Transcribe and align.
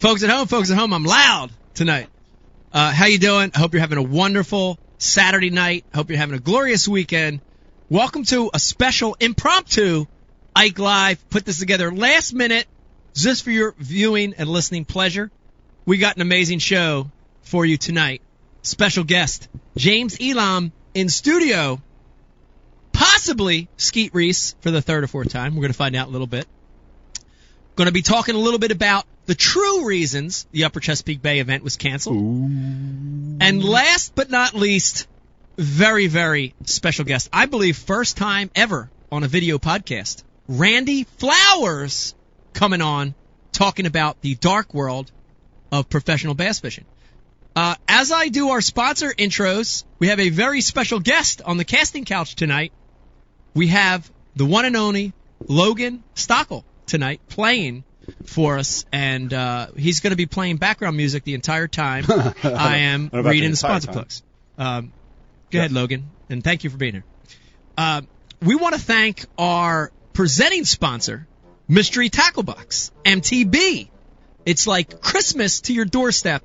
folks 0.00 0.22
at 0.22 0.30
home, 0.30 0.46
folks 0.46 0.70
at 0.70 0.78
home, 0.78 0.92
I'm 0.92 1.04
loud 1.04 1.50
tonight. 1.74 2.08
Uh, 2.72 2.90
how 2.90 3.06
you 3.06 3.18
doing? 3.18 3.52
I 3.54 3.58
hope 3.58 3.72
you're 3.72 3.80
having 3.80 3.98
a 3.98 4.02
wonderful 4.02 4.78
Saturday 4.98 5.50
night. 5.50 5.84
Hope 5.94 6.08
you're 6.10 6.18
having 6.18 6.34
a 6.34 6.40
glorious 6.40 6.88
weekend. 6.88 7.40
Welcome 7.88 8.24
to 8.24 8.50
a 8.52 8.58
special 8.58 9.16
impromptu 9.20 10.06
Ike 10.56 10.78
Live. 10.78 11.28
Put 11.30 11.44
this 11.44 11.58
together 11.58 11.92
last 11.92 12.32
minute, 12.32 12.66
just 13.14 13.44
for 13.44 13.50
your 13.50 13.74
viewing 13.78 14.34
and 14.38 14.48
listening 14.48 14.84
pleasure. 14.84 15.30
We 15.86 15.98
got 15.98 16.16
an 16.16 16.22
amazing 16.22 16.58
show 16.58 17.10
for 17.42 17.64
you 17.64 17.76
tonight. 17.76 18.22
Special 18.62 19.04
guest, 19.04 19.48
James 19.76 20.16
Elam 20.20 20.72
in 20.94 21.08
studio. 21.08 21.80
Possibly 22.92 23.68
Skeet 23.76 24.14
Reese 24.14 24.54
for 24.60 24.70
the 24.70 24.80
third 24.80 25.04
or 25.04 25.06
fourth 25.06 25.28
time. 25.28 25.54
We're 25.54 25.62
going 25.62 25.72
to 25.72 25.78
find 25.78 25.94
out 25.94 26.08
a 26.08 26.10
little 26.10 26.26
bit. 26.26 26.46
Going 27.76 27.86
to 27.86 27.92
be 27.92 28.02
talking 28.02 28.34
a 28.34 28.38
little 28.38 28.60
bit 28.60 28.70
about 28.70 29.04
the 29.26 29.34
true 29.34 29.86
reasons 29.86 30.46
the 30.52 30.64
Upper 30.64 30.80
Chesapeake 30.80 31.22
Bay 31.22 31.40
event 31.40 31.64
was 31.64 31.76
canceled. 31.76 32.16
And 32.16 33.64
last 33.64 34.14
but 34.14 34.30
not 34.30 34.54
least, 34.54 35.06
very, 35.56 36.06
very 36.06 36.54
special 36.64 37.04
guest. 37.04 37.28
I 37.32 37.46
believe 37.46 37.76
first 37.76 38.16
time 38.16 38.50
ever 38.54 38.90
on 39.10 39.24
a 39.24 39.28
video 39.28 39.58
podcast. 39.58 40.22
Randy 40.48 41.04
Flowers 41.04 42.14
coming 42.52 42.82
on 42.82 43.14
talking 43.52 43.86
about 43.86 44.20
the 44.20 44.34
dark 44.34 44.74
world 44.74 45.10
of 45.72 45.88
professional 45.88 46.34
bass 46.34 46.60
fishing. 46.60 46.84
Uh, 47.56 47.76
as 47.86 48.10
I 48.10 48.28
do 48.28 48.50
our 48.50 48.60
sponsor 48.60 49.12
intros, 49.12 49.84
we 49.98 50.08
have 50.08 50.20
a 50.20 50.28
very 50.28 50.60
special 50.60 50.98
guest 50.98 51.40
on 51.42 51.56
the 51.56 51.64
casting 51.64 52.04
couch 52.04 52.34
tonight. 52.34 52.72
We 53.54 53.68
have 53.68 54.10
the 54.34 54.44
one 54.44 54.64
and 54.64 54.76
only 54.76 55.12
Logan 55.46 56.02
Stockel 56.16 56.64
tonight 56.86 57.20
playing 57.28 57.84
for 58.24 58.58
us, 58.58 58.84
and 58.92 59.32
uh, 59.32 59.68
he's 59.76 60.00
going 60.00 60.10
to 60.10 60.16
be 60.16 60.26
playing 60.26 60.56
background 60.56 60.96
music 60.96 61.24
the 61.24 61.34
entire 61.34 61.68
time 61.68 62.04
I 62.42 62.78
am 62.78 63.10
reading 63.12 63.42
the 63.42 63.48
the, 63.50 63.56
sponsor 63.56 63.92
plugs. 63.92 64.22
Um, 64.58 64.92
go 65.50 65.58
ahead, 65.58 65.72
Logan, 65.72 66.10
and 66.28 66.42
thank 66.42 66.64
you 66.64 66.70
for 66.70 66.76
being 66.76 66.94
here. 66.94 67.04
Uh, 67.76 68.02
we 68.42 68.54
want 68.54 68.74
to 68.74 68.80
thank 68.80 69.24
our 69.38 69.90
presenting 70.12 70.64
sponsor, 70.64 71.26
Mystery 71.68 72.08
Tackle 72.08 72.42
Box, 72.42 72.92
MTB. 73.04 73.88
It's 74.46 74.66
like 74.66 75.00
Christmas 75.00 75.62
to 75.62 75.74
your 75.74 75.86
doorstep 75.86 76.42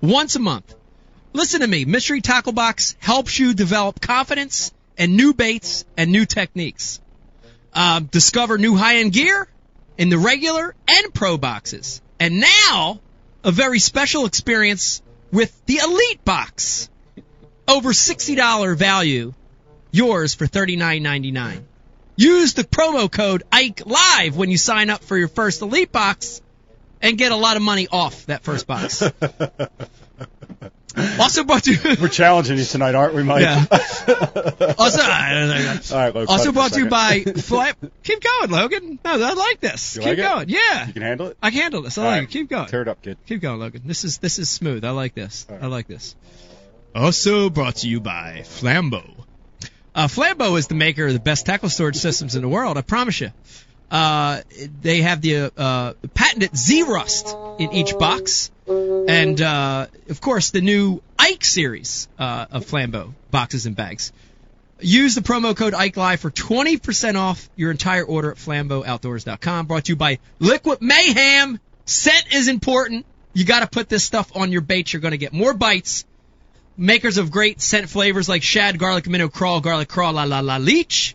once 0.00 0.36
a 0.36 0.40
month. 0.40 0.74
Listen 1.32 1.60
to 1.60 1.66
me. 1.66 1.84
Mystery 1.84 2.20
Tackle 2.20 2.52
Box 2.52 2.96
helps 2.98 3.38
you 3.38 3.54
develop 3.54 4.00
confidence 4.00 4.72
and 4.98 5.16
new 5.16 5.32
baits 5.32 5.84
and 5.96 6.12
new 6.12 6.26
techniques. 6.26 7.00
Um, 7.72 8.04
discover 8.06 8.58
new 8.58 8.74
high-end 8.74 9.12
gear 9.12 9.48
in 10.00 10.08
the 10.08 10.18
regular 10.18 10.74
and 10.88 11.12
pro 11.12 11.36
boxes. 11.36 12.00
And 12.18 12.40
now, 12.40 13.00
a 13.44 13.52
very 13.52 13.78
special 13.78 14.24
experience 14.24 15.02
with 15.30 15.54
the 15.66 15.76
Elite 15.76 16.24
Box. 16.24 16.88
Over 17.68 17.90
$60 17.90 18.76
value. 18.76 19.34
Yours 19.92 20.32
for 20.32 20.46
$39.99. 20.46 21.62
Use 22.16 22.54
the 22.54 22.64
promo 22.64 23.12
code 23.12 23.42
Ike 23.52 23.82
Live 23.84 24.38
when 24.38 24.50
you 24.50 24.56
sign 24.56 24.88
up 24.88 25.04
for 25.04 25.18
your 25.18 25.28
first 25.28 25.60
Elite 25.60 25.92
Box 25.92 26.40
and 27.02 27.18
get 27.18 27.30
a 27.30 27.36
lot 27.36 27.58
of 27.58 27.62
money 27.62 27.86
off 27.92 28.24
that 28.26 28.42
first 28.42 28.66
box. 28.66 29.02
also 31.20 31.44
brought 31.44 31.64
to 31.64 31.96
We're 32.00 32.08
challenging 32.08 32.58
you 32.58 32.64
tonight, 32.64 32.94
aren't 32.94 33.14
we, 33.14 33.22
Mike? 33.22 33.42
Yeah. 33.42 33.64
also, 34.78 35.02
All 35.02 35.08
right, 35.08 36.14
Logan, 36.14 36.26
also 36.28 36.52
brought 36.52 36.72
to 36.72 36.80
you 36.80 36.88
by 36.88 37.22
second. 37.22 37.90
Keep 38.02 38.20
going, 38.22 38.50
Logan. 38.50 38.98
No, 39.04 39.12
I 39.12 39.32
like 39.34 39.60
this. 39.60 39.96
You 39.96 40.02
Keep 40.02 40.18
like 40.18 40.48
it? 40.48 40.50
Yeah, 40.50 40.86
You 40.86 40.92
can 40.92 41.02
handle 41.02 41.28
it. 41.28 41.36
I 41.42 41.50
can 41.50 41.60
handle 41.60 41.82
this. 41.82 41.98
I 41.98 42.02
All 42.02 42.08
like 42.08 42.18
right. 42.20 42.28
it. 42.28 42.30
Keep 42.30 42.50
going. 42.50 42.66
Tear 42.66 42.82
it 42.82 42.88
up, 42.88 43.02
kid. 43.02 43.18
Keep 43.26 43.40
going, 43.42 43.60
Logan. 43.60 43.82
This 43.84 44.04
is 44.04 44.18
this 44.18 44.38
is 44.38 44.48
smooth. 44.48 44.84
I 44.84 44.90
like 44.90 45.14
this. 45.14 45.46
Right. 45.48 45.62
I 45.62 45.66
like 45.66 45.86
this. 45.86 46.16
Also 46.94 47.50
brought 47.50 47.76
to 47.76 47.88
you 47.88 48.00
by 48.00 48.42
Flambeau. 48.44 49.14
Uh, 49.94 50.06
Flambeau 50.06 50.58
is 50.58 50.66
the 50.68 50.74
maker 50.74 51.06
of 51.06 51.12
the 51.12 51.20
best 51.20 51.46
tackle 51.46 51.68
storage 51.68 51.96
systems 51.96 52.36
in 52.36 52.42
the 52.42 52.48
world. 52.48 52.78
I 52.78 52.82
promise 52.82 53.20
you. 53.20 53.30
Uh, 53.90 54.42
they 54.80 55.02
have 55.02 55.20
the 55.20 55.52
uh, 55.56 55.94
patented 56.14 56.52
Zerust 56.52 57.58
in 57.60 57.72
each 57.72 57.98
box, 57.98 58.50
and 58.68 59.40
uh, 59.40 59.86
of 60.08 60.20
course 60.20 60.50
the 60.50 60.60
new 60.60 61.02
Ike 61.18 61.44
series 61.44 62.08
uh, 62.18 62.46
of 62.52 62.66
Flambeau 62.66 63.12
boxes 63.30 63.66
and 63.66 63.74
bags. 63.74 64.12
Use 64.80 65.14
the 65.14 65.20
promo 65.20 65.56
code 65.56 65.74
Ike 65.74 65.96
Live 65.96 66.20
for 66.20 66.30
20% 66.30 67.16
off 67.16 67.50
your 67.54 67.70
entire 67.70 68.04
order 68.04 68.30
at 68.30 68.38
FlambeauOutdoors.com. 68.38 69.66
Brought 69.66 69.84
to 69.86 69.92
you 69.92 69.96
by 69.96 70.20
Liquid 70.38 70.80
Mayhem. 70.80 71.60
Scent 71.84 72.32
is 72.32 72.48
important. 72.48 73.04
You 73.34 73.44
got 73.44 73.60
to 73.60 73.66
put 73.66 73.88
this 73.88 74.04
stuff 74.04 74.34
on 74.34 74.52
your 74.52 74.62
baits. 74.62 74.92
You're 74.92 75.02
going 75.02 75.10
to 75.10 75.18
get 75.18 75.32
more 75.32 75.52
bites. 75.52 76.06
Makers 76.76 77.18
of 77.18 77.30
great 77.30 77.60
scent 77.60 77.90
flavors 77.90 78.28
like 78.28 78.42
shad, 78.42 78.78
garlic, 78.78 79.06
minnow, 79.06 79.28
crawl, 79.28 79.60
garlic 79.60 79.88
crawl, 79.88 80.14
la 80.14 80.24
la 80.24 80.40
la 80.40 80.56
leech. 80.56 81.14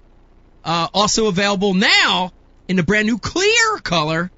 Uh, 0.64 0.88
also 0.94 1.28
available 1.28 1.74
now 1.74 2.32
in 2.68 2.76
the 2.76 2.84
brand 2.84 3.08
new 3.08 3.18
clear 3.18 3.78
color 3.84 4.32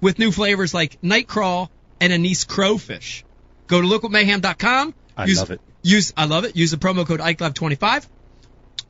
with 0.00 0.18
new 0.18 0.30
flavors 0.30 0.74
like 0.74 1.02
night 1.02 1.26
crawl 1.26 1.70
and 2.00 2.12
anise 2.12 2.44
crowfish. 2.44 3.24
Go 3.66 3.80
to 3.80 3.86
liquidmayhem.com. 3.86 4.94
I 5.16 5.24
use, 5.24 5.38
love 5.38 5.50
it. 5.50 5.60
Use 5.82 6.12
I 6.16 6.26
love 6.26 6.44
it. 6.44 6.56
Use 6.56 6.70
the 6.70 6.76
promo 6.76 7.06
code 7.06 7.20
IkeLive25. 7.20 8.08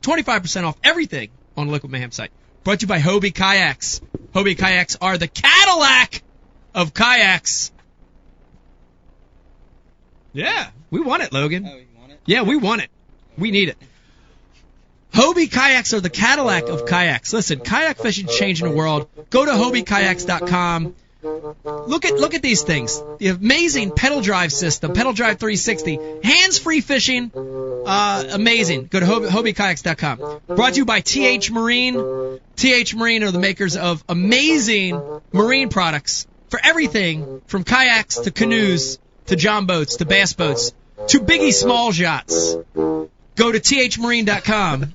25% 0.01 0.63
off 0.63 0.77
everything 0.83 1.29
on 1.57 1.67
the 1.67 1.73
Liquid 1.73 1.91
Mayhem 1.91 2.11
site. 2.11 2.31
Brought 2.63 2.79
to 2.79 2.83
you 2.83 2.87
by 2.87 2.99
Hobie 2.99 3.33
Kayaks. 3.33 4.01
Hobie 4.33 4.57
Kayaks 4.57 4.97
are 5.01 5.17
the 5.17 5.27
Cadillac 5.27 6.23
of 6.73 6.93
kayaks. 6.93 7.71
Yeah, 10.33 10.69
we 10.91 10.99
won 10.99 11.21
it, 11.21 11.31
Logan. 11.31 11.65
Oh, 11.65 11.77
you 11.77 11.85
want 11.97 12.11
it? 12.11 12.19
Yeah, 12.25 12.41
we 12.41 12.57
want 12.57 12.81
it. 12.81 12.89
We 13.37 13.51
need 13.51 13.69
it. 13.69 13.77
Hobie 15.15 15.49
kayaks 15.49 15.93
are 15.93 16.01
the 16.01 16.09
Cadillac 16.09 16.67
of 16.67 16.85
kayaks. 16.85 17.31
Listen, 17.31 17.59
kayak 17.59 17.97
fishing 17.97 18.27
changing 18.27 18.67
the 18.67 18.75
world. 18.75 19.07
Go 19.29 19.45
to 19.45 19.51
HobieKayaks.com. 19.51 20.93
Look 21.23 22.03
at 22.03 22.15
look 22.15 22.33
at 22.33 22.41
these 22.41 22.63
things. 22.63 23.01
The 23.19 23.29
amazing 23.29 23.91
pedal 23.91 24.19
drive 24.19 24.51
system, 24.51 24.91
pedal 24.91 25.13
drive 25.13 25.39
360, 25.39 25.99
hands-free 26.21 26.81
fishing, 26.81 27.31
uh, 27.33 28.25
amazing. 28.33 28.87
Go 28.87 28.99
to 28.99 29.05
Hobie, 29.05 29.29
HobieKayaks.com. 29.29 30.41
Brought 30.53 30.73
to 30.73 30.79
you 30.79 30.85
by 30.85 30.99
TH 30.99 31.49
Marine. 31.49 32.39
TH 32.57 32.93
Marine 32.95 33.23
are 33.23 33.31
the 33.31 33.39
makers 33.39 33.77
of 33.77 34.03
amazing 34.09 35.01
marine 35.31 35.69
products 35.69 36.27
for 36.49 36.59
everything 36.61 37.41
from 37.47 37.63
kayaks 37.63 38.17
to 38.23 38.31
canoes 38.31 38.99
to 39.27 39.35
john 39.35 39.65
boats 39.65 39.95
to 39.95 40.05
bass 40.05 40.33
boats 40.33 40.73
to 41.07 41.19
biggie 41.19 41.53
small 41.53 41.93
yachts. 41.93 42.55
Go 43.35 43.51
to 43.51 43.59
thmarine.com 43.59 44.93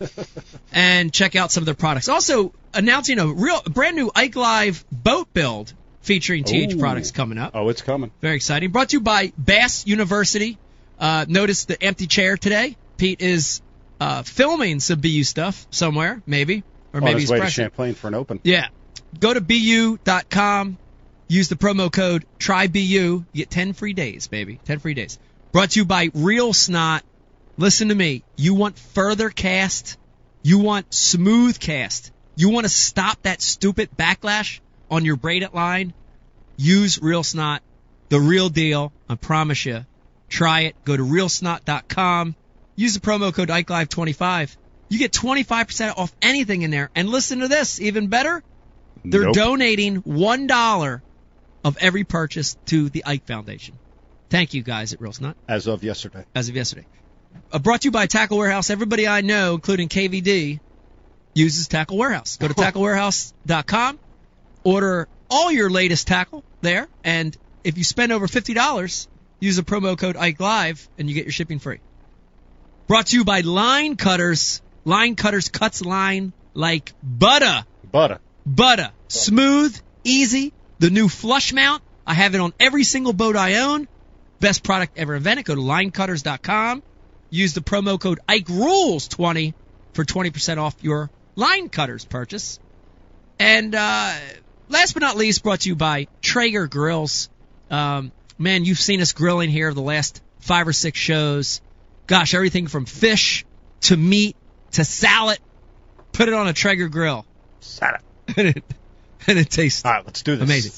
and 0.72 1.12
check 1.12 1.36
out 1.36 1.52
some 1.52 1.62
of 1.62 1.66
their 1.66 1.74
products. 1.74 2.08
Also 2.08 2.52
announcing 2.72 3.18
a 3.18 3.26
real 3.26 3.60
brand 3.62 3.96
new 3.96 4.10
Ike 4.14 4.36
Live 4.36 4.84
boat 4.90 5.32
build 5.32 5.72
featuring 6.00 6.44
TH 6.44 6.74
Ooh. 6.74 6.78
products 6.78 7.10
coming 7.10 7.38
up. 7.38 7.52
Oh, 7.54 7.68
it's 7.68 7.82
coming. 7.82 8.10
Very 8.20 8.36
exciting. 8.36 8.70
Brought 8.70 8.90
to 8.90 8.96
you 8.96 9.00
by 9.00 9.32
Bass 9.36 9.86
University. 9.86 10.58
Uh, 10.98 11.24
notice 11.28 11.64
the 11.66 11.82
empty 11.82 12.06
chair 12.06 12.36
today. 12.36 12.76
Pete 12.96 13.20
is 13.20 13.62
uh, 14.00 14.22
filming 14.22 14.80
some 14.80 15.00
BU 15.00 15.24
stuff 15.24 15.66
somewhere, 15.70 16.22
maybe, 16.26 16.62
or 16.92 17.00
maybe 17.00 17.20
his 17.20 17.22
he's 17.22 17.30
way 17.30 17.40
to. 17.40 17.50
Champlain 17.50 17.94
for 17.94 18.08
an 18.08 18.14
open. 18.14 18.40
Yeah. 18.42 18.68
Go 19.18 19.34
to 19.34 19.40
bu.com. 19.40 20.78
Use 21.28 21.48
the 21.48 21.56
promo 21.56 21.92
code 21.92 22.26
TRYBU. 22.38 22.90
You 22.90 23.24
get 23.32 23.50
10 23.50 23.72
free 23.72 23.92
days, 23.92 24.26
baby. 24.26 24.60
10 24.64 24.80
free 24.80 24.94
days. 24.94 25.18
Brought 25.52 25.70
to 25.70 25.80
you 25.80 25.84
by 25.84 26.10
Real 26.12 26.52
Snot. 26.52 27.02
Listen 27.60 27.88
to 27.88 27.94
me. 27.94 28.22
You 28.36 28.54
want 28.54 28.78
further 28.78 29.28
cast? 29.28 29.98
You 30.42 30.60
want 30.60 30.94
smooth 30.94 31.58
cast? 31.60 32.10
You 32.34 32.48
want 32.48 32.64
to 32.64 32.70
stop 32.70 33.20
that 33.24 33.42
stupid 33.42 33.90
backlash 33.98 34.60
on 34.90 35.04
your 35.04 35.16
braided 35.16 35.52
line? 35.52 35.92
Use 36.56 36.98
Real 37.02 37.22
Snot. 37.22 37.60
The 38.08 38.18
real 38.18 38.48
deal. 38.48 38.92
I 39.10 39.16
promise 39.16 39.66
you. 39.66 39.84
Try 40.30 40.60
it. 40.62 40.76
Go 40.86 40.96
to 40.96 41.02
realsnot.com. 41.02 42.34
Use 42.76 42.94
the 42.94 43.00
promo 43.00 43.32
code 43.34 43.50
IkeLive25. 43.50 44.56
You 44.88 44.98
get 44.98 45.12
25% 45.12 45.98
off 45.98 46.14
anything 46.22 46.62
in 46.62 46.70
there. 46.70 46.88
And 46.94 47.10
listen 47.10 47.40
to 47.40 47.48
this, 47.48 47.78
even 47.78 48.06
better. 48.08 48.42
They're 49.04 49.24
Nope. 49.26 49.34
donating 49.34 49.96
one 49.96 50.46
dollar 50.46 51.02
of 51.62 51.76
every 51.78 52.04
purchase 52.04 52.56
to 52.66 52.88
the 52.88 53.04
Ike 53.04 53.26
Foundation. 53.26 53.78
Thank 54.30 54.54
you 54.54 54.62
guys 54.62 54.94
at 54.94 55.00
Real 55.02 55.12
Snot 55.12 55.36
As 55.46 55.66
of 55.66 55.84
yesterday. 55.84 56.24
as 56.34 56.48
of 56.48 56.56
yesterday. 56.56 56.86
Uh, 57.52 57.58
brought 57.58 57.82
to 57.82 57.88
you 57.88 57.90
by 57.90 58.06
Tackle 58.06 58.38
Warehouse. 58.38 58.70
Everybody 58.70 59.08
I 59.08 59.20
know, 59.20 59.54
including 59.54 59.88
KVD, 59.88 60.60
uses 61.34 61.68
Tackle 61.68 61.96
Warehouse. 61.96 62.36
Go 62.36 62.48
to 62.48 62.54
tacklewarehouse.com, 62.54 63.98
order 64.64 65.08
all 65.28 65.52
your 65.52 65.70
latest 65.70 66.06
tackle 66.06 66.44
there, 66.60 66.88
and 67.04 67.36
if 67.62 67.78
you 67.78 67.84
spend 67.84 68.12
over 68.12 68.26
$50, 68.26 69.06
use 69.38 69.56
the 69.56 69.62
promo 69.62 69.96
code 69.96 70.16
Ike 70.16 70.40
Live 70.40 70.88
and 70.98 71.08
you 71.08 71.14
get 71.14 71.24
your 71.24 71.32
shipping 71.32 71.58
free. 71.58 71.80
Brought 72.86 73.06
to 73.08 73.16
you 73.16 73.24
by 73.24 73.40
Line 73.40 73.96
Cutters. 73.96 74.62
Line 74.84 75.14
Cutters 75.14 75.48
cuts 75.48 75.84
line 75.84 76.32
like 76.54 76.92
butter. 77.02 77.64
Butter. 77.92 78.18
Butter. 78.46 78.90
Smooth, 79.08 79.78
easy. 80.02 80.52
The 80.78 80.90
new 80.90 81.08
flush 81.08 81.52
mount 81.52 81.82
I 82.10 82.14
have 82.14 82.34
it 82.34 82.40
on 82.40 82.52
every 82.58 82.82
single 82.82 83.12
boat 83.12 83.36
I 83.36 83.56
own. 83.58 83.86
Best 84.40 84.64
product 84.64 84.98
ever 84.98 85.14
invented. 85.14 85.44
Go 85.44 85.54
to 85.54 85.60
linecutters.com. 85.60 86.82
Use 87.30 87.54
the 87.54 87.60
promo 87.60 87.98
code 87.98 88.20
Ike 88.28 88.48
Rules 88.48 89.08
20 89.08 89.54
for 89.92 90.04
20% 90.04 90.58
off 90.58 90.74
your 90.82 91.10
line 91.36 91.68
cutters 91.68 92.04
purchase. 92.04 92.58
And 93.38 93.74
uh, 93.74 94.14
last 94.68 94.92
but 94.92 95.00
not 95.00 95.16
least, 95.16 95.42
brought 95.42 95.60
to 95.60 95.68
you 95.68 95.76
by 95.76 96.08
Traeger 96.20 96.66
Grills. 96.66 97.30
Um, 97.70 98.12
man, 98.38 98.64
you've 98.64 98.80
seen 98.80 99.00
us 99.00 99.12
grilling 99.12 99.48
here 99.48 99.72
the 99.72 99.80
last 99.80 100.20
five 100.40 100.66
or 100.66 100.72
six 100.72 100.98
shows. 100.98 101.60
Gosh, 102.06 102.34
everything 102.34 102.66
from 102.66 102.86
fish 102.86 103.44
to 103.82 103.96
meat 103.96 104.36
to 104.72 104.84
salad. 104.84 105.38
Put 106.12 106.28
it 106.28 106.34
on 106.34 106.48
a 106.48 106.52
Traeger 106.52 106.88
grill. 106.88 107.24
Salad. 107.60 108.00
and, 108.36 108.48
it, 108.48 108.64
and 109.26 109.38
it 109.38 109.50
tastes 109.50 109.84
All 109.84 109.92
right, 109.92 110.04
let's 110.04 110.22
do 110.22 110.36
this. 110.36 110.44
amazing. 110.44 110.72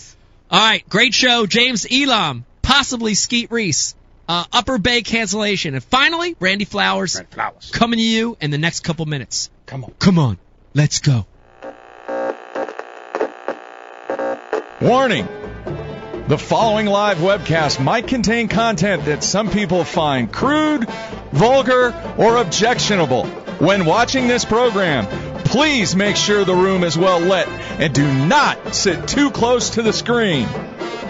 All 0.50 0.60
right, 0.60 0.87
great 0.88 1.14
show. 1.14 1.46
James 1.46 1.87
Elam, 1.90 2.44
possibly 2.60 3.14
Skeet 3.14 3.50
Reese, 3.50 3.94
uh, 4.29 4.45
Upper 4.53 4.79
Bay 4.79 5.03
cancellation. 5.03 5.75
And 5.75 5.83
finally, 5.85 6.37
Randy 6.41 6.65
Flowers 6.65 7.17
Red 7.17 7.31
flowers. 7.31 7.71
coming 7.73 7.99
to 7.99 8.05
you 8.05 8.37
in 8.41 8.51
the 8.51 8.59
next 8.59 8.81
couple 8.81 9.07
minutes. 9.07 9.51
Come 9.67 9.85
on. 9.85 9.93
Come 9.99 10.19
on, 10.19 10.39
let's 10.75 11.01
go. 11.01 11.27
Warning! 14.81 15.29
The 16.27 16.39
following 16.39 16.87
live 16.87 17.19
webcast 17.19 17.83
might 17.83 18.07
contain 18.07 18.49
content 18.49 19.05
that 19.05 19.23
some 19.23 19.51
people 19.51 19.85
find 19.85 20.33
crude, 20.33 20.89
vulgar, 21.33 21.95
or 22.17 22.37
objectionable. 22.39 23.27
When 23.59 23.85
watching 23.85 24.29
this 24.29 24.45
program, 24.45 25.07
please 25.45 25.95
make 25.95 26.17
sure 26.17 26.45
the 26.45 26.55
room 26.55 26.85
is 26.85 26.97
well 26.97 27.21
lit 27.21 27.49
and 27.49 27.93
do 27.93 28.07
not 28.27 28.75
sit 28.75 29.07
too 29.07 29.31
close 29.31 29.71
to 29.71 29.83
the 29.83 29.93
screen. 29.93 30.49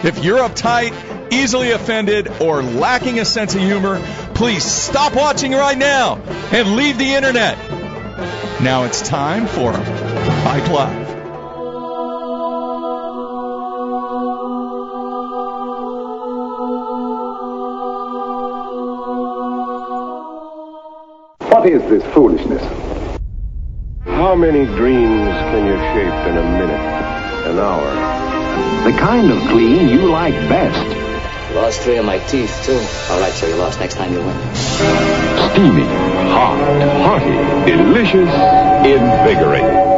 If 0.03 0.25
you're 0.25 0.38
uptight, 0.38 0.93
easily 1.32 1.70
offended, 1.70 2.29
or 2.40 2.62
lacking 2.62 3.19
a 3.19 3.25
sense 3.25 3.55
of 3.55 3.61
humor, 3.61 4.00
please 4.34 4.64
stop 4.64 5.14
watching 5.14 5.52
right 5.52 5.79
now 5.79 6.17
and 6.52 6.76
leave 6.76 6.99
the 6.99 7.14
internet. 7.14 7.56
Now 8.61 8.84
it's 8.84 9.02
time 9.02 9.46
for 9.46 9.73
Mike 9.73 10.69
Live. 10.69 11.08
What 21.50 21.67
is 21.69 21.82
this 21.88 22.05
foolishness? 22.12 22.62
How 24.05 24.35
many 24.35 24.64
dreams 24.64 25.28
can 25.50 25.67
you 25.67 25.76
shape 25.93 26.26
in 26.28 26.37
a 26.37 26.43
minute, 26.58 26.81
an 27.49 27.58
hour? 27.58 28.90
The 28.90 28.99
kind 28.99 29.31
of 29.31 29.38
clean 29.49 29.88
you 29.88 30.11
like 30.11 30.35
best. 30.49 31.12
Lost 31.54 31.82
three 31.82 31.99
of 31.99 32.04
my 32.04 32.19
teeth, 32.19 32.62
too. 32.64 32.75
All 33.12 33.20
right, 33.20 33.32
so 33.32 33.46
you 33.46 33.56
lost. 33.56 33.78
Next 33.78 33.94
time 33.94 34.12
you 34.12 34.20
win. 34.20 34.37
Steamy, 34.54 35.84
hot, 36.32 36.58
hearty, 37.02 37.70
delicious, 37.70 38.31
invigorating. 38.84 39.91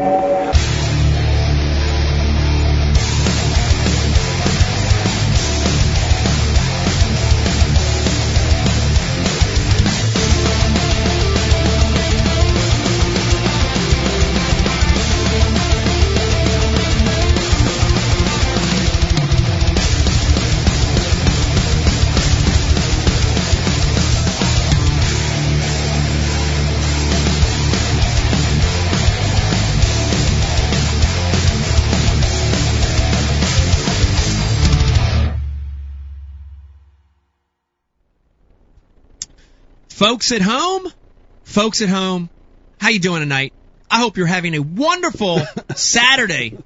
Folks 40.05 40.33
at 40.33 40.43
home, 40.43 40.87
folks 41.45 41.81
at 41.81 41.89
home, 41.89 42.29
how 42.79 42.91
you 42.91 42.99
doing 42.99 43.21
tonight? 43.21 43.55
I 43.91 44.01
hope 44.01 44.19
you're 44.19 44.27
having 44.27 44.55
a 44.55 44.59
wonderful 44.61 45.41
Saturday. 45.77 46.59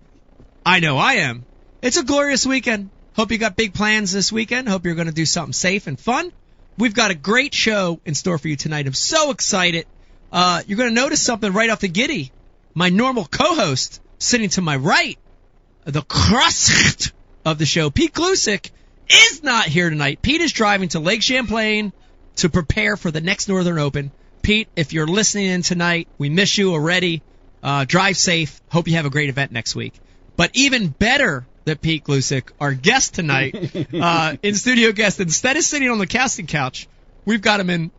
I 0.67 0.81
know 0.81 0.99
I 0.99 1.13
am. 1.29 1.45
It's 1.81 1.97
a 1.97 2.03
glorious 2.03 2.45
weekend. 2.45 2.91
Hope 3.15 3.31
you 3.31 3.39
got 3.39 3.55
big 3.55 3.75
plans 3.75 4.11
this 4.11 4.33
weekend. 4.33 4.69
Hope 4.69 4.85
you're 4.85 4.97
going 4.97 5.07
to 5.07 5.15
do 5.15 5.25
something 5.25 5.53
safe 5.53 5.87
and 5.87 6.01
fun. 6.01 6.33
We've 6.79 6.93
got 6.93 7.13
a 7.13 7.15
great 7.15 7.55
show 7.55 8.01
in 8.05 8.17
store 8.17 8.39
for 8.39 8.49
you 8.49 8.57
tonight. 8.57 8.89
I'm 8.89 8.93
so 8.93 9.31
excited. 9.31 9.87
Uh, 10.33 10.63
you're 10.67 10.77
going 10.77 10.93
to 10.93 11.01
notice 11.01 11.23
something 11.23 11.53
right 11.53 11.71
off 11.71 11.79
the 11.79 11.87
giddy. 11.87 12.33
My 12.75 12.89
normal 12.89 13.25
co-host 13.25 14.01
sitting 14.19 14.49
to 14.49 14.63
my 14.63 14.75
right, 14.75 15.17
the 15.85 16.03
crust 16.03 17.13
of 17.45 17.59
the 17.59 17.67
show, 17.67 17.89
Pete 17.89 18.15
Gluszek, 18.15 18.73
is 19.09 19.45
not 19.45 19.67
here 19.67 19.89
tonight. 19.89 20.23
Pete 20.23 20.41
is 20.41 20.53
driving 20.53 20.89
to 20.89 20.99
Lake 20.99 21.23
Champlain 21.23 21.93
to 22.39 22.49
prepare 22.49 22.97
for 22.97 23.11
the 23.11 23.21
next 23.21 23.49
Northern 23.49 23.79
Open. 23.79 24.11
Pete, 24.43 24.69
if 24.77 24.93
you're 24.93 25.07
listening 25.07 25.47
in 25.47 25.63
tonight, 25.63 26.09
we 26.19 26.29
miss 26.29 26.57
you 26.57 26.73
already. 26.73 27.23
Uh, 27.63 27.85
drive 27.85 28.17
safe. 28.17 28.61
Hope 28.71 28.89
you 28.89 28.95
have 28.95 29.07
a 29.07 29.11
great 29.11 29.29
event 29.29 29.53
next 29.53 29.75
week. 29.75 29.95
But 30.37 30.51
even 30.55 30.89
better 30.89 31.47
that 31.65 31.81
Pete 31.81 32.05
Gluszek, 32.05 32.51
our 32.61 32.73
guest 32.73 33.15
tonight, 33.15 33.89
uh, 33.95 34.37
in 34.43 34.55
studio 34.55 34.93
guest, 34.93 35.21
instead 35.21 35.57
of 35.57 35.65
sitting 35.65 35.91
on 35.91 35.99
the 35.99 36.07
casting 36.07 36.47
couch, 36.47 36.89
we've 37.25 37.43
got 37.43 37.61
him 37.61 37.71
in 37.71 37.91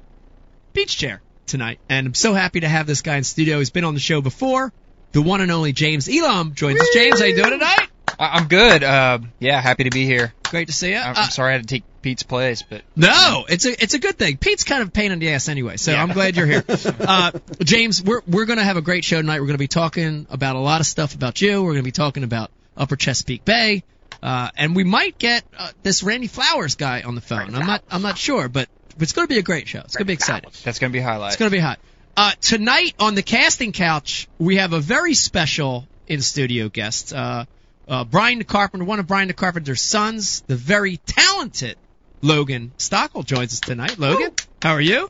beach 0.73 0.97
chair 0.97 1.21
tonight. 1.45 1.79
And 1.89 2.07
I'm 2.07 2.13
so 2.13 2.33
happy 2.33 2.61
to 2.61 2.69
have 2.69 2.87
this 2.87 3.01
guy 3.01 3.17
in 3.17 3.23
studio. 3.23 3.59
He's 3.59 3.69
been 3.69 3.83
on 3.83 3.93
the 3.93 3.99
show 3.99 4.21
before. 4.21 4.71
The 5.11 5.21
one 5.21 5.41
and 5.41 5.51
only 5.51 5.73
James 5.73 6.07
Elam 6.07 6.53
joins 6.53 6.79
us. 6.79 6.87
James, 6.93 7.19
how 7.19 7.25
you 7.25 7.35
doing 7.35 7.51
tonight? 7.51 7.88
I- 8.17 8.37
I'm 8.37 8.47
good. 8.47 8.83
Uh, 8.83 9.19
yeah, 9.39 9.59
happy 9.61 9.83
to 9.85 9.89
be 9.89 10.05
here. 10.05 10.33
Great 10.49 10.67
to 10.67 10.73
see 10.73 10.91
you. 10.91 10.97
I'm, 10.97 11.15
Uh, 11.15 11.19
I'm 11.21 11.29
sorry 11.31 11.49
I 11.49 11.57
had 11.57 11.61
to 11.63 11.67
take 11.67 11.83
Pete's 12.01 12.23
place, 12.23 12.63
but 12.67 12.81
No, 12.95 13.45
it's 13.47 13.65
a 13.65 13.83
it's 13.83 13.93
a 13.93 13.99
good 13.99 14.17
thing. 14.17 14.37
Pete's 14.37 14.63
kind 14.63 14.81
of 14.81 14.87
a 14.87 14.91
pain 14.91 15.11
in 15.11 15.19
the 15.19 15.29
ass 15.31 15.47
anyway, 15.49 15.77
so 15.77 15.93
I'm 15.93 16.11
glad 16.11 16.35
you're 16.37 16.45
here. 16.47 16.63
Uh, 16.99 17.31
James, 17.63 18.01
we're 18.01 18.21
we're 18.27 18.45
gonna 18.45 18.63
have 18.63 18.77
a 18.77 18.81
great 18.81 19.03
show 19.05 19.17
tonight. 19.21 19.39
We're 19.41 19.47
gonna 19.47 19.57
be 19.57 19.67
talking 19.67 20.25
about 20.29 20.55
a 20.55 20.59
lot 20.59 20.79
of 20.81 20.87
stuff 20.87 21.13
about 21.15 21.41
you. 21.41 21.61
We're 21.63 21.73
gonna 21.73 21.83
be 21.83 21.91
talking 21.91 22.23
about 22.23 22.51
Upper 22.77 22.95
Chesapeake 22.95 23.43
Bay, 23.45 23.83
uh, 24.23 24.49
and 24.57 24.75
we 24.75 24.83
might 24.83 25.17
get 25.19 25.43
uh, 25.57 25.71
this 25.83 26.01
Randy 26.03 26.27
Flowers 26.27 26.75
guy 26.75 27.01
on 27.01 27.15
the 27.15 27.21
phone. 27.21 27.53
I'm 27.53 27.65
not 27.67 27.83
I'm 27.91 28.01
not 28.01 28.17
sure, 28.17 28.47
but 28.49 28.69
it's 28.99 29.11
gonna 29.13 29.27
be 29.27 29.37
a 29.37 29.43
great 29.43 29.67
show. 29.67 29.79
It's 29.79 29.95
gonna 29.95 30.05
be 30.05 30.13
exciting. 30.13 30.49
that's 30.63 30.79
going 30.79 30.91
to 30.91 30.97
be 30.97 31.01
highlight. 31.01 31.29
It's 31.33 31.37
gonna 31.39 31.51
be 31.51 31.59
hot. 31.59 31.79
Uh, 32.17 32.31
tonight 32.41 32.95
on 32.99 33.15
the 33.15 33.23
casting 33.23 33.71
couch, 33.71 34.27
we 34.39 34.55
have 34.57 34.73
a 34.73 34.79
very 34.79 35.13
special 35.13 35.87
in 36.07 36.21
studio 36.21 36.69
guest. 36.69 37.13
Uh, 37.13 37.45
uh, 37.89 38.03
Brian 38.05 38.43
Carpenter, 38.43 38.85
one 38.85 38.99
of 38.99 39.07
Brian 39.07 39.31
Carpenter's 39.33 39.81
sons, 39.81 40.41
the 40.47 40.55
very 40.55 40.97
talented 40.97 41.75
Logan 42.21 42.71
Stockel 42.77 43.25
joins 43.25 43.53
us 43.53 43.59
tonight. 43.59 43.97
Logan, 43.97 44.31
how 44.61 44.73
are 44.73 44.81
you? 44.81 45.09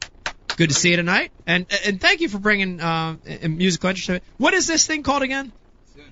Good 0.56 0.70
to 0.70 0.76
see 0.76 0.92
you 0.92 0.98
tonight, 0.98 1.32
and 1.46 1.66
and 1.86 2.02
thank 2.02 2.22
you 2.22 2.30
for 2.30 2.40
bringing 2.40 2.82
uh, 2.82 3.16
a 3.26 3.48
musical 3.48 3.90
instrument. 3.90 4.24
What 4.38 4.54
is 4.54 4.68
this 4.68 4.86
thing 4.88 5.04
called 5.04 5.24
again? 5.24 5.52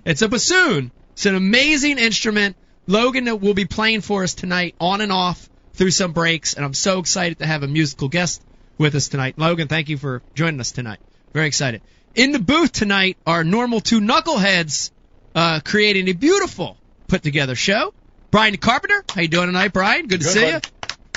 It's 0.05 0.21
a 0.21 0.29
bassoon. 0.29 0.91
It's 1.13 1.25
an 1.25 1.36
amazing 1.36 1.97
instrument. 1.97 2.55
Logan 2.86 3.25
will 3.39 3.53
be 3.53 3.65
playing 3.65 4.01
for 4.01 4.24
us 4.24 4.33
tonight, 4.33 4.75
on 4.79 5.01
and 5.01 5.12
off 5.12 5.50
through 5.74 5.91
some 5.91 6.13
breaks, 6.13 6.53
and 6.53 6.63
I'm 6.63 6.74
so 6.74 7.00
excited 7.00 7.39
to 7.39 7.45
have 7.45 7.63
a 7.63 7.67
musical 7.67 8.07
guest 8.07 8.41
with 8.77 8.95
us 8.95 9.09
tonight. 9.09 9.38
Logan, 9.38 9.67
thank 9.67 9.89
you 9.89 9.97
for 9.97 10.21
joining 10.33 10.59
us 10.59 10.71
tonight. 10.71 11.00
Very 11.33 11.47
excited. 11.47 11.81
In 12.15 12.31
the 12.31 12.39
booth 12.39 12.71
tonight 12.71 13.17
are 13.27 13.43
normal 13.43 13.81
two 13.81 14.00
knuckleheads 14.00 14.91
uh, 15.38 15.60
creating 15.63 16.08
a 16.10 16.13
beautiful 16.13 16.77
put 17.08 17.22
together 17.22 17.56
show. 17.56 17.94
Brian 18.32 18.51
the 18.51 18.58
Carpenter, 18.58 19.06
how 19.13 19.22
you 19.22 19.27
doing 19.27 19.46
tonight, 19.48 19.72
Brian? 19.72 20.08
Good 20.08 20.22
to 20.22 20.25
Good, 20.25 20.34
see 20.34 20.46
you. 20.48 20.53
bud. 20.53 20.67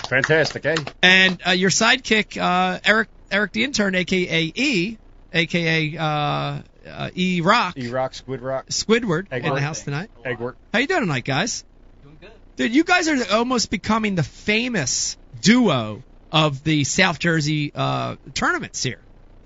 Fantastic, 0.08 0.66
eh? 0.66 0.76
And 1.02 1.40
uh, 1.46 1.50
your 1.52 1.70
sidekick, 1.70 2.36
uh, 2.40 2.80
Eric 2.84 3.08
Eric 3.30 3.52
the 3.52 3.64
intern, 3.64 3.94
aka 3.94 4.52
E, 4.54 4.98
aka 5.32 5.96
uh, 5.96 6.04
uh, 6.88 7.10
E 7.14 7.40
Rock, 7.40 7.78
E 7.78 7.88
Rock, 7.88 8.14
Squid 8.14 8.42
Rock, 8.42 8.66
Squidward, 8.66 9.32
in 9.32 9.42
the 9.42 9.48
Eggwork. 9.48 9.60
house 9.60 9.82
tonight. 9.84 10.10
Eggwork. 10.24 10.54
How 10.72 10.80
you 10.80 10.86
doing 10.86 11.02
tonight, 11.02 11.24
guys? 11.24 11.64
Doing 12.02 12.16
good. 12.20 12.30
Dude, 12.56 12.74
you 12.74 12.84
guys 12.84 13.08
are 13.08 13.32
almost 13.36 13.70
becoming 13.70 14.16
the 14.16 14.22
famous 14.22 15.16
duo 15.40 16.02
of 16.32 16.62
the 16.64 16.84
South 16.84 17.18
Jersey 17.18 17.72
uh, 17.74 18.16
tournaments 18.34 18.82
here. 18.82 19.00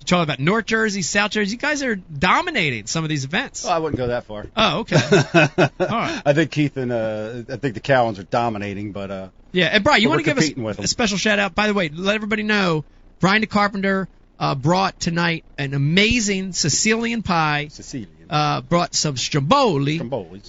You 0.05 0.17
talk 0.17 0.23
about 0.23 0.37
North 0.39 0.67
Jersey, 0.67 1.01
South 1.01 1.31
Jersey. 1.31 1.53
You 1.53 1.57
guys 1.57 1.81
are 1.81 1.95
dominating 1.95 2.85
some 2.85 3.03
of 3.03 3.09
these 3.09 3.25
events. 3.25 3.63
Well, 3.63 3.73
I 3.73 3.79
wouldn't 3.79 3.97
go 3.97 4.05
that 4.07 4.25
far. 4.25 4.45
Oh, 4.55 4.81
okay. 4.81 4.97
right. 5.79 6.21
I 6.23 6.33
think 6.33 6.51
Keith 6.51 6.77
and 6.77 6.91
uh, 6.91 7.41
I 7.49 7.55
think 7.55 7.73
the 7.73 7.79
Cowans 7.79 8.19
are 8.19 8.23
dominating, 8.23 8.91
but 8.91 9.09
uh, 9.09 9.29
Yeah, 9.51 9.65
and 9.65 9.83
Brian, 9.83 10.03
you 10.03 10.09
want 10.09 10.23
to 10.23 10.31
give 10.31 10.37
us 10.37 10.77
a 10.77 10.87
special 10.87 11.17
shout 11.17 11.39
out? 11.39 11.55
By 11.55 11.65
the 11.65 11.73
way, 11.73 11.89
let 11.89 12.13
everybody 12.13 12.43
know 12.43 12.85
Brian 13.19 13.41
the 13.41 13.47
Carpenter 13.47 14.07
uh, 14.37 14.53
brought 14.53 14.99
tonight 14.99 15.43
an 15.57 15.73
amazing 15.73 16.53
Sicilian 16.53 17.23
pie 17.23 17.69
Sicilian. 17.69 18.09
Uh, 18.29 18.61
brought 18.61 18.95
some 18.95 19.17
stromboli 19.17 19.99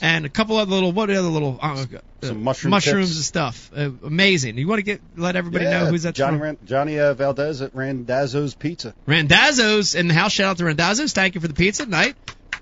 and 0.03 0.25
a 0.25 0.29
couple 0.29 0.57
other 0.57 0.71
little 0.71 0.93
what 0.93 1.11
are 1.11 1.15
the 1.15 1.19
other 1.19 1.29
little 1.29 1.59
uh, 1.61 1.83
uh, 1.83 1.87
Some 2.23 2.43
mushroom 2.43 2.71
mushrooms 2.71 3.09
tips. 3.09 3.17
and 3.17 3.25
stuff. 3.25 3.71
Uh, 3.77 3.91
amazing. 4.05 4.59
You 4.59 4.67
want 4.69 4.79
to 4.79 4.83
get 4.83 5.01
let 5.17 5.37
everybody 5.37 5.65
yeah, 5.65 5.85
know 5.85 5.87
who's 5.87 6.05
that 6.05 6.15
Johnny? 6.15 6.39
Ran- 6.39 6.59
Johnny 6.65 6.99
uh, 6.99 7.15
Valdez 7.15 7.61
at 7.63 7.75
Randazzo's 7.75 8.55
Pizza. 8.55 8.95
Randazzo's 9.07 9.95
in 9.95 10.09
the 10.09 10.15
house. 10.15 10.33
Shout 10.33 10.51
out 10.51 10.59
to 10.59 10.65
Randazzo's. 10.65 11.13
Thank 11.13 11.35
you 11.35 11.41
for 11.41 11.49
the 11.49 11.55
pizza 11.55 11.85
tonight. 11.85 12.17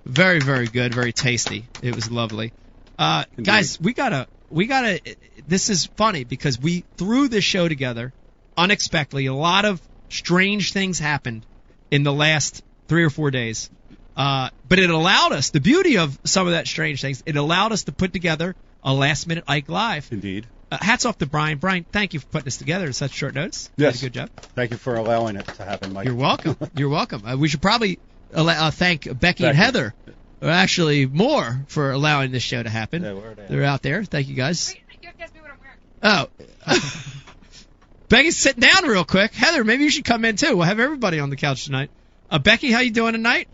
Very, 0.04 0.40
very 0.40 0.66
good. 0.66 0.94
Very 0.94 1.12
tasty. 1.12 1.66
It 1.82 1.94
was 1.94 2.10
lovely. 2.10 2.52
Uh, 2.98 3.24
Indeed. 3.36 3.46
guys, 3.46 3.80
we 3.80 3.92
gotta, 3.92 4.26
we 4.50 4.66
gotta. 4.66 5.00
This 5.48 5.70
is 5.70 5.86
funny 5.96 6.24
because 6.24 6.60
we 6.60 6.84
threw 6.96 7.28
this 7.28 7.44
show 7.44 7.68
together 7.68 8.12
unexpectedly. 8.56 9.26
A 9.26 9.34
lot 9.34 9.64
of 9.64 9.80
strange 10.08 10.72
things 10.72 10.98
happened 10.98 11.44
in 11.90 12.02
the 12.02 12.12
last 12.12 12.62
three 12.88 13.04
or 13.04 13.10
four 13.10 13.30
days. 13.30 13.70
Uh, 14.16 14.50
but 14.68 14.78
it 14.78 14.90
allowed 14.90 15.32
us, 15.32 15.50
the 15.50 15.60
beauty 15.60 15.98
of 15.98 16.18
some 16.24 16.46
of 16.46 16.52
that 16.52 16.66
strange 16.68 17.00
things, 17.00 17.22
it 17.26 17.36
allowed 17.36 17.72
us 17.72 17.84
to 17.84 17.92
put 17.92 18.12
together 18.12 18.54
a 18.82 18.92
last 18.92 19.26
minute 19.26 19.44
Ike 19.48 19.68
Live. 19.68 20.08
Indeed. 20.12 20.46
Uh, 20.70 20.78
hats 20.80 21.04
off 21.04 21.18
to 21.18 21.26
Brian. 21.26 21.58
Brian, 21.58 21.84
thank 21.90 22.14
you 22.14 22.20
for 22.20 22.26
putting 22.26 22.44
this 22.44 22.56
together 22.56 22.86
in 22.86 22.92
such 22.92 23.12
short 23.12 23.34
notice. 23.34 23.70
You 23.76 23.84
Yes. 23.86 23.94
did 23.94 24.02
a 24.02 24.06
good 24.06 24.14
job. 24.14 24.30
Thank 24.54 24.70
you 24.70 24.76
for 24.76 24.94
allowing 24.96 25.36
it 25.36 25.46
to 25.46 25.64
happen, 25.64 25.92
Mike. 25.92 26.06
You're 26.06 26.14
welcome. 26.14 26.56
You're 26.76 26.88
welcome. 26.88 27.24
Uh, 27.26 27.36
we 27.36 27.48
should 27.48 27.62
probably 27.62 27.98
allow, 28.32 28.68
uh, 28.68 28.70
thank 28.70 29.04
Becky, 29.04 29.16
and 29.18 29.20
Becky. 29.20 29.56
Heather, 29.56 29.94
or 30.40 30.48
actually 30.50 31.06
more, 31.06 31.64
for 31.68 31.90
allowing 31.92 32.30
this 32.32 32.42
show 32.42 32.62
to 32.62 32.70
happen. 32.70 33.02
Yeah, 33.02 33.12
where 33.14 33.32
are 33.32 33.34
they? 33.34 33.46
They're 33.48 33.64
out 33.64 33.82
there. 33.82 34.04
Thank 34.04 34.28
you 34.28 34.34
guys. 34.34 34.74
You 35.02 35.08
have 35.08 35.16
to 35.18 35.22
ask 35.24 35.34
me 35.34 35.40
what 35.40 35.50
I'm 35.50 35.58
wearing. 35.60 36.28
Oh. 36.66 36.80
Becky's 38.08 38.36
sitting 38.36 38.60
down 38.60 38.86
real 38.86 39.04
quick. 39.04 39.32
Heather, 39.34 39.64
maybe 39.64 39.84
you 39.84 39.90
should 39.90 40.04
come 40.04 40.24
in 40.24 40.36
too. 40.36 40.56
We'll 40.56 40.66
have 40.66 40.78
everybody 40.78 41.18
on 41.20 41.30
the 41.30 41.36
couch 41.36 41.64
tonight. 41.64 41.90
Uh, 42.30 42.38
Becky, 42.38 42.70
how 42.70 42.80
you 42.80 42.90
doing 42.90 43.12
tonight? 43.12 43.48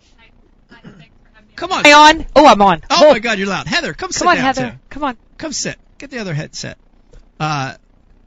Come 1.61 1.73
on. 1.73 1.85
Am 1.85 1.95
I 1.95 2.09
on? 2.09 2.25
Oh, 2.35 2.47
I'm 2.47 2.59
on. 2.63 2.81
Oh 2.89 3.11
my 3.11 3.19
God, 3.19 3.37
you're 3.37 3.47
loud. 3.47 3.67
Heather, 3.67 3.93
come 3.93 4.11
sit 4.11 4.25
down. 4.25 4.29
Come 4.29 4.29
on, 4.29 4.35
down 4.35 4.45
Heather. 4.55 4.71
too. 4.71 4.77
Come 4.89 5.03
on. 5.03 5.17
Come 5.37 5.53
sit. 5.53 5.77
Get 5.99 6.09
the 6.09 6.17
other 6.17 6.33
headset. 6.33 6.79
Uh, 7.39 7.75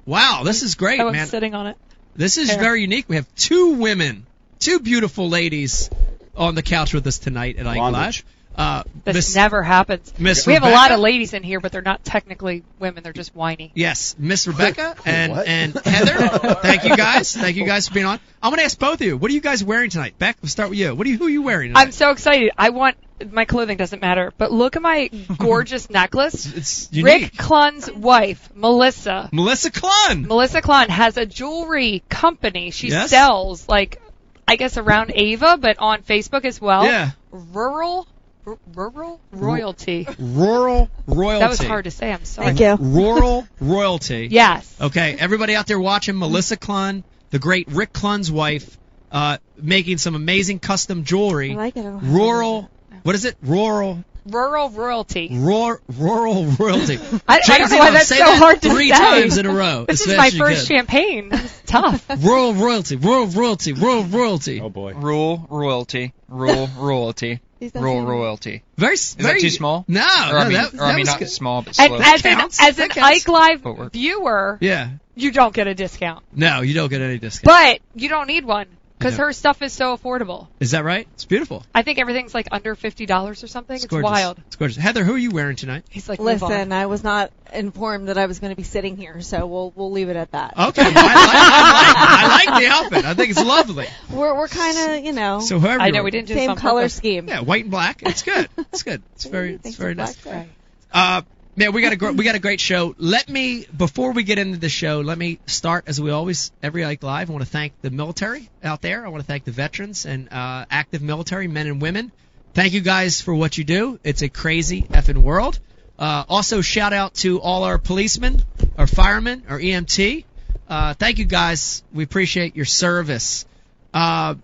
wow, 0.06 0.42
this 0.44 0.62
is 0.62 0.76
great, 0.76 1.00
I 1.00 1.04
was 1.04 1.14
man. 1.14 1.26
sitting 1.26 1.52
on 1.52 1.66
it. 1.66 1.76
This 2.14 2.38
is 2.38 2.46
There. 2.46 2.60
very 2.60 2.82
unique. 2.82 3.06
We 3.08 3.16
have 3.16 3.26
two 3.34 3.70
women, 3.74 4.24
two 4.60 4.78
beautiful 4.78 5.28
ladies 5.28 5.90
on 6.36 6.54
the 6.54 6.62
couch 6.62 6.94
with 6.94 7.08
us 7.08 7.18
tonight 7.18 7.56
at 7.58 7.66
Ike 7.66 7.76
Live. 7.76 8.24
Bondage. 8.56 8.86
Uh, 8.86 9.00
This 9.04 9.14
Miss- 9.16 9.34
never 9.36 9.62
happens. 9.62 10.12
Miss 10.18 10.46
we 10.46 10.54
have 10.54 10.62
a 10.64 10.70
lot 10.70 10.90
of 10.92 11.00
ladies 11.00 11.34
in 11.34 11.42
here, 11.42 11.60
but 11.60 11.72
they're 11.72 11.82
not 11.82 12.04
technically 12.04 12.62
women. 12.78 13.02
They're 13.02 13.12
just 13.12 13.34
whiny. 13.34 13.72
Yes, 13.74 14.14
Miss 14.18 14.46
Rebecca 14.46 14.94
and 15.04 15.32
and 15.32 15.74
Heather. 15.84 16.28
Thank 16.62 16.84
you 16.84 16.96
guys. 16.96 17.34
Thank 17.36 17.56
you 17.56 17.66
guys 17.66 17.88
for 17.88 17.94
being 17.94 18.06
on. 18.06 18.18
I'm 18.42 18.50
gonna 18.50 18.62
ask 18.62 18.78
both 18.78 19.00
of 19.00 19.06
you. 19.06 19.16
What 19.16 19.30
are 19.30 19.34
you 19.34 19.40
guys 19.40 19.62
wearing 19.64 19.90
tonight? 19.90 20.18
Beck, 20.18 20.36
we'll 20.42 20.48
start 20.48 20.70
with 20.70 20.78
you. 20.78 20.94
What 20.94 21.06
are 21.06 21.10
you? 21.10 21.18
Who 21.18 21.26
are 21.26 21.30
you 21.30 21.42
wearing? 21.42 21.70
Tonight? 21.70 21.80
I'm 21.80 21.92
so 21.92 22.10
excited. 22.10 22.50
I 22.56 22.70
want 22.70 22.96
my 23.30 23.44
clothing 23.44 23.76
doesn't 23.76 24.02
matter, 24.02 24.32
but 24.38 24.50
look 24.52 24.76
at 24.76 24.82
my 24.82 25.08
gorgeous 25.38 25.88
necklace. 25.90 26.52
It's 26.52 26.88
unique. 26.92 27.22
Rick 27.22 27.36
Clunn's 27.36 27.90
wife, 27.90 28.50
Melissa. 28.54 29.28
Melissa 29.32 29.70
Clunn. 29.70 30.26
Melissa 30.26 30.60
Clunn 30.62 30.88
has 30.88 31.16
a 31.16 31.24
jewelry 31.26 32.02
company. 32.08 32.70
She 32.70 32.88
Yes? 32.88 33.10
sells 33.10 33.68
like 33.68 34.00
I 34.46 34.56
guess 34.56 34.76
around 34.76 35.12
Ava, 35.14 35.56
but 35.58 35.78
on 35.78 36.02
Facebook 36.02 36.44
as 36.44 36.60
well. 36.60 36.84
Yeah. 36.84 37.10
Rural 37.30 38.06
r- 38.46 38.58
rural 38.74 39.20
royalty. 39.32 40.06
Rural 40.18 40.90
royalty. 41.06 41.40
That 41.40 41.50
was 41.50 41.58
hard 41.60 41.84
to 41.84 41.90
say. 41.90 42.12
I'm 42.12 42.24
sorry. 42.24 42.54
Thank 42.54 42.60
you. 42.60 42.76
Rural 42.78 43.46
royalty. 43.60 44.28
Yes. 44.30 44.76
Okay, 44.80 45.16
everybody 45.18 45.54
out 45.54 45.66
there 45.66 45.80
watching, 45.80 46.18
Melissa 46.18 46.56
Clunn, 46.56 47.04
the 47.30 47.38
great 47.38 47.68
Rick 47.68 47.92
Clunn's 47.92 48.30
wife, 48.30 48.78
uh, 49.10 49.38
making 49.56 49.98
some 49.98 50.14
amazing 50.14 50.58
custom 50.58 51.04
jewelry. 51.04 51.52
I 51.52 51.56
like 51.56 51.76
it. 51.76 51.84
I 51.84 51.90
Rural. 51.90 52.70
What 53.02 53.14
is 53.14 53.24
it? 53.24 53.36
Rural. 53.42 54.04
Rural 54.26 54.70
royalty. 54.70 55.28
Rural, 55.30 55.78
rural 55.98 56.46
royalty. 56.46 56.98
I, 57.28 57.40
I 57.46 57.58
don't 57.58 57.70
know 57.70 57.76
why 57.78 57.90
that's 57.90 58.08
say 58.08 58.16
so 58.18 58.24
that 58.24 58.38
hard 58.38 58.62
to 58.62 58.70
three 58.70 58.88
say. 58.88 58.96
times 58.96 59.36
in 59.36 59.44
a 59.44 59.52
row. 59.52 59.84
This 59.86 60.00
is 60.06 60.16
my 60.16 60.30
first 60.30 60.66
can. 60.66 60.78
champagne. 60.78 61.28
It's 61.30 61.62
tough. 61.66 62.08
Rural 62.24 62.54
royalty, 62.54 62.96
rural 62.96 63.26
royalty, 63.26 63.74
rural 63.74 64.04
royalty. 64.04 64.62
Oh 64.62 64.70
boy. 64.70 64.94
Rule 64.94 65.46
royalty. 65.50 66.14
Rural 66.28 66.70
royalty. 66.78 67.40
These 67.72 67.82
don't 67.82 68.04
royalty. 68.04 68.62
Very, 68.76 68.94
Is 68.94 69.14
very 69.14 69.34
that 69.34 69.40
too 69.40 69.50
small? 69.50 69.84
No, 69.88 70.00
Or 70.02 70.32
no, 70.32 70.38
I 70.38 70.44
mean, 70.44 70.52
that, 70.54 70.74
or 70.74 70.76
that 70.76 70.82
I 70.82 70.90
mean 70.92 70.98
was 71.00 71.08
not 71.08 71.18
good. 71.20 71.30
small, 71.30 71.62
but 71.62 71.78
And 71.78 71.88
slow. 71.88 71.98
as 72.00 72.24
an, 72.24 72.36
counts. 72.38 72.60
as 72.62 72.76
That 72.76 72.96
an. 72.96 73.02
Ike 73.02 73.28
Live 73.28 73.62
Footwork. 73.62 73.92
viewer, 73.92 74.58
Yeah. 74.60 74.90
you 75.14 75.30
don't 75.32 75.54
get 75.54 75.66
a 75.66 75.74
discount. 75.74 76.24
No, 76.34 76.60
you 76.60 76.74
don't 76.74 76.88
get 76.90 77.00
any 77.00 77.18
discount. 77.18 77.44
But 77.44 77.80
you 78.00 78.08
don't 78.08 78.26
need 78.26 78.44
one 78.44 78.66
because 79.04 79.18
Yeah. 79.18 79.24
her 79.26 79.32
stuff 79.32 79.62
is 79.62 79.72
so 79.72 79.96
affordable. 79.96 80.48
Is 80.60 80.70
that 80.72 80.84
right? 80.84 81.06
It's 81.14 81.24
beautiful. 81.26 81.62
I 81.74 81.82
think 81.82 81.98
everything's 81.98 82.34
like 82.34 82.48
under 82.50 82.74
fifty 82.74 83.06
dollars 83.06 83.44
or 83.44 83.46
something. 83.46 83.76
It's, 83.76 83.86
gorgeous. 83.86 84.04
wild. 84.10 84.38
It's 84.46 84.56
gorgeous. 84.56 84.76
Heather, 84.78 85.04
who 85.04 85.14
are 85.14 85.18
you 85.18 85.30
wearing 85.30 85.56
tonight? 85.56 85.84
He's 85.90 86.08
like, 86.08 86.18
move 86.18 86.42
on. 86.42 86.50
Listen, 86.50 86.72
I 86.72 86.86
was 86.86 87.04
not 87.04 87.30
informed 87.52 88.08
that 88.08 88.18
I 88.18 88.26
was 88.26 88.38
going 88.40 88.50
to 88.50 88.56
be 88.56 88.62
sitting 88.62 88.96
here, 88.96 89.20
so 89.20 89.46
we'll 89.46 89.72
we'll 89.76 89.90
leave 89.92 90.08
it 90.08 90.16
at 90.16 90.32
that. 90.32 90.54
Okay, 90.58 90.82
I 90.82 90.84
like, 90.86 90.96
I 90.96 92.36
like, 92.36 92.48
I 92.48 92.52
like 92.52 92.62
the 92.62 92.68
outfit. 92.68 93.04
I 93.04 93.14
think 93.14 93.30
it's 93.30 93.44
lovely. 93.44 93.86
We're 94.10 94.34
we're 94.36 94.48
kind 94.48 94.76
of 94.98 95.04
you 95.04 95.12
know 95.12 95.40
So 95.40 95.58
whoever 95.58 95.80
I 95.82 95.86
you 95.86 95.92
know 95.92 96.00
are- 96.00 96.04
we 96.04 96.10
didn't 96.10 96.28
do 96.28 96.34
this 96.34 96.42
same 96.42 96.50
on 96.50 96.56
color 96.56 96.82
purpose. 96.82 96.94
scheme. 96.94 97.28
Yeah, 97.28 97.40
white 97.40 97.64
and 97.64 97.70
black. 97.70 98.02
It's 98.02 98.22
good. 98.22 98.48
It's 98.56 98.82
good. 98.82 99.02
It's 99.14 99.24
very, 99.36 99.54
it's 99.54 99.62
Thanks 99.62 99.78
very 99.78 99.94
nice. 99.94 100.16
black 100.16 100.34
guy. 100.46 100.48
Uh, 100.92 101.22
man, 101.56 101.72
we 101.72 101.82
got 101.82 101.92
a 101.92 101.96
gr- 101.96 102.12
we 102.12 102.24
got 102.24 102.34
a 102.34 102.40
great 102.40 102.60
show. 102.60 102.94
Let 102.98 103.28
me 103.28 103.66
before 103.76 104.12
we 104.12 104.22
get 104.22 104.38
into 104.38 104.58
the 104.58 104.68
show, 104.68 105.00
let 105.00 105.18
me 105.18 105.38
start 105.46 105.84
as 105.86 106.00
we 106.00 106.10
always 106.10 106.52
every 106.62 106.84
Ike 106.84 107.02
Live. 107.02 107.30
I 107.30 107.32
want 107.32 107.44
to 107.44 107.50
thank 107.50 107.80
the 107.82 107.90
military 107.90 108.48
out 108.62 108.82
there. 108.82 109.04
I 109.04 109.08
want 109.08 109.22
to 109.22 109.26
thank 109.26 109.44
the 109.44 109.52
veterans 109.52 110.06
and 110.06 110.32
uh, 110.32 110.66
active 110.70 111.02
military 111.02 111.48
men 111.48 111.66
and 111.66 111.80
women. 111.80 112.12
Thank 112.54 112.72
you 112.72 112.80
guys 112.80 113.20
for 113.20 113.34
what 113.34 113.58
you 113.58 113.64
do. 113.64 113.98
It's 114.04 114.22
a 114.22 114.28
crazy 114.28 114.82
effing 114.82 115.18
world. 115.18 115.58
Uh, 115.98 116.24
also, 116.28 116.60
shout 116.60 116.92
out 116.92 117.14
to 117.14 117.40
all 117.40 117.64
our 117.64 117.78
policemen, 117.78 118.42
our 118.76 118.86
firemen, 118.86 119.44
our 119.48 119.58
EMT. 119.58 120.24
Uh, 120.68 120.94
thank 120.94 121.18
you 121.18 121.24
guys. 121.24 121.82
We 121.92 122.04
appreciate 122.04 122.56
your 122.56 122.64
service. 122.64 123.46
Uh, 123.92 124.34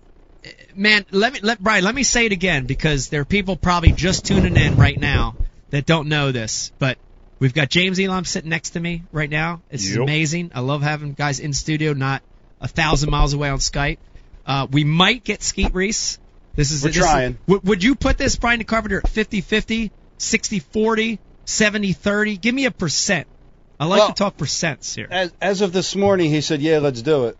man, 0.75 1.05
let 1.11 1.33
me 1.33 1.39
let 1.41 1.59
Brian. 1.59 1.83
Let 1.83 1.95
me 1.95 2.03
say 2.03 2.25
it 2.25 2.31
again 2.31 2.65
because 2.65 3.09
there 3.09 3.21
are 3.21 3.25
people 3.25 3.57
probably 3.57 3.91
just 3.91 4.25
tuning 4.25 4.55
in 4.55 4.77
right 4.77 4.99
now 4.99 5.35
that 5.71 5.85
don't 5.85 6.07
know 6.07 6.31
this. 6.31 6.71
But 6.79 6.97
we've 7.39 7.53
got 7.53 7.69
James 7.69 7.99
Elam 7.99 8.23
sitting 8.25 8.49
next 8.49 8.71
to 8.71 8.79
me 8.79 9.03
right 9.11 9.29
now. 9.29 9.61
It's 9.71 9.89
Yep. 9.89 9.99
amazing. 10.03 10.51
I 10.53 10.59
love 10.61 10.81
having 10.81 11.13
guys 11.13 11.39
in 11.39 11.53
studio, 11.53 11.93
not 11.93 12.21
a 12.61 12.67
thousand 12.67 13.09
miles 13.09 13.33
away 13.33 13.49
on 13.49 13.57
Skype. 13.59 13.97
Uh, 14.45 14.67
we 14.71 14.83
might 14.83 15.23
get 15.23 15.41
Skeet 15.43 15.73
Reese. 15.73 16.19
This 16.55 16.71
is 16.71 16.83
We're 16.83 16.89
this 16.89 16.97
is- 16.97 17.03
trying. 17.03 17.37
would, 17.47 17.63
would 17.63 17.83
you 17.83 17.95
put 17.95 18.17
this 18.17 18.35
Brian 18.35 18.63
Carpenter 18.63 18.97
at 18.97 19.05
50-50, 19.09 19.89
60-40, 20.19 21.19
70-30? 21.45 22.41
Give 22.41 22.53
me 22.53 22.65
a 22.65 22.71
percent. 22.71 23.27
I 23.79 23.85
like 23.85 23.99
Well- 23.99 24.07
to 24.09 24.13
talk 24.13 24.37
percents 24.37 24.93
here. 24.95 25.07
As, 25.09 25.31
as 25.41 25.61
of 25.61 25.73
this 25.73 25.95
morning, 25.95 26.29
he 26.29 26.41
said, 26.41 26.61
"Yeah, 26.61 26.77
let's 26.79 27.01
do 27.01 27.25
it." 27.27 27.37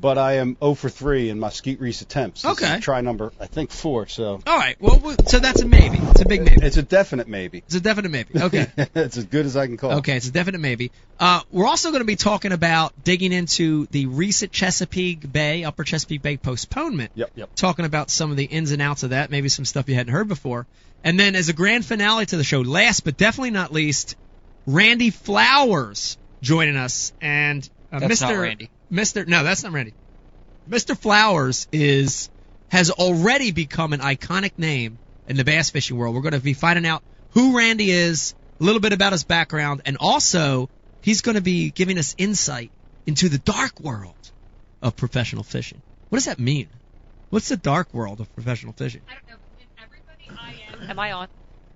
But 0.00 0.18
I 0.18 0.34
am 0.34 0.56
0 0.60 0.74
for 0.74 0.88
3 0.88 1.30
in 1.30 1.40
my 1.40 1.48
Skeet 1.48 1.80
Reese 1.80 2.02
attempts. 2.02 2.42
This 2.42 2.52
Okay. 2.52 2.76
Is 2.76 2.84
try 2.84 3.00
number, 3.00 3.32
I 3.40 3.46
think 3.46 3.70
four. 3.70 4.06
So 4.06 4.40
All 4.46 4.56
right. 4.56 4.76
Well, 4.80 5.16
so 5.26 5.38
that's 5.38 5.60
a 5.62 5.66
maybe. 5.66 5.98
It's 5.98 6.20
a 6.20 6.26
big 6.26 6.44
maybe. 6.44 6.64
it's 6.64 6.76
a 6.76 6.82
definite 6.82 7.26
maybe. 7.26 7.58
It's 7.66 7.74
a 7.74 7.80
definite 7.80 8.10
maybe. 8.10 8.30
Okay. 8.40 8.66
it's 8.76 9.16
as 9.16 9.24
good 9.24 9.44
as 9.46 9.56
I 9.56 9.66
can 9.66 9.76
call. 9.76 9.92
Okay, 9.98 10.16
it's 10.16 10.28
a 10.28 10.32
definite 10.32 10.60
maybe. 10.60 10.92
Uh, 11.18 11.40
we're 11.50 11.66
also 11.66 11.90
going 11.90 12.00
to 12.02 12.06
be 12.06 12.16
talking 12.16 12.52
about 12.52 12.92
digging 13.04 13.32
into 13.32 13.86
the 13.90 14.06
recent 14.06 14.52
Chesapeake 14.52 15.30
Bay, 15.32 15.64
Upper 15.64 15.84
Chesapeake 15.84 16.22
Bay 16.22 16.36
postponement. 16.36 17.10
Yep. 17.14 17.32
Yep. 17.34 17.54
Talking 17.56 17.84
about 17.84 18.10
some 18.10 18.30
of 18.30 18.36
the 18.36 18.44
ins 18.44 18.70
and 18.72 18.80
outs 18.80 19.02
of 19.02 19.10
that, 19.10 19.30
maybe 19.30 19.48
some 19.48 19.64
stuff 19.64 19.88
you 19.88 19.94
hadn't 19.96 20.12
heard 20.12 20.28
before. 20.28 20.66
And 21.04 21.18
then 21.18 21.34
as 21.36 21.48
a 21.48 21.52
grand 21.52 21.84
finale 21.84 22.26
to 22.26 22.36
the 22.36 22.44
show, 22.44 22.60
last 22.60 23.04
but 23.04 23.16
definitely 23.16 23.50
not 23.50 23.72
least, 23.72 24.16
Randy 24.66 25.10
Flowers 25.10 26.18
joining 26.42 26.76
us. 26.76 27.12
And 27.20 27.68
uh, 27.92 28.00
That's 28.00 28.20
Mr. 28.20 28.32
not 28.34 28.36
Randy. 28.36 28.70
Mr. 28.92 29.26
No, 29.26 29.44
that's 29.44 29.62
not 29.62 29.72
Randy. 29.72 29.94
Mr. 30.68 30.96
Flowers 30.96 31.66
is 31.72 32.30
has 32.70 32.90
already 32.90 33.50
become 33.50 33.92
an 33.92 34.00
iconic 34.00 34.52
name 34.58 34.98
in 35.26 35.36
the 35.36 35.44
bass 35.44 35.70
fishing 35.70 35.96
world. 35.96 36.14
We're 36.14 36.22
going 36.22 36.34
to 36.34 36.40
be 36.40 36.52
finding 36.52 36.86
out 36.86 37.02
who 37.30 37.56
Randy 37.56 37.90
is, 37.90 38.34
a 38.60 38.64
little 38.64 38.80
bit 38.80 38.92
about 38.92 39.12
his 39.12 39.24
background, 39.24 39.82
and 39.86 39.96
also 39.98 40.68
he's 41.00 41.22
going 41.22 41.36
to 41.36 41.40
be 41.40 41.70
giving 41.70 41.98
us 41.98 42.14
insight 42.18 42.70
into 43.06 43.28
the 43.28 43.38
dark 43.38 43.80
world 43.80 44.14
of 44.82 44.96
professional 44.96 45.42
fishing. 45.42 45.80
What 46.08 46.16
does 46.18 46.26
that 46.26 46.38
mean? 46.38 46.68
What's 47.30 47.48
the 47.48 47.56
dark 47.56 47.92
world 47.92 48.20
of 48.20 48.32
professional 48.34 48.72
fishing? 48.72 49.02
I 49.08 49.14
don't 49.14 49.28
know. 49.28 49.34
Everybody 49.82 50.62
IM? 50.82 50.90
Am 50.90 50.98
I 50.98 51.12
on? 51.12 51.28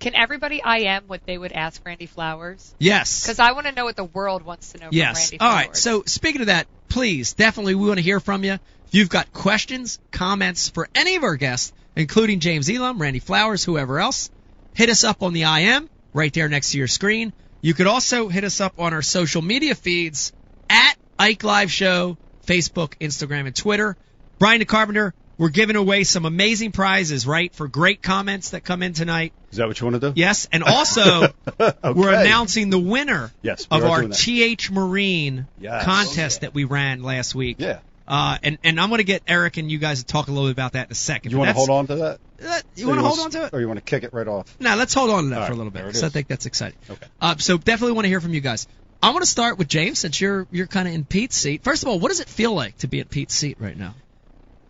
Can 0.03 0.15
everybody 0.17 0.61
IM 0.65 1.05
what 1.07 1.25
they 1.27 1.39
would 1.39 1.53
ask 1.53 1.81
Randy 1.87 2.07
Flowers? 2.07 2.75
Yes. 2.79 3.23
Because 3.23 3.39
I 3.39 3.53
want 3.53 3.67
to 3.67 3.73
know 3.73 3.85
what 3.85 3.97
the 3.97 4.05
world 4.05 4.43
wants 4.43 4.73
to 4.73 4.79
know 4.79 4.89
Yes. 4.91 5.31
from 5.31 5.37
Randy 5.37 5.39
All 5.41 5.51
Flowers. 5.51 5.67
right. 5.69 5.77
So 5.77 6.03
speaking 6.07 6.41
of 6.41 6.47
that, 6.49 6.67
please, 6.89 7.35
definitely 7.35 7.75
we 7.77 7.87
want 7.87 7.99
to 7.99 8.03
hear 8.03 8.19
from 8.21 8.43
you. 8.45 8.55
If 8.55 8.61
you've 8.91 9.09
got 9.09 9.33
questions, 9.33 9.99
comments 10.11 10.69
for 10.69 10.89
any 10.95 11.15
of 11.17 11.23
our 11.23 11.37
guests, 11.37 11.73
including 11.97 12.41
James 12.41 12.69
Elam, 12.69 13.01
Randy 13.01 13.21
Flowers, 13.21 13.65
whoever 13.65 14.01
else, 14.01 14.31
hit 14.75 14.89
us 14.91 15.05
up 15.05 15.23
on 15.23 15.33
the 15.33 15.43
IM 15.45 15.89
right 16.13 16.33
there 16.33 16.49
next 16.49 16.73
to 16.73 16.79
your 16.79 16.89
screen. 16.89 17.33
You 17.61 17.73
could 17.75 17.87
also 17.87 18.29
hit 18.29 18.43
us 18.45 18.61
up 18.61 18.75
on 18.79 18.93
our 18.93 19.03
social 19.03 19.41
media 19.41 19.75
feeds 19.77 20.33
at 20.69 20.95
Ike 21.19 21.45
Live 21.45 21.71
Show, 21.71 22.19
Facebook, 22.47 22.95
Instagram, 23.01 23.47
and 23.47 23.55
Twitter. 23.55 23.97
Brian 24.39 24.59
the 24.59 24.65
Carpenter, 24.65 25.15
We're 25.39 25.49
giving 25.49 25.77
away 25.77 26.05
some 26.05 26.25
amazing 26.25 26.73
prizes, 26.73 27.27
right, 27.27 27.55
for 27.55 27.67
great 27.69 28.03
comments 28.03 28.51
that 28.51 28.65
come 28.65 28.83
in 28.83 28.93
tonight. 28.93 29.33
Is 29.53 29.59
that 29.59 29.69
what 29.69 29.79
you 29.81 29.87
want 29.87 30.01
to 30.01 30.11
do? 30.13 30.21
Yes, 30.21 30.49
and 30.51 30.63
also 30.65 31.29
Okay. 31.61 31.93
we're 31.95 32.13
announcing 32.13 32.71
the 32.71 32.79
winner 32.79 33.31
Yes, 33.43 33.67
of 33.71 33.85
our. 33.85 34.03
TH 34.09 34.71
Marine 34.71 35.47
Yes. 35.61 35.85
contest 35.85 36.41
that 36.41 36.55
we 36.55 36.65
ran 36.65 37.03
last 37.03 37.35
week. 37.35 37.57
Yeah. 37.61 37.79
Uh, 38.09 38.37
and 38.43 38.59
and 38.65 38.81
I'm 38.81 38.89
going 38.89 38.99
to 38.99 39.05
get 39.05 39.23
Eric 39.29 39.59
and 39.59 39.71
you 39.71 39.79
guys 39.79 40.01
to 40.01 40.07
talk 40.07 40.27
a 40.29 40.33
little 40.33 40.49
bit 40.49 40.53
about 40.53 40.73
that 40.73 40.87
in 40.89 40.93
a 40.93 40.97
second. 40.97 41.31
You 41.31 41.39
want 41.39 41.49
to 41.51 41.55
hold 41.55 41.71
on 41.71 41.87
to 41.87 41.95
that? 41.97 42.21
Uh, 42.45 42.61
you 42.75 42.87
Or 42.87 42.89
want 42.89 43.01
to 43.01 43.07
hold 43.07 43.21
on 43.21 43.31
to 43.31 43.45
it? 43.47 43.55
Or 43.55 43.61
you 43.61 43.69
want 43.69 43.79
to 43.79 43.85
kick 43.85 44.03
it 44.03 44.13
right 44.13 44.27
off? 44.27 44.55
No, 44.59 44.75
let's 44.75 44.93
hold 44.93 45.11
on 45.11 45.25
to 45.25 45.31
that 45.31 45.41
All 45.43 45.47
for 45.47 45.53
a 45.53 45.57
little 45.57 45.71
bit 45.71 45.87
because 45.87 46.03
I 46.03 46.09
think 46.09 46.27
that's 46.27 46.47
exciting. 46.47 46.79
Okay. 46.91 47.07
Uh, 47.21 47.37
so 47.39 47.59
definitely 47.59 47.93
want 47.93 48.07
to 48.07 48.09
hear 48.09 48.21
from 48.21 48.35
you 48.35 48.41
guys. 48.41 48.67
I 49.03 49.11
want 49.11 49.23
to 49.23 49.31
start 49.31 49.59
with 49.59 49.69
James 49.69 49.99
since 50.01 50.21
you're 50.21 50.47
you're 50.51 50.67
kind 50.67 50.89
of 50.89 50.95
in 50.95 51.05
Pete's 51.05 51.37
seat. 51.37 51.63
First 51.63 51.83
of 51.85 51.89
all, 51.91 51.99
what 52.01 52.09
does 52.09 52.21
it 52.21 52.29
feel 52.29 52.53
like 52.55 52.79
to 52.79 52.89
be 52.89 53.01
at 53.01 53.09
Pete's 53.11 53.35
seat 53.35 53.57
right 53.61 53.77
now? 53.77 53.95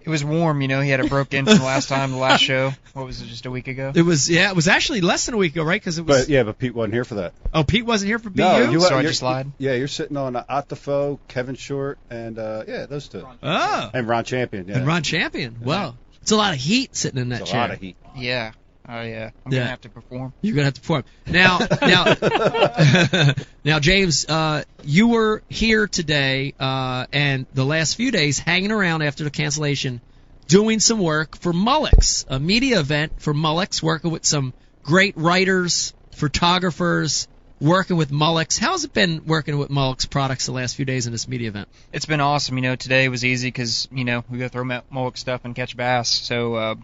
It 0.04 0.10
was 0.10 0.24
warm, 0.24 0.60
you 0.62 0.68
know. 0.68 0.80
He 0.80 0.90
had 0.90 1.00
it 1.00 1.08
broke 1.08 1.32
in 1.34 1.44
from 1.44 1.58
the 1.58 1.64
last 1.64 1.88
time, 1.88 2.10
the 2.10 2.16
last 2.18 2.40
show. 2.44 2.72
What 2.92 3.06
was 3.06 3.20
it, 3.22 3.26
just 3.26 3.46
a 3.46 3.50
week 3.50 3.68
ago? 3.68 3.92
It 3.94 4.02
was 4.02 4.28
yeah, 4.28 4.50
it 4.50 4.56
was 4.56 4.68
actually 4.68 5.00
less 5.00 5.26
than 5.26 5.34
a 5.34 5.38
week 5.38 5.52
ago, 5.52 5.62
right? 5.64 5.80
Because 5.80 5.98
it 5.98 6.06
was 6.06 6.22
But 6.22 6.28
yeah, 6.28 6.42
but 6.42 6.58
Pete 6.58 6.74
wasn't 6.74 6.94
here 6.94 7.04
for 7.04 7.14
that. 7.16 7.32
oh 7.54 7.64
Pete 7.64 7.86
wasn't 7.86 8.08
here 8.08 8.18
for 8.18 8.30
BU. 8.30 8.42
No, 8.42 8.70
you 8.70 8.80
So 8.80 8.88
I 8.88 9.00
you're- 9.00 9.10
just 9.10 9.22
lied? 9.22 9.50
Yeah, 9.58 9.74
you're 9.74 9.88
sitting 9.88 10.16
on 10.16 10.36
uh, 10.36 10.44
Ott 10.48 10.68
DeFoe, 10.68 11.18
Kevin 11.28 11.54
Short, 11.54 11.98
and 12.10 12.38
uh, 12.38 12.64
yeah, 12.66 12.86
those 12.86 13.08
two, 13.08 13.26
oh, 13.42 13.90
and 13.94 14.08
Ron 14.08 14.24
Champion. 14.24 14.68
Yeah, 14.68 14.78
and 14.78 14.86
Ron 14.86 15.02
Champion. 15.02 15.56
Wow, 15.62 15.94
it's 16.20 16.32
a 16.32 16.36
lot 16.36 16.52
of 16.54 16.60
heat 16.60 16.94
sitting 16.96 17.20
in 17.20 17.28
that 17.30 17.42
It's 17.42 17.50
a 17.50 17.52
chair. 17.52 17.60
lot 17.60 17.70
of 17.70 17.80
heat. 17.80 17.96
Yeah. 18.16 18.52
Oh 18.88 19.00
yeah. 19.02 19.30
I'm 19.46 19.52
Yeah. 19.52 19.58
gonna 19.60 19.70
have 19.70 19.80
to 19.82 19.88
perform. 19.90 20.32
You're 20.42 20.54
gonna 20.56 20.64
have 20.66 20.74
to 20.74 20.80
perform 20.80 21.04
now. 21.26 21.58
Now, 21.80 23.34
now, 23.64 23.78
James, 23.78 24.26
uh, 24.28 24.64
you 24.82 25.08
were 25.08 25.42
here 25.48 25.86
today 25.86 26.54
uh, 26.58 27.06
and 27.12 27.46
the 27.54 27.64
last 27.64 27.94
few 27.96 28.10
days 28.10 28.38
hanging 28.38 28.72
around 28.72 29.02
after 29.02 29.24
the 29.24 29.30
cancellation, 29.30 30.00
doing 30.48 30.80
some 30.80 30.98
work 30.98 31.36
for 31.36 31.52
Molix, 31.52 32.24
a 32.28 32.40
media 32.40 32.80
event 32.80 33.12
for 33.20 33.32
Molix, 33.32 33.82
working 33.82 34.10
with 34.10 34.24
some 34.24 34.52
great 34.82 35.16
writers, 35.16 35.94
photographers, 36.16 37.28
working 37.60 37.96
with 37.96 38.10
Molix. 38.10 38.58
How's 38.58 38.82
it 38.84 38.92
been 38.92 39.24
working 39.26 39.58
with 39.58 39.68
Molix 39.68 40.10
products 40.10 40.46
the 40.46 40.52
last 40.52 40.74
few 40.74 40.84
days 40.84 41.06
in 41.06 41.12
this 41.12 41.28
media 41.28 41.48
event? 41.48 41.68
It's 41.92 42.06
been 42.06 42.20
awesome. 42.20 42.56
You 42.56 42.62
know, 42.62 42.76
today 42.76 43.08
was 43.08 43.24
easy 43.24 43.46
because 43.48 43.86
you 43.92 44.04
know 44.04 44.24
we 44.28 44.38
go 44.38 44.48
throw 44.48 44.64
Molix 44.64 45.18
stuff 45.18 45.42
and 45.44 45.54
catch 45.54 45.76
bass. 45.76 46.08
So 46.08 46.54
uh, 46.54 46.74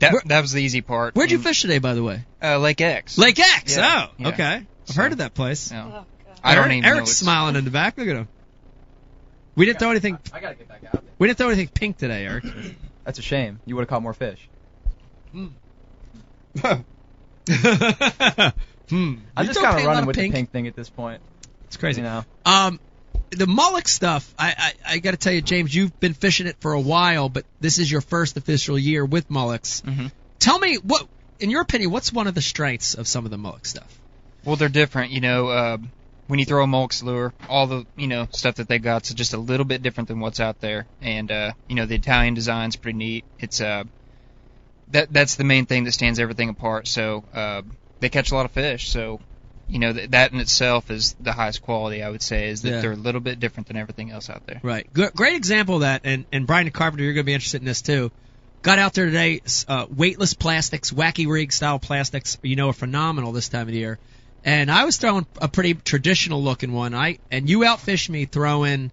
that 0.00 0.12
Where- 0.12 0.22
that 0.26 0.40
was 0.42 0.52
the 0.52 0.62
easy 0.62 0.80
part. 0.80 1.14
Where'd 1.14 1.30
you 1.30 1.38
fish 1.38 1.62
today, 1.62 1.78
by 1.78 1.94
the 1.94 2.02
way? 2.02 2.24
Uh, 2.42 2.58
Lake 2.58 2.80
X. 2.80 3.16
Lake 3.18 3.38
X. 3.38 3.76
Yeah, 3.76 4.06
oh, 4.08 4.12
yeah. 4.18 4.28
okay. 4.28 4.44
I've 4.44 4.66
So- 4.94 5.02
heard 5.02 5.12
of 5.12 5.18
that 5.18 5.34
place. 5.34 5.70
Yeah. 5.72 5.84
Oh, 5.86 5.90
God. 5.90 6.06
I 6.44 6.54
don't 6.54 6.64
Eric- 6.64 6.72
even 6.78 6.82
know. 6.82 6.88
Eric's 6.96 7.10
It's- 7.10 7.16
smiling 7.18 7.56
in 7.56 7.64
the 7.64 7.70
back. 7.70 7.96
Look 7.98 8.08
at 8.08 8.16
him. 8.16 8.28
We 9.54 9.64
didn't 9.66 9.78
throw 9.78 9.90
anything. 9.90 10.18
I 10.32 10.40
gotta 10.40 10.54
get 10.54 10.68
back 10.68 10.84
out 10.84 10.92
there. 10.92 11.02
We 11.18 11.26
didn't 11.28 11.38
throw 11.38 11.48
anything 11.48 11.68
pink 11.68 11.96
today, 11.96 12.26
Eric. 12.26 12.44
That's 13.04 13.18
a 13.18 13.22
shame. 13.22 13.60
You 13.64 13.74
would 13.76 13.82
have 13.82 13.88
caught 13.88 14.02
more 14.02 14.12
fish. 14.14 14.48
hmm. 15.32 15.46
I'm 16.62 16.84
You 18.90 19.18
just 19.44 19.60
kind 19.60 19.78
of 19.78 19.84
running 19.86 20.06
with 20.06 20.16
pink. 20.16 20.32
the 20.32 20.38
pink 20.38 20.50
thing 20.50 20.66
at 20.66 20.76
this 20.76 20.88
point. 20.90 21.20
It's 21.66 21.76
crazy. 21.76 22.00
You 22.00 22.06
know. 22.06 22.24
Um, 22.44 22.80
the 23.30 23.46
Molix 23.46 23.88
stuff. 23.88 24.32
I 24.38 24.54
I, 24.86 24.94
I 24.94 24.98
got 24.98 25.12
to 25.12 25.16
tell 25.16 25.32
you, 25.32 25.42
James, 25.42 25.74
you've 25.74 25.98
been 26.00 26.14
fishing 26.14 26.46
it 26.46 26.56
for 26.60 26.72
a 26.72 26.80
while, 26.80 27.28
but 27.28 27.44
this 27.60 27.78
is 27.78 27.90
your 27.90 28.00
first 28.00 28.36
official 28.36 28.78
year 28.78 29.04
with 29.04 29.28
Molix. 29.28 29.82
Mhm. 29.82 30.12
Tell 30.38 30.58
me 30.58 30.76
what, 30.76 31.06
in 31.40 31.50
your 31.50 31.62
opinion, 31.62 31.90
what's 31.90 32.12
one 32.12 32.26
of 32.26 32.34
the 32.34 32.42
strengths 32.42 32.94
of 32.94 33.06
some 33.08 33.24
of 33.24 33.30
the 33.30 33.36
Molix 33.38 33.66
stuff? 33.66 34.00
Well, 34.44 34.56
they're 34.56 34.68
different. 34.68 35.10
You 35.12 35.20
know, 35.20 35.48
uh, 35.48 35.78
when 36.28 36.38
you 36.38 36.44
throw 36.44 36.62
a 36.62 36.66
Molix 36.66 37.02
lure, 37.02 37.32
all 37.48 37.66
the 37.66 37.86
you 37.96 38.06
know 38.06 38.28
stuff 38.30 38.56
that 38.56 38.68
they 38.68 38.78
got's 38.78 39.12
just 39.12 39.34
a 39.34 39.38
little 39.38 39.66
bit 39.66 39.82
different 39.82 40.08
than 40.08 40.20
what's 40.20 40.40
out 40.40 40.60
there. 40.60 40.86
And 41.00 41.30
uh, 41.30 41.52
you 41.68 41.74
know, 41.74 41.86
the 41.86 41.94
Italian 41.96 42.34
design's 42.34 42.76
pretty 42.76 42.98
neat. 42.98 43.24
It's 43.38 43.60
uh, 43.60 43.84
that 44.92 45.12
that's 45.12 45.34
the 45.36 45.44
main 45.44 45.66
thing 45.66 45.84
that 45.84 45.92
stands 45.92 46.18
everything 46.20 46.48
apart. 46.48 46.86
So 46.88 47.24
uh, 47.34 47.62
they 48.00 48.08
catch 48.08 48.30
a 48.30 48.34
lot 48.34 48.44
of 48.46 48.52
fish. 48.52 48.88
So 48.88 49.20
you 49.68 49.78
know, 49.78 49.92
th- 49.92 50.10
that 50.10 50.32
in 50.32 50.38
itself 50.40 50.90
is 50.90 51.14
the 51.20 51.32
highest 51.32 51.62
quality. 51.62 52.02
I 52.02 52.08
would 52.10 52.22
say 52.22 52.48
is 52.50 52.62
that 52.62 52.70
Yeah. 52.70 52.80
they're 52.80 52.92
a 52.92 52.96
little 52.96 53.20
bit 53.20 53.40
different 53.40 53.66
than 53.68 53.76
everything 53.76 54.10
else 54.10 54.30
out 54.30 54.46
there. 54.46 54.60
Right. 54.62 54.86
G- 54.94 55.08
great 55.14 55.34
example 55.36 55.76
of 55.76 55.80
that, 55.82 56.02
and 56.04 56.24
and 56.32 56.46
Brian 56.46 56.70
Carpenter, 56.70 57.04
you're 57.04 57.14
going 57.14 57.24
to 57.24 57.26
be 57.26 57.34
interested 57.34 57.60
in 57.60 57.66
this 57.66 57.82
too. 57.82 58.10
Got 58.62 58.78
out 58.78 58.94
there 58.94 59.06
today, 59.06 59.42
uh, 59.68 59.86
weightless 59.94 60.34
plastics, 60.34 60.90
wacky 60.90 61.28
rig 61.28 61.52
style 61.52 61.78
plastics, 61.78 62.38
you 62.42 62.56
know, 62.56 62.70
are 62.70 62.72
phenomenal 62.72 63.32
this 63.32 63.48
time 63.48 63.62
of 63.62 63.68
the 63.68 63.78
year. 63.78 63.98
And 64.44 64.70
I 64.70 64.84
was 64.84 64.96
throwing 64.96 65.26
a 65.40 65.48
pretty 65.48 65.74
traditional 65.74 66.42
looking 66.42 66.72
one. 66.72 66.94
I 66.94 67.18
and 67.30 67.48
you 67.50 67.60
outfished 67.60 68.08
me 68.08 68.24
throwing 68.26 68.90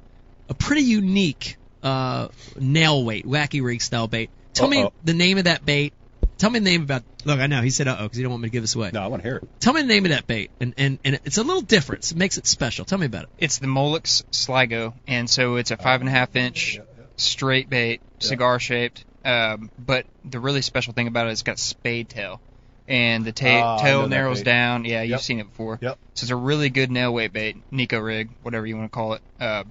a 0.50 0.54
pretty 0.54 0.82
unique 0.84 1.58
uh, 1.84 2.28
nail 2.60 3.04
weight, 3.04 3.26
wacky 3.26 3.63
rig 3.63 3.82
style 3.82 4.08
bait. 4.08 4.30
Tell 4.54 4.67
me 4.67 4.84
Uh-oh. 4.84 4.93
the 5.04 5.13
name 5.13 5.38
of 5.38 5.43
that 5.45 5.65
bait. 5.65 5.93
Tell 6.38 6.50
me 6.50 6.60
the 6.60 6.65
name 6.65 6.84
about. 6.84 7.04
Look, 7.25 7.39
I 7.39 7.47
know 7.47 7.62
he 7.62 7.69
said 7.69 7.88
uh 7.88 7.97
oh 7.99 8.03
because 8.03 8.17
he 8.17 8.23
don't 8.23 8.31
want 8.31 8.43
me 8.43 8.49
to 8.49 8.51
give 8.51 8.63
this 8.63 8.75
away. 8.75 8.91
No, 8.93 9.01
I 9.01 9.07
want 9.07 9.23
to 9.23 9.27
hear 9.29 9.38
it. 9.38 9.47
Tell 9.59 9.73
me 9.73 9.81
the 9.81 9.88
name 9.88 10.05
of 10.05 10.12
that 10.12 10.27
bait, 10.27 10.51
and 10.59 10.73
and 10.77 10.99
and 11.03 11.19
it's 11.25 11.38
a 11.38 11.43
little 11.43 11.62
different. 11.62 12.12
It 12.12 12.17
makes 12.17 12.38
it 12.38 12.45
special. 12.47 12.86
Tell 12.86 12.97
me 12.97 13.05
about 13.05 13.23
it. 13.23 13.29
It's 13.38 13.59
the 13.59 13.67
Molix 13.67 14.23
Sligo, 14.31 14.93
and 15.07 15.29
so 15.29 15.55
it's 15.55 15.71
a 15.71 15.77
five 15.77 16.01
and 16.01 16.09
a 16.09 16.12
half 16.12 16.36
inch 16.36 16.79
straight 17.15 17.69
bait, 17.69 18.01
cigar 18.19 18.59
shaped. 18.59 19.05
Um, 19.25 19.69
but 19.79 20.05
the 20.25 20.39
really 20.39 20.62
special 20.62 20.93
thing 20.93 21.07
about 21.07 21.27
it 21.27 21.31
is 21.31 21.33
it's 21.39 21.43
got 21.43 21.59
spade 21.59 22.09
tail, 22.09 22.41
and 22.88 23.23
the 23.23 23.31
ta- 23.31 23.47
Ah, 23.47 23.73
I 23.73 23.77
know 23.77 23.81
tail 23.83 24.01
that 24.03 24.09
narrows 24.09 24.39
bait. 24.39 24.43
down. 24.45 24.86
Yeah, 24.86 25.01
you've 25.03 25.21
seen 25.21 25.39
it 25.39 25.47
before. 25.49 25.79
Yep. 25.81 25.97
So 26.15 26.23
it's 26.25 26.31
a 26.31 26.36
really 26.36 26.69
good 26.69 26.91
nail 26.91 27.13
weight 27.13 27.31
bait, 27.31 27.55
Neko 27.71 28.03
rig, 28.03 28.29
whatever 28.41 28.65
you 28.65 28.75
want 28.77 28.91
to 28.91 28.95
call 28.95 29.13
it. 29.13 29.21
Uh, 29.39 29.63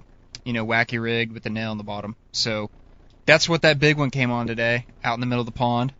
you 0.43 0.53
know, 0.53 0.65
wacky 0.65 1.01
rig 1.01 1.31
with 1.31 1.43
the 1.43 1.49
nail 1.51 1.71
in 1.71 1.77
the 1.77 1.83
bottom. 1.83 2.15
So 2.31 2.69
that's 3.25 3.47
what 3.47 3.61
that 3.61 3.79
big 3.79 3.97
one 3.97 4.09
came 4.09 4.31
on 4.31 4.47
today, 4.47 4.85
out 5.03 5.13
in 5.13 5.19
the 5.19 5.25
middle 5.27 5.41
of 5.41 5.45
the 5.45 5.51
pond. 5.51 5.93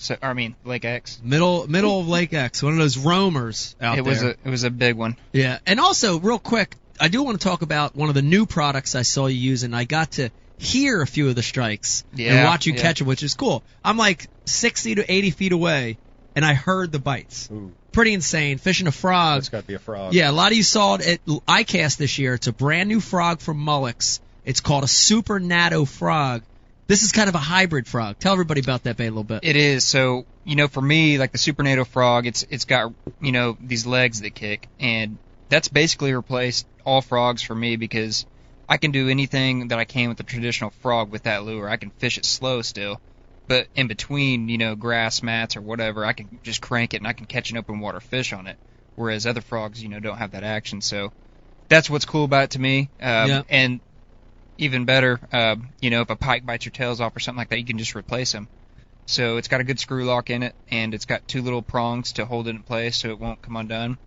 So 0.00 0.16
or, 0.22 0.30
I 0.30 0.32
mean 0.32 0.56
Lake 0.64 0.84
X. 0.84 1.20
Middle 1.22 1.68
middle 1.68 2.00
of 2.00 2.08
Lake 2.08 2.32
X, 2.32 2.62
one 2.62 2.72
of 2.72 2.78
those 2.78 2.96
roamers 2.96 3.76
out 3.80 3.92
there. 3.92 4.00
it 4.00 4.04
there. 4.04 4.12
was 4.12 4.22
a 4.22 4.30
it 4.30 4.50
was 4.50 4.64
a 4.64 4.70
big 4.70 4.96
one. 4.96 5.16
Yeah, 5.32 5.58
and 5.66 5.78
also 5.78 6.18
real 6.18 6.38
quick, 6.38 6.74
I 6.98 7.08
do 7.08 7.22
want 7.22 7.38
to 7.38 7.46
talk 7.46 7.60
about 7.60 7.94
one 7.94 8.08
of 8.08 8.14
the 8.14 8.22
new 8.22 8.46
products 8.46 8.94
I 8.94 9.02
saw 9.02 9.26
you 9.26 9.36
using. 9.36 9.74
I 9.74 9.84
got 9.84 10.12
to 10.12 10.30
hear 10.56 11.02
a 11.02 11.06
few 11.06 11.28
of 11.28 11.34
the 11.34 11.42
strikes 11.42 12.04
and 12.18 12.44
watch 12.44 12.66
you 12.66 12.72
yeah. 12.72 12.82
catch 12.82 12.98
them, 12.98 13.08
which 13.08 13.22
is 13.22 13.34
cool. 13.34 13.62
I'm 13.84 13.98
like 13.98 14.28
60 14.46 14.96
to 14.96 15.12
80 15.12 15.30
feet 15.30 15.52
away, 15.52 15.98
and 16.34 16.44
I 16.44 16.54
heard 16.54 16.92
the 16.92 16.98
bites. 16.98 17.50
Ooh, 17.50 17.72
Pretty 17.92 18.14
insane. 18.14 18.58
Fishing 18.58 18.86
a 18.86 18.92
frog. 18.92 19.40
It's 19.40 19.48
got 19.48 19.62
to 19.62 19.66
be 19.66 19.74
a 19.74 19.78
frog. 19.78 20.14
Yeah, 20.14 20.30
a 20.30 20.32
lot 20.32 20.52
of 20.52 20.56
you 20.56 20.62
saw 20.62 20.94
it 20.94 21.06
at 21.06 21.26
ICAST 21.26 21.96
this 21.96 22.18
year. 22.18 22.34
It's 22.34 22.46
a 22.46 22.52
brand 22.52 22.88
new 22.88 23.00
frog 23.00 23.40
from 23.40 23.58
Molix. 23.58 24.20
It's 24.44 24.60
called 24.60 24.84
a 24.84 24.86
Supernato 24.86 25.86
frog. 25.86 26.42
This 26.90 27.04
is 27.04 27.12
kind 27.12 27.28
of 27.28 27.36
a 27.36 27.38
hybrid 27.38 27.86
frog. 27.86 28.18
Tell 28.18 28.32
everybody 28.32 28.60
about 28.60 28.82
that 28.82 28.96
bait 28.96 29.06
a 29.06 29.10
little 29.10 29.22
bit. 29.22 29.44
It 29.44 29.54
is. 29.54 29.86
So, 29.86 30.26
you 30.42 30.56
know, 30.56 30.66
for 30.66 30.82
me, 30.82 31.18
like 31.18 31.30
the 31.30 31.38
Supernato 31.38 31.86
frog, 31.86 32.26
it's 32.26 32.44
it's 32.50 32.64
got, 32.64 32.92
you 33.20 33.30
know, 33.30 33.56
these 33.60 33.86
legs 33.86 34.22
that 34.22 34.34
kick 34.34 34.66
and 34.80 35.16
that's 35.48 35.68
basically 35.68 36.12
replaced 36.12 36.66
all 36.84 37.00
frogs 37.00 37.42
for 37.42 37.54
me 37.54 37.76
because 37.76 38.26
I 38.68 38.76
can 38.76 38.90
do 38.90 39.08
anything 39.08 39.68
that 39.68 39.78
I 39.78 39.84
can 39.84 40.08
with 40.08 40.18
a 40.18 40.24
traditional 40.24 40.70
frog 40.82 41.12
with 41.12 41.22
that 41.22 41.44
lure. 41.44 41.68
I 41.68 41.76
can 41.76 41.90
fish 41.90 42.18
it 42.18 42.24
slow 42.24 42.60
still. 42.62 43.00
But 43.46 43.68
in 43.76 43.86
between, 43.86 44.48
you 44.48 44.58
know, 44.58 44.74
grass 44.74 45.22
mats 45.22 45.56
or 45.56 45.60
whatever, 45.60 46.04
I 46.04 46.12
can 46.12 46.40
just 46.42 46.60
crank 46.60 46.92
it 46.94 46.96
and 46.96 47.06
I 47.06 47.12
can 47.12 47.26
catch 47.26 47.52
an 47.52 47.56
open 47.56 47.78
water 47.78 48.00
fish 48.00 48.32
on 48.32 48.48
it. 48.48 48.56
Whereas 48.96 49.28
other 49.28 49.42
frogs, 49.42 49.80
you 49.80 49.88
know, 49.90 50.00
don't 50.00 50.18
have 50.18 50.32
that 50.32 50.42
action. 50.42 50.80
So 50.80 51.12
that's 51.68 51.88
what's 51.88 52.04
cool 52.04 52.24
about 52.24 52.44
it 52.44 52.50
to 52.50 52.60
me. 52.60 52.88
Um, 53.00 53.28
Yeah. 53.28 53.42
And 53.48 53.80
even 54.60 54.84
better, 54.84 55.18
uh, 55.32 55.56
you 55.80 55.90
know, 55.90 56.02
if 56.02 56.10
a 56.10 56.16
pike 56.16 56.44
bites 56.46 56.64
your 56.64 56.72
tails 56.72 57.00
off 57.00 57.16
or 57.16 57.20
something 57.20 57.38
like 57.38 57.48
that, 57.50 57.58
you 57.58 57.64
can 57.64 57.78
just 57.78 57.94
replace 57.96 58.32
them. 58.32 58.48
So 59.06 59.38
it's 59.38 59.48
got 59.48 59.60
a 59.60 59.64
good 59.64 59.80
screw 59.80 60.04
lock 60.04 60.30
in 60.30 60.42
it, 60.42 60.54
and 60.70 60.94
it's 60.94 61.04
got 61.04 61.26
two 61.26 61.42
little 61.42 61.62
prongs 61.62 62.12
to 62.14 62.26
hold 62.26 62.46
it 62.46 62.50
in 62.50 62.62
place 62.62 62.96
so 62.96 63.08
it 63.10 63.18
won't 63.18 63.42
come 63.42 63.56
undone. 63.56 63.98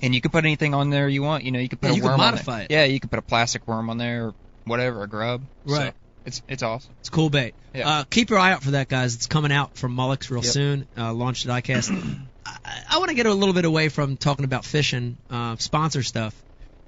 And 0.00 0.14
you 0.14 0.20
can 0.20 0.30
put 0.30 0.44
anything 0.44 0.74
on 0.74 0.90
there 0.90 1.08
you 1.08 1.22
want. 1.22 1.42
You 1.44 1.50
know, 1.50 1.58
you 1.58 1.68
can 1.68 1.78
put 1.78 1.88
Yeah, 1.88 1.92
a 1.92 1.96
you 1.96 2.02
can 2.02 2.10
worm 2.10 2.18
modify 2.20 2.52
on 2.52 2.60
it. 2.62 2.68
there. 2.68 2.86
Yeah, 2.86 2.92
you 2.92 3.00
can 3.00 3.08
put 3.10 3.18
a 3.18 3.22
plastic 3.22 3.66
worm 3.66 3.90
on 3.90 3.98
there 3.98 4.26
or 4.28 4.34
whatever, 4.64 5.02
a 5.02 5.08
grub. 5.08 5.44
So 5.66 5.74
Right. 5.74 5.94
it's 6.24 6.40
it's 6.46 6.62
awesome. 6.62 6.94
It's 7.00 7.08
cool 7.10 7.30
bait. 7.30 7.54
Yeah. 7.74 7.88
Uh, 7.88 8.04
keep 8.04 8.30
your 8.30 8.38
eye 8.38 8.52
out 8.52 8.62
for 8.62 8.72
that, 8.72 8.88
guys. 8.88 9.16
It's 9.16 9.26
coming 9.26 9.50
out 9.50 9.76
from 9.76 9.96
Molix 9.96 10.30
real 10.30 10.42
Yep. 10.44 10.52
soon. 10.52 10.88
Uh, 10.96 11.12
launched 11.12 11.46
at 11.46 11.64
ICAST. 11.64 11.90
I, 12.46 12.82
I 12.90 12.98
want 12.98 13.08
to 13.08 13.14
get 13.16 13.26
a 13.26 13.34
little 13.34 13.54
bit 13.54 13.64
away 13.64 13.88
from 13.88 14.16
talking 14.16 14.44
about 14.44 14.64
fishing, 14.64 15.16
uh, 15.30 15.56
sponsor 15.56 16.02
stuff. 16.04 16.34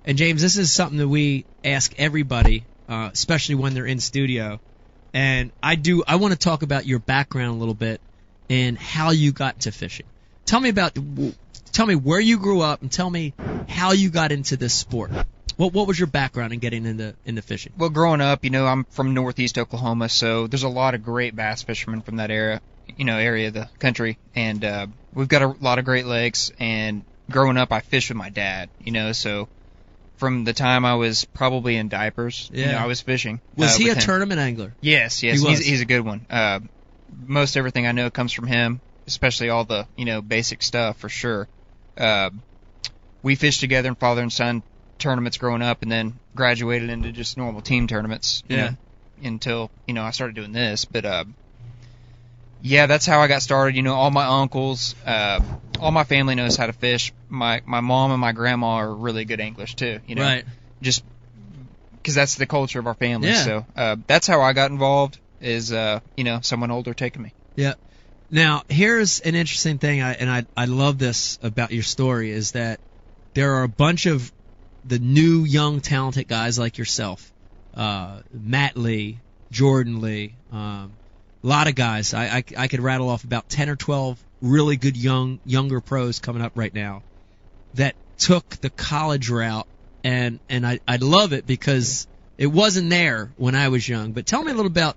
And 0.05 0.17
James, 0.17 0.41
this 0.41 0.57
is 0.57 0.73
something 0.73 0.99
that 0.99 1.09
we 1.09 1.47
ask 1.65 1.93
everybody, 1.99 2.65
uh, 2.91 3.09
especially 3.13 3.55
when 3.55 3.73
they're 3.73 3.87
in 3.87 4.01
studio. 4.01 4.61
And 5.15 5.53
I 5.63 5.77
do. 5.77 6.03
I 6.07 6.17
want 6.17 6.33
to 6.33 6.39
talk 6.39 6.63
about 6.63 6.87
your 6.87 6.99
background 6.99 7.57
a 7.57 7.59
little 7.59 7.75
bit 7.75 8.01
and 8.51 8.77
how 8.77 9.11
you 9.11 9.33
got 9.33 9.61
to 9.61 9.73
fishing. 9.73 10.07
Tell 10.45 10.61
me 10.61 10.69
about. 10.69 10.97
Tell 11.73 11.87
me 11.87 11.95
where 11.95 12.21
you 12.21 12.39
grew 12.39 12.61
up 12.61 12.83
and 12.83 12.91
tell 12.91 13.09
me 13.09 13.33
how 13.69 13.93
you 13.93 14.11
got 14.11 14.33
into 14.33 14.57
this 14.57 14.75
sport. 14.75 15.13
What 15.57 15.73
What 15.73 15.87
was 15.87 15.99
your 15.99 16.09
background 16.09 16.53
in 16.53 16.59
getting 16.59 16.85
into 16.85 17.15
into 17.25 17.43
fishing? 17.43 17.73
Well, 17.79 17.91
growing 17.91 18.21
up, 18.21 18.45
you 18.45 18.51
know, 18.51 18.67
I'm 18.67 18.85
from 18.85 19.15
northeast 19.15 19.57
Oklahoma, 19.57 20.09
so 20.09 20.47
there's 20.49 20.65
a 20.65 20.69
lot 20.69 20.95
of 20.95 21.05
great 21.05 21.35
bass 21.37 21.63
fishermen 21.63 22.03
from 22.03 22.17
that 22.17 22.31
area, 22.31 22.61
you 22.97 23.05
know, 23.05 23.19
area 23.19 23.49
of 23.49 23.55
the 23.55 23.69
country, 23.79 24.19
and 24.35 24.65
uh, 24.65 24.87
we've 25.15 25.29
got 25.29 25.43
a 25.43 25.49
lot 25.61 25.79
of 25.79 25.85
great 25.85 26.07
lakes. 26.07 26.51
And 26.59 27.05
growing 27.31 27.57
up, 27.57 27.73
I 27.73 27.81
fished 27.81 28.11
with 28.11 28.17
my 28.17 28.31
dad, 28.31 28.69
you 28.83 28.93
know, 28.93 29.13
so 29.13 29.49
from 30.21 30.45
the 30.45 30.53
time 30.53 30.85
I 30.85 30.95
was 30.95 31.25
probably 31.35 31.77
in 31.77 31.89
diapers. 31.89 32.49
You 32.53 32.61
Yeah. 32.61 32.73
know, 32.73 32.79
I 32.79 32.87
was 32.87 33.01
fishing. 33.01 33.41
Was 33.57 33.75
uh, 33.75 33.79
he 33.79 33.89
a 33.89 33.95
him. 33.95 34.01
tournament 34.01 34.39
angler? 34.39 34.77
Yes, 34.83 35.23
yes, 35.23 35.41
He 35.41 35.49
he's 35.49 35.59
was. 35.59 35.67
he's 35.67 35.81
a 35.81 35.87
good 35.87 36.05
one. 36.05 36.27
Uh, 36.31 36.61
most 37.11 37.57
everything 37.57 37.87
I 37.87 37.93
know 37.93 38.11
comes 38.11 38.33
from 38.33 38.47
him, 38.47 38.83
especially 39.09 39.49
all 39.49 39.65
the 39.65 39.89
you 39.97 40.05
know 40.05 40.21
basic 40.23 40.63
stuff 40.63 40.99
for 40.99 41.09
sure. 41.09 41.49
Uh, 41.97 42.31
we 43.23 43.35
fished 43.35 43.61
together 43.61 43.89
in 43.89 43.97
father 43.97 44.23
and 44.23 44.33
son 44.33 44.63
tournaments 44.99 45.39
growing 45.39 45.63
up, 45.63 45.83
and 45.83 45.91
then 45.91 46.21
graduated 46.37 46.91
into 46.91 47.11
just 47.13 47.37
normal 47.39 47.63
team 47.63 47.87
tournaments. 47.89 48.43
You 48.47 48.57
Yeah. 48.57 48.71
know, 48.71 48.77
until 49.29 49.71
you 49.87 49.95
know 49.95 50.05
I 50.05 50.11
started 50.11 50.37
doing 50.37 50.53
this, 50.53 50.85
but 50.85 51.05
uh, 51.05 51.25
yeah, 52.63 52.87
that's 52.87 53.07
how 53.07 53.21
I 53.21 53.27
got 53.29 53.43
started. 53.43 53.77
You 53.77 53.83
know, 53.83 53.95
all 53.95 54.11
my 54.11 54.25
uncles, 54.43 54.95
uh, 55.07 55.41
all 55.81 55.91
my 55.91 56.05
family 56.05 56.35
knows 56.35 56.57
how 56.57 56.67
to 56.67 56.73
fish. 56.73 57.13
My 57.29 57.63
my 57.65 57.81
mom 57.81 58.11
and 58.13 58.21
my 58.21 58.33
grandma 58.33 58.77
are 58.77 58.95
really 58.95 59.25
good 59.25 59.41
anglers 59.41 59.75
too. 59.75 60.01
You 60.07 60.15
know, 60.15 60.23
Right. 60.23 60.45
just 60.83 61.05
because 61.93 62.15
that's 62.15 62.37
the 62.37 62.47
culture 62.47 62.79
of 62.79 62.87
our 62.87 62.95
family. 62.95 63.29
Yeah. 63.29 63.45
So 63.45 63.67
uh, 63.77 63.97
that's 64.07 64.27
how 64.27 64.41
I 64.43 64.53
got 64.53 64.71
involved. 64.71 65.19
Is 65.41 65.73
uh, 65.73 66.01
you 66.17 66.25
know 66.25 66.41
someone 66.43 66.71
older 66.71 66.93
taking 66.95 67.23
me. 67.23 67.33
Yeah. 67.57 67.75
Now, 68.33 68.63
here's 68.69 69.19
an 69.21 69.35
interesting 69.35 69.79
thing, 69.79 70.03
I, 70.03 70.13
and 70.13 70.31
I 70.31 70.47
I 70.57 70.67
love 70.67 70.99
this 70.99 71.39
about 71.43 71.73
your 71.73 71.83
story 71.83 72.31
is 72.31 72.53
that 72.53 72.79
there 73.35 73.55
are 73.55 73.65
a 73.65 73.69
bunch 73.69 74.07
of 74.07 74.31
the 74.85 74.99
new, 74.99 75.45
young, 75.45 75.81
talented 75.81 76.29
guys 76.29 76.59
like 76.59 76.79
yourself, 76.79 77.33
uh, 77.75 78.21
Matt 78.33 78.77
Lee, 78.77 79.19
Jordan 79.51 80.01
Lee, 80.01 80.35
um, 80.53 80.93
a 81.43 81.47
lot 81.47 81.69
of 81.69 81.75
guys. 81.75 82.15
I, 82.15 82.25
I 82.27 82.45
I 82.57 82.69
could 82.69 82.81
rattle 82.81 83.09
off 83.09 83.25
about 83.25 83.49
ten 83.49 83.69
or 83.69 83.77
twelve 83.77 84.23
really 84.41 84.77
good 84.77 84.97
young 84.97 85.41
younger 85.45 85.81
pros 85.81 86.19
coming 86.19 86.43
up 86.43 86.53
right 86.55 86.73
now 86.73 87.03
that 87.75 87.95
took 88.19 88.49
the 88.61 88.71
college 88.71 89.31
route, 89.31 89.67
and 90.05 90.39
and 90.49 90.67
I 90.67 90.81
I 90.87 90.97
love 90.97 91.33
it 91.33 91.47
because 91.47 92.07
it 92.39 92.47
wasn't 92.47 92.91
there 92.91 93.33
when 93.37 93.55
I 93.55 93.69
was 93.69 93.89
young. 93.89 94.13
But 94.13 94.27
tell 94.27 94.43
me 94.43 94.53
a 94.53 94.55
little 94.55 94.71
about 94.71 94.97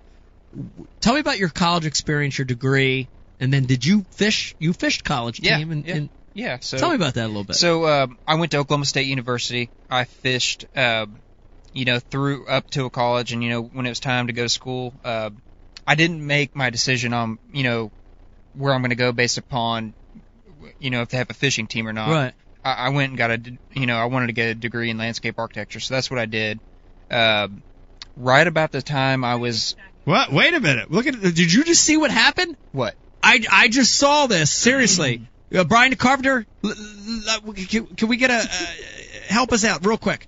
tell 1.02 1.14
me 1.14 1.20
about 1.20 1.40
your 1.40 1.50
college 1.50 1.86
experience, 1.86 2.38
your 2.38 2.46
degree, 2.46 3.08
and 3.40 3.52
then 3.52 3.66
did 3.66 3.86
you 3.86 4.06
fish? 4.12 4.56
You 4.60 4.74
fished 4.74 5.04
college 5.04 5.40
Yeah, 5.40 5.58
team, 5.58 5.72
and, 5.72 5.86
yeah. 5.86 5.96
and 5.96 6.10
Yeah. 6.34 6.58
So 6.62 6.78
tell 6.78 6.90
me 6.90 6.96
about 6.96 7.16
that 7.16 7.26
a 7.26 7.28
little 7.28 7.44
bit. 7.44 7.56
So 7.56 7.84
uh, 7.84 8.08
I 8.28 8.36
went 8.36 8.52
to 8.52 8.58
Oklahoma 8.58 8.86
State 8.86 9.08
University. 9.08 9.70
I 9.90 10.06
fished, 10.06 10.66
uh, 10.76 11.06
you 11.74 11.86
know, 11.86 12.00
through 12.00 12.48
up 12.48 12.70
to 12.72 12.86
a 12.86 12.90
college, 12.90 13.34
and 13.34 13.44
you 13.44 13.50
know, 13.50 13.62
when 13.62 13.86
it 13.86 13.90
was 13.90 14.00
time 14.00 14.28
to 14.28 14.34
go 14.34 14.44
to 14.44 14.50
school, 14.50 14.94
uh, 15.04 15.32
I 15.86 15.96
didn't 15.96 16.26
make 16.26 16.56
my 16.56 16.70
decision 16.70 17.14
on, 17.14 17.40
you 17.52 17.64
know, 17.64 17.92
where 18.56 18.74
I'm 18.74 18.82
going 18.82 18.92
to 18.92 18.96
go 18.96 19.12
based 19.12 19.38
upon, 19.38 19.94
you 20.80 20.90
know, 20.90 21.02
if 21.02 21.10
they 21.10 21.18
have 21.18 21.30
a 21.30 21.34
fishing 21.34 21.68
team 21.68 21.88
or 21.88 21.94
not. 21.94 22.10
right. 22.10 22.34
I, 22.64 22.74
I 22.74 22.90
went 22.90 23.10
and 23.10 23.18
got 23.18 23.32
a, 23.32 23.38
d- 23.38 23.58
you 23.74 23.86
know, 23.86 23.98
I 23.98 24.06
wanted 24.06 24.28
to 24.28 24.34
get 24.34 24.48
a 24.50 24.56
degree 24.56 24.90
in 24.90 24.98
landscape 24.98 25.36
architecture, 25.38 25.80
so 25.82 25.94
that's 25.94 26.10
what 26.10 26.20
I 26.20 26.26
did. 26.26 26.60
Uh, 27.12 27.50
right 28.16 28.48
about 28.48 28.72
the 28.72 28.82
time 28.82 29.24
I 29.26 29.36
was 29.36 29.76
What? 30.06 30.32
Wait 30.32 30.54
a 30.54 30.60
minute. 30.60 30.90
Look 30.92 31.06
at. 31.08 31.20
Did 31.20 31.52
you 31.54 31.64
just 31.64 31.84
see 31.84 31.98
what 31.98 32.12
happened? 32.12 32.56
what? 32.72 32.96
I, 33.22 33.42
I 33.52 33.68
just 33.70 33.96
saw 33.98 34.28
this. 34.28 34.52
Seriously, 34.52 35.28
uh, 35.56 35.64
Brian 35.64 35.96
Carpenter, 35.96 36.46
l- 36.64 36.70
l- 36.72 37.42
l- 37.46 37.54
can, 37.54 37.86
can 37.88 38.08
we 38.10 38.18
get 38.18 38.30
a 38.32 38.36
uh, 38.36 38.48
help 39.28 39.52
us 39.54 39.64
out 39.64 39.86
real 39.86 39.98
quick? 39.98 40.28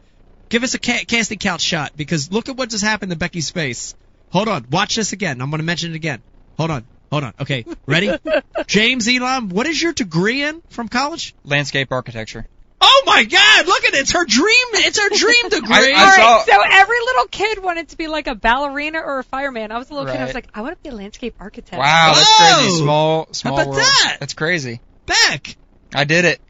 Give 0.49 0.63
us 0.63 0.73
a 0.75 0.79
ca- 0.79 1.03
casting 1.05 1.39
couch 1.39 1.61
shot 1.61 1.91
because 1.95 2.31
look 2.31 2.47
at 2.49 2.55
what 2.55 2.69
just 2.69 2.83
happened 2.83 3.11
to 3.11 3.17
Becky's 3.17 3.49
face. 3.49 3.95
Hold 4.35 4.49
on, 4.49 4.65
watch 4.69 4.97
this 4.97 5.13
again. 5.13 5.39
I'm 5.39 5.49
going 5.49 5.59
to 5.59 5.65
mention 5.65 5.93
it 5.93 5.95
again. 5.95 6.21
Hold 6.57 6.69
on, 6.69 6.85
hold 7.09 7.23
on. 7.23 7.33
Okay, 7.39 7.63
ready? 7.85 8.11
James 8.67 9.07
Elam, 9.07 9.47
what 9.47 9.65
is 9.65 9.81
your 9.81 9.93
degree 9.93 10.43
in 10.43 10.61
from 10.71 10.89
college? 10.89 11.33
Landscape 11.45 11.89
architecture. 11.93 12.45
Oh 12.81 13.03
my 13.05 13.23
God! 13.23 13.65
Look 13.65 13.85
at 13.85 13.93
it. 13.93 13.99
It's 14.01 14.11
her 14.11 14.25
dream. 14.25 14.67
It's 14.73 14.99
her 14.99 15.07
dream 15.07 15.49
degree. 15.49 15.93
I 15.93 15.99
All 15.99 16.05
right, 16.05 16.15
saw- 16.17 16.39
so 16.43 16.61
every 16.69 16.99
little 16.99 17.27
kid 17.27 17.63
wanted 17.63 17.87
to 17.89 17.97
be 17.97 18.07
like 18.07 18.27
a 18.27 18.35
ballerina 18.35 18.99
or 18.99 19.19
a 19.19 19.23
fireman. 19.23 19.71
I 19.71 19.77
was 19.77 19.89
a 19.89 19.93
little 19.93 20.11
kid. 20.11 20.19
I 20.19 20.25
was 20.25 20.33
like, 20.33 20.49
I 20.53 20.59
want 20.63 20.75
to 20.75 20.83
be 20.83 20.89
a 20.89 20.97
landscape 20.97 21.35
architect. 21.39 21.79
Wow, 21.79 22.11
that's 22.13 22.27
Whoa! 22.29 22.55
crazy. 22.55 22.71
Oh! 22.73 22.83
Small, 22.83 23.27
small 23.31 23.53
about 23.53 23.67
world. 23.67 23.79
that? 23.79 24.17
That's 24.19 24.33
crazy. 24.33 24.81
Beck. 25.05 25.55
I 25.93 26.03
did 26.03 26.25
it. 26.25 26.41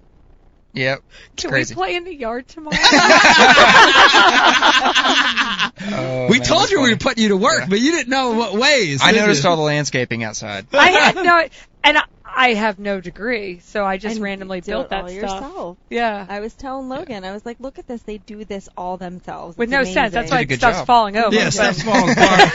Yep. 0.75 1.03
It's 1.33 1.43
Can 1.43 1.51
crazy. 1.51 1.73
we 1.73 1.77
play 1.79 1.95
in 1.95 2.03
the 2.03 2.13
yard 2.13 2.47
tomorrow? 2.47 2.75
Oh, 5.87 6.27
we 6.29 6.39
man, 6.39 6.47
told 6.47 6.61
that's 6.63 6.71
you 6.71 6.77
we 6.79 6.83
funny. 6.85 6.93
were 6.93 6.97
putting 6.97 7.23
you 7.23 7.29
to 7.29 7.37
work, 7.37 7.59
Yeah. 7.61 7.65
but 7.69 7.79
you 7.79 7.91
didn't 7.91 8.09
know 8.09 8.31
what 8.33 8.53
ways. 8.53 9.01
I 9.03 9.11
noticed 9.11 9.43
you? 9.43 9.49
all 9.49 9.55
the 9.55 9.61
landscaping 9.61 10.23
outside. 10.23 10.65
I 10.73 10.87
had 10.89 11.15
no, 11.15 11.47
and 11.83 11.97
I, 11.97 12.03
I 12.37 12.53
have 12.55 12.79
no 12.79 12.99
degree, 12.99 13.59
so 13.59 13.85
I 13.85 13.97
just 13.97 14.15
And 14.15 14.23
randomly 14.23 14.59
do 14.61 14.71
built 14.73 14.85
it 14.87 14.89
that 14.89 15.01
all 15.03 15.07
stuff. 15.09 15.21
yourself. 15.21 15.77
Yeah. 15.89 16.25
I 16.27 16.41
was 16.41 16.53
telling 16.53 16.89
Logan, 16.89 17.23
I 17.23 17.31
was 17.31 17.45
like, 17.45 17.59
look 17.61 17.79
at 17.79 17.87
this. 17.87 18.01
They 18.01 18.17
do 18.17 18.43
this 18.43 18.67
all 18.77 18.97
themselves. 18.97 19.57
With 19.57 19.69
It's 19.69 19.71
no 19.71 19.83
sense. 19.85 20.13
That's 20.13 20.29
why 20.31 20.39
Did 20.39 20.43
a 20.43 20.47
good 20.47 20.57
stuff's 20.59 20.77
job. 20.79 20.87
falling 20.87 21.15
over. 21.17 21.33
Yeah, 21.35 21.49
stuff's 21.49 21.81
falling 21.81 22.09
apart. 22.17 22.53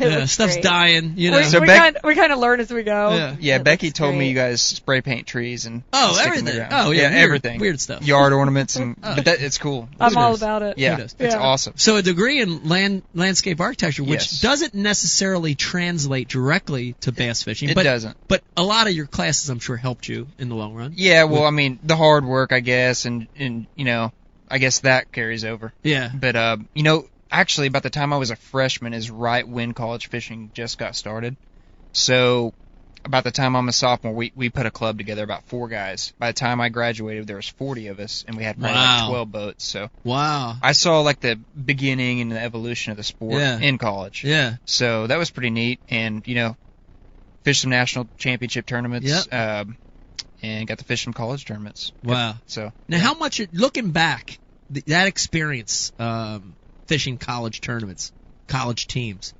no, 0.00 0.06
yeah, 0.08 0.24
stuff's 0.24 0.54
great. 0.54 0.64
dying. 0.64 1.14
You 1.16 1.30
know. 1.30 1.38
we, 1.38 1.44
So 1.44 1.60
we, 1.60 1.66
Beck- 1.68 1.78
kind, 1.80 1.98
we 2.04 2.14
kind 2.16 2.32
of 2.32 2.38
learn 2.40 2.58
as 2.60 2.72
we 2.72 2.82
go. 2.82 3.10
yeah. 3.14 3.36
Yeah, 3.38 3.58
That 3.58 3.64
Becky 3.64 3.86
looks 3.88 3.98
told 3.98 4.14
me 4.16 4.28
you 4.28 4.34
guys 4.34 4.60
spray 4.60 5.00
paint 5.02 5.26
trees 5.26 5.66
and 5.66 5.82
Oh, 5.92 6.14
stick 6.14 6.26
'em 6.26 6.38
in 6.38 6.44
the 6.44 6.50
everything. 6.52 6.68
ground. 6.70 6.88
Oh, 6.88 6.90
yeah, 6.90 7.02
weird- 7.10 7.12
everything. 7.22 7.60
weird 7.60 7.80
stuff. 7.80 8.02
Yard 8.06 8.32
ornaments 8.32 8.76
and 8.76 8.96
Oh. 9.02 9.14
but 9.16 9.24
that 9.26 9.40
it's 9.40 9.58
cool. 9.58 9.88
I'm 10.00 10.16
all 10.16 10.34
about 10.34 10.62
it. 10.62 10.78
Yeah, 10.78 10.98
it's 11.18 11.34
awesome. 11.34 11.74
So 11.76 11.96
a 11.96 12.02
degree 12.02 12.40
in 12.40 12.68
land 12.68 13.02
landscape 13.14 13.60
architecture, 13.60 14.04
which 14.04 14.40
doesn't 14.40 14.74
necessarily 14.74 15.54
translate 15.54 16.28
directly 16.28 16.94
to 17.02 17.12
bass 17.12 17.42
fishing, 17.42 17.68
It 17.68 17.74
but 17.74 17.84
doesn't. 17.84 18.16
but 18.28 18.42
a 18.56 18.62
lot 18.62 18.79
of 18.86 18.94
your 18.94 19.06
classes, 19.06 19.48
I'm 19.50 19.58
sure, 19.60 19.76
helped 19.76 20.08
you 20.08 20.26
in 20.38 20.48
the 20.48 20.54
long 20.54 20.74
run. 20.74 20.92
Yeah, 20.96 21.24
well, 21.24 21.44
I 21.44 21.50
mean, 21.50 21.78
the 21.82 21.96
hard 21.96 22.24
work, 22.24 22.52
I 22.52 22.60
guess, 22.60 23.04
and 23.04 23.28
and 23.36 23.66
you 23.76 23.84
know, 23.84 24.12
I 24.48 24.58
guess 24.58 24.80
that 24.80 25.12
carries 25.12 25.44
over. 25.44 25.72
Yeah. 25.82 26.10
But 26.14 26.36
uh, 26.36 26.56
you 26.74 26.82
know, 26.82 27.06
actually, 27.30 27.66
about 27.68 27.82
the 27.82 27.90
time 27.90 28.12
I 28.12 28.16
was 28.18 28.30
a 28.30 28.36
freshman 28.36 28.94
is 28.94 29.10
right 29.10 29.46
when 29.46 29.72
college 29.74 30.08
fishing 30.08 30.50
just 30.54 30.78
got 30.78 30.96
started. 30.96 31.36
So, 31.92 32.52
about 33.04 33.24
the 33.24 33.30
time 33.30 33.56
I'm 33.56 33.68
a 33.68 33.72
sophomore, 33.72 34.12
we 34.12 34.32
we 34.36 34.48
put 34.50 34.66
a 34.66 34.70
club 34.70 34.98
together, 34.98 35.24
about 35.24 35.44
four 35.44 35.68
guys. 35.68 36.12
By 36.18 36.28
the 36.28 36.34
time 36.38 36.60
I 36.60 36.68
graduated, 36.68 37.26
there 37.26 37.36
was 37.36 37.48
40 37.48 37.88
of 37.88 37.98
us, 38.00 38.24
and 38.28 38.36
we 38.36 38.44
had 38.44 38.58
probably 38.58 38.76
Wow. 38.76 38.98
like 39.00 39.08
12 39.08 39.32
boats. 39.32 39.64
So 39.64 39.88
Wow. 40.04 40.56
I 40.62 40.72
saw 40.72 41.00
like 41.00 41.20
the 41.20 41.36
beginning 41.64 42.20
and 42.20 42.30
the 42.30 42.40
evolution 42.40 42.90
of 42.92 42.96
the 42.96 43.02
sport 43.04 43.40
Yeah. 43.40 43.58
in 43.58 43.78
college. 43.78 44.22
Yeah. 44.24 44.56
So 44.66 45.06
that 45.06 45.18
was 45.18 45.30
pretty 45.30 45.50
neat, 45.50 45.80
and 45.88 46.26
you 46.26 46.34
know, 46.36 46.56
fished 47.42 47.62
some 47.62 47.70
national 47.70 48.08
championship 48.18 48.66
tournaments. 48.66 49.08
Yep. 49.08 49.32
Um, 49.32 49.76
and 50.42 50.66
got 50.66 50.78
to 50.78 50.84
fish 50.84 51.04
some 51.04 51.12
college 51.12 51.44
tournaments. 51.44 51.92
Wow. 52.02 52.36
So 52.46 52.72
Now, 52.88 52.98
how 52.98 53.14
much 53.14 53.40
looking 53.52 53.90
back, 53.90 54.38
th- 54.72 54.86
that 54.86 55.06
experience, 55.06 55.92
um, 55.98 56.54
fishing 56.86 57.18
college 57.18 57.60
tournaments, 57.60 58.12
college 58.46 58.86
teams, 58.86 59.34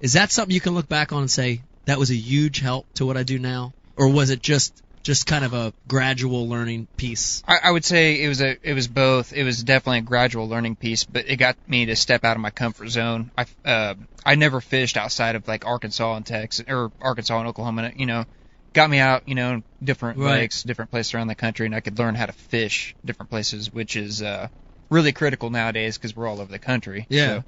is 0.00 0.12
that 0.12 0.30
something 0.30 0.54
you 0.54 0.60
can 0.60 0.74
look 0.74 0.88
back 0.88 1.12
on 1.12 1.22
and 1.22 1.30
say 1.30 1.62
that 1.86 1.98
was 1.98 2.10
a 2.10 2.16
huge 2.16 2.60
help 2.60 2.86
to 2.94 3.06
what 3.06 3.16
I 3.16 3.24
do 3.24 3.38
now, 3.38 3.72
or 3.96 4.08
was 4.08 4.30
it 4.30 4.40
just 4.40 4.83
just 5.04 5.26
kind 5.26 5.44
of 5.44 5.52
a 5.54 5.72
gradual 5.86 6.48
learning 6.48 6.88
piece? 6.96 7.42
I, 7.46 7.58
I 7.64 7.70
would 7.70 7.84
say 7.84 8.22
it 8.24 8.28
was 8.28 8.40
a 8.40 8.56
it 8.68 8.74
was 8.74 8.88
both. 8.88 9.32
It 9.32 9.44
was 9.44 9.62
definitely 9.62 9.98
a 9.98 10.02
gradual 10.02 10.48
learning 10.48 10.76
piece, 10.76 11.04
but 11.04 11.28
it 11.28 11.36
got 11.36 11.56
me 11.68 11.86
to 11.86 11.94
step 11.96 12.24
out 12.24 12.36
of 12.36 12.40
my 12.42 12.50
comfort 12.50 12.88
zone. 12.88 13.30
I 13.38 13.46
uh, 13.64 13.94
I 14.24 14.34
never 14.34 14.60
fished 14.60 14.96
outside 14.96 15.36
of 15.36 15.46
like 15.46 15.64
Arkansas 15.66 16.16
and 16.16 16.26
Texas 16.26 16.64
or 16.68 16.90
Arkansas 17.00 17.38
and 17.38 17.46
Oklahoma. 17.48 17.92
You 17.94 18.06
know, 18.06 18.24
got 18.72 18.90
me 18.90 18.98
out. 18.98 19.28
You 19.28 19.34
know, 19.36 19.62
different 19.82 20.18
Right. 20.18 20.40
lakes, 20.40 20.62
different 20.62 20.90
places 20.90 21.14
around 21.14 21.28
the 21.28 21.34
country, 21.34 21.66
and 21.66 21.74
I 21.74 21.80
could 21.80 21.98
learn 21.98 22.14
how 22.16 22.26
to 22.26 22.32
fish 22.32 22.96
different 23.04 23.30
places, 23.30 23.72
which 23.72 23.94
is 23.96 24.22
uh, 24.22 24.48
really 24.90 25.12
critical 25.12 25.50
nowadays 25.50 25.96
because 25.98 26.16
we're 26.16 26.26
all 26.26 26.40
over 26.40 26.50
the 26.50 26.58
country. 26.58 27.06
Yeah. 27.08 27.26
So, 27.26 27.44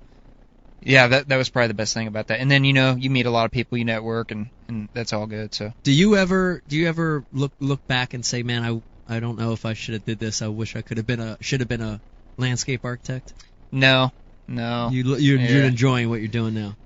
yeah, 0.83 1.09
that 1.09 1.29
that 1.29 1.37
was 1.37 1.49
probably 1.49 1.69
the 1.69 1.75
best 1.75 1.95
thing 1.95 2.07
about 2.07 2.29
that. 2.29 2.41
And 2.41 2.51
then 2.51 2.65
you 2.65 2.73
know 2.73 2.95
you 2.97 3.11
meet 3.11 3.27
a 3.27 3.31
lot 3.31 3.45
of 3.47 3.51
people, 3.51 3.79
you 3.79 3.85
network, 3.85 4.31
and 4.31 4.49
and 4.69 4.89
that's 4.93 5.13
all 5.13 5.27
good. 5.27 5.55
So 5.55 5.73
Do 5.83 5.93
you 5.93 6.17
ever 6.17 6.63
do 6.69 6.77
you 6.77 6.89
ever 6.89 7.25
look 7.33 7.53
look 7.61 7.87
back 7.87 8.15
and 8.15 8.25
say, 8.25 8.43
man, 8.43 8.63
I 8.63 9.17
I 9.17 9.21
don't 9.21 9.39
know 9.39 9.53
if 9.53 9.65
I 9.67 9.75
should 9.75 9.95
have 9.95 10.05
did 10.05 10.19
this. 10.19 10.43
I 10.43 10.49
wish 10.49 10.77
I 10.77 10.83
could 10.83 10.97
have 10.97 11.07
been 11.07 11.21
a 11.21 11.39
should 11.41 11.61
have 11.61 11.69
been 11.69 11.83
a 11.83 12.01
landscape 12.37 12.85
architect. 12.85 13.33
no, 13.73 14.13
no. 14.49 14.91
You 14.93 15.17
you're, 15.17 15.39
you're 15.41 15.65
enjoying 15.65 16.09
what 16.11 16.21
you're 16.21 16.29
doing 16.29 16.55
now. 16.55 16.77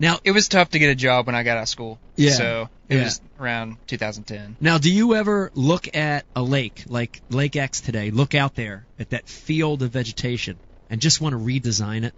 Now 0.00 0.18
it 0.22 0.30
was 0.30 0.46
tough 0.48 0.70
to 0.70 0.78
get 0.78 0.90
a 0.90 0.94
job 0.94 1.26
when 1.26 1.34
I 1.34 1.42
got 1.42 1.56
out 1.56 1.64
of 1.64 1.68
school. 1.68 1.98
Yeah. 2.16 2.30
So 2.32 2.68
it 2.88 2.96
Yeah. 2.96 3.04
was 3.04 3.20
around 3.40 3.76
2010. 3.88 4.56
Now, 4.60 4.78
do 4.78 4.92
you 4.92 5.14
ever 5.16 5.50
look 5.54 5.94
at 5.96 6.24
a 6.36 6.42
lake 6.42 6.84
like 6.88 7.20
Lake 7.30 7.56
X 7.56 7.80
today? 7.80 8.10
Look 8.12 8.34
out 8.36 8.54
there 8.54 8.86
at 9.00 9.10
that 9.10 9.28
field 9.28 9.82
of 9.82 9.90
vegetation 9.90 10.56
and 10.88 11.00
just 11.00 11.20
want 11.20 11.32
to 11.32 11.38
redesign 11.38 12.04
it. 12.04 12.14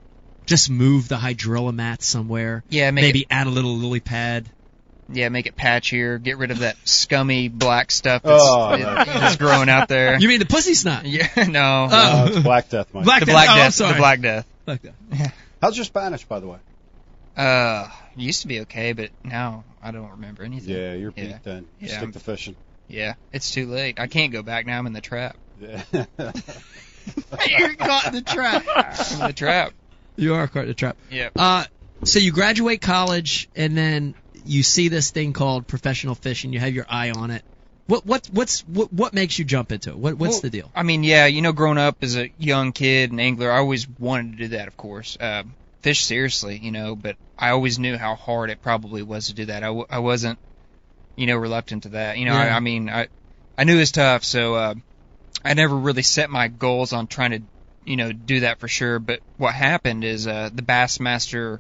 Just 0.51 0.69
move 0.69 1.07
the 1.07 1.15
hydromat 1.17 2.03
somewhere. 2.03 2.65
Yeah, 2.69 2.91
make 2.91 3.03
maybe 3.05 3.21
it, 3.21 3.27
add 3.31 3.47
a 3.47 3.51
little 3.51 3.77
lily 3.77 4.01
pad. 4.01 4.49
yeah, 5.09 5.29
make 5.29 5.47
it 5.47 5.57
patchier. 5.57 6.21
Get 6.21 6.39
rid 6.39 6.51
of 6.51 6.59
that 6.59 6.77
scummy 6.85 7.47
black 7.49 7.93
stuff 7.93 8.23
that's, 8.25 8.43
Oh, 8.45 8.77
that- 8.77 9.07
no. 9.07 9.13
that's 9.21 9.37
growing 9.37 9.69
out 9.69 9.87
there. 9.89 10.19
You 10.19 10.27
mean 10.27 10.41
the 10.41 10.47
pussy 10.47 10.75
snot? 10.75 11.05
yeah, 11.07 11.29
no. 11.49 11.87
Oh. 11.89 11.97
Uh, 11.97 12.27
it's 12.31 12.39
Black 12.41 12.69
Death, 12.69 12.93
Mike. 12.93 13.05
Black 13.05 13.21
the 13.21 13.27
Death. 13.27 13.35
Black 13.35 13.49
Oh, 13.49 13.53
I'm 13.53 13.59
Death. 13.59 13.75
sorry. 13.75 13.93
The 13.93 13.99
Black 13.99 14.21
Death. 14.21 14.47
Like 14.67 14.83
that. 14.83 15.33
How's 15.63 15.77
your 15.77 15.85
Spanish, 15.85 16.25
by 16.25 16.41
the 16.41 16.49
way? 16.49 16.59
Uh, 17.37 17.89
used 18.17 18.43
to 18.43 18.49
be 18.49 18.61
okay, 18.63 18.93
but 18.93 19.11
now 19.23 19.63
I 19.81 19.93
don't 19.93 20.11
remember 20.11 20.43
anything. 20.43 20.75
Yeah, 20.75 20.95
you're 20.95 21.13
Yeah. 21.17 21.25
beat 21.27 21.45
then. 21.45 21.67
Yeah, 21.79 21.89
Stick 21.89 22.01
I'm- 22.01 22.13
to 22.13 22.19
fishing. 22.19 22.57
Yeah, 22.89 23.15
it's 23.33 23.53
too 23.53 23.67
late. 23.69 24.01
I 24.01 24.09
can't 24.09 24.33
go 24.33 24.43
back 24.43 24.67
now. 24.67 24.77
I'm 24.77 24.87
in 24.89 24.93
the 24.95 25.01
trap. 25.01 25.37
Yeah. 25.61 25.83
You're 27.49 27.75
caught 27.77 28.07
in 28.09 28.15
the 28.15 28.23
trap. 28.23 28.65
I'm 28.69 29.21
in 29.21 29.27
the 29.29 29.33
trap. 29.33 29.73
You 30.17 30.35
are 30.35 30.47
caught 30.49 30.63
in 30.63 30.69
the 30.69 30.75
trap. 30.75 30.97
Yep. 31.11 31.33
Uh, 31.37 31.65
so 32.05 32.19
you 32.19 32.33
graduate 32.33 32.81
college, 32.81 33.49
and 33.55 33.77
then 33.77 34.15
you 34.45 34.63
see 34.63 34.89
this 34.89 35.11
thing 35.11 35.33
called 35.33 35.67
professional 35.67 36.15
fishing. 36.15 36.53
You 36.53 36.61
have 36.61 36.75
your 36.75 36.87
eye 36.89 37.11
on 37.11 37.31
it. 37.31 37.43
What 37.87 38.07
what 38.07 38.29
what's 38.33 38.61
what 38.63 38.93
what 38.93 39.13
makes 39.15 39.39
you 39.39 39.45
jump 39.45 39.73
into 39.73 39.91
it? 39.91 39.97
What 39.99 40.15
what's 40.15 40.35
Well, 40.35 40.41
the 40.43 40.51
deal? 40.51 40.71
I 40.75 40.83
mean, 40.85 41.03
yeah, 41.03 41.27
you 41.27 41.43
know, 41.43 41.53
growing 41.53 41.79
up 41.79 41.97
as 42.03 42.17
a 42.17 42.31
young 42.39 42.73
kid 42.73 43.11
and 43.11 43.21
angler, 43.21 43.51
I 43.51 43.59
always 43.59 43.89
wanted 43.99 44.33
to 44.33 44.37
do 44.39 44.49
that, 44.49 44.69
of 44.69 44.77
course. 44.77 45.17
Uh, 45.19 45.43
fish 45.83 46.05
seriously, 46.05 46.59
you 46.63 46.71
know, 46.71 46.95
but 46.95 47.17
I 47.39 47.51
always 47.51 47.79
knew 47.79 47.97
how 47.97 48.15
hard 48.15 48.51
it 48.51 48.63
probably 48.63 49.03
was 49.03 49.27
to 49.29 49.35
do 49.35 49.47
that. 49.47 49.63
I, 49.65 49.67
w- 49.69 49.87
I 49.91 49.99
wasn't, 49.99 50.39
you 51.17 51.27
know, 51.27 51.37
reluctant 51.37 51.83
to 51.85 51.89
that. 51.91 52.19
You 52.19 52.27
know, 52.27 52.35
Yeah. 52.35 52.55
I, 52.55 52.57
I 52.57 52.61
mean, 52.61 52.89
I 52.89 53.09
I 53.59 53.65
knew 53.65 53.75
it 53.77 53.81
was 53.81 53.93
tough, 53.93 54.23
so 54.25 54.55
uh, 54.55 54.75
I 55.45 55.55
never 55.55 55.75
really 55.77 56.03
set 56.03 56.31
my 56.31 56.47
goals 56.49 56.93
on 56.93 57.09
trying 57.09 57.31
to, 57.33 57.43
you 57.91 57.97
know, 57.97 58.13
do 58.13 58.41
that 58.41 58.61
for 58.61 58.69
sure. 58.69 58.99
But 59.01 59.21
what 59.37 59.53
happened 59.55 60.05
is 60.05 60.27
uh, 60.27 60.49
the 60.55 60.63
Bassmaster 60.63 61.59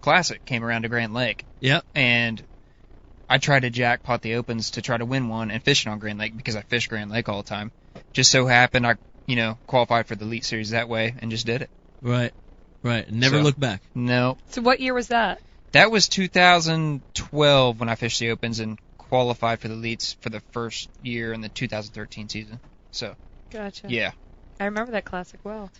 Classic 0.00 0.44
came 0.44 0.64
around 0.64 0.82
to 0.82 0.88
Grand 0.88 1.12
Lake, 1.12 1.44
Yep. 1.60 1.84
and 1.94 2.42
I 3.28 3.38
tried 3.38 3.60
to 3.60 3.70
jackpot 3.70 4.22
the 4.22 4.34
opens 4.34 4.70
to 4.72 4.82
try 4.82 4.96
to 4.96 5.04
win 5.04 5.28
one 5.28 5.50
and 5.50 5.62
fishing 5.62 5.90
on 5.90 5.98
Grand 5.98 6.18
Lake 6.18 6.36
because 6.36 6.54
I 6.56 6.62
fish 6.62 6.86
Grand 6.88 7.10
Lake 7.10 7.28
all 7.28 7.42
the 7.42 7.48
time. 7.48 7.72
Just 8.12 8.30
so 8.30 8.46
happened 8.46 8.86
I, 8.86 8.94
you 9.26 9.36
know, 9.36 9.58
qualified 9.66 10.06
for 10.06 10.14
the 10.14 10.24
Elite 10.24 10.44
Series 10.44 10.70
that 10.70 10.88
way 10.88 11.14
and 11.18 11.30
just 11.30 11.46
did 11.46 11.62
it. 11.62 11.70
Right. 12.00 12.32
Right. 12.82 13.10
Never 13.10 13.38
So- 13.38 13.42
look 13.42 13.58
back. 13.58 13.80
No, 13.94 14.38
So 14.50 14.60
what 14.62 14.80
year 14.80 14.94
was 14.94 15.08
that? 15.08 15.40
that 15.72 15.90
was 15.90 16.08
2012 16.08 17.80
when 17.80 17.88
I 17.88 17.94
fished 17.94 18.20
the 18.20 18.30
opens 18.30 18.60
and 18.60 18.78
qualified 18.98 19.60
for 19.60 19.68
the 19.68 19.74
Elites 19.74 20.16
for 20.20 20.30
the 20.30 20.40
first 20.52 20.88
year 21.02 21.32
in 21.32 21.40
the 21.40 21.48
2013 21.48 22.28
season. 22.28 22.60
So 22.90 23.14
Gotcha. 23.50 23.86
yeah, 23.88 24.12
I 24.62 24.66
remember 24.66 24.92
that 24.92 25.04
classic 25.04 25.40
well. 25.44 25.70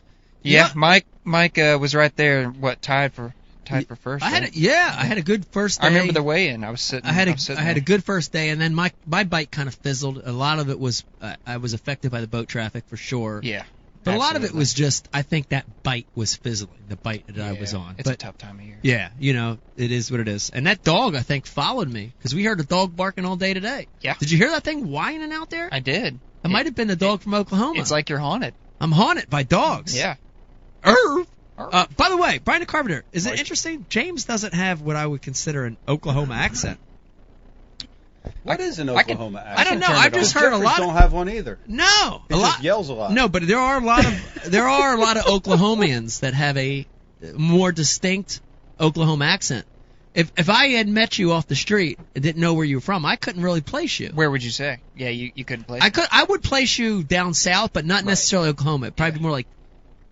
yeah. 0.43 0.67
Yeah. 0.69 0.73
Mike 0.75 1.07
Mike 1.25 1.59
uh, 1.59 1.79
was 1.81 1.95
right 1.95 2.15
there. 2.17 2.49
What 2.49 2.83
tied 2.83 3.13
for 3.15 3.35
tied 3.65 3.87
for 3.87 3.95
first? 3.97 4.25
I 4.25 4.31
had 4.31 4.43
a, 4.45 4.51
yeah, 4.53 4.95
I 4.99 5.05
had 5.05 5.19
a 5.19 5.23
good 5.23 5.47
first 5.47 5.81
day. 5.81 5.87
I 5.87 5.91
remember 5.91 6.13
the 6.13 6.23
weigh-in. 6.23 6.65
I 6.65 6.71
was 6.71 6.81
sitting. 6.81 7.09
I 7.09 7.13
had 7.13 7.29
a 7.29 7.33
was 7.33 7.45
sitting 7.45 7.63
had 7.63 7.77
a 7.77 7.81
good 7.81 8.03
first 8.05 8.33
day, 8.33 8.49
and 8.49 8.61
then 8.61 8.75
my 8.75 8.91
my 9.07 9.23
bite 9.25 9.51
kind 9.53 9.69
of 9.69 9.75
fizzled. 9.77 10.23
A 10.25 10.33
lot 10.33 10.59
of 10.59 10.69
it 10.69 10.79
was 10.81 11.05
uh, 11.21 11.37
I 11.47 11.59
was 11.59 11.75
affected 11.75 12.11
by 12.11 12.21
the 12.21 12.27
boat 12.27 12.49
traffic 12.49 12.85
for 12.89 12.97
sure. 12.97 13.41
yeah. 13.43 13.63
But 14.05 14.15
a 14.17 14.19
lot 14.19 14.35
of 14.35 14.43
it 14.43 14.53
was 14.53 14.75
just 14.75 15.09
I 15.15 15.23
think 15.23 15.51
that 15.51 15.65
bite 15.85 16.09
was 16.17 16.35
fizzling. 16.35 16.75
The 16.89 16.97
bite 16.97 17.25
that 17.29 17.39
I 17.39 17.53
was 17.53 17.73
Yeah, 17.73 17.79
on. 17.79 17.95
It's 17.99 18.11
a 18.11 18.17
tough 18.17 18.37
time 18.37 18.59
of 18.59 18.65
year. 18.65 18.79
yeah, 18.83 19.11
you 19.21 19.33
know 19.33 19.59
it 19.77 19.93
is 19.93 20.11
what 20.11 20.19
it 20.19 20.27
is. 20.27 20.51
And 20.51 20.67
that 20.67 20.83
dog 20.83 21.15
I 21.15 21.21
think 21.21 21.47
followed 21.47 21.89
me 21.89 22.13
because 22.19 22.35
we 22.35 22.43
heard 22.43 22.59
a 22.59 22.65
dog 22.65 22.97
barking 22.97 23.25
all 23.25 23.37
day 23.37 23.55
today. 23.55 23.87
Yeah. 24.01 24.15
Did 24.19 24.33
you 24.33 24.39
hear 24.39 24.51
that 24.51 24.65
thing 24.65 24.91
whining 24.91 25.33
out 25.33 25.51
there? 25.51 25.69
I 25.71 25.79
did. 25.79 26.19
It 26.45 26.49
might 26.51 26.67
have 26.67 26.75
been 26.75 26.89
the 26.89 26.97
dog 26.97 27.21
from 27.21 27.35
Oklahoma. 27.35 27.79
It's 27.79 27.93
like 27.93 28.09
you're 28.09 28.19
haunted. 28.19 28.55
I'm 28.83 28.93
haunted 28.93 29.31
by 29.31 29.45
dogs. 29.45 29.97
Yeah. 29.97 30.17
Irv. 30.85 31.27
Irv. 31.57 31.69
Uh, 31.73 31.87
by 31.97 32.09
the 32.11 32.17
way, 32.17 32.39
Brian 32.45 32.65
Carpenter, 32.67 33.05
is 33.13 33.27
it 33.27 33.39
interesting? 33.39 33.87
James 33.89 34.25
doesn't 34.25 34.53
have 34.55 34.81
what 34.83 34.97
I 34.97 35.07
would 35.07 35.23
consider 35.23 35.65
an 35.65 35.77
Oklahoma 35.87 36.35
accent. 36.35 36.79
What 38.43 38.61
is 38.61 38.79
an 38.79 38.89
I 38.89 39.03
can- 39.03 39.13
Oklahoma 39.17 39.45
I 39.57 39.65
don't 39.65 39.79
know. 39.79 39.87
I've 39.89 40.13
just 40.13 40.33
Because 40.35 40.43
heard 40.51 40.53
a 40.53 40.57
lot. 40.57 40.65
lot. 40.65 40.77
don't 40.79 40.95
have 40.97 41.13
one 41.13 41.29
either. 41.29 41.59
no, 41.67 42.23
He 42.29 42.35
a 42.35 42.39
just 42.39 42.43
lot. 42.43 42.63
yells 42.63 42.89
a 42.89 42.93
lot. 42.95 43.13
No, 43.13 43.29
but 43.29 43.47
there 43.47 43.59
are 43.59 43.79
a 43.81 43.85
lot 43.85 44.05
of 44.05 44.43
there 44.51 44.67
are 44.69 44.95
a 44.97 45.01
lot 45.01 45.17
of 45.17 45.25
Oklahomians 45.25 46.21
that 46.21 46.35
have 46.35 46.57
a 46.57 46.87
more 47.35 47.71
distinct 47.73 48.41
Oklahoma 48.81 49.27
accent. 49.27 49.65
If 50.15 50.31
if 50.37 50.51
I 50.51 50.67
had 50.69 50.89
met 50.89 51.19
you 51.19 51.33
off 51.33 51.47
the 51.47 51.57
street 51.57 51.99
and 52.15 52.23
didn't 52.23 52.41
know 52.41 52.55
where 52.55 52.65
you 52.67 52.77
were 52.77 52.81
from, 52.83 53.07
I 53.07 53.17
couldn't 53.17 53.43
really 53.43 53.63
place 53.63 53.99
you. 53.99 54.11
Where 54.13 54.31
would 54.31 54.45
you 54.45 54.51
say? 54.51 54.79
Yeah, 54.97 55.09
you 55.09 55.33
you 55.35 55.45
couldn't 55.45 55.65
place. 55.65 55.83
I 55.83 55.91
could 55.91 56.07
I 56.13 56.25
would 56.25 56.43
place 56.43 56.79
you 56.79 57.03
down 57.03 57.33
south, 57.35 57.73
but 57.73 57.85
not 57.87 58.05
necessarily 58.05 58.51
Oklahoma. 58.51 58.87
It'd 58.87 58.97
probably 58.97 59.19
be 59.19 59.23
more 59.23 59.33
like 59.33 59.47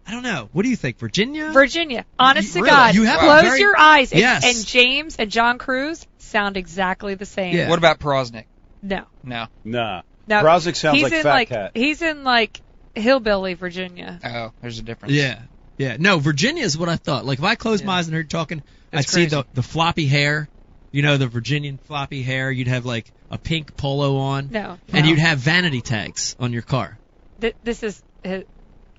I 0.06 0.12
don't 0.12 0.22
know. 0.22 0.48
What 0.52 0.62
do 0.62 0.70
you 0.70 0.76
think, 0.76 0.98
Virginia? 0.98 1.50
Virginia. 1.52 2.04
Honest 2.18 2.54
to 2.54 2.60
Really? 2.60 2.70
God. 2.70 2.94
You 2.94 3.02
have 3.04 3.18
a 3.22 3.26
Close 3.26 3.42
very- 3.42 3.60
your 3.60 3.78
eyes. 3.78 4.10
And, 4.12 4.20
Yes. 4.20 4.44
and 4.56 4.66
James 4.66 5.16
and 5.16 5.30
John 5.30 5.58
Crews 5.58 6.04
sound 6.18 6.56
exactly 6.56 7.14
the 7.14 7.26
same. 7.26 7.54
Yeah. 7.54 7.68
What 7.68 7.78
about 7.78 8.00
Prosnick? 8.00 8.44
No. 8.82 9.04
No. 9.22 9.46
Nah. 9.64 10.02
No. 10.26 10.42
Brozick 10.42 10.76
sounds 10.76 10.94
he's 10.96 11.04
like 11.04 11.12
in 11.12 11.22
Fat 11.22 11.30
like 11.34 11.48
Cat. 11.50 11.72
he's 11.74 12.00
in 12.02 12.24
like 12.24 12.60
hillbilly 12.94 13.54
Virginia. 13.54 14.18
Oh, 14.24 14.52
there's 14.62 14.78
a 14.78 14.82
difference. 14.82 15.12
Yeah. 15.14 15.40
Yeah. 15.80 15.96
No, 15.98 16.18
Virginia 16.18 16.62
is 16.62 16.76
what 16.76 16.90
I 16.90 16.96
thought. 16.96 17.24
Like 17.24 17.38
if 17.38 17.44
I 17.44 17.54
closed 17.54 17.86
my 17.86 17.98
eyes 17.98 18.06
and 18.06 18.14
heard 18.14 18.26
you 18.26 18.28
talking, 18.28 18.62
That's 18.90 19.06
I'd 19.06 19.10
see 19.10 19.24
the 19.24 19.46
the 19.54 19.62
floppy 19.62 20.06
hair. 20.06 20.46
You 20.92 21.00
know, 21.00 21.16
the 21.16 21.26
Virginian 21.26 21.78
floppy 21.78 22.22
hair. 22.22 22.50
You'd 22.50 22.68
have 22.68 22.84
like 22.84 23.10
a 23.30 23.38
pink 23.38 23.78
polo 23.78 24.18
on. 24.18 24.50
No. 24.50 24.76
And 24.92 25.04
no. 25.04 25.10
you'd 25.10 25.18
have 25.18 25.38
vanity 25.38 25.80
tags 25.80 26.36
on 26.38 26.52
your 26.52 26.60
car. 26.60 26.98
Th- 27.40 27.54
this 27.64 27.82
is 27.82 28.02
his, 28.22 28.44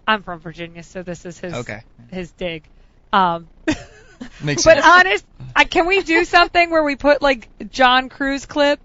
I'm 0.07 0.23
from 0.23 0.39
Virginia, 0.39 0.81
so 0.81 1.03
this 1.03 1.23
is 1.23 1.37
his 1.37 1.53
Okay. 1.53 1.81
his 2.09 2.31
dig. 2.31 2.63
Um, 3.13 3.47
Makes 4.43 4.63
but 4.63 4.77
sense. 4.81 4.85
honest, 4.85 5.25
I, 5.55 5.65
can 5.65 5.85
we 5.85 6.01
do 6.01 6.25
something 6.25 6.71
where 6.71 6.83
we 6.83 6.95
put 6.95 7.21
like 7.21 7.47
John 7.69 8.09
Crews 8.09 8.47
clip 8.47 8.79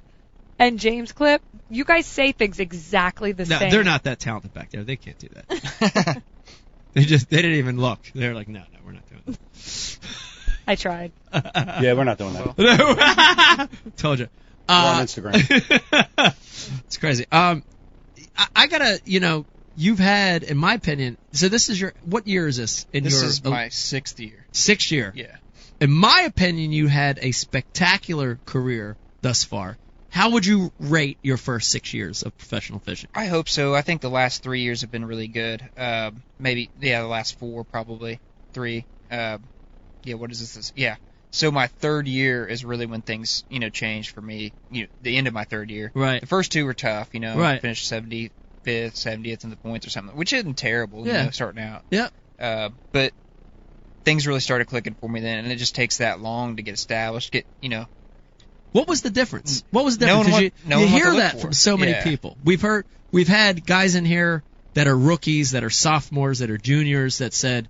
and 0.59 0.79
James 0.79 1.13
clip? 1.13 1.41
You 1.71 1.85
guys 1.87 2.05
say 2.05 2.33
things 2.33 2.61
exactly 2.61 3.33
the 3.33 3.47
No, 3.47 3.59
same. 3.59 3.69
No, 3.69 3.75
they're 3.75 3.85
not 3.85 4.03
that 4.03 4.19
talented 4.19 4.53
back 4.53 4.71
there. 4.71 4.85
They 4.85 4.97
can't 4.97 5.19
do 5.19 5.29
that. 5.29 6.23
they 6.97 7.05
just 7.05 7.31
they 7.31 7.37
didn't 7.37 7.59
even 7.59 7.77
look. 7.79 8.01
They're 8.15 8.35
like, 8.35 8.49
no, 8.49 8.61
no, 8.61 8.79
we're 8.85 8.93
not 8.93 9.09
doing 9.09 9.23
that. 9.27 9.99
I 10.67 10.75
tried. 10.75 11.13
Yeah, 11.83 11.93
we're 11.93 12.05
not 12.05 12.19
doing 12.19 12.33
that. 12.33 12.59
No. 12.59 13.91
Told 13.97 14.19
you. 14.19 14.29
We're 14.69 14.75
on 14.75 15.01
Uh, 15.01 15.05
Instagram. 15.05 16.35
it's 16.87 16.97
crazy. 16.97 17.27
Um, 17.31 17.63
I, 18.37 18.47
I 18.57 18.67
gotta, 18.67 19.01
you 19.05 19.21
know, 19.21 19.45
you've 19.77 19.99
had, 20.01 20.43
in 20.43 20.57
my 20.57 20.75
opinion, 20.75 21.19
so 21.33 21.49
this 21.49 21.69
is 21.69 21.81
your, 21.81 21.93
what 22.05 22.27
year 22.27 22.49
is 22.49 22.57
this? 22.57 22.87
In 22.93 23.05
This 23.05 23.13
your 23.15 23.25
is 23.27 23.45
my 23.45 23.69
sixth 23.69 24.19
year. 24.19 24.45
sixth 24.53 24.91
year. 24.91 25.13
Yeah. 25.15 25.37
In 25.81 25.93
my 25.93 26.23
opinion, 26.23 26.73
you 26.73 26.89
had 26.89 27.19
a 27.23 27.31
spectacular 27.33 28.39
career 28.47 28.97
thus 29.21 29.45
far. 29.45 29.77
How 30.17 30.31
would 30.31 30.47
you 30.47 30.73
rate 30.79 31.19
your 31.23 31.37
first 31.37 31.71
six 31.71 31.93
years 31.93 32.23
of 32.23 32.35
professional 32.39 32.79
fishing? 32.81 33.11
I 33.15 33.27
hope 33.27 33.51
so. 33.51 33.75
I 33.75 33.83
think 33.83 34.01
the 34.01 34.09
last 34.09 34.43
three 34.43 34.63
years 34.63 34.81
have 34.81 34.91
been 34.91 35.05
really 35.05 35.29
good. 35.29 35.69
Uh, 35.77 36.13
maybe 36.39 36.71
yeah, 36.81 37.03
the 37.03 37.07
last 37.07 37.39
four 37.39 37.65
probably 37.65 38.19
three. 38.55 38.87
Uh, 39.11 39.37
yeah, 40.05 40.15
what 40.15 40.33
is 40.33 40.41
this? 40.41 40.55
this? 40.55 40.73
Yeah. 40.75 40.97
So 41.33 41.51
my 41.51 41.67
third 41.67 42.09
year 42.09 42.47
is 42.47 42.65
really 42.65 42.87
when 42.87 43.03
things 43.03 43.45
you 43.51 43.61
know 43.61 43.69
changed 43.69 44.13
for 44.15 44.23
me. 44.23 44.55
You 44.71 44.85
know, 44.85 44.89
the 45.03 45.19
end 45.19 45.27
of 45.27 45.35
my 45.35 45.45
third 45.45 45.71
year. 45.71 45.93
Right. 45.95 46.23
The 46.23 46.27
first 46.27 46.51
two 46.51 46.65
were 46.65 46.73
tough. 46.73 47.11
You 47.13 47.21
know, 47.21 47.37
Right. 47.37 47.61
finished 47.61 47.87
75th, 47.87 48.31
70th 48.65 49.45
in 49.45 49.51
the 49.51 49.59
points 49.59 49.87
or 49.87 49.91
something, 49.91 50.17
which 50.17 50.33
isn't 50.33 50.57
terrible. 50.57 51.07
You 51.07 51.13
Yeah. 51.13 51.25
know, 51.25 51.31
starting 51.31 51.63
out. 51.63 51.85
Yeah. 51.91 52.09
Uh, 52.39 52.71
but 52.91 53.13
things 54.07 54.27
really 54.27 54.41
started 54.41 54.67
clicking 54.67 54.97
for 54.99 55.11
me 55.11 55.21
then, 55.21 55.41
and 55.41 55.53
it 55.53 55.57
just 55.57 55.75
takes 55.75 55.99
that 55.99 56.21
long 56.21 56.57
to 56.57 56.63
get 56.63 56.73
established. 56.73 57.33
Get 57.33 57.45
you 57.61 57.69
know, 57.69 57.85
What 58.77 58.89
was 58.89 59.03
the 59.03 59.11
difference? 59.11 59.65
What 59.71 59.85
was 59.85 59.99
the 59.99 60.07
difference? 60.07 60.31
What- 60.31 60.43
you 60.43 60.51
knowing 60.67 60.83
you 60.85 60.89
hear 60.89 61.15
that 61.15 61.33
for. 61.33 61.39
from 61.41 61.53
so 61.55 61.77
many 61.77 61.93
Yeah. 61.93 62.05
people. 62.05 62.37
We've 62.45 62.61
heard, 62.61 62.85
we've 63.11 63.29
had 63.29 63.65
guys 63.67 63.95
in 63.95 64.05
here 64.05 64.43
that 64.75 64.87
are 64.87 64.97
rookies, 64.97 65.53
that 65.53 65.65
are 65.65 65.71
sophomores, 65.71 66.41
that 66.41 66.51
are 66.51 66.59
juniors 66.59 67.19
that 67.19 67.33
said, 67.33 67.69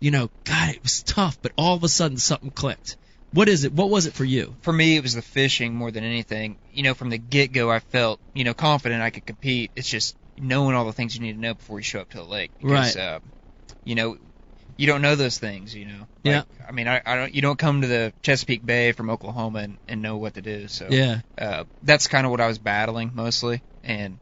you 0.00 0.10
know, 0.10 0.30
God, 0.44 0.70
it 0.70 0.82
was 0.82 1.02
tough, 1.02 1.38
but 1.42 1.52
all 1.56 1.74
of 1.74 1.84
a 1.84 1.88
sudden 1.88 2.16
something 2.16 2.50
clicked. 2.50 2.96
What 3.32 3.48
is 3.48 3.64
it? 3.64 3.72
What 3.72 3.90
was 3.90 4.06
it 4.06 4.14
for 4.14 4.24
you? 4.24 4.56
for 4.62 4.72
me 4.72 4.96
it 4.96 5.02
was 5.02 5.14
the 5.14 5.22
fishing 5.22 5.74
more 5.74 5.90
than 5.90 6.02
anything. 6.02 6.56
You 6.72 6.82
know, 6.82 6.94
from 6.94 7.10
the 7.10 7.18
get 7.18 7.52
go 7.52 7.70
I 7.70 7.78
felt, 7.80 8.20
you 8.34 8.44
know, 8.44 8.54
confident 8.54 9.02
I 9.02 9.10
could 9.10 9.26
compete. 9.26 9.70
It's 9.76 9.88
just 9.88 10.16
knowing 10.38 10.74
all 10.74 10.86
the 10.86 10.92
things 10.92 11.14
you 11.14 11.20
need 11.20 11.34
to 11.34 11.38
know 11.40 11.54
before 11.54 11.78
you 11.78 11.84
show 11.84 12.00
up 12.00 12.10
to 12.10 12.16
the 12.18 12.24
lake. 12.24 12.50
Because, 12.58 12.96
Right. 12.96 12.96
Uh, 12.96 13.20
you 13.84 13.94
know, 13.94 14.16
you 14.78 14.86
don't 14.86 15.02
know 15.02 15.14
those 15.16 15.36
things, 15.38 15.74
you 15.74 15.84
know. 15.84 16.06
Yeah. 16.22 16.44
I 16.66 16.72
mean, 16.72 16.88
I, 16.88 17.02
I 17.04 17.16
don't. 17.16 17.34
You 17.34 17.42
don't 17.42 17.58
come 17.58 17.82
to 17.82 17.86
the 17.86 18.12
Chesapeake 18.22 18.64
Bay 18.64 18.92
from 18.92 19.10
Oklahoma 19.10 19.58
and, 19.58 19.76
and 19.88 20.00
know 20.00 20.16
what 20.16 20.34
to 20.34 20.40
do. 20.42 20.68
So 20.68 20.86
Yeah. 20.90 21.20
uh, 21.36 21.64
that's 21.82 22.06
kind 22.06 22.24
of 22.24 22.30
what 22.30 22.40
I 22.40 22.46
was 22.46 22.58
battling 22.58 23.10
mostly. 23.14 23.60
And 23.84 24.18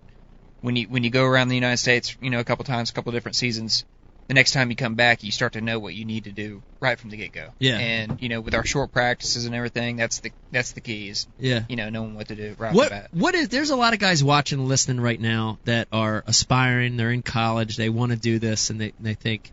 when 0.62 0.75
you 0.77 0.87
when 0.88 1.05
you 1.05 1.11
go 1.11 1.25
around 1.25 1.49
the 1.49 1.55
United 1.55 1.77
States, 1.77 2.16
you 2.21 2.31
know, 2.31 2.40
a 2.40 2.45
couple 2.45 2.64
times, 2.64 2.90
a 2.90 2.92
couple 2.95 3.12
different 3.12 3.37
seasons, 3.37 3.85
the 4.29 4.35
next 4.35 4.53
time 4.53 4.71
you 4.71 4.77
come 4.77 4.95
back, 4.95 5.23
you 5.23 5.31
start 5.31 5.53
to 5.53 5.61
know 5.61 5.79
what 5.79 5.95
you 5.95 6.05
need 6.05 6.25
to 6.25 6.33
do 6.33 6.62
right 6.81 6.99
from 6.99 7.11
the 7.11 7.16
get 7.16 7.33
go. 7.33 7.51
Yeah. 7.59 7.79
And 7.79 8.21
you 8.23 8.29
know, 8.29 8.40
with 8.40 8.55
our 8.55 8.64
short 8.64 8.92
practices 8.92 9.45
and 9.45 9.55
everything, 9.55 9.97
that's 9.97 10.21
the 10.21 10.33
that's 10.53 10.73
the 10.73 10.81
key 10.81 11.09
is 11.11 11.27
Yeah. 11.38 11.64
you 11.69 11.77
know 11.77 11.90
knowing 11.90 12.14
what 12.14 12.29
to 12.29 12.35
do 12.35 12.55
right 12.59 12.69
off 12.69 12.73
the 12.73 12.79
What 12.79 12.90
bat. 12.90 13.09
what 13.12 13.35
is 13.35 13.49
there's 13.51 13.71
a 13.71 13.77
lot 13.77 13.92
of 13.92 13.99
guys 13.99 14.25
watching 14.25 14.59
and 14.61 14.69
listening 14.69 15.01
right 15.01 15.21
now 15.21 15.59
that 15.64 15.88
are 15.92 16.25
aspiring, 16.27 16.97
they're 16.97 17.11
in 17.12 17.23
college, 17.23 17.77
they 17.77 17.88
want 17.90 18.12
to 18.12 18.16
do 18.19 18.38
this 18.38 18.71
and 18.71 18.81
they 18.81 18.92
they 18.99 19.14
think 19.14 19.53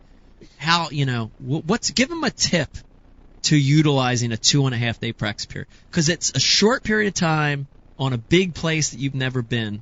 how, 0.57 0.89
you 0.89 1.05
know, 1.05 1.31
wh- 1.37 1.65
what's 1.67 1.91
give 1.91 2.09
them 2.09 2.23
a 2.23 2.29
tip 2.31 2.69
to 3.43 3.57
utilizing 3.57 4.31
a 4.31 4.37
two 4.37 4.65
and 4.65 4.73
a 4.75 4.77
half 4.77 4.99
day 4.99 5.11
practice 5.13 5.45
period 5.45 5.67
because 5.89 6.09
it's 6.09 6.31
a 6.35 6.39
short 6.39 6.83
period 6.83 7.09
of 7.09 7.13
time 7.13 7.67
on 7.99 8.13
a 8.13 8.17
big 8.17 8.53
place 8.55 8.91
that 8.91 8.99
you've 8.99 9.15
never 9.15 9.41
been. 9.41 9.81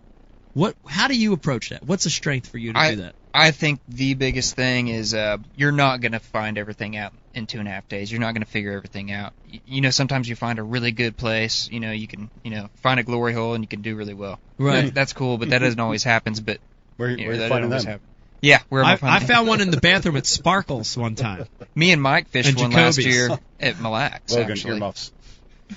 What 0.54 0.76
how 0.88 1.08
do 1.08 1.15
you 1.17 1.34
approach 1.34 1.69
that? 1.69 1.84
What's 1.84 2.06
a 2.06 2.10
strength 2.10 2.47
for 2.47 2.58
you 2.58 2.74
to 2.74 2.80
I- 2.80 2.89
do 2.91 3.02
that? 3.02 3.15
I 3.34 3.52
think 3.52 3.80
the 3.88 4.13
biggest 4.15 4.56
thing 4.58 4.89
is 4.89 5.13
uh, 5.13 5.38
you're 5.56 5.71
not 5.71 6.02
going 6.02 6.12
to 6.12 6.19
find 6.19 6.58
everything 6.58 6.97
out 6.97 7.13
in 7.34 7.47
two 7.47 7.60
and 7.60 7.67
a 7.69 7.71
half 7.71 7.88
days. 7.88 8.12
You're 8.12 8.19
not 8.19 8.34
going 8.34 8.43
to 8.43 8.52
figure 8.52 8.74
everything 8.74 9.10
out. 9.13 9.32
Y- 9.50 9.62
You 9.65 9.80
know, 9.80 9.89
sometimes 9.89 10.28
you 10.28 10.36
find 10.36 10.60
a 10.60 10.63
really 10.63 10.91
good 10.91 11.15
place. 11.15 11.69
You 11.71 11.80
know, 11.80 11.91
you 11.93 12.10
can 12.10 12.30
you 12.43 12.52
know 12.52 12.67
find 12.82 13.00
a 13.00 13.04
glory 13.04 13.32
hole 13.32 13.54
and 13.54 13.63
you 13.63 13.69
can 13.69 13.82
do 13.84 13.95
really 13.95 14.13
well. 14.13 14.38
Right. 14.58 14.84
That- 14.88 14.93
that's 14.93 15.13
cool, 15.13 15.38
but 15.38 15.52
that 15.52 15.60
doesn't 15.60 15.80
always 15.80 16.04
happens. 16.04 16.41
But 16.41 16.60
Where, 16.97 17.10
you 17.12 17.17
know, 17.19 17.24
where 17.24 17.34
you 17.36 17.39
that 17.39 17.47
finding 17.50 17.71
always 17.71 17.84
them? 17.86 17.91
happen. 17.93 18.08
Yeah, 18.42 18.60
we're 18.72 18.84
I, 18.84 18.98
I 19.02 19.20
found 19.20 19.48
one 19.48 19.62
in 19.62 19.70
the 19.70 19.80
bathroom 19.80 20.18
at 20.18 20.26
Sparkles 20.26 20.98
one 20.98 21.14
time. 21.16 21.46
Me 21.76 21.92
and 21.92 22.02
Mike 22.02 22.28
fished 22.30 22.50
And 22.50 22.58
one 22.58 22.72
last 22.72 22.98
year 22.98 23.30
at 23.60 23.80
Mille 23.80 23.92
Lacs. 23.92 24.34
Logan, 24.34 24.52
actually. 24.52 24.74
earmuffs. 24.74 25.12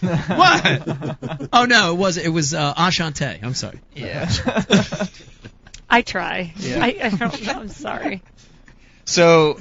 What? 0.00 1.48
oh 1.52 1.66
no, 1.66 1.92
it 1.92 1.96
was 1.96 2.16
it 2.16 2.28
was 2.28 2.52
uh, 2.52 2.74
Enchanté. 2.74 3.44
I'm 3.44 3.54
sorry. 3.54 3.80
Yeah. 3.94 4.28
I 5.88 6.02
try. 6.02 6.52
Yeah. 6.56 6.84
I, 6.84 6.98
I 7.00 7.08
don't 7.10 7.46
know. 7.46 7.52
I'm 7.52 7.68
sorry. 7.68 8.20
So, 9.06 9.58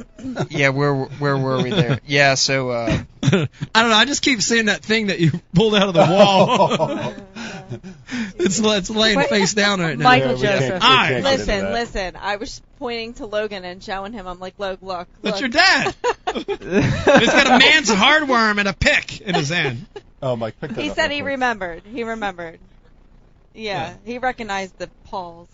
yeah, 0.50 0.70
where 0.70 0.94
where 0.96 1.38
were 1.38 1.62
we 1.62 1.70
there? 1.72 2.00
Yeah, 2.06 2.36
so 2.36 2.70
uh, 2.70 2.98
I 3.24 3.28
don't 3.30 3.50
know. 3.76 3.96
I 3.96 4.06
just 4.06 4.22
keep 4.22 4.42
seeing 4.42 4.66
that 4.66 4.82
thing 4.84 5.08
that 5.08 5.20
you 5.20 5.32
pulled 5.54 5.76
out 5.76 5.90
of 5.90 5.94
the 5.94 6.00
wall. 6.00 7.14
it's 8.40 8.60
it's 8.60 8.90
laying 8.90 9.18
Wait. 9.18 9.30
face 9.30 9.54
down 9.54 9.82
right 9.82 9.98
now. 9.98 10.04
Michael 10.04 10.38
Yeah, 10.38 10.54
we 10.56 10.60
Joseph. 10.60 10.74
we 10.76 10.80
can't 10.80 11.10
get 11.10 11.18
into 11.18 11.30
Listen, 11.30 11.72
listen. 11.74 12.16
I 12.22 12.36
was 12.38 12.62
pointing 12.80 13.14
to 13.16 13.26
Logan 13.26 13.66
and 13.66 13.84
showing 13.84 14.14
him. 14.14 14.28
I'm 14.28 14.40
like, 14.40 14.58
look, 14.58 14.82
look, 14.82 15.08
That's 15.22 15.40
your 15.42 15.50
dad. 15.50 15.94
He's 16.36 16.46
got 16.46 17.48
a 17.48 17.60
man's 17.60 17.90
hardworm 17.90 18.60
and 18.60 18.68
a 18.68 18.74
pick 18.74 19.20
in 19.22 19.36
his 19.36 19.50
hand. 19.50 19.86
Oh, 20.22 20.36
Mike, 20.38 20.60
pick 20.62 20.72
that 20.72 20.82
He 20.82 20.90
up 20.90 20.96
said 20.96 21.12
he 21.12 21.18
quick. 21.20 21.32
remembered. 21.32 21.84
He 21.92 22.04
remembered. 22.04 22.60
Yeah, 23.54 23.94
he 24.06 24.20
recognized 24.20 24.78
the 24.78 24.88
paws. 25.06 25.48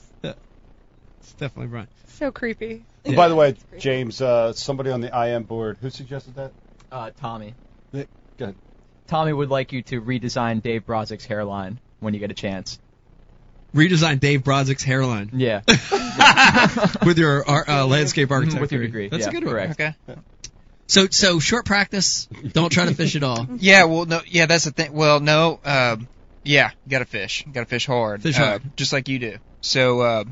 It's 1.19 1.33
definitely 1.33 1.67
right. 1.73 1.87
So 2.07 2.31
creepy. 2.31 2.83
Yeah. 3.05 3.15
By 3.15 3.27
the 3.29 3.35
way, 3.35 3.55
James, 3.77 4.21
uh, 4.21 4.53
somebody 4.53 4.91
on 4.91 5.01
the 5.01 5.25
IM 5.25 5.43
board, 5.43 5.77
who 5.81 5.89
suggested 5.89 6.35
that? 6.35 6.51
Uh, 6.91 7.11
Tommy. 7.19 7.55
Go 7.93 8.05
ahead. 8.39 8.55
Tommy 9.07 9.33
would 9.33 9.49
like 9.49 9.71
you 9.73 9.81
to 9.83 10.01
redesign 10.01 10.61
Dave 10.61 10.85
Brodzik 10.85 11.25
hairline 11.25 11.79
when 11.99 12.13
you 12.13 12.19
get 12.19 12.31
a 12.31 12.35
chance. 12.35 12.79
Redesign 13.73 14.19
Dave 14.19 14.41
Brodzik 14.43 14.81
hairline 14.81 15.31
Yeah. 15.33 15.61
with 17.05 17.17
your 17.17 17.47
ar- 17.47 17.69
uh, 17.69 17.85
landscape 17.85 18.31
architecture. 18.31 18.61
With 18.61 18.71
your 18.71 18.81
degree. 18.81 19.09
That's 19.09 19.23
yeah, 19.23 19.29
a 19.29 19.31
good 19.33 19.43
one. 19.45 19.53
correct. 19.53 19.79
okay. 19.81 19.95
So 20.87 21.07
so 21.11 21.39
short 21.39 21.65
practice. 21.65 22.27
Don't 22.51 22.71
try 22.71 22.85
to 22.85 22.95
fish 22.95 23.15
at 23.15 23.23
all. 23.23 23.47
Yeah, 23.59 23.83
well, 23.85 24.05
no, 24.05 24.21
yeah, 24.25 24.47
that's 24.47 24.65
the 24.65 24.71
thing. 24.71 24.93
Well, 24.93 25.19
no, 25.19 25.59
um, 25.63 26.07
yeah, 26.43 26.71
you 26.85 26.89
gotta 26.89 27.05
fish. 27.05 27.43
You 27.45 27.51
gotta 27.53 27.67
fish 27.67 27.85
hard. 27.85 28.23
Fish 28.23 28.39
uh, 28.39 28.45
hard. 28.45 28.63
just 28.75 28.91
like 28.91 29.07
you 29.07 29.19
do. 29.19 29.37
So, 29.61 29.99
uh, 30.01 30.23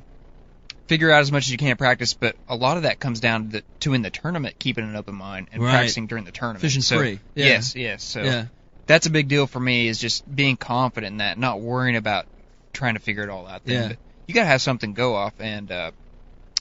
figure 0.88 1.12
out 1.12 1.21
as 1.21 1.32
much 1.32 1.45
as 1.45 1.52
you 1.52 1.58
can 1.58 1.69
at 1.69 1.78
practice, 1.78 2.13
but 2.13 2.36
a 2.47 2.56
lot 2.56 2.78
of 2.78 2.84
that 2.84 3.00
comes 3.00 3.19
down 3.19 3.52
to, 3.52 3.62
to 3.82 3.93
in 3.93 4.02
the 4.02 4.10
tournament 4.10 4.58
keeping 4.60 4.84
an 4.86 4.95
open 4.95 5.15
mind 5.15 5.47
and 5.52 5.62
Right. 5.62 5.71
practicing 5.71 6.08
during 6.08 6.23
the 6.23 6.32
tournament. 6.32 6.62
Fishing 6.62 6.82
so, 6.82 6.97
free. 6.97 7.19
Yeah. 7.36 7.45
Yes, 7.45 7.76
yes. 7.76 8.04
So 8.04 8.21
Yeah. 8.23 8.45
that's 8.86 9.06
a 9.06 9.10
big 9.10 9.28
deal 9.28 9.47
for 9.47 9.60
me 9.60 9.88
is 9.88 10.00
just 10.00 10.23
being 10.34 10.58
confident 10.58 11.12
in 11.13 11.17
that, 11.17 11.38
not 11.38 11.60
worrying 11.62 11.95
about 11.95 12.26
trying 12.73 12.93
to 12.93 13.00
figure 13.00 13.23
it 13.23 13.30
all 13.30 13.47
out. 13.47 13.65
Then. 13.65 13.76
Yeah. 13.82 13.88
But 13.89 13.97
you 14.28 14.34
gotta 14.34 14.47
have 14.47 14.62
something 14.62 14.93
go 14.93 15.15
off 15.15 15.34
and 15.39 15.71
uh, 15.71 15.91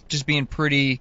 just 0.08 0.26
being 0.26 0.46
pretty 0.46 1.00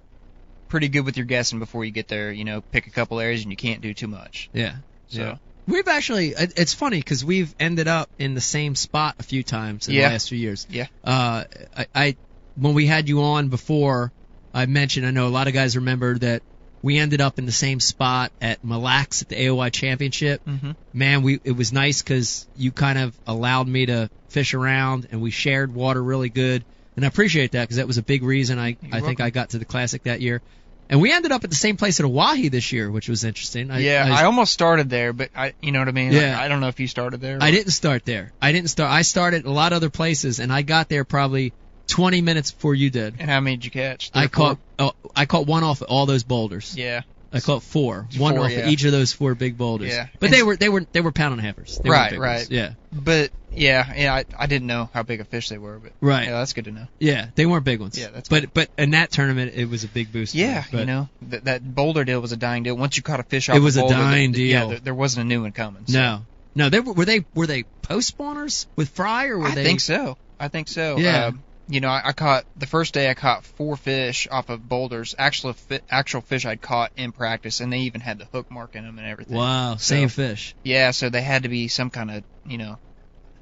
pretty 0.68 0.88
good 0.88 1.02
with 1.02 1.16
your 1.16 1.26
guessing 1.26 1.58
before 1.60 1.84
you 1.84 1.92
get 1.92 2.08
there. 2.08 2.32
You 2.32 2.44
know, 2.44 2.60
pick 2.60 2.86
a 2.86 2.90
couple 2.90 3.20
areas 3.20 3.42
and 3.42 3.52
you 3.52 3.56
can't 3.56 3.80
do 3.80 3.94
too 3.94 4.08
much. 4.08 4.50
Yeah. 4.52 4.76
So. 5.08 5.20
Yeah. 5.20 5.36
We've 5.68 5.88
actually, 5.88 6.28
it's 6.36 6.74
funny 6.74 6.98
because 6.98 7.24
we've 7.24 7.52
ended 7.58 7.88
up 7.88 8.08
in 8.20 8.34
the 8.34 8.40
same 8.40 8.76
spot 8.76 9.16
a 9.18 9.24
few 9.24 9.42
times 9.42 9.88
in 9.88 9.94
Yeah. 9.94 10.08
the 10.08 10.12
last 10.14 10.28
few 10.28 10.38
years. 10.38 10.64
Yeah. 10.70 10.86
Uh, 11.02 11.42
I, 11.76 11.86
I, 11.92 12.16
when 12.56 12.74
we 12.74 12.86
had 12.86 13.08
you 13.08 13.22
on 13.22 13.48
before, 13.48 14.12
I 14.52 14.66
mentioned, 14.66 15.06
I 15.06 15.10
know 15.10 15.26
a 15.26 15.28
lot 15.28 15.48
of 15.48 15.52
guys 15.54 15.76
remember 15.76 16.18
that 16.18 16.42
we 16.82 16.98
ended 16.98 17.20
up 17.20 17.38
in 17.38 17.46
the 17.46 17.52
same 17.52 17.80
spot 17.80 18.32
at 18.40 18.64
Mille 18.64 18.80
Lacs 18.80 19.22
at 19.22 19.28
the 19.28 19.36
AOY 19.36 19.72
Championship. 19.72 20.44
Mm-hmm. 20.44 20.72
Man, 20.92 21.22
we, 21.22 21.40
it 21.44 21.52
was 21.52 21.72
nice 21.72 22.02
because 22.02 22.46
you 22.56 22.70
kind 22.70 22.98
of 22.98 23.18
allowed 23.26 23.66
me 23.66 23.86
to 23.86 24.08
fish 24.28 24.54
around 24.54 25.08
and 25.10 25.20
we 25.20 25.30
shared 25.30 25.74
water 25.74 26.02
really 26.02 26.28
good. 26.28 26.64
And 26.94 27.04
I 27.04 27.08
appreciate 27.08 27.52
that 27.52 27.62
because 27.62 27.76
that 27.76 27.86
was 27.86 27.98
a 27.98 28.02
big 28.02 28.22
reason 28.22 28.58
I, 28.58 28.76
I 28.90 29.00
think. 29.00 29.20
I 29.20 29.30
got 29.30 29.50
to 29.50 29.58
the 29.58 29.64
classic 29.64 30.04
that 30.04 30.20
year. 30.20 30.40
And 30.88 31.00
we 31.00 31.12
ended 31.12 31.32
up 31.32 31.42
at 31.42 31.50
the 31.50 31.56
same 31.56 31.76
place 31.76 31.98
at 31.98 32.06
Oahe 32.06 32.48
this 32.48 32.72
year, 32.72 32.90
which 32.90 33.08
was 33.08 33.24
interesting. 33.24 33.70
I, 33.70 33.80
yeah, 33.80 34.06
I, 34.08 34.22
I 34.22 34.24
almost 34.24 34.52
started 34.52 34.88
there, 34.88 35.12
but 35.12 35.30
I, 35.34 35.52
you 35.60 35.72
know 35.72 35.80
what 35.80 35.88
I 35.88 35.92
mean. 35.92 36.12
Yeah. 36.12 36.38
I, 36.38 36.44
I 36.44 36.48
don't 36.48 36.60
know 36.60 36.68
if 36.68 36.78
you 36.78 36.86
started 36.86 37.20
there. 37.20 37.38
I 37.40 37.50
didn't 37.50 37.72
start 37.72 38.04
there. 38.04 38.32
I 38.40 38.52
didn't 38.52 38.70
start. 38.70 38.90
I 38.90 39.02
started 39.02 39.44
a 39.44 39.50
lot 39.50 39.72
of 39.72 39.76
other 39.76 39.90
places, 39.90 40.38
and 40.38 40.52
I 40.52 40.62
got 40.62 40.88
there 40.88 41.04
probably 41.04 41.52
20 41.88 42.20
minutes 42.22 42.50
before 42.52 42.74
you 42.74 42.90
did. 42.90 43.14
And 43.18 43.30
how 43.30 43.40
many 43.40 43.56
did 43.56 43.64
you 43.66 43.70
catch? 43.70 44.10
Three 44.10 44.22
I 44.22 44.26
caught. 44.26 44.58
Oh, 44.78 44.92
I 45.14 45.26
caught 45.26 45.46
one 45.46 45.64
off 45.64 45.82
of 45.82 45.88
all 45.88 46.06
those 46.06 46.22
boulders. 46.24 46.76
Yeah. 46.76 47.02
I 47.32 47.40
caught 47.40 47.62
four. 47.62 48.06
One 48.16 48.38
off 48.38 48.50
yeah. 48.50 48.58
of 48.60 48.68
each 48.68 48.84
of 48.84 48.92
those 48.92 49.12
four 49.12 49.34
big 49.34 49.58
boulders. 49.58 49.88
Yeah. 49.90 50.06
But 50.20 50.26
And- 50.26 50.34
they 50.34 50.42
were 50.42 50.56
they 50.56 50.68
were 50.68 50.86
they 50.92 51.00
were 51.00 51.12
pound 51.12 51.38
and 51.38 51.46
a 51.46 51.52
halfers. 51.52 51.82
They 51.82 51.90
Right, 51.90 52.16
right. 52.18 52.36
ones. 52.38 52.50
Yeah. 52.50 52.74
But 52.92 53.30
yeah, 53.52 53.92
yeah, 53.94 54.14
I, 54.14 54.24
I 54.38 54.46
didn't 54.46 54.68
know 54.68 54.88
how 54.94 55.02
big 55.02 55.20
a 55.20 55.24
fish 55.24 55.48
they 55.48 55.58
were, 55.58 55.78
but 55.78 55.92
Right. 56.00 56.24
Yeah, 56.26 56.38
that's 56.38 56.52
good 56.54 56.64
to 56.66 56.70
know. 56.70 56.86
Yeah. 56.98 57.28
They 57.34 57.44
weren't 57.44 57.64
big 57.64 57.80
ones. 57.80 57.98
Yeah, 57.98 58.08
that's 58.14 58.28
But 58.28 58.54
but 58.54 58.70
in 58.78 58.92
that 58.92 59.10
tournament, 59.10 59.52
it 59.54 59.66
was 59.68 59.84
a 59.84 59.88
big 59.88 60.12
boost. 60.12 60.34
Yeah, 60.34 60.64
me. 60.72 60.80
You 60.80 60.86
know 60.86 61.08
that 61.22 61.44
that 61.44 61.74
boulder 61.74 62.04
deal 62.04 62.20
was 62.20 62.32
a 62.32 62.36
dying 62.36 62.62
deal. 62.62 62.76
Once 62.76 62.96
you 62.96 63.02
caught 63.02 63.20
a 63.20 63.24
fish 63.24 63.48
off 63.48 63.56
It 63.56 63.60
was 63.60 63.76
a 63.76 63.80
boulder, 63.80 63.96
dying 63.96 64.32
th- 64.32 64.50
Yeah, 64.50 64.60
deal. 64.60 64.68
there, 64.70 64.78
there 64.78 64.94
wasn't 64.94 65.26
a 65.26 65.28
new 65.28 65.42
one 65.42 65.52
coming. 65.52 65.82
So. 65.86 65.98
No. 65.98 66.26
No. 66.54 66.68
They 66.70 66.80
were 66.80 66.92
were 66.94 67.04
they 67.04 67.24
were 67.34 67.46
they 67.46 67.64
post 67.82 68.16
spawners 68.16 68.66
with 68.76 68.88
fry 68.90 69.26
or 69.26 69.38
were 69.38 69.48
I 69.48 69.54
they? 69.54 69.64
think 69.64 69.80
so. 69.80 70.16
I 70.38 70.48
think 70.48 70.68
so. 70.68 70.96
Yeah. 70.98 71.26
Um, 71.26 71.42
you 71.68 71.80
know, 71.80 71.88
I, 71.88 72.02
I 72.06 72.12
caught 72.12 72.44
the 72.56 72.66
first 72.66 72.94
day. 72.94 73.10
I 73.10 73.14
caught 73.14 73.44
four 73.44 73.76
fish 73.76 74.28
off 74.30 74.48
of 74.50 74.68
boulders. 74.68 75.14
Actual 75.18 75.52
fi- 75.54 75.80
actual 75.90 76.20
fish 76.20 76.46
I'd 76.46 76.60
caught 76.62 76.92
in 76.96 77.12
practice, 77.12 77.60
and 77.60 77.72
they 77.72 77.80
even 77.80 78.00
had 78.00 78.18
the 78.18 78.24
hook 78.26 78.50
mark 78.50 78.76
in 78.76 78.84
them 78.84 78.98
and 78.98 79.06
everything. 79.06 79.36
Wow. 79.36 79.76
So- 79.76 79.94
Same 79.94 80.08
fish. 80.08 80.54
Yeah, 80.62 80.92
so 80.92 81.08
they 81.10 81.22
had 81.22 81.42
to 81.42 81.48
be 81.48 81.68
some 81.68 81.90
kind 81.90 82.10
of 82.10 82.24
you 82.46 82.58
know 82.58 82.78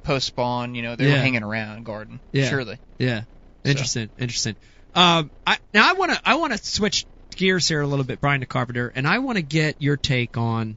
post 0.05 0.27
spawn. 0.27 0.75
You 0.75 0.83
know, 0.83 0.97
they 0.97 1.07
Yeah. 1.07 1.13
were 1.15 1.19
hanging 1.19 1.43
around 1.43 1.85
garden. 1.85 2.21
Yeah. 2.33 2.49
Surely. 2.49 2.79
Yeah. 2.99 3.21
So- 3.65 3.71
Interesting. 3.71 4.11
Interesting. 4.19 4.57
Um, 4.95 5.31
I, 5.47 5.59
now 5.73 5.91
I 5.91 5.95
want 5.95 6.13
to 6.13 6.21
I 6.25 6.37
want 6.37 6.53
to 6.53 6.59
switch 6.65 7.05
gears 7.35 7.67
here 7.69 7.81
a 7.81 7.87
little 7.87 8.05
bit, 8.05 8.21
Brian 8.21 8.45
DeCarpenter, 8.45 8.93
and 8.95 9.07
I 9.09 9.19
want 9.19 9.37
to 9.37 9.43
get 9.43 9.83
your 9.83 9.97
take 9.97 10.37
on 10.37 10.77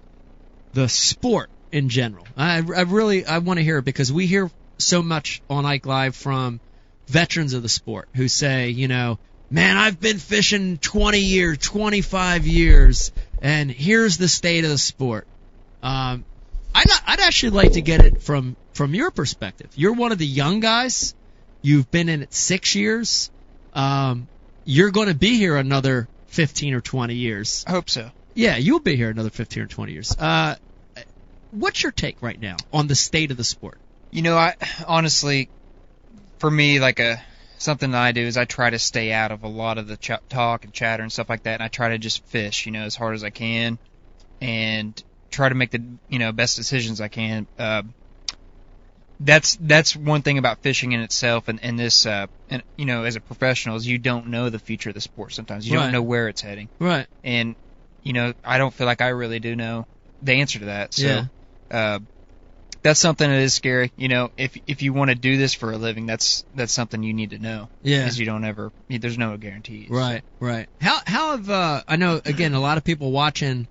the 0.74 0.90
sport 0.90 1.50
in 1.72 1.90
general. 1.90 2.26
I, 2.36 2.58
I 2.58 2.82
really 2.82 3.26
I 3.26 3.38
want 3.38 3.58
to 3.60 3.64
hear 3.64 3.78
it 3.78 3.86
because 3.86 4.12
we 4.12 4.26
hear 4.26 4.50
so 4.80 5.02
much 5.04 5.42
on 5.50 5.66
Ike 5.66 5.86
Live 5.86 6.16
from 6.16 6.60
veterans 7.08 7.54
of 7.54 7.64
the 7.64 7.70
sport 7.70 8.10
who 8.16 8.28
say, 8.28 8.70
you 8.70 8.88
know, 8.88 9.20
man, 9.50 9.78
I've 9.78 10.00
been 10.00 10.18
fishing 10.18 10.78
20 10.78 11.20
years, 11.20 11.58
25 11.60 12.46
years, 12.46 13.12
and 13.42 13.72
here's 13.72 14.18
the 14.18 14.28
state 14.28 14.64
of 14.64 14.70
the 14.70 14.78
sport. 14.78 15.28
Um, 15.82 16.26
I'd, 16.74 16.86
I'd 17.06 17.20
actually 17.20 17.52
like 17.52 17.74
to 17.74 17.82
get 17.82 18.06
it 18.06 18.22
from 18.22 18.56
from 18.74 18.94
your 18.94 19.10
perspective. 19.10 19.72
You're 19.76 19.94
one 19.94 20.12
of 20.12 20.20
the 20.20 20.26
young 20.26 20.60
guys. 20.60 21.16
You've 21.64 21.90
been 21.90 22.10
in 22.10 22.22
it 22.24 22.34
six 22.34 22.76
years. 22.76 23.32
Um, 23.74 24.28
you're 24.66 24.92
going 24.92 25.08
to 25.08 25.16
be 25.16 25.38
here 25.38 25.58
another 25.58 26.08
15 26.28 26.76
or 26.76 26.82
20 26.82 27.16
years. 27.16 27.66
I 27.68 27.72
hope 27.72 27.90
so. 27.90 28.12
Yeah, 28.36 28.58
you'll 28.58 28.80
be 28.80 28.96
here 28.96 29.10
another 29.10 29.32
15 29.32 29.64
or 29.64 29.66
20 29.66 29.92
years. 29.94 30.16
Uh, 30.18 30.56
what's 31.52 31.82
your 31.82 31.92
take 31.92 32.22
right 32.22 32.40
now 32.40 32.58
on 32.72 32.86
the 32.86 32.96
state 32.96 33.32
of 33.32 33.38
the 33.38 33.44
sport? 33.44 33.80
You 34.12 34.22
know, 34.22 34.38
I 34.38 34.56
honestly, 34.88 35.50
for 36.40 36.50
me, 36.52 36.80
like 36.80 37.00
a 37.00 37.22
something 37.60 37.92
that 37.92 38.02
I 38.02 38.12
do 38.12 38.22
is 38.22 38.38
I 38.38 38.46
try 38.46 38.70
to 38.70 38.80
stay 38.80 39.12
out 39.12 39.32
of 39.32 39.44
a 39.44 39.48
lot 39.48 39.78
of 39.78 39.88
the 39.88 39.98
ch- 39.98 40.12
talk 40.30 40.64
and 40.64 40.74
chatter 40.74 41.04
and 41.04 41.12
stuff 41.12 41.30
like 41.30 41.44
that, 41.44 41.56
and 41.56 41.64
I 41.64 41.68
try 41.68 41.90
to 41.90 41.98
just 41.98 42.24
fish, 42.28 42.66
you 42.66 42.72
know, 42.72 42.84
as 42.84 42.96
hard 42.96 43.16
as 43.16 43.24
I 43.24 43.30
can, 43.30 43.80
and 44.42 45.02
try 45.32 45.50
to 45.50 45.56
make 45.56 45.72
the 45.72 45.84
you 46.08 46.20
know 46.20 46.32
best 46.32 46.56
decisions 46.56 47.02
I 47.02 47.08
can. 47.08 47.48
Uh, 47.58 47.84
that's 49.20 49.58
that's 49.60 49.96
one 49.96 50.22
thing 50.22 50.38
about 50.38 50.60
fishing 50.60 50.92
in 50.92 51.00
itself, 51.02 51.48
and, 51.48 51.60
and 51.64 51.78
this, 51.80 52.06
uh, 52.06 52.28
and 52.50 52.62
you 52.78 52.86
know, 52.86 53.04
as 53.04 53.16
a 53.16 53.22
professional, 53.22 53.76
is 53.76 53.88
you 53.88 53.98
don't 53.98 54.28
know 54.28 54.50
the 54.50 54.60
future 54.60 54.90
of 54.90 54.96
the 54.96 55.02
sport. 55.02 55.34
Sometimes 55.34 55.68
you 55.68 55.76
Right. 55.76 55.84
don't 55.86 55.92
know 55.92 56.04
where 56.04 56.28
it's 56.28 56.42
heading, 56.42 56.70
Right. 56.80 57.08
and 57.24 57.56
you 58.04 58.14
know, 58.14 58.34
I 58.44 58.58
don't 58.60 58.74
feel 58.74 58.86
like 58.86 59.02
I 59.02 59.10
really 59.10 59.40
do 59.40 59.56
know 59.56 59.86
the 60.22 60.34
answer 60.34 60.60
to 60.60 60.66
that. 60.66 60.94
So, 60.94 61.08
Yeah. 61.08 61.26
uh, 61.72 62.00
that's 62.82 63.00
something 63.00 63.30
that 63.30 63.40
is 63.40 63.54
scary. 63.54 63.92
You 63.98 64.08
know, 64.08 64.32
if 64.38 64.58
if 64.68 64.82
you 64.82 64.94
want 64.94 65.10
to 65.10 65.16
do 65.16 65.38
this 65.38 65.54
for 65.54 65.72
a 65.72 65.78
living, 65.78 66.06
that's 66.06 66.46
that's 66.56 66.74
something 66.74 67.04
you 67.04 67.14
need 67.14 67.32
to 67.32 67.40
know. 67.40 67.70
Yeah. 67.84 68.04
Because 68.04 68.20
you 68.20 68.26
don't 68.26 68.44
ever, 68.44 68.72
there's 68.90 69.18
no 69.18 69.36
guarantees. 69.38 69.90
Right, 69.90 70.24
right. 70.40 70.68
How 70.82 71.00
how 71.06 71.38
have 71.38 71.50
uh, 71.50 71.84
I 71.88 71.96
know 71.96 72.22
again 72.24 72.54
a 72.54 72.60
lot 72.60 72.78
of 72.78 72.84
people 72.84 73.12
watching 73.12 73.68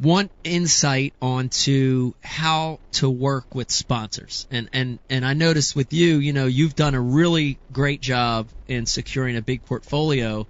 want 0.00 0.30
insight 0.44 1.12
onto 1.20 2.14
how 2.22 2.80
to 2.92 3.10
work 3.10 3.54
with 3.54 3.70
sponsors. 3.70 4.46
And 4.50 4.68
and 4.72 4.98
and 5.10 5.24
I 5.24 5.34
noticed 5.34 5.76
with 5.76 5.92
you, 5.92 6.16
you 6.16 6.32
know, 6.32 6.46
you've 6.46 6.74
done 6.74 6.94
a 6.94 7.00
really 7.00 7.58
great 7.72 8.00
job 8.00 8.48
in 8.66 8.86
securing 8.86 9.36
a 9.36 9.42
big 9.42 9.64
portfolio 9.64 10.46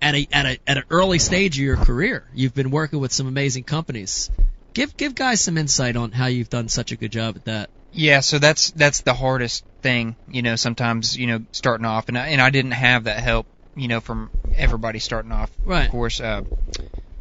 at 0.00 0.14
a 0.14 0.26
at 0.32 0.46
a 0.46 0.58
at 0.66 0.78
an 0.78 0.84
early 0.90 1.18
stage 1.18 1.58
of 1.58 1.64
your 1.64 1.76
career. 1.76 2.24
You've 2.34 2.54
been 2.54 2.70
working 2.70 2.98
with 2.98 3.12
some 3.12 3.26
amazing 3.26 3.64
companies. 3.64 4.30
Give 4.74 4.96
give 4.96 5.14
guys 5.14 5.40
some 5.40 5.58
insight 5.58 5.96
on 5.96 6.12
how 6.12 6.26
you've 6.26 6.50
done 6.50 6.68
such 6.68 6.92
a 6.92 6.96
good 6.96 7.12
job 7.12 7.36
at 7.36 7.44
that. 7.46 7.70
Yeah, 7.92 8.20
so 8.20 8.38
that's 8.38 8.70
that's 8.70 9.00
the 9.00 9.14
hardest 9.14 9.64
thing, 9.82 10.14
you 10.30 10.42
know, 10.42 10.56
sometimes, 10.56 11.16
you 11.16 11.26
know, 11.26 11.40
starting 11.52 11.86
off 11.86 12.08
and 12.08 12.16
I, 12.16 12.28
and 12.28 12.40
I 12.40 12.50
didn't 12.50 12.70
have 12.72 13.04
that 13.04 13.18
help, 13.18 13.46
you 13.74 13.88
know, 13.88 14.00
from 14.00 14.30
everybody 14.54 15.00
starting 15.00 15.32
off. 15.32 15.50
Right. 15.64 15.86
Of 15.86 15.90
course, 15.90 16.20
uh 16.20 16.42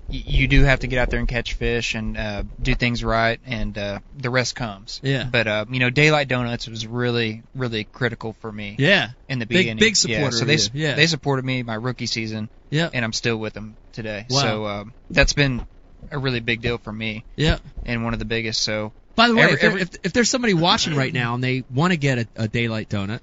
y- 0.09 0.23
you 0.25 0.47
do 0.47 0.63
have 0.63 0.81
to 0.81 0.87
get 0.87 0.99
out 0.99 1.09
there 1.09 1.19
and 1.19 1.27
catch 1.27 1.53
fish 1.55 1.95
and 1.95 2.15
uh, 2.17 2.43
do 2.61 2.75
things 2.75 3.03
right, 3.03 3.39
and 3.47 3.75
uh, 3.77 3.99
the 4.17 4.29
rest 4.29 4.55
comes. 4.55 4.99
Yeah. 5.03 5.23
But 5.31 5.47
uh, 5.47 5.65
you 5.71 5.79
know, 5.79 5.89
Daylight 5.89 6.27
Donuts 6.27 6.67
was 6.67 6.85
really, 6.85 7.41
really 7.55 7.83
critical 7.85 8.33
for 8.33 8.51
me. 8.51 8.75
Yeah. 8.77 9.09
In 9.27 9.39
the 9.39 9.45
Big- 9.47 9.57
beginning, 9.59 9.79
big 9.79 9.95
Yeah, 10.07 10.17
supporter 10.17 10.37
so 10.37 10.45
they 10.45 10.57
Yeah. 10.73 10.93
they 10.95 11.07
supported 11.07 11.45
me 11.45 11.63
my 11.63 11.75
rookie 11.75 12.05
season. 12.05 12.49
Yeah. 12.69 12.89
And 12.93 13.03
I'm 13.03 13.13
still 13.13 13.37
with 13.37 13.53
them 13.53 13.75
today. 13.93 14.27
Wow. 14.29 14.39
So 14.41 14.65
um, 14.67 14.93
that's 15.09 15.33
been 15.33 15.65
a 16.11 16.17
really 16.17 16.39
big 16.39 16.61
deal 16.61 16.77
for 16.77 16.91
me. 16.91 17.23
Yeah. 17.35 17.57
And 17.85 18.03
one 18.03 18.13
of 18.13 18.19
the 18.19 18.25
biggest. 18.25 18.61
So. 18.61 18.91
By 19.15 19.27
the 19.27 19.35
way, 19.35 19.43
every- 19.43 19.53
if, 19.55 19.63
every- 19.63 19.81
if, 19.81 19.89
if 20.03 20.13
there's 20.13 20.29
somebody 20.29 20.53
watching 20.53 20.95
right 20.95 21.13
now 21.13 21.35
and 21.35 21.43
they 21.43 21.63
want 21.73 21.91
to 21.91 21.97
get 21.97 22.19
a, 22.19 22.27
a 22.35 22.47
daylight 22.47 22.89
donut 22.89 23.19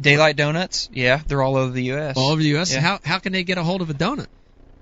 Daylight 0.00 0.36
Donuts, 0.36 0.88
yeah, 0.94 1.20
they're 1.26 1.42
all 1.42 1.56
over 1.56 1.72
the 1.72 1.84
U.S. 1.84 2.16
all 2.16 2.30
over 2.30 2.40
the 2.40 2.48
U.S., 2.50 2.72
Yeah. 2.72 2.80
how 2.80 3.00
how 3.04 3.18
can 3.18 3.32
they 3.34 3.44
get 3.44 3.58
a 3.58 3.62
hold 3.62 3.82
of 3.82 3.90
a 3.90 3.94
donut? 3.94 4.28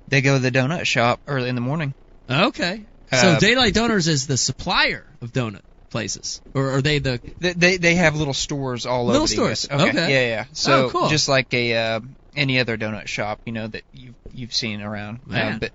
They 0.07 0.21
go 0.21 0.35
to 0.35 0.39
the 0.39 0.53
donut 0.53 0.85
shop 0.87 1.19
early 1.27 1.49
in 1.49 1.55
the 1.57 1.61
morning. 1.61 1.93
Okay. 2.31 2.85
So 3.11 3.17
Uh, 3.31 3.39
Daylight 3.41 3.75
Donuts 3.75 4.07
is 4.07 4.27
the 4.29 4.37
supplier 4.37 5.05
of 5.21 5.33
donut 5.33 5.63
places, 5.91 6.41
or 6.55 6.71
are 6.77 6.83
they 6.83 7.01
the? 7.01 7.21
They 7.41 7.53
they, 7.53 7.77
they 7.79 7.95
have 7.97 8.15
little 8.15 8.33
stores 8.35 8.87
all 8.87 9.07
Little 9.07 9.23
over 9.23 9.29
the 9.29 9.35
stores, 9.35 9.67
US. 9.71 9.81
Okay. 9.81 9.91
okay. 9.91 10.13
Yeah, 10.13 10.37
yeah. 10.37 10.45
So 10.53 10.85
Oh, 10.87 10.91
cool. 10.91 11.09
just 11.09 11.29
like 11.29 11.53
a 11.53 11.75
uh, 11.75 12.01
any 12.37 12.61
other 12.61 12.77
donut 12.79 13.09
shop, 13.09 13.41
you 13.45 13.53
know 13.53 13.67
that 13.67 13.83
you've 13.93 14.15
you've 14.33 14.55
seen 14.55 14.83
around. 14.83 15.27
Man. 15.27 15.55
Uh, 15.55 15.59
but 15.59 15.73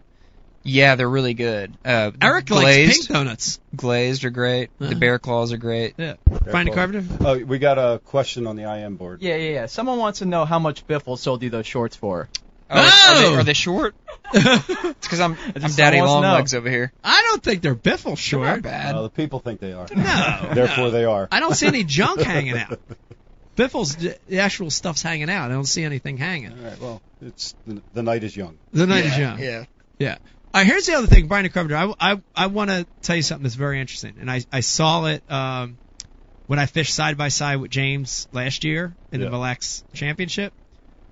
yeah, 0.64 0.96
they're 0.96 1.10
really 1.10 1.34
good. 1.34 1.74
Uh, 1.84 2.12
Eric 2.22 2.46
glazed, 2.46 2.88
likes 2.88 3.08
pink 3.08 3.10
donuts. 3.10 3.60
Glazed 3.76 4.24
are 4.24 4.30
great. 4.30 4.70
Uh-huh. 4.80 4.90
The 4.90 4.96
bear 4.96 5.20
claws 5.20 5.52
are 5.52 5.58
great. 5.58 5.96
Yeah. 5.98 6.16
Very 6.28 6.52
Brian 6.52 6.68
cool. 6.68 6.76
Carpenter. 6.76 7.18
Oh, 7.20 7.44
we 7.44 7.60
got 7.60 7.78
a 7.78 8.00
question 8.00 8.48
on 8.48 8.56
the 8.56 8.64
IM 8.64 8.96
board. 8.96 9.22
Yeah, 9.22 9.36
yeah, 9.36 9.50
yeah. 9.52 9.66
Someone 9.66 10.00
wants 10.00 10.20
to 10.20 10.26
know 10.26 10.46
how 10.46 10.60
much 10.60 10.88
Biffle 10.88 11.18
sold 11.18 11.44
you 11.44 11.50
those 11.50 11.68
shorts 11.68 11.96
for. 11.96 12.30
Oh, 12.70 12.80
Are, 12.80 13.22
they, 13.22 13.28
Oh! 13.28 13.36
are 13.40 13.44
they 13.44 13.54
short? 13.54 13.94
it's 14.34 14.68
because 15.02 15.20
I'm 15.20 15.38
I'm 15.56 15.72
daddy 15.74 15.98
someone 15.98 16.08
long 16.08 16.24
legs 16.24 16.56
over 16.56 16.70
here. 16.70 16.92
I 17.04 17.22
don't 17.24 17.44
think 17.44 17.62
they're 17.62 17.76
biffle 17.76 18.12
Not 18.12 18.18
short. 18.18 18.64
bad. 18.64 18.96
Uh, 18.96 19.04
the 19.04 19.10
people 19.10 19.40
think 19.40 19.60
they 19.60 19.74
are. 19.74 19.86
No. 19.94 20.50
Therefore, 20.54 20.86
no. 20.86 20.92
they 20.92 21.06
are. 21.06 21.28
I 21.32 21.40
don't 21.40 21.54
see 21.56 21.68
any 21.68 21.84
junk 21.84 22.22
hanging 22.24 22.58
out. 22.58 22.80
Biffle's 23.56 23.96
the 23.98 24.40
actual 24.40 24.72
stuff's 24.72 25.04
hanging 25.04 25.30
out. 25.30 25.52
I 25.52 25.54
don't 25.54 25.66
see 25.66 25.84
anything 25.84 26.18
hanging. 26.18 26.52
All 26.54 26.66
right. 26.66 26.80
Well, 26.80 27.02
it's 27.22 27.54
the, 27.68 27.82
the 27.94 28.02
night 28.02 28.24
is 28.24 28.36
young. 28.36 28.58
The 28.72 28.88
night 28.88 29.04
yeah, 29.06 29.12
is 29.12 29.18
young. 29.20 29.40
Yeah. 29.40 29.66
Yeah. 30.00 30.18
Right, 30.54 30.68
here's 30.68 30.86
the 30.86 30.94
other 30.94 31.08
thing, 31.08 31.28
Brian 31.28 31.50
Carpenter. 31.50 31.76
I, 32.00 32.12
I, 32.14 32.22
I 32.36 32.48
want 32.48 32.70
to 32.70 32.86
tell 33.02 33.16
you 33.16 33.24
something 33.24 33.44
that's 33.44 33.56
very 33.56 33.82
interesting, 33.82 34.16
and 34.20 34.30
I, 34.30 34.44
I 34.52 34.60
saw 34.60 35.06
it 35.06 35.24
um, 35.32 35.78
when 36.46 36.60
I 36.60 36.68
fished 36.68 36.94
side 36.94 37.18
by 37.18 37.30
side 37.30 37.56
with 37.56 37.72
James 37.72 38.28
last 38.32 38.64
year 38.64 38.96
in 39.12 39.20
Yeah. 39.20 39.26
the 39.26 39.32
Mille 39.32 39.40
Lacs 39.40 39.84
Championship. 39.94 40.54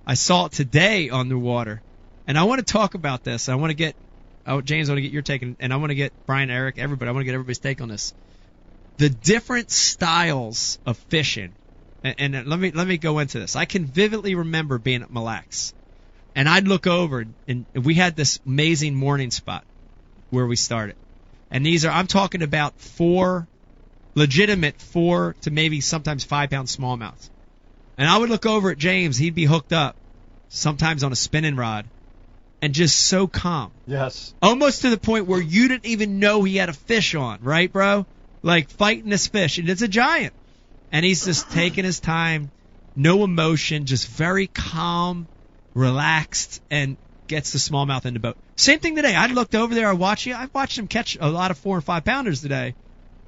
I 0.06 0.14
saw 0.14 0.46
it 0.46 0.52
today 0.52 1.10
on 1.10 1.28
the 1.28 1.36
water, 1.38 1.82
and 2.28 2.38
I 2.38 2.44
want 2.44 2.64
to 2.64 2.72
talk 2.72 2.94
about 2.94 3.24
this. 3.24 3.48
I 3.48 3.56
want 3.56 3.70
to 3.70 3.74
get, 3.74 3.96
oh, 4.46 4.60
James, 4.60 4.88
I 4.88 4.92
want 4.92 4.98
to 4.98 5.02
get 5.02 5.12
your 5.12 5.22
take, 5.22 5.42
and- 5.42 5.56
and 5.58 5.72
I 5.72 5.76
want 5.76 5.90
to 5.90 5.96
get 5.96 6.12
Brian, 6.24 6.48
Eric, 6.50 6.78
everybody. 6.78 7.08
I 7.08 7.12
want 7.12 7.22
to 7.22 7.26
get 7.26 7.34
everybody's 7.34 7.58
take 7.58 7.80
on 7.80 7.88
this. 7.88 8.14
The 8.98 9.10
different 9.10 9.72
styles 9.72 10.78
of 10.86 10.96
fishing, 11.08 11.52
and, 12.04 12.34
and 12.36 12.46
let 12.46 12.60
me 12.60 12.70
let 12.70 12.86
me 12.86 12.96
go 12.98 13.18
into 13.18 13.40
this. 13.40 13.56
I 13.56 13.64
can 13.64 13.86
vividly 13.86 14.36
remember 14.36 14.78
being 14.78 15.02
at 15.02 15.12
Mille 15.12 15.24
Lacs 15.24 15.74
and 16.34 16.48
I'd 16.48 16.66
look 16.66 16.86
over 16.86 17.24
and 17.48 17.66
we 17.74 17.94
had 17.94 18.16
this 18.16 18.40
amazing 18.46 18.94
morning 18.94 19.30
spot 19.30 19.64
where 20.30 20.46
we 20.46 20.56
started. 20.56 20.96
And 21.50 21.64
these 21.64 21.84
are 21.84 21.92
I'm 21.92 22.06
talking 22.06 22.42
about 22.42 22.78
four 22.80 23.46
legitimate 24.14 24.80
four 24.80 25.34
to 25.42 25.50
maybe 25.50 25.80
sometimes 25.80 26.24
five 26.24 26.50
pound 26.50 26.68
smallmouths. 26.68 27.30
And 27.98 28.08
I 28.08 28.18
would 28.18 28.30
look 28.30 28.46
over 28.46 28.70
at 28.70 28.78
James, 28.78 29.18
he'd 29.18 29.34
be 29.34 29.44
hooked 29.44 29.72
up, 29.72 29.96
sometimes 30.48 31.04
on 31.04 31.12
a 31.12 31.16
spinning 31.16 31.56
rod, 31.56 31.86
and 32.60 32.74
just 32.74 32.96
so 32.96 33.26
calm. 33.26 33.70
Yes. 33.86 34.34
Almost 34.40 34.82
to 34.82 34.90
the 34.90 34.96
point 34.96 35.26
where 35.26 35.40
you 35.40 35.68
didn't 35.68 35.86
even 35.86 36.18
know 36.18 36.42
he 36.42 36.56
had 36.56 36.68
a 36.68 36.74
fish 36.74 37.14
on, 37.14 37.40
right, 37.42 37.70
bro? 37.70 38.06
Like 38.42 38.70
fighting 38.70 39.10
this 39.10 39.26
fish, 39.26 39.58
and 39.58 39.68
it's 39.68 39.82
a 39.82 39.88
giant. 39.88 40.32
And 40.90 41.04
he's 41.04 41.24
just 41.24 41.50
taking 41.50 41.84
his 41.84 42.00
time, 42.00 42.50
no 42.96 43.24
emotion, 43.24 43.86
just 43.86 44.08
very 44.08 44.46
calm, 44.46 45.26
relaxed, 45.74 46.60
and 46.70 46.96
gets 47.28 47.52
the 47.52 47.58
smallmouth 47.58 48.04
in 48.06 48.14
the 48.14 48.20
boat. 48.20 48.36
Same 48.56 48.78
thing 48.78 48.96
today. 48.96 49.14
I 49.14 49.26
looked 49.26 49.54
over 49.54 49.74
there, 49.74 49.88
I 49.88 49.92
watched 49.94 50.26
you. 50.26 50.34
I 50.34 50.48
watched 50.52 50.78
him 50.78 50.86
catch 50.88 51.16
a 51.20 51.30
lot 51.30 51.50
of 51.50 51.58
four 51.58 51.76
and 51.76 51.84
five 51.84 52.04
pounders 52.04 52.40
today. 52.42 52.74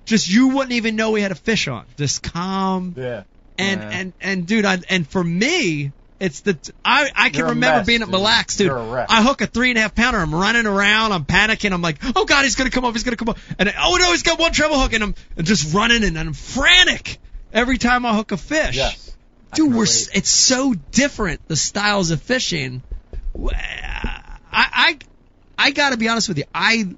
Just 0.05 0.29
you 0.29 0.49
wouldn't 0.49 0.73
even 0.73 0.97
know 0.97 1.15
he 1.15 1.23
had 1.23 1.33
a 1.33 1.37
fish 1.37 1.67
on. 1.69 1.87
Just 1.97 2.23
calm 2.23 2.95
Yeah. 2.97 3.23
and 3.57 3.81
Yeah. 3.81 3.91
and 3.91 4.13
and 4.21 4.47
dude, 4.47 4.65
I, 4.67 4.79
and 4.91 5.09
for 5.09 5.25
me, 5.25 5.93
it's 6.21 6.41
the 6.41 6.59
I 6.85 7.11
I 7.15 7.31
can 7.31 7.39
You're 7.41 7.49
remember 7.49 7.79
mess, 7.79 7.87
being 7.87 8.03
at. 8.03 8.09
Mille 8.11 8.21
Lacs, 8.21 8.57
dude. 8.57 8.67
You're 8.67 8.77
a 8.77 8.87
wreck. 8.87 9.07
I 9.11 9.23
hook 9.23 9.41
a 9.41 9.47
three 9.47 9.71
and 9.71 9.79
a 9.79 9.83
half 9.83 9.95
pounder. 9.95 10.19
I'm 10.19 10.35
running 10.35 10.67
around. 10.67 11.13
I'm 11.13 11.25
panicking. 11.25 11.73
I'm 11.73 11.81
like, 11.83 11.99
oh 12.15 12.27
god, 12.27 12.45
he's 12.45 12.55
gonna 12.55 12.71
come 12.71 12.85
up. 12.85 12.93
He's 12.93 13.03
gonna 13.05 13.17
come 13.17 13.31
up. 13.31 13.39
And 13.59 13.73
oh 13.81 13.97
no, 13.99 14.11
he's 14.11 14.23
got 14.23 14.39
one 14.39 14.53
treble 14.53 14.79
hook, 14.79 14.93
and 14.93 15.03
I'm 15.03 15.15
just 15.43 15.73
running 15.75 16.05
and 16.05 16.19
I'm 16.19 16.35
frantic 16.35 17.19
every 17.53 17.79
time 17.79 18.05
I 18.05 18.15
hook 18.15 18.33
a 18.33 18.37
fish. 18.37 18.77
Yes. 18.77 19.17
Dude, 19.55 19.73
we're 19.73 19.85
it's 19.85 20.31
so 20.31 20.75
different 20.93 21.47
the 21.49 21.57
styles 21.57 22.11
of 22.11 22.21
fishing. 22.23 22.83
I 23.37 24.39
I 24.53 24.99
I 25.59 25.71
got 25.71 25.91
to 25.91 25.97
be 25.97 26.09
honest 26.09 26.29
with 26.29 26.39
you. 26.39 26.45
I 26.55 26.89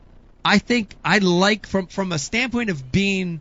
I 0.45 0.59
think 0.59 0.95
I 1.05 1.19
like 1.19 1.67
from 1.67 1.87
from 1.87 2.13
a 2.13 2.19
standpoint 2.19 2.71
of 2.71 2.93
being 2.93 3.41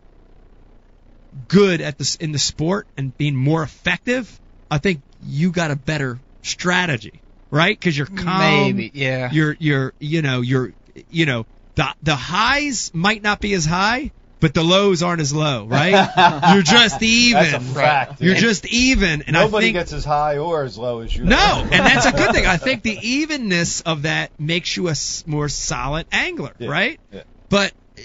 good 1.48 1.82
at 1.82 1.98
this 1.98 2.16
in 2.16 2.32
the 2.32 2.40
sport 2.40 2.88
and 2.98 3.16
being 3.18 3.36
more 3.36 3.64
effective. 3.64 4.40
I 4.72 4.78
think 4.78 5.02
you 5.24 5.52
got 5.52 5.72
a 5.72 5.76
better 5.76 6.20
strategy, 6.42 7.22
right? 7.52 7.78
Because 7.78 7.98
you're 7.98 8.08
calm. 8.08 8.40
Maybe. 8.40 8.92
Yeah. 8.94 9.32
You're 9.32 9.56
you're 9.60 9.94
you 10.00 10.22
know 10.22 10.42
you're 10.42 10.74
you 11.10 11.26
know 11.26 11.46
the 11.76 11.88
the 12.04 12.16
highs 12.16 12.92
might 12.94 13.22
not 13.22 13.40
be 13.40 13.54
as 13.54 13.66
high, 13.66 14.12
but 14.46 14.54
the 14.54 14.64
lows 14.64 15.02
aren't 15.02 15.22
as 15.22 15.34
low, 15.34 15.66
right? 15.66 16.54
you're 16.54 16.62
just 16.62 17.02
even. 17.02 17.42
That's 17.52 17.56
a 17.56 17.60
fact. 17.74 18.22
You're 18.22 18.36
just 18.36 18.68
even, 18.68 19.24
and 19.24 19.34
Nobody 19.34 19.58
I 19.58 19.68
think 19.70 19.74
gets 19.78 19.92
as 19.94 20.06
high 20.06 20.38
or 20.38 20.64
as 20.64 20.78
low 20.78 21.00
as 21.00 21.16
you. 21.18 21.24
no, 21.24 21.36
and 21.64 21.72
that's 21.84 22.06
a 22.06 22.12
good 22.12 22.32
thing. 22.32 22.46
I 22.46 22.58
think 22.66 22.84
the 22.84 22.96
evenness 22.96 23.82
of 23.82 24.04
that 24.04 24.30
makes 24.40 24.78
you 24.78 24.88
a 24.90 24.94
more 25.26 25.50
solid 25.50 26.06
angler, 26.12 26.54
Yeah, 26.60 26.70
right? 26.70 27.00
yeah. 27.12 27.24
But 27.50 27.74
uh, 27.98 28.02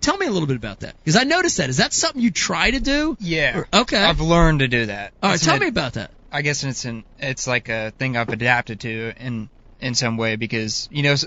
tell 0.00 0.16
me 0.16 0.24
a 0.24 0.30
little 0.30 0.46
bit 0.48 0.56
about 0.56 0.80
that 0.80 0.96
because 1.04 1.16
I 1.16 1.24
noticed 1.24 1.58
that. 1.58 1.68
Is 1.68 1.76
that 1.76 1.92
something 1.92 2.22
you 2.22 2.30
try 2.30 2.70
to 2.70 2.80
do? 2.80 3.16
Yeah. 3.20 3.58
Or- 3.58 3.68
okay. 3.82 4.02
I've 4.02 4.20
learned 4.22 4.60
to 4.60 4.68
do 4.68 4.86
that. 4.86 5.12
All 5.22 5.28
right, 5.28 5.34
It's 5.34 5.44
tell 5.44 5.56
an- 5.56 5.60
me 5.60 5.68
about 5.68 5.92
that. 5.94 6.12
I 6.32 6.40
guess 6.40 6.64
it's 6.64 6.86
an 6.86 7.04
it's 7.18 7.46
like 7.46 7.68
a 7.68 7.90
thing 7.98 8.16
I've 8.16 8.30
adapted 8.30 8.80
to 8.80 9.12
in 9.18 9.50
in 9.80 9.94
some 9.94 10.16
way 10.16 10.36
because 10.36 10.88
you 10.90 11.02
know 11.02 11.12
s- 11.12 11.26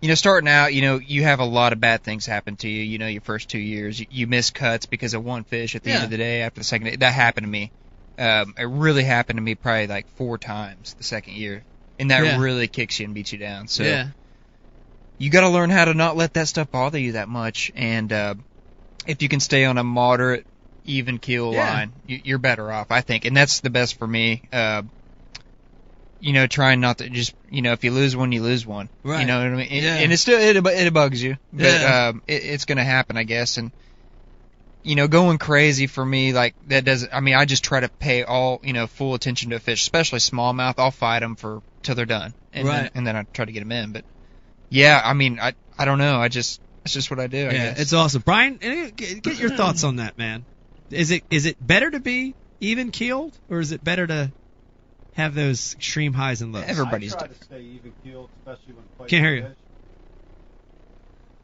you 0.00 0.08
know 0.08 0.14
starting 0.14 0.48
out 0.48 0.72
you 0.72 0.82
know 0.82 0.98
you 0.98 1.22
have 1.22 1.40
a 1.40 1.44
lot 1.44 1.72
of 1.72 1.80
bad 1.80 2.02
things 2.02 2.26
happen 2.26 2.56
to 2.56 2.68
you 2.68 2.82
you 2.82 2.98
know 2.98 3.06
your 3.06 3.20
first 3.20 3.48
two 3.50 3.58
years 3.58 3.98
you, 4.00 4.06
you 4.10 4.26
miss 4.26 4.50
cuts 4.50 4.86
because 4.86 5.14
of 5.14 5.24
one 5.24 5.44
fish 5.44 5.74
at 5.74 5.82
the 5.82 5.90
Yeah. 5.90 5.96
end 5.96 6.04
of 6.04 6.10
the 6.10 6.16
day 6.16 6.42
after 6.42 6.60
the 6.60 6.64
second 6.64 6.86
day 6.88 6.96
that 6.96 7.12
happened 7.12 7.44
to 7.44 7.50
me 7.50 7.72
um 8.18 8.54
it 8.58 8.64
really 8.64 9.04
happened 9.04 9.36
to 9.36 9.42
me 9.42 9.54
probably 9.54 9.86
like 9.86 10.08
four 10.16 10.38
times 10.38 10.94
the 10.94 11.04
second 11.04 11.34
year 11.34 11.64
and 11.98 12.10
that 12.10 12.24
Yeah. 12.24 12.38
really 12.38 12.68
kicks 12.68 12.98
you 12.98 13.04
and 13.06 13.14
beats 13.14 13.32
you 13.32 13.38
down 13.38 13.68
so 13.68 13.82
yeah. 13.82 14.08
you 15.18 15.30
got 15.30 15.42
to 15.42 15.48
learn 15.48 15.70
how 15.70 15.84
to 15.84 15.94
not 15.94 16.16
let 16.16 16.32
that 16.34 16.48
stuff 16.48 16.70
bother 16.70 16.98
you 16.98 17.12
that 17.12 17.28
much 17.28 17.70
and 17.74 18.12
uh 18.12 18.34
if 19.06 19.22
you 19.22 19.28
can 19.28 19.40
stay 19.40 19.64
on 19.64 19.78
a 19.78 19.84
moderate 19.84 20.46
even 20.84 21.18
keel 21.18 21.52
line 21.52 21.92
you, 22.06 22.20
you're 22.24 22.38
better 22.38 22.70
off 22.72 22.90
i 22.90 23.00
think 23.02 23.24
and 23.26 23.36
that's 23.36 23.60
the 23.60 23.70
best 23.70 23.98
for 23.98 24.06
me 24.06 24.42
uh 24.52 24.82
you 26.20 26.32
know 26.32 26.46
trying 26.46 26.80
not 26.80 26.98
to 26.98 27.08
just 27.08 27.34
you 27.50 27.62
know 27.62 27.72
if 27.72 27.82
you 27.82 27.90
lose 27.90 28.14
one 28.16 28.30
you 28.32 28.42
lose 28.42 28.66
one 28.66 28.88
Right. 29.02 29.20
you 29.20 29.26
know 29.26 29.38
what 29.38 29.46
i 29.46 29.50
mean 29.50 29.68
and, 29.70 29.84
Yeah. 29.84 29.96
and 29.96 30.12
it 30.12 30.18
still 30.18 30.38
it, 30.38 30.56
it 30.56 30.92
bugs 30.94 31.22
you 31.22 31.36
but 31.52 31.80
Yeah. 31.80 32.08
um 32.08 32.22
it, 32.26 32.44
it's 32.44 32.64
gonna 32.66 32.84
happen 32.84 33.16
i 33.16 33.24
guess 33.24 33.56
and 33.56 33.72
you 34.82 34.94
know 34.94 35.08
going 35.08 35.38
crazy 35.38 35.86
for 35.86 36.04
me 36.04 36.32
like 36.32 36.54
that 36.68 36.84
doesn't 36.84 37.12
i 37.12 37.20
mean 37.20 37.34
i 37.34 37.44
just 37.44 37.64
try 37.64 37.80
to 37.80 37.90
pay 38.00 38.22
all 38.24 38.60
you 38.62 38.72
know 38.72 38.86
full 38.86 39.14
attention 39.14 39.50
to 39.50 39.56
a 39.56 39.60
fish 39.60 39.82
especially 39.82 40.18
smallmouth 40.20 40.74
i'll 40.78 40.90
fight 40.90 41.20
them 41.20 41.36
for 41.36 41.62
till 41.82 41.94
they're 41.94 42.06
done 42.06 42.34
and 42.52 42.66
then, 42.66 42.82
Right. 42.82 42.90
and 42.94 43.06
then 43.06 43.16
i 43.16 43.24
try 43.32 43.44
to 43.44 43.52
get 43.52 43.60
them 43.60 43.72
in 43.72 43.92
but 43.92 44.04
yeah 44.70 45.00
i 45.04 45.12
mean 45.14 45.38
i 45.40 45.54
i 45.78 45.84
don't 45.84 45.98
know 45.98 46.18
i 46.20 46.28
just 46.28 46.60
that's 46.84 46.94
just 46.94 47.10
what 47.10 47.20
i 47.20 47.26
do 47.26 47.48
I 47.48 47.52
Yeah, 47.52 47.68
guess. 47.70 47.80
it's 47.80 47.92
awesome. 47.92 48.22
Brian, 48.24 48.56
get 48.56 49.38
your 49.38 49.50
thoughts 49.50 49.84
on 49.84 49.96
that, 49.96 50.16
man. 50.16 50.46
Is 50.90 51.10
it 51.10 51.24
is 51.30 51.44
it 51.44 51.56
better 51.60 51.90
to 51.90 52.00
be 52.00 52.34
even 52.60 52.90
keeled 52.90 53.38
or 53.50 53.60
is 53.60 53.72
it 53.72 53.84
better 53.84 54.06
to 54.06 54.32
have 55.20 55.34
those 55.34 55.74
extreme 55.74 56.12
highs 56.12 56.42
and 56.42 56.52
lows? 56.52 56.64
Everybody's 56.66 57.14
I 57.14 57.18
try 57.18 57.26
different. 57.28 57.40
to 57.50 57.56
stay 57.56 57.62
even 57.62 57.92
keeled, 58.04 58.28
especially 58.40 58.74
when 58.74 58.84
fighting 58.98 59.08
Can't 59.10 59.24
hear 59.24 59.34
you. 59.34 59.42
fish. 59.42 59.56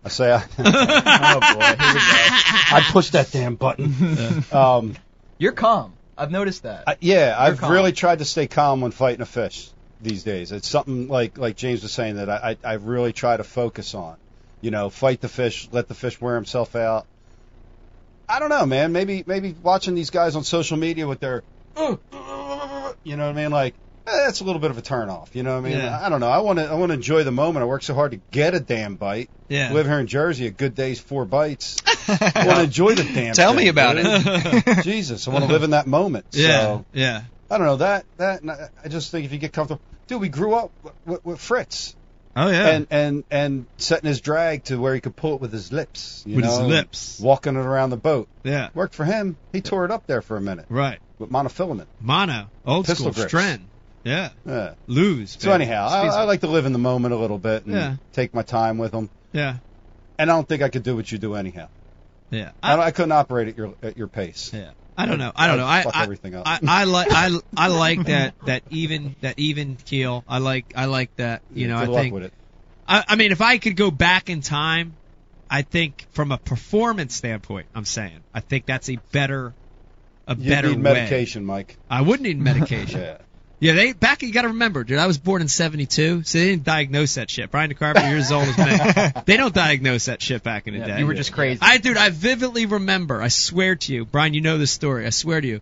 I 0.04 0.08
say, 0.08 0.32
I, 0.32 0.36
oh 0.58 1.40
boy, 1.54 1.64
here 1.64 1.94
we 1.94 2.00
go. 2.00 2.76
I 2.76 2.86
pushed 2.92 3.12
that 3.12 3.30
damn 3.32 3.56
button. 3.56 4.44
Um, 4.52 4.94
You're 5.38 5.52
calm. 5.52 5.92
I've 6.16 6.30
noticed 6.30 6.62
that. 6.62 6.84
I, 6.86 6.96
yeah, 7.00 7.34
I've 7.38 7.58
calm. 7.58 7.72
really 7.72 7.92
tried 7.92 8.20
to 8.20 8.24
stay 8.24 8.46
calm 8.46 8.80
when 8.80 8.90
fighting 8.92 9.20
a 9.20 9.26
fish 9.26 9.68
these 10.00 10.22
days. 10.24 10.52
It's 10.52 10.68
something 10.68 11.08
like 11.08 11.36
like 11.38 11.56
James 11.56 11.82
was 11.82 11.92
saying 11.92 12.16
that 12.16 12.30
I 12.30 12.56
I, 12.64 12.70
I 12.70 12.72
really 12.74 13.12
try 13.12 13.36
to 13.36 13.44
focus 13.44 13.94
on. 13.94 14.16
You 14.60 14.70
know, 14.70 14.88
fight 14.90 15.20
the 15.20 15.28
fish, 15.28 15.68
let 15.72 15.88
the 15.88 15.94
fish 15.94 16.20
wear 16.20 16.34
himself 16.36 16.74
out. 16.76 17.06
I 18.28 18.38
don't 18.38 18.48
know, 18.48 18.64
man. 18.64 18.92
Maybe 18.92 19.24
maybe 19.26 19.54
watching 19.62 19.94
these 19.94 20.10
guys 20.10 20.36
on 20.36 20.44
social 20.44 20.76
media 20.76 21.06
with 21.06 21.20
their, 21.20 21.42
you 23.06 23.16
know 23.16 23.26
what 23.26 23.38
I 23.38 23.42
mean? 23.42 23.50
Like 23.50 23.74
eh, 24.06 24.24
that's 24.26 24.40
a 24.40 24.44
little 24.44 24.60
bit 24.60 24.70
of 24.70 24.78
a 24.78 24.82
turn 24.82 25.08
off. 25.08 25.34
You 25.34 25.42
know 25.42 25.52
what 25.52 25.66
I 25.66 25.68
mean? 25.68 25.78
Yeah. 25.78 25.98
I 26.00 26.08
don't 26.08 26.20
know. 26.20 26.28
I 26.28 26.38
want 26.38 26.58
to 26.58 26.66
I 26.66 26.74
want 26.74 26.90
to 26.90 26.94
enjoy 26.94 27.24
the 27.24 27.30
moment. 27.32 27.62
I 27.62 27.66
work 27.66 27.82
so 27.82 27.94
hard 27.94 28.12
to 28.12 28.20
get 28.30 28.54
a 28.54 28.60
damn 28.60 28.96
bite. 28.96 29.30
Yeah. 29.48 29.72
Live 29.72 29.86
here 29.86 30.00
in 30.00 30.06
Jersey, 30.06 30.46
a 30.46 30.50
good 30.50 30.74
day's 30.74 31.00
four 31.00 31.24
bites. 31.24 31.76
I 32.08 32.46
want 32.46 32.58
to 32.58 32.64
enjoy 32.64 32.94
the 32.94 33.04
damn. 33.04 33.34
Tell 33.34 33.52
thing, 33.52 33.64
me 33.64 33.68
about 33.68 33.96
dude. 33.96 34.06
it. 34.06 34.82
Jesus, 34.84 35.26
I 35.28 35.30
want 35.30 35.44
to 35.44 35.50
live 35.52 35.62
in 35.62 35.70
that 35.70 35.86
moment. 35.86 36.26
Yeah, 36.32 36.60
So, 36.60 36.84
yeah. 36.92 37.22
I 37.50 37.58
don't 37.58 37.66
know 37.66 37.76
that 37.76 38.04
that. 38.18 38.42
I 38.48 38.68
I 38.84 38.88
just 38.88 39.10
think 39.10 39.24
if 39.24 39.32
you 39.32 39.38
get 39.38 39.52
comfortable, 39.52 39.80
dude, 40.08 40.20
we 40.20 40.28
grew 40.28 40.54
up 40.54 40.72
with, 41.04 41.24
with 41.24 41.40
Fritz. 41.40 41.95
Oh 42.36 42.48
yeah. 42.50 42.68
And 42.68 42.86
and 42.90 43.24
and 43.30 43.66
setting 43.78 44.06
his 44.08 44.20
drag 44.20 44.64
to 44.64 44.76
where 44.78 44.94
he 44.94 45.00
could 45.00 45.16
pull 45.16 45.36
it 45.36 45.40
with 45.40 45.52
his 45.52 45.72
lips. 45.72 46.22
You 46.26 46.36
With 46.36 46.44
know, 46.44 46.50
his 46.50 46.60
lips. 46.68 47.18
Walking 47.20 47.54
it 47.56 47.64
around 47.64 47.90
the 47.90 47.96
boat. 47.96 48.28
yeah. 48.44 48.68
Worked 48.74 48.94
for 48.94 49.04
him. 49.04 49.36
He 49.52 49.62
tore 49.62 49.84
it 49.86 49.90
up 49.90 50.06
there 50.06 50.20
for 50.22 50.36
a 50.36 50.40
minute 50.40 50.66
Right. 50.68 50.98
with 51.18 51.30
monofilament. 51.30 51.86
Mono. 52.00 52.48
Old 52.66 52.84
Pistol 52.86 53.12
school. 53.12 53.22
grips. 53.28 53.32
Stren. 53.32 53.60
Yeah. 54.04 54.28
Yeah. 54.44 54.74
Lose. 54.86 55.36
So 55.40 55.50
anyhow, 55.50 55.88
I, 55.90 56.06
I 56.08 56.22
like 56.24 56.40
to 56.42 56.46
live 56.48 56.66
in 56.66 56.72
the 56.72 56.78
moment 56.78 57.14
a 57.14 57.16
little 57.16 57.38
bit 57.38 57.64
and 57.64 57.74
Yeah. 57.74 57.96
take 58.12 58.34
my 58.34 58.42
time 58.42 58.76
with 58.78 58.92
them. 58.92 59.08
Yeah. 59.32 59.56
And 60.18 60.30
I 60.30 60.34
don't 60.34 60.48
think 60.48 60.62
I 60.62 60.68
could 60.68 60.82
do 60.82 60.94
what 60.94 61.10
you 61.10 61.18
do 61.18 61.34
anyhow. 61.34 61.68
Yeah. 62.30 62.50
I, 62.62 62.76
I 62.78 62.90
couldn't 62.90 63.12
operate 63.12 63.48
at 63.48 63.56
your 63.56 63.74
at 63.82 63.96
your 63.96 64.08
pace. 64.08 64.50
Yeah. 64.52 64.70
I 64.96 65.06
don't 65.06 65.18
know. 65.18 65.32
I 65.34 65.46
don't 65.46 65.58
know. 65.58 65.66
I 65.66 65.82
Fuck 65.82 65.96
I, 65.96 66.02
everything 66.04 66.34
up. 66.34 66.44
I, 66.46 66.58
I 66.66 66.84
like 66.84 67.08
I 67.10 67.38
I 67.56 67.68
like 67.68 68.04
that 68.06 68.34
that 68.46 68.62
even 68.70 69.14
that 69.20 69.38
even 69.38 69.76
keel. 69.76 70.24
I 70.26 70.38
like 70.38 70.72
I 70.74 70.86
like 70.86 71.14
that. 71.16 71.42
You 71.52 71.68
know, 71.68 71.84
Good 71.84 71.94
I 71.96 72.02
think. 72.02 72.14
with 72.14 72.22
it. 72.24 72.32
I, 72.88 73.04
I 73.08 73.16
mean, 73.16 73.32
if 73.32 73.40
I 73.40 73.58
could 73.58 73.76
go 73.76 73.90
back 73.90 74.30
in 74.30 74.40
time, 74.40 74.96
I 75.50 75.62
think 75.62 76.06
from 76.12 76.32
a 76.32 76.38
performance 76.38 77.14
standpoint, 77.14 77.66
I'm 77.74 77.84
saying 77.84 78.20
I 78.32 78.40
think 78.40 78.64
that's 78.66 78.88
a 78.88 78.96
better 79.12 79.52
a 80.26 80.34
You 80.34 80.50
better 80.50 80.68
need 80.68 80.76
way. 80.78 80.82
medication, 80.94 81.44
Mike. 81.44 81.76
I 81.90 82.00
would 82.00 82.20
need 82.20 82.38
medication. 82.38 83.00
Yeah. 83.06 83.18
Yeah, 83.58 83.72
they 83.72 83.92
back. 83.94 84.22
You 84.22 84.32
got 84.32 84.42
to 84.42 84.48
remember, 84.48 84.84
dude. 84.84 84.98
I 84.98 85.06
was 85.06 85.16
born 85.18 85.40
in 85.40 85.48
'72, 85.48 86.24
so 86.24 86.38
they 86.38 86.44
didn't 86.50 86.64
diagnose 86.64 87.14
that 87.14 87.30
shit. 87.30 87.50
Brian 87.50 87.72
DeCarpenter, 87.72 88.08
you're 88.10 88.18
as 88.18 88.30
old 88.30 88.46
as 88.48 88.58
me. 88.58 89.22
They 89.26 89.36
don't 89.38 89.54
diagnose 89.54 90.04
that 90.06 90.20
shit 90.20 90.42
back 90.42 90.66
in 90.66 90.74
the 90.74 90.80
Yeah, 90.80 90.86
day. 90.88 90.98
you 90.98 91.06
were 91.06 91.14
just 91.14 91.32
crazy. 91.32 91.58
I, 91.62 91.78
dude, 91.78 91.96
I 91.96 92.10
vividly 92.10 92.66
remember. 92.66 93.22
I 93.22 93.28
swear 93.28 93.76
to 93.76 93.94
you, 93.94 94.04
Brian. 94.04 94.34
You 94.34 94.42
know 94.42 94.58
this 94.58 94.70
story. 94.70 95.06
I 95.06 95.10
swear 95.10 95.40
to 95.40 95.46
you. 95.48 95.60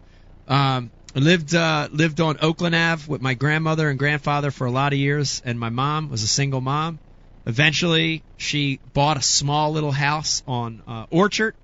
Um, 0.48 0.90
I 1.14 1.20
lived 1.20 1.54
uh, 1.54 1.88
lived 1.92 2.20
on 2.20 2.38
Oakland 2.42 2.74
Ave 2.74 3.04
with 3.08 3.22
my 3.22 3.34
grandmother 3.34 3.88
and 3.88 3.96
grandfather 3.98 4.50
for 4.50 4.66
a 4.66 4.70
lot 4.72 4.92
of 4.92 4.98
years, 4.98 5.40
and 5.44 5.58
my 5.60 5.68
mom 5.70 6.08
was 6.10 6.22
a 6.24 6.28
single 6.28 6.60
mom. 6.60 6.98
Eventually, 7.46 8.24
she 8.36 8.80
bought 8.92 9.16
a 9.18 9.22
small 9.22 9.70
little 9.72 9.92
house 9.92 10.42
on 10.48 10.82
uh, 10.88 11.06
Orchard, 11.10 11.54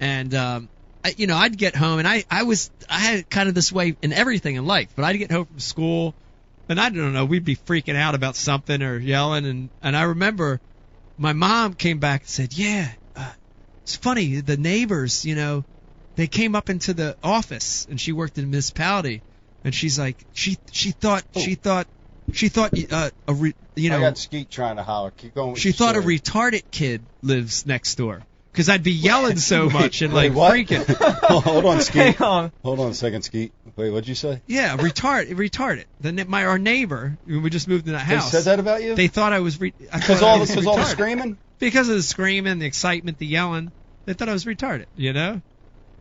and 0.00 0.34
um, 0.34 0.68
I, 0.68 0.75
you 1.16 1.26
know, 1.26 1.36
I'd 1.36 1.56
get 1.56 1.76
home, 1.76 1.98
and 1.98 2.08
I 2.08 2.24
I 2.30 2.44
was 2.44 2.70
I 2.88 2.98
had 2.98 3.30
kind 3.30 3.48
of 3.48 3.54
this 3.54 3.72
way 3.72 3.96
in 4.02 4.12
everything 4.12 4.56
in 4.56 4.66
life, 4.66 4.88
but 4.94 5.04
I'd 5.04 5.16
get 5.16 5.30
home 5.30 5.46
from 5.46 5.58
school, 5.58 6.14
and 6.68 6.80
I 6.80 6.90
don't 6.90 7.12
know, 7.12 7.24
we'd 7.24 7.44
be 7.44 7.56
freaking 7.56 7.96
out 7.96 8.14
about 8.14 8.36
something 8.36 8.82
or 8.82 8.98
yelling, 8.98 9.46
and 9.46 9.68
and 9.82 9.96
I 9.96 10.02
remember 10.02 10.60
my 11.18 11.32
mom 11.32 11.74
came 11.74 11.98
back 11.98 12.22
and 12.22 12.28
said, 12.28 12.52
yeah, 12.54 12.90
uh, 13.14 13.32
it's 13.82 13.96
funny, 13.96 14.40
the 14.40 14.56
neighbors, 14.56 15.24
you 15.24 15.34
know, 15.34 15.64
they 16.16 16.26
came 16.26 16.54
up 16.54 16.70
into 16.70 16.94
the 16.94 17.16
office, 17.22 17.86
and 17.88 18.00
she 18.00 18.12
worked 18.12 18.38
in 18.38 18.44
a 18.44 18.46
municipality, 18.46 19.22
and 19.64 19.74
she's 19.74 19.98
like, 19.98 20.16
she 20.32 20.58
she 20.72 20.90
thought 20.90 21.24
she 21.36 21.54
thought 21.54 21.86
she 22.32 22.48
thought 22.48 22.72
uh, 22.90 23.10
a 23.28 23.34
re, 23.34 23.54
you 23.74 23.90
know 23.90 23.98
I 23.98 24.00
got 24.00 24.18
Skeet 24.18 24.50
trying 24.50 24.76
to 24.76 24.82
holler. 24.82 25.10
Keep 25.10 25.34
going. 25.34 25.54
She 25.56 25.72
thought 25.72 25.96
a 25.96 26.00
retarded 26.00 26.64
kid 26.70 27.02
lives 27.22 27.66
next 27.66 27.96
door 27.96 28.22
because 28.56 28.70
I'd 28.70 28.82
be 28.82 28.92
yelling 28.92 29.36
so 29.36 29.68
much 29.68 30.00
and 30.00 30.14
like 30.14 30.32
what? 30.32 30.54
freaking. 30.54 30.86
Hold 31.42 31.66
on, 31.66 31.82
Skeet. 31.82 32.16
Hang 32.16 32.22
on. 32.26 32.52
Hold 32.64 32.80
on 32.80 32.90
a 32.90 32.94
second, 32.94 33.20
Skeet. 33.20 33.52
Wait, 33.76 33.90
what'd 33.90 34.08
you 34.08 34.14
say? 34.14 34.40
Yeah, 34.46 34.78
retard, 34.78 35.28
retarded. 35.34 35.84
The 36.00 36.12
ne- 36.12 36.24
my 36.24 36.46
our 36.46 36.58
neighbor, 36.58 37.18
when 37.26 37.42
we 37.42 37.50
just 37.50 37.68
moved 37.68 37.86
in 37.86 37.92
that 37.92 37.98
house. 37.98 38.32
They 38.32 38.38
said 38.38 38.44
that 38.44 38.58
about 38.60 38.82
you? 38.82 38.94
They 38.94 39.08
thought 39.08 39.34
I 39.34 39.40
was 39.40 39.60
re- 39.60 39.74
Because 39.78 40.20
thought 40.20 40.22
I 40.22 40.30
all 40.30 40.40
was 40.40 40.48
because 40.48 40.66
all 40.66 40.76
the 40.76 40.84
screaming. 40.84 41.36
because 41.58 41.90
of 41.90 41.96
the 41.96 42.02
screaming, 42.02 42.58
the 42.60 42.66
excitement, 42.66 43.18
the 43.18 43.26
yelling. 43.26 43.72
They 44.06 44.14
thought 44.14 44.30
I 44.30 44.32
was 44.32 44.46
retarded, 44.46 44.86
you 44.96 45.12
know. 45.12 45.42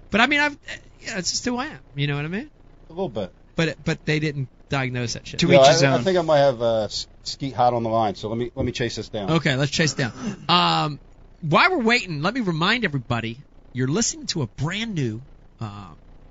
But 0.09 0.21
I 0.21 0.27
mean, 0.27 0.39
I've 0.39 0.57
yeah, 1.01 1.17
it's 1.17 1.31
just 1.31 1.43
who 1.43 1.57
I 1.57 1.65
am. 1.65 1.79
You 1.93 2.07
know 2.07 2.15
what 2.15 2.23
I 2.23 2.29
mean? 2.29 2.49
A 2.89 2.93
little 2.93 3.09
bit. 3.09 3.33
But 3.57 3.83
but 3.83 4.05
they 4.05 4.19
didn't 4.19 4.47
diagnose 4.69 5.15
that 5.15 5.27
shit. 5.27 5.41
To 5.41 5.47
Yo, 5.47 5.55
each 5.61 5.67
I, 5.67 5.71
his 5.73 5.83
I 5.83 5.93
own. 5.93 6.03
think 6.03 6.17
I 6.17 6.21
might 6.21 6.39
have 6.39 6.61
uh, 6.61 6.87
Skeet 7.23 7.53
hot 7.53 7.73
on 7.73 7.83
the 7.83 7.89
line. 7.89 8.15
So 8.15 8.29
let 8.29 8.37
me 8.37 8.49
let 8.55 8.65
me 8.65 8.71
chase 8.71 8.95
this 8.95 9.09
down. 9.09 9.29
Okay, 9.31 9.55
let's 9.57 9.71
chase 9.71 9.93
down. 9.93 10.13
Um, 10.47 10.99
while 11.41 11.71
we're 11.71 11.83
waiting, 11.83 12.21
let 12.21 12.33
me 12.33 12.41
remind 12.41 12.85
everybody 12.85 13.37
you're 13.73 13.87
listening 13.87 14.27
to 14.27 14.41
a 14.41 14.47
brand 14.47 14.95
new, 14.95 15.21
uh, 15.59 15.87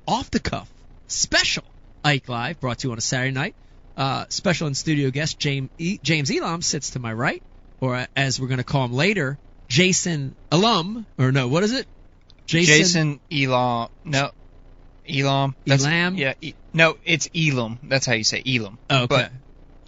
off 0.07 0.31
the 0.31 0.41
cuff, 0.41 0.71
special 1.09 1.65
Ike 2.05 2.29
Live 2.29 2.61
brought 2.61 2.79
to 2.81 2.89
you 2.89 2.93
on 2.93 2.99
a 2.99 3.03
Saturday 3.03 3.33
night. 3.33 3.55
Uh, 3.97 4.25
special 4.29 4.67
in 4.67 4.75
studio 4.75 5.11
guest 5.11 5.39
James 5.39 5.71
e- 5.79 6.01
James 6.03 6.31
Elam 6.31 6.63
sits 6.63 6.91
to 6.91 6.99
my 6.99 7.13
right, 7.13 7.43
or 7.81 7.95
uh, 7.95 8.07
as 8.17 8.41
we're 8.41 8.49
going 8.49 8.59
to 8.59 8.65
call 8.65 8.85
him 8.85 8.93
later, 8.93 9.39
Jason 9.69 10.35
Alum, 10.51 11.07
or 11.17 11.31
no, 11.31 11.47
what 11.49 11.63
is 11.63 11.73
it? 11.73 11.87
Jason 12.47 13.21
Elam. 13.31 13.89
No. 14.05 14.31
Elam. 15.09 15.55
That's, 15.65 15.85
Elam? 15.85 16.17
Yeah. 16.17 16.35
E, 16.41 16.55
no, 16.73 16.97
it's 17.05 17.29
Elam. 17.35 17.79
That's 17.85 18.07
how 18.07 18.15
you 18.15 18.25
say 18.25 18.43
Elam. 18.45 18.79
Oh, 18.91 19.05
okay. 19.05 19.07
But 19.09 19.33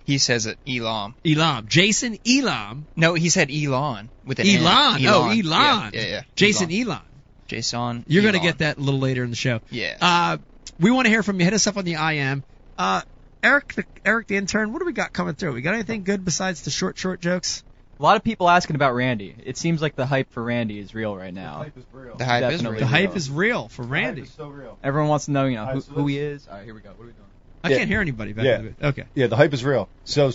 he 0.06 0.18
says 0.18 0.46
it 0.46 0.58
Elam. 0.66 1.14
Elam. 1.26 1.66
Jason 1.68 2.18
Elam. 2.26 2.86
No, 2.94 3.14
he 3.14 3.28
said 3.28 3.50
Elon 3.50 4.08
with 4.24 4.38
an 4.38 4.46
N. 4.46 4.62
Elon. 4.62 5.06
Oh, 5.06 5.30
Elon. 5.30 5.40
Yeah, 5.42 5.90
yeah. 5.92 6.06
yeah. 6.06 6.22
Jason 6.36 6.70
Elon. 6.70 6.88
Elon. 6.88 7.02
Jason. 7.48 8.04
You're 8.06 8.22
going 8.22 8.34
to 8.34 8.40
get 8.40 8.58
that 8.58 8.78
a 8.78 8.80
little 8.80 9.00
later 9.00 9.24
in 9.24 9.30
the 9.30 9.36
show. 9.36 9.60
Yeah. 9.70 9.96
Uh, 10.00 10.38
we 10.78 10.90
want 10.92 11.06
to 11.06 11.10
hear 11.10 11.22
from 11.22 11.40
you. 11.40 11.44
Hit 11.44 11.54
us 11.54 11.66
up 11.66 11.76
on 11.76 11.84
the 11.84 11.94
IM. 11.94 12.44
Uh, 12.78 13.02
Eric, 13.42 13.74
the, 13.74 13.84
Eric 14.04 14.28
the 14.28 14.36
intern, 14.36 14.72
what 14.72 14.78
do 14.78 14.86
we 14.86 14.92
got 14.92 15.12
coming 15.12 15.34
through? 15.34 15.52
We 15.52 15.60
got 15.60 15.74
anything 15.74 16.04
good 16.04 16.24
besides 16.24 16.62
the 16.62 16.70
short, 16.70 16.98
short 16.98 17.20
jokes? 17.20 17.64
A 17.98 18.02
lot 18.02 18.16
of 18.16 18.22
people 18.22 18.48
asking 18.48 18.76
about 18.76 18.94
Randy. 18.94 19.34
It 19.44 19.56
seems 19.56 19.80
like 19.80 19.96
the 19.96 20.06
hype 20.06 20.30
for 20.32 20.42
Randy 20.42 20.78
is 20.78 20.94
real 20.94 21.16
right 21.16 21.32
now. 21.32 21.58
The 21.58 21.64
hype 21.64 21.76
is 21.78 21.84
real. 21.92 22.16
the 22.16 22.24
hype 22.24 22.42
is 22.42 22.50
Definitely. 22.50 22.70
real. 22.70 22.80
The 22.80 22.86
hype 22.86 23.16
is 23.16 23.30
real 23.30 23.68
for 23.68 23.82
Randy. 23.82 24.24
so 24.26 24.48
real. 24.48 24.78
Everyone 24.84 25.08
wants 25.08 25.24
to 25.26 25.30
know, 25.30 25.46
you 25.46 25.56
know, 25.56 25.64
who, 25.64 25.68
Alright, 25.68 25.82
so 25.82 25.92
who 25.92 26.06
he 26.06 26.18
is. 26.18 26.46
All 26.46 26.54
right, 26.54 26.64
here 26.64 26.74
we 26.74 26.80
go. 26.80 26.90
What 26.90 27.04
are 27.04 27.06
we 27.06 27.12
doing? 27.12 27.26
I 27.66 27.70
Yeah. 27.70 27.78
can't 27.78 27.88
hear 27.90 28.00
anybody 28.00 28.32
back 28.32 28.44
Yeah. 28.44 28.58
the 28.80 28.88
Okay. 28.88 29.04
Yeah, 29.14 29.26
the 29.28 29.36
hype 29.36 29.52
is 29.54 29.64
real. 29.64 29.88
So 30.04 30.32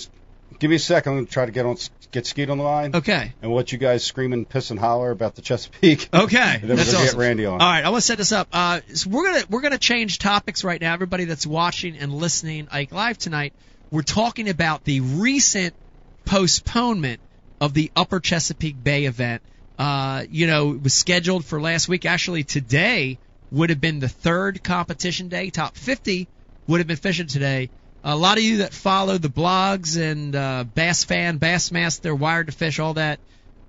give 0.60 0.70
me 0.70 0.76
a 0.76 0.80
second. 0.80 1.14
I'm 1.14 1.18
gonna 1.20 1.28
try 1.28 1.46
to 1.46 1.52
get 1.52 1.66
on 1.66 1.78
get 2.12 2.26
Skeet 2.28 2.50
on 2.50 2.58
the 2.58 2.64
line. 2.64 2.94
Okay. 2.96 3.32
And 3.42 3.52
what 3.52 3.72
you 3.72 3.78
guys 3.78 4.04
scream 4.04 4.34
and 4.34 4.48
piss 4.48 4.70
and 4.70 4.78
holler 4.80 5.12
about 5.12 5.36
the 5.36 5.42
Chesapeake. 5.42 6.10
Okay. 6.14 6.38
And 6.62 6.64
then 6.70 6.76
That's 6.78 6.90
we're 6.90 6.94
gonna 6.94 7.06
awesome. 7.06 7.20
get 7.20 7.26
Randy 7.26 7.46
on. 7.46 7.54
All 7.62 7.68
right, 7.72 7.86
I 7.86 7.90
want 7.90 8.02
to 8.02 8.06
set 8.08 8.18
this 8.18 8.32
up. 8.34 8.50
Uh, 8.52 8.82
so 8.94 9.10
we're 9.10 9.32
gonna 9.32 9.46
we're 9.50 9.62
gonna 9.62 9.78
change 9.78 10.20
topics 10.20 10.64
right 10.64 10.80
now. 10.82 10.94
Everybody 10.94 11.24
that's 11.26 11.48
watching 11.48 11.98
and 11.98 12.14
listening 12.14 12.68
Ike 12.72 12.92
Live 12.92 13.18
tonight, 13.18 13.54
we're 13.92 14.02
talking 14.02 14.50
about 14.50 14.84
the 14.84 15.00
recent 15.00 15.74
postponement 16.26 17.20
of 17.60 17.74
the 17.74 17.92
Upper 17.96 18.20
Chesapeake 18.20 18.82
Bay 18.84 19.06
event. 19.06 19.42
Uh, 19.78 20.24
you 20.30 20.48
know, 20.48 20.74
it 20.74 20.82
was 20.82 20.94
scheduled 20.94 21.46
for 21.46 21.62
last 21.62 21.88
week. 21.88 22.06
Actually, 22.06 22.44
today 22.44 23.18
would 23.52 23.70
have 23.70 23.82
been 23.82 24.00
the 24.00 24.08
third 24.10 24.64
competition 24.64 25.28
day. 25.28 25.50
Top 25.50 25.76
50 25.76 26.28
would 26.68 26.80
have 26.80 26.88
been 26.88 26.98
fishing 26.98 27.28
today. 27.28 27.70
A 28.04 28.16
lot 28.16 28.38
of 28.38 28.44
you 28.44 28.58
that 28.58 28.74
follow 28.74 29.18
the 29.18 29.30
blogs 29.30 30.00
and 30.02 30.36
uh, 30.36 30.64
Bass 30.64 31.04
Fan, 31.04 31.40
Bassmaster, 31.40 32.18
Wired 32.18 32.48
to 32.48 32.52
Fish, 32.52 32.80
all 32.80 32.96
that, 32.96 33.20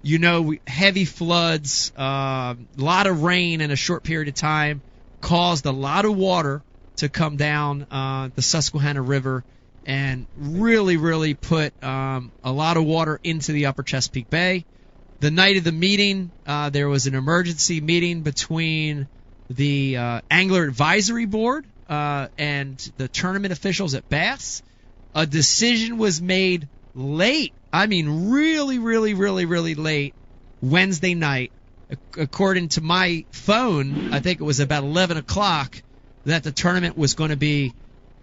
you 0.03 0.19
know, 0.19 0.55
heavy 0.67 1.05
floods, 1.05 1.93
a 1.97 2.01
uh, 2.01 2.55
lot 2.77 3.07
of 3.07 3.23
rain 3.23 3.61
in 3.61 3.71
a 3.71 3.77
short 3.77 4.03
period 4.03 4.29
of 4.29 4.35
time 4.35 4.81
caused 5.21 5.67
a 5.67 5.73
lot 5.73 6.05
of 6.05 6.17
water 6.17 6.63
to 6.97 7.09
come 7.09 7.37
down 7.37 7.87
uh, 7.91 8.29
the 8.35 8.43
Susquehanna 8.43 9.03
River 9.03 9.45
and 9.87 10.27
really, 10.37 10.97
really 10.97 11.35
put 11.35 11.73
um, 11.83 12.31
a 12.45 12.53
lot 12.53 12.77
of 12.77 12.85
water 12.85 13.19
into 13.23 13.53
the 13.53 13.67
Upper 13.67 13.83
Chesapeake 13.83 14.31
Bay. 14.31 14.65
The 15.21 15.31
night 15.31 15.57
of 15.57 15.65
the 15.65 15.73
meeting, 15.73 16.31
uh, 16.47 16.71
there 16.71 16.89
was 16.89 17.07
an 17.07 17.15
emergency 17.15 17.81
meeting 17.81 18.23
between 18.23 19.09
the 19.49 19.97
uh, 19.97 20.21
Angler 20.31 20.65
Advisory 20.65 21.27
Board 21.27 21.67
uh, 21.93 22.29
and 22.39 22.79
the 22.97 23.07
tournament 23.07 23.53
officials 23.53 23.93
at 23.93 24.09
Bass. 24.09 24.63
A 25.15 25.27
decision 25.27 25.99
was 25.99 26.23
made 26.23 26.67
late. 26.95 27.53
I 27.71 27.87
mean, 27.87 28.31
really, 28.31 28.79
really, 28.79 29.13
really, 29.13 29.45
really 29.45 29.75
late 29.75 30.15
Wednesday 30.63 31.13
night. 31.13 31.53
According 32.17 32.71
to 32.71 32.81
my 32.81 33.27
phone, 33.31 34.15
I 34.15 34.21
think 34.21 34.41
it 34.41 34.45
was 34.45 34.61
about 34.61 34.85
11 34.85 35.19
o'clock 35.19 35.83
that 36.25 36.43
the 36.43 36.51
tournament 36.51 36.97
was 36.97 37.13
going 37.13 37.29
to 37.29 37.37
be 37.37 37.75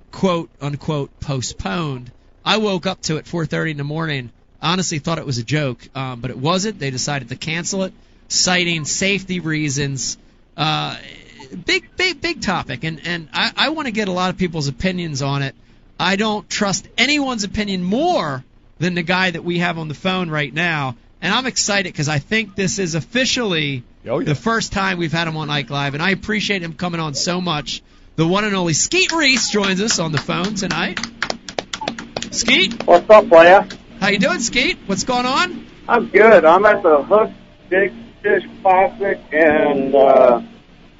quote 0.09 0.49
unquote 0.59 1.19
postponed. 1.19 2.11
I 2.43 2.57
woke 2.57 2.87
up 2.87 3.01
to 3.03 3.17
it 3.17 3.25
4:30 3.25 3.71
in 3.71 3.77
the 3.77 3.83
morning. 3.83 4.31
Honestly, 4.63 4.97
thought 4.97 5.19
it 5.19 5.27
was 5.27 5.37
a 5.37 5.43
joke, 5.43 5.87
um, 5.93 6.21
but 6.21 6.31
it 6.31 6.37
wasn't. 6.39 6.79
They 6.79 6.89
decided 6.89 7.29
to 7.29 7.35
cancel 7.35 7.83
it, 7.83 7.93
citing 8.29 8.85
safety 8.85 9.39
reasons. 9.39 10.17
Uh, 10.57 10.97
big, 11.65 11.95
big, 11.95 12.21
big 12.21 12.41
topic, 12.41 12.83
and 12.83 13.01
and 13.05 13.29
I, 13.33 13.51
I 13.55 13.69
want 13.69 13.87
to 13.87 13.91
get 13.91 14.07
a 14.07 14.11
lot 14.11 14.29
of 14.29 14.37
people's 14.37 14.67
opinions 14.67 15.21
on 15.21 15.41
it. 15.41 15.55
I 15.99 16.15
don't 16.15 16.49
trust 16.49 16.87
anyone's 16.97 17.43
opinion 17.43 17.83
more 17.83 18.43
than 18.79 18.95
the 18.95 19.03
guy 19.03 19.31
that 19.31 19.43
we 19.43 19.59
have 19.59 19.77
on 19.77 19.87
the 19.87 19.93
phone 19.93 20.29
right 20.29 20.53
now, 20.53 20.95
and 21.21 21.33
I'm 21.33 21.45
excited 21.45 21.91
because 21.91 22.07
I 22.09 22.19
think 22.19 22.55
this 22.55 22.79
is 22.79 22.95
officially 22.95 23.83
Oh, 24.07 24.19
yeah. 24.19 24.25
the 24.25 24.35
first 24.35 24.71
time 24.71 24.97
we've 24.97 25.11
had 25.11 25.27
him 25.27 25.35
on 25.35 25.49
Ike 25.49 25.69
Live, 25.69 25.93
and 25.93 26.01
I 26.01 26.11
appreciate 26.11 26.61
him 26.63 26.73
coming 26.73 27.01
on 27.01 27.13
so 27.15 27.41
much. 27.41 27.81
The 28.15 28.25
one 28.25 28.45
and 28.45 28.55
only 28.55 28.73
Skeet 28.73 29.11
Reese 29.11 29.49
joins 29.49 29.81
us 29.81 29.99
on 29.99 30.11
the 30.13 30.17
phone 30.17 30.55
tonight. 30.55 30.99
Skeet, 32.31 32.83
What's 32.85 33.09
up, 33.09 33.27
playa? 33.27 33.65
how 33.99 34.07
you 34.09 34.19
doing, 34.19 34.39
Skeet? 34.39 34.77
What's 34.85 35.03
going 35.03 35.25
on? 35.25 35.65
I'm 35.87 36.07
good. 36.07 36.45
I'm 36.45 36.65
at 36.65 36.81
the 36.83 37.03
Hook 37.03 37.31
Big 37.69 37.91
Fish 38.21 38.43
Classic 38.61 39.19
and 39.33 39.93
uh, 39.95 40.41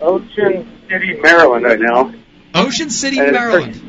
Ocean 0.02 0.68
City, 0.90 1.20
Maryland 1.22 1.66
right 1.66 1.80
now. 1.80 2.14
Ocean 2.56 2.90
City, 2.90 3.20
And 3.20 3.28
it's 3.30 3.38
Maryland. 3.38 3.74
pretty- 3.74 3.86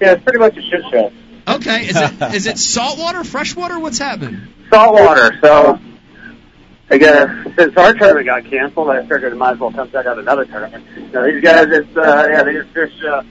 yeah, 0.00 0.12
it's 0.12 0.22
pretty 0.24 0.38
much 0.38 0.56
a 0.56 0.62
shit 0.62 0.82
show. 0.90 1.12
Okay, 1.48 1.86
is 1.86 1.96
it 1.96 2.22
is 2.34 2.46
it 2.46 2.58
saltwater, 2.58 3.24
freshwater? 3.24 3.78
What's 3.78 3.98
happening? 3.98 4.40
Saltwater, 4.70 5.38
so 5.40 5.78
I 6.90 6.98
guess 6.98 7.30
since 7.56 7.76
our 7.76 7.94
tournament 7.94 8.26
got 8.26 8.44
canceled, 8.44 8.90
I 8.90 9.00
figured 9.02 9.32
I 9.32 9.36
might 9.36 9.52
as 9.52 9.58
well 9.58 9.72
come 9.72 9.90
check 9.90 10.06
out 10.06 10.18
another 10.18 10.44
tournament. 10.44 10.84
So 11.12 11.24
these 11.24 11.42
guys, 11.42 11.68
it's 11.70 11.96
uh, 11.96 12.28
yeah, 12.30 12.42
they 12.42 12.52
just 12.54 12.70
fish. 12.70 12.92
Uh, 13.08 13.22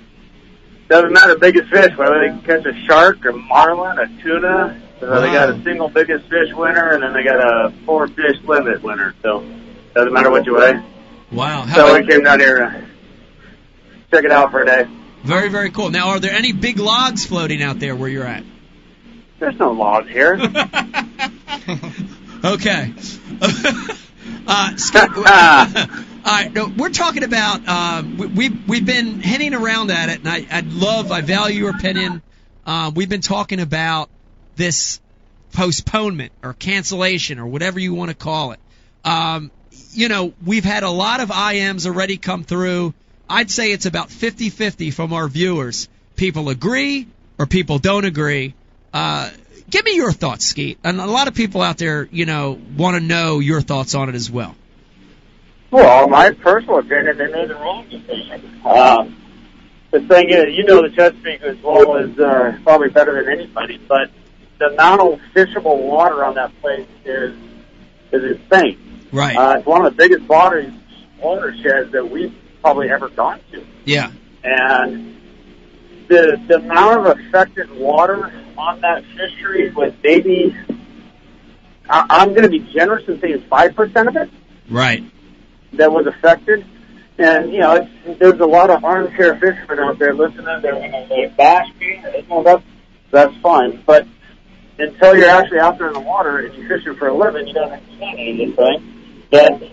doesn't 0.88 1.14
matter 1.14 1.34
the 1.34 1.40
biggest 1.40 1.70
fish, 1.70 1.96
whether 1.98 2.20
they 2.20 2.28
can 2.28 2.42
catch 2.42 2.66
a 2.66 2.86
shark 2.86 3.26
or 3.26 3.34
marlin, 3.34 3.98
a 4.00 4.08
tuna. 4.24 4.82
So 5.00 5.20
they 5.22 5.32
got 5.34 5.50
a 5.50 5.62
single 5.64 5.90
biggest 5.90 6.26
fish 6.30 6.54
winner, 6.54 6.92
and 6.94 7.04
then 7.04 7.14
they 7.14 7.24
got 7.24 7.38
a 7.40 7.74
four 7.86 8.08
fish 8.08 8.38
limit 8.44 8.82
winner. 8.82 9.14
So 9.22 9.46
doesn't 9.94 10.14
matter 10.14 10.32
what 10.32 10.46
you 10.46 10.56
weigh. 10.56 10.80
Wow, 11.36 11.64
how 11.64 11.76
So 11.76 11.88
about- 11.90 12.02
we 12.02 12.08
came 12.08 12.24
down 12.24 12.40
here 12.40 12.56
to 12.58 12.86
check 14.12 14.24
it 14.24 14.32
out 14.32 14.52
for 14.52 14.62
a 14.62 14.66
day. 14.66 14.88
very 15.24 15.50
very 15.50 15.70
cool. 15.70 15.90
Now, 15.90 16.10
are 16.10 16.20
there 16.20 16.32
any 16.34 16.54
big 16.54 16.80
logs 16.80 17.26
floating 17.26 17.62
out 17.62 17.80
there 17.80 17.96
where 17.96 18.10
you're 18.10 18.26
at? 18.26 18.44
There's 19.40 19.60
no 19.60 19.72
logs 19.72 20.10
here. 20.10 20.40
Okay. 22.44 22.94
uh, 24.48 24.76
Scott, 24.76 25.18
all 25.18 25.24
right, 26.32 26.54
no, 26.54 26.68
we're 26.78 26.90
talking 26.90 27.24
about. 27.24 27.68
Um, 27.68 28.18
we, 28.18 28.28
we 28.28 28.50
we've 28.68 28.86
been 28.86 29.20
hinting 29.20 29.56
around 29.56 29.90
at 29.90 30.10
it, 30.10 30.20
and 30.20 30.30
I 30.30 30.46
I 30.52 30.60
love, 30.60 31.12
I 31.12 31.22
value 31.22 31.58
your 31.62 31.72
opinion. 31.72 32.22
Uh, 32.64 32.92
we've 32.94 33.10
been 33.10 33.22
talking 33.22 33.60
about 33.60 34.12
this 34.58 35.00
postponement 35.54 36.34
or 36.44 36.54
cancellation 36.54 37.40
or 37.40 37.48
whatever 37.48 37.80
you 37.80 37.96
want 37.96 38.10
to 38.12 38.16
call 38.16 38.52
it. 38.52 38.60
Um, 39.04 39.50
you 39.94 40.10
know, 40.10 40.34
we've 40.46 40.64
had 40.64 40.84
a 40.84 40.90
lot 40.90 41.20
of 41.20 41.30
IMs 41.30 41.86
already 41.86 42.18
come 42.18 42.44
through. 42.44 42.94
I'd 43.30 43.50
say 43.50 43.72
it's 43.72 43.86
about 43.86 44.10
50-50 44.10 44.94
from 44.94 45.14
our 45.14 45.28
viewers. 45.28 45.90
People 46.16 46.50
agree 46.50 47.08
or 47.38 47.46
people 47.46 47.80
don't 47.80 48.06
agree. 48.06 48.54
Uh, 48.94 49.30
give 49.70 49.84
me 49.84 49.96
your 49.96 50.12
thoughts, 50.12 50.46
Skeet. 50.46 50.78
And 50.84 51.00
a 51.00 51.06
lot 51.06 51.28
of 51.28 51.34
people 51.34 51.62
out 51.62 51.78
there, 51.78 52.08
you 52.12 52.26
know, 52.26 52.60
want 52.78 52.96
to 52.96 53.04
know 53.04 53.40
your 53.40 53.62
thoughts 53.62 53.96
on 53.96 54.10
it 54.10 54.16
as 54.16 54.30
well. 54.30 54.56
Well, 55.72 56.08
my 56.08 56.32
personal 56.32 56.80
opinion, 56.80 57.18
they 57.18 57.28
made 57.32 57.50
the 57.50 57.56
wrong 57.56 57.88
decision. 57.90 58.62
Um, 58.64 59.18
the 59.92 60.00
thing 60.02 60.30
is, 60.30 60.56
you 60.56 60.64
know 60.64 60.82
the 60.82 60.90
Chesapeake 60.90 61.42
as 61.42 61.58
well 61.62 61.98
as 61.98 62.18
uh, 62.20 62.58
probably 62.64 62.90
better 62.90 63.24
than 63.24 63.32
anybody, 63.32 63.78
but 63.78 64.10
the 64.58 64.68
amount 64.68 65.02
of 65.02 65.20
fishable 65.34 65.82
water 65.82 66.24
on 66.24 66.36
that 66.36 66.52
place 66.62 66.88
is 67.04 67.36
is 68.12 68.38
insane. 68.38 68.95
Right. 69.16 69.36
Uh, 69.36 69.56
it's 69.58 69.66
one 69.66 69.86
of 69.86 69.96
the 69.96 69.98
biggest 69.98 70.28
water 70.30 70.72
watersheds 71.20 71.92
that 71.94 72.10
we've 72.10 72.34
probably 72.62 72.90
ever 72.90 73.10
gone 73.10 73.40
to, 73.52 73.66
Yeah. 73.86 74.12
and 74.44 75.16
the 76.08 76.40
the 76.48 76.58
amount 76.58 77.08
of 77.08 77.20
affected 77.20 77.72
water 77.72 78.32
on 78.58 78.82
that 78.82 79.04
fishery 79.18 79.72
was 79.72 79.94
maybe. 80.04 80.56
I, 81.90 82.06
I'm 82.10 82.30
going 82.30 82.44
to 82.44 82.50
be 82.50 82.60
generous 82.74 83.08
and 83.08 83.20
say 83.22 83.30
it's 83.30 83.46
five 83.48 83.76
percent 83.76 84.08
of 84.10 84.16
it 84.16 84.30
Right. 84.70 85.04
that 85.74 85.92
was 85.92 86.08
affected. 86.08 86.66
And, 87.18 87.54
you 87.54 87.60
know, 87.60 87.76
it's, 88.06 88.20
there's 88.20 88.40
a 88.42 88.46
lot 88.46 88.70
of 88.70 88.84
armchair 88.84 89.36
fishermen 89.40 89.80
out 89.80 89.98
there 90.00 90.14
listening. 90.14 90.46
They're 90.62 90.74
going 90.74 90.92
to 90.92 91.34
bash 91.38 91.68
me. 91.80 92.04
Well, 92.28 92.44
that's, 92.44 92.64
that's 93.10 93.34
fine. 93.38 93.82
But 93.86 94.06
until 94.78 95.16
you're 95.16 95.30
actually 95.30 95.60
out 95.60 95.78
there 95.78 95.88
in 95.88 95.94
the 95.94 96.02
water 96.02 96.40
and 96.40 96.54
you're 96.56 96.68
fishing 96.78 96.96
for 96.96 97.08
a 97.08 97.16
living, 97.16 97.48
you 97.48 97.54
don't 97.54 97.72
understand 97.72 98.20
anything. 98.20 98.95
That 99.32 99.72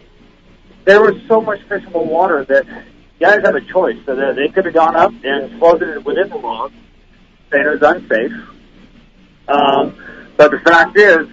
there 0.84 1.00
was 1.00 1.20
so 1.28 1.40
much 1.40 1.60
fishable 1.68 2.06
water 2.06 2.44
that 2.44 2.66
guys 3.20 3.40
have 3.44 3.54
a 3.54 3.60
choice. 3.60 3.96
So 4.06 4.14
they 4.34 4.48
could 4.48 4.64
have 4.64 4.74
gone 4.74 4.96
up 4.96 5.12
and 5.24 5.58
floated 5.58 5.88
it 5.96 6.04
within 6.04 6.28
the 6.28 6.36
log, 6.36 6.72
saying 7.50 7.66
it 7.66 7.80
was 7.80 7.82
unsafe. 7.82 8.32
Um, 9.48 9.96
but 10.36 10.50
the 10.50 10.58
fact 10.60 10.96
is, 10.96 11.28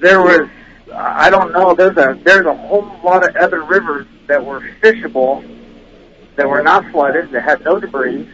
there 0.00 0.20
was 0.20 0.48
I 0.94 1.30
don't 1.30 1.52
know. 1.52 1.74
There's 1.74 1.96
a 1.96 2.18
there's 2.22 2.46
a 2.46 2.54
whole 2.54 2.84
lot 3.02 3.26
of 3.26 3.34
other 3.36 3.62
rivers 3.62 4.06
that 4.26 4.44
were 4.44 4.60
fishable 4.82 5.48
that 6.36 6.48
were 6.48 6.62
not 6.62 6.90
flooded 6.90 7.30
that 7.32 7.42
had 7.42 7.64
no 7.64 7.78
debris. 7.78 8.28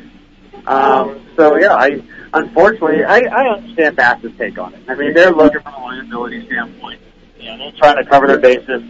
Um, 0.66 1.26
so 1.36 1.56
yeah, 1.56 1.74
I 1.74 2.02
unfortunately 2.34 3.04
I, 3.04 3.20
I 3.20 3.56
understand 3.56 3.96
Bass's 3.96 4.32
take 4.38 4.58
on 4.58 4.74
it. 4.74 4.80
I 4.88 4.94
mean, 4.94 5.14
they're 5.14 5.32
looking 5.32 5.60
from 5.60 5.74
a 5.74 5.80
liability 5.80 6.46
standpoint. 6.46 7.00
You 7.38 7.50
know, 7.50 7.58
they're 7.58 7.72
trying 7.72 8.02
to 8.02 8.08
cover 8.08 8.26
their 8.26 8.38
bases. 8.38 8.82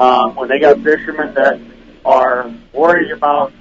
Um, 0.00 0.34
when 0.34 0.48
they 0.48 0.58
got 0.58 0.82
fishermen 0.82 1.34
that 1.34 1.60
are 2.04 2.52
worried 2.72 3.10
about 3.12 3.52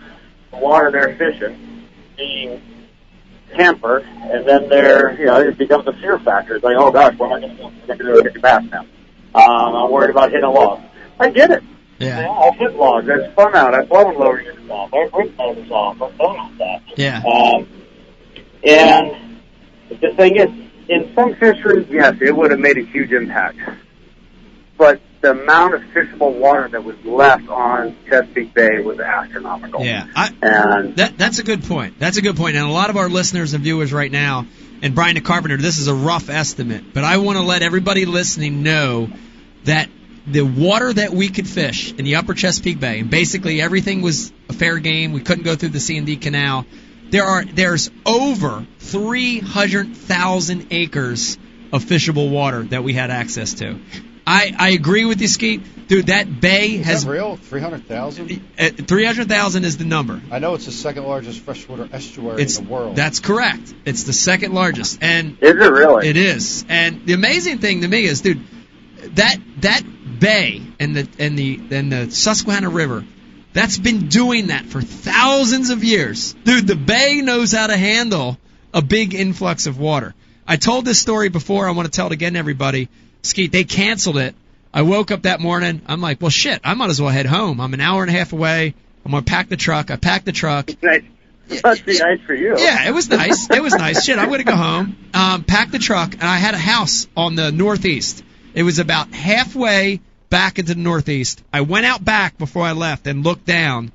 the 0.52 0.58
water 0.58 0.92
they're 0.92 1.16
fishing 1.16 1.88
being 2.18 2.62
hampered, 3.56 4.04
and 4.04 4.48
then 4.48 4.70
they're 4.70 5.18
you 5.20 5.26
know 5.26 5.40
it 5.40 5.58
becomes 5.58 5.88
a 5.88 5.94
fear 5.94 6.20
factor. 6.20 6.56
It's 6.56 6.64
like, 6.64 6.76
oh 6.78 6.92
gosh, 6.92 7.18
what 7.18 7.32
am 7.32 7.52
I 7.52 7.56
going 7.56 7.78
to 7.88 7.96
do? 7.98 8.24
To 8.24 8.30
get 8.30 8.42
bass 8.42 8.64
now. 8.72 8.86
Um, 9.36 9.76
I'm 9.76 9.92
worried 9.92 10.12
about 10.12 10.32
hitting 10.32 10.46
a 10.46 10.52
log. 10.52 10.82
I 11.20 11.30
get 11.30 11.52
it. 11.52 11.64
Yeah. 12.00 12.22
Know, 12.22 12.32
I'll 12.32 12.52
hit 12.54 12.76
logs. 12.76 13.08
That's 13.08 13.34
fun 13.34 13.56
out. 13.56 13.74
I've 13.74 13.90
blown 13.90 14.16
lower 14.16 14.42
units 14.42 14.70
off. 14.70 14.94
I've 14.94 15.14
ripped 15.14 15.38
motors 15.38 15.72
off. 15.72 16.02
I've 16.02 16.20
all 16.20 16.52
that. 16.58 16.82
Yeah. 16.98 17.22
Um, 17.24 17.68
and 18.64 19.40
the 19.90 20.14
thing 20.16 20.36
is, 20.38 20.50
in 20.90 21.14
some 21.16 21.36
fisheries, 21.36 21.88
yes, 21.90 22.16
it 22.22 22.36
would 22.36 22.52
have 22.52 22.60
made 22.60 22.78
a 22.78 22.84
huge 22.84 23.12
impact. 23.12 23.58
But 24.84 25.00
the 25.22 25.32
amount 25.32 25.76
of 25.76 25.82
fishable 25.94 26.38
water 26.38 26.68
that 26.68 26.84
was 26.84 26.98
left 27.06 27.48
on 27.48 27.96
Chesapeake 28.10 28.54
Bay 28.54 28.82
was 28.82 29.00
astronomical. 29.00 29.86
Yeah. 29.86 30.08
I, 30.14 30.30
And 30.42 30.98
That 30.98 31.18
that's 31.18 31.40
a 31.40 31.44
good 31.44 31.64
point. 31.64 32.00
That's 32.00 32.18
a 32.18 32.22
good 32.22 32.36
point. 32.36 32.58
And 32.58 32.68
a 32.68 32.72
lot 32.72 32.90
of 32.90 32.98
our 32.98 33.08
listeners 33.08 33.54
and 33.54 33.64
viewers 33.64 33.94
right 33.94 34.12
now, 34.12 34.46
and 34.82 34.94
Brian 34.94 35.16
the 35.16 35.22
Carpenter, 35.22 35.56
this 35.56 35.78
is 35.78 35.88
a 35.88 35.94
rough 35.94 36.30
estimate, 36.30 36.94
but 36.94 37.06
I 37.06 37.16
want 37.16 37.38
to 37.38 37.46
let 37.46 37.62
everybody 37.62 38.04
listening 38.04 38.62
know 38.62 39.08
that 39.64 39.90
the 40.28 40.42
water 40.42 40.92
that 40.92 41.12
we 41.12 41.30
could 41.30 41.48
fish 41.48 41.94
in 41.94 42.04
the 42.04 42.18
Upper 42.18 42.34
Chesapeake 42.34 42.82
Bay, 42.82 43.00
and 43.00 43.10
basically 43.10 43.62
everything 43.62 44.02
was 44.02 44.34
a 44.50 44.54
fair 44.54 44.80
game. 44.80 45.14
We 45.14 45.22
couldn't 45.22 45.46
go 45.46 45.56
through 45.56 45.70
the 45.70 45.80
C 45.80 45.96
and 45.96 46.06
D 46.06 46.18
Canal. 46.18 46.66
There 47.10 47.24
are 47.24 47.46
there's 47.46 47.90
over 48.06 48.68
three 48.80 49.40
hundred 49.40 49.96
thousand 49.96 50.68
acres 50.72 51.38
of 51.72 51.86
fishable 51.86 52.30
water 52.30 52.64
that 52.64 52.84
we 52.84 52.92
had 52.92 53.12
access 53.12 53.54
to. 53.54 53.80
I, 54.26 54.54
I 54.58 54.70
agree 54.70 55.06
with 55.06 55.22
you, 55.22 55.28
Skeet. 55.28 55.88
Dude, 55.88 56.08
that 56.08 56.40
bay 56.40 56.76
Is 56.76 56.86
has 56.86 57.06
that 57.06 57.12
real? 57.12 57.36
300,000? 57.36 58.42
uh, 58.58 58.70
300,000 58.70 59.66
is 59.66 59.78
the 59.78 59.84
number. 59.86 60.22
I 60.32 60.40
know 60.40 60.54
it's 60.56 60.66
the 60.66 60.72
second 60.72 61.04
largest 61.04 61.42
freshwater 61.42 61.90
estuary 61.92 62.42
It's 62.42 62.58
in 62.58 62.66
the 62.66 62.72
world. 62.72 62.96
that's 62.96 63.20
correct. 63.20 63.74
It's 63.86 64.04
the 64.04 64.14
second 64.14 64.54
largest, 64.54 65.00
and 65.04 65.38
is 65.42 65.50
it 65.52 65.54
really? 65.56 66.08
it 66.08 66.16
is. 66.18 66.66
And 66.70 67.06
the 67.06 67.14
amazing 67.14 67.58
thing 67.58 67.82
to 67.82 67.88
me 67.88 68.06
is, 68.06 68.22
dude, 68.22 68.42
that 69.16 69.38
that 69.60 69.82
bay 70.20 70.62
and 70.80 70.96
the 70.96 71.08
and 71.20 71.38
the 71.38 71.60
and 71.72 71.92
the 71.92 72.10
Susquehanna 72.12 72.70
River, 72.70 73.04
that's 73.52 73.78
been 73.78 74.08
doing 74.08 74.48
that 74.48 74.66
for 74.66 74.82
thousands 74.82 75.70
of 75.70 75.84
years, 75.84 76.34
dude. 76.46 76.66
The 76.66 76.78
bay 76.78 77.20
knows 77.22 77.52
how 77.52 77.68
to 77.68 77.76
handle 77.76 78.38
a 78.74 78.82
big 78.82 79.14
influx 79.14 79.68
of 79.68 79.78
water. 79.78 80.16
I 80.48 80.56
told 80.56 80.86
this 80.86 81.00
story 81.00 81.28
before. 81.28 81.68
I 81.68 81.72
want 81.72 81.88
to 81.88 81.92
tell 81.92 82.08
it 82.08 82.14
again, 82.14 82.34
to 82.34 82.40
everybody. 82.40 82.88
Skeet, 83.24 83.52
they 83.52 83.64
canceled 83.64 84.18
it. 84.18 84.36
I 84.74 84.84
woke 84.84 85.12
up 85.12 85.24
that 85.24 85.40
morning. 85.40 85.82
I'm 85.88 86.02
like, 86.02 86.22
well, 86.22 86.30
shit. 86.30 86.60
I 86.64 86.74
might 86.74 86.90
as 86.90 87.02
well 87.02 87.12
head 87.12 87.26
home. 87.26 87.60
I'm 87.60 87.74
an 87.74 87.82
hour 87.82 88.04
and 88.04 88.10
a 88.10 88.18
half 88.18 88.34
away. 88.34 88.74
I'm 89.06 89.12
gonna 89.12 89.24
pack 89.24 89.50
the 89.50 89.58
truck. 89.58 89.92
I 89.92 89.96
packed 89.98 90.26
the 90.26 90.32
truck. 90.32 90.70
Nice. 90.82 91.04
Must 91.64 91.86
be 91.86 91.98
nice 92.00 92.22
for 92.22 92.34
you. 92.34 92.58
Yeah, 92.58 92.88
it 92.88 92.94
was 92.94 93.10
nice. 93.10 93.50
It 93.50 93.62
was 93.62 93.74
nice. 93.74 94.04
Shit, 94.06 94.18
I'm 94.18 94.30
gonna 94.30 94.44
go 94.44 94.56
home, 94.56 94.96
um, 95.14 95.44
pack 95.44 95.72
the 95.72 95.80
truck, 95.80 96.14
and 96.14 96.24
I 96.24 96.38
had 96.38 96.54
a 96.54 96.58
house 96.58 97.08
on 97.18 97.36
the 97.36 97.52
northeast. 97.52 98.24
It 98.54 98.64
was 98.64 98.80
about 98.80 99.14
halfway 99.14 100.00
back 100.30 100.58
into 100.58 100.74
the 100.74 100.80
northeast. 100.80 101.44
I 101.52 101.62
went 101.62 101.86
out 101.86 102.04
back 102.04 102.38
before 102.38 102.64
I 102.64 102.72
left 102.72 103.08
and 103.08 103.24
looked 103.24 103.46
down. 103.46 103.92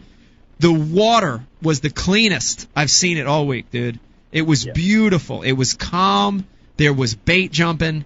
The 0.61 0.73
water 0.73 1.43
was 1.63 1.81
the 1.81 1.91
cleanest 1.91 2.69
I've 2.77 2.91
seen 2.91 3.17
it 3.17 3.27
all 3.27 3.47
week, 3.47 3.71
dude. 3.71 3.99
It 4.31 4.43
was 4.43 4.67
beautiful. 4.67 5.43
It 5.43 5.53
was 5.53 5.75
calm. 5.75 6.47
There 6.77 6.93
was 6.93 7.15
bait 7.15 7.51
jumping, 7.51 8.05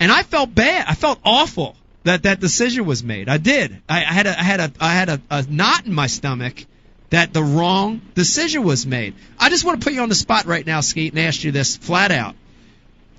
and 0.00 0.10
I 0.12 0.22
felt 0.22 0.54
bad. 0.54 0.86
I 0.88 0.94
felt 0.94 1.18
awful 1.24 1.76
that 2.04 2.22
that 2.22 2.40
decision 2.40 2.86
was 2.86 3.02
made. 3.02 3.28
I 3.28 3.38
did. 3.38 3.82
I, 3.88 3.98
I 3.98 4.12
had 4.12 4.26
a 4.26 4.38
I 4.38 4.42
had 4.42 4.60
a 4.60 4.72
I 4.80 4.92
had 4.94 5.08
a, 5.08 5.20
a 5.30 5.42
knot 5.42 5.86
in 5.86 5.92
my 5.92 6.06
stomach 6.06 6.64
that 7.10 7.32
the 7.32 7.42
wrong 7.42 8.00
decision 8.14 8.64
was 8.64 8.86
made. 8.86 9.14
I 9.38 9.48
just 9.50 9.64
want 9.64 9.80
to 9.80 9.84
put 9.84 9.94
you 9.94 10.02
on 10.02 10.08
the 10.08 10.14
spot 10.14 10.46
right 10.46 10.64
now, 10.64 10.80
Skeet, 10.80 11.12
and 11.12 11.20
ask 11.20 11.42
you 11.44 11.52
this 11.52 11.76
flat 11.76 12.10
out: 12.10 12.34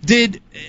Did 0.03 0.37
uh, 0.37 0.59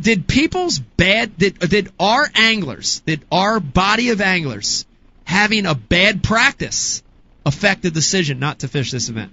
did 0.00 0.26
people's 0.26 0.78
bad 0.78 1.36
did 1.36 1.58
did 1.58 1.90
our 2.00 2.28
anglers 2.34 3.00
did 3.00 3.22
our 3.30 3.60
body 3.60 4.10
of 4.10 4.20
anglers 4.20 4.86
having 5.24 5.66
a 5.66 5.74
bad 5.74 6.22
practice 6.22 7.02
affect 7.44 7.82
the 7.82 7.90
decision 7.90 8.38
not 8.38 8.60
to 8.60 8.68
fish 8.68 8.90
this 8.90 9.08
event? 9.08 9.32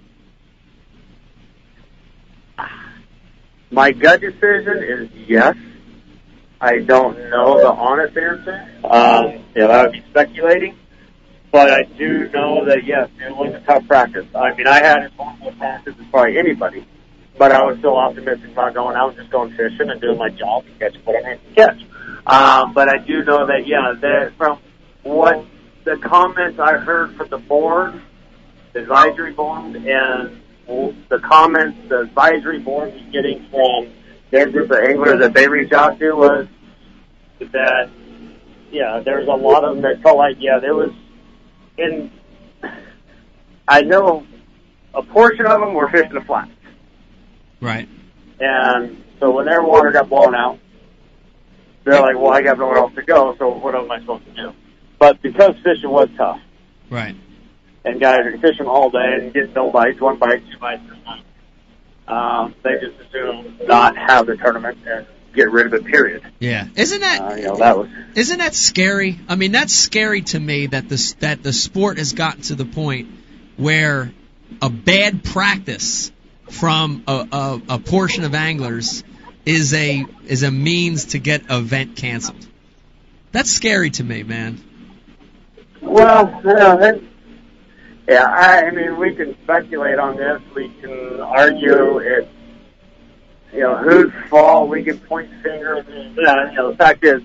My 3.70 3.92
gut 3.92 4.20
decision 4.20 4.82
is 4.82 5.10
yes. 5.26 5.56
I 6.60 6.78
don't 6.78 7.16
know 7.30 7.60
the 7.60 7.70
honest 7.70 8.16
answer. 8.16 8.68
Um, 8.84 9.44
know, 9.54 9.70
I 9.70 9.82
would 9.82 9.92
be 9.92 10.02
speculating. 10.10 10.76
But 11.50 11.70
I 11.70 11.82
do 11.96 12.28
know 12.28 12.66
that 12.66 12.84
yes, 12.84 13.08
it 13.18 13.34
was 13.34 13.54
a 13.54 13.60
tough 13.60 13.86
practice. 13.86 14.26
I 14.34 14.54
mean, 14.54 14.66
I 14.66 14.84
had 14.84 15.04
as 15.04 15.12
normal 15.16 15.52
practice 15.52 15.94
as 15.98 16.06
probably 16.10 16.36
anybody, 16.38 16.86
but 17.38 17.52
I 17.52 17.64
was 17.64 17.78
still 17.78 17.96
optimistic 17.96 18.52
about 18.52 18.74
going 18.74 18.96
out 18.96 19.10
and 19.10 19.18
just 19.18 19.30
going 19.30 19.50
fishing 19.52 19.88
and 19.88 20.00
doing 20.00 20.18
my 20.18 20.28
job 20.28 20.66
and 20.66 20.78
catching 20.78 21.00
what 21.04 21.24
I 21.24 21.28
had 21.30 21.40
to 21.48 21.54
catch. 21.54 21.80
Um, 22.26 22.74
but 22.74 22.90
I 22.90 22.98
do 22.98 23.24
know 23.24 23.46
that 23.46 23.66
yeah, 23.66 23.94
that 23.98 24.34
from 24.36 24.58
what 25.04 25.46
the 25.84 25.96
comments 25.96 26.58
I 26.58 26.76
heard 26.76 27.14
from 27.16 27.30
the 27.30 27.38
board, 27.38 28.02
the 28.74 28.80
advisory 28.80 29.32
board, 29.32 29.74
and 29.74 30.42
the 30.66 31.20
comments 31.24 31.78
the 31.88 32.00
advisory 32.00 32.58
board 32.58 32.92
was 32.92 33.02
getting 33.10 33.48
from 33.48 33.90
their 34.30 34.48
group 34.50 34.70
of 34.70 34.78
anglers 34.78 35.20
that 35.20 35.34
they 35.34 35.48
reached 35.48 35.72
out 35.72 35.98
to 35.98 36.12
was 36.12 36.46
that 37.40 37.90
yeah, 38.70 39.00
there's 39.04 39.26
a 39.28 39.32
lot 39.32 39.64
of 39.64 39.74
them 39.76 39.82
that 39.82 40.02
felt 40.02 40.16
like 40.18 40.36
yeah, 40.38 40.58
there 40.60 40.74
was 40.74 40.90
in 41.76 42.10
I 43.66 43.82
know 43.82 44.26
a 44.94 45.02
portion 45.02 45.46
of 45.46 45.60
them 45.60 45.74
were 45.74 45.88
fishing 45.90 46.14
the 46.14 46.20
flats. 46.22 46.50
Right. 47.60 47.88
And 48.40 49.02
so 49.20 49.30
when 49.30 49.46
their 49.46 49.62
water 49.62 49.90
got 49.90 50.08
blown 50.08 50.34
out, 50.34 50.58
they're 51.84 52.00
like, 52.00 52.16
well, 52.16 52.32
I 52.32 52.42
got 52.42 52.58
nowhere 52.58 52.78
else 52.78 52.94
to 52.94 53.02
go, 53.02 53.34
so 53.38 53.48
what 53.50 53.74
am 53.74 53.90
I 53.90 54.00
supposed 54.00 54.24
to 54.26 54.32
do? 54.34 54.52
But 54.98 55.20
because 55.22 55.54
fishing 55.64 55.90
was 55.90 56.08
tough, 56.16 56.40
Right. 56.90 57.16
and 57.84 58.00
guys 58.00 58.20
are 58.20 58.38
fishing 58.38 58.66
all 58.66 58.90
day 58.90 59.18
and 59.20 59.32
getting 59.32 59.52
no 59.54 59.70
bites, 59.70 60.00
one 60.00 60.18
bite, 60.18 60.42
two 60.50 60.58
bites, 60.58 60.82
three 60.86 60.98
bites, 61.04 61.22
um, 62.08 62.54
they 62.62 62.78
just 62.80 62.98
assume 63.00 63.58
not 63.66 63.96
have 63.96 64.26
the 64.26 64.36
tournament 64.36 64.78
and 64.86 65.06
get 65.34 65.50
rid 65.50 65.66
of 65.66 65.74
it, 65.74 65.84
period. 65.84 66.22
Yeah. 66.38 66.66
Isn't 66.74 67.00
that 67.00 67.20
Uh, 67.20 67.34
you 67.36 67.44
know, 67.44 67.56
that 67.56 67.78
was, 67.78 67.88
Isn't 68.14 68.38
that 68.38 68.54
scary? 68.54 69.18
I 69.28 69.36
mean, 69.36 69.52
that's 69.52 69.74
scary 69.74 70.22
to 70.22 70.40
me 70.40 70.66
that 70.68 70.88
this 70.88 71.12
that 71.14 71.42
the 71.42 71.52
sport 71.52 71.98
has 71.98 72.12
gotten 72.12 72.42
to 72.42 72.54
the 72.54 72.64
point 72.64 73.08
where 73.56 74.12
a 74.62 74.70
bad 74.70 75.22
practice 75.22 76.10
from 76.50 77.04
a, 77.06 77.28
a, 77.30 77.62
a 77.74 77.78
portion 77.78 78.24
of 78.24 78.34
anglers 78.34 79.04
is 79.44 79.74
a 79.74 80.06
is 80.26 80.42
a 80.42 80.50
means 80.50 81.06
to 81.06 81.18
get 81.18 81.50
event 81.50 81.96
canceled. 81.96 82.46
That's 83.32 83.50
scary 83.50 83.90
to 83.90 84.04
me, 84.04 84.22
man. 84.22 84.58
well, 85.82 86.40
yeah, 86.44 86.92
yeah, 88.08 88.24
I, 88.24 88.64
I 88.64 88.70
mean, 88.70 88.96
we 88.98 89.14
can 89.14 89.36
speculate 89.42 89.98
on 89.98 90.16
this, 90.16 90.40
we 90.54 90.70
can 90.80 91.20
argue 91.20 91.98
it's, 91.98 92.28
you 93.52 93.60
know, 93.60 93.76
whose 93.76 94.12
fault, 94.28 94.68
we 94.68 94.82
can 94.82 94.98
point 94.98 95.30
fingers, 95.42 95.84
yeah, 95.88 96.50
you 96.50 96.56
know, 96.56 96.70
the 96.70 96.76
fact 96.76 97.04
is, 97.04 97.22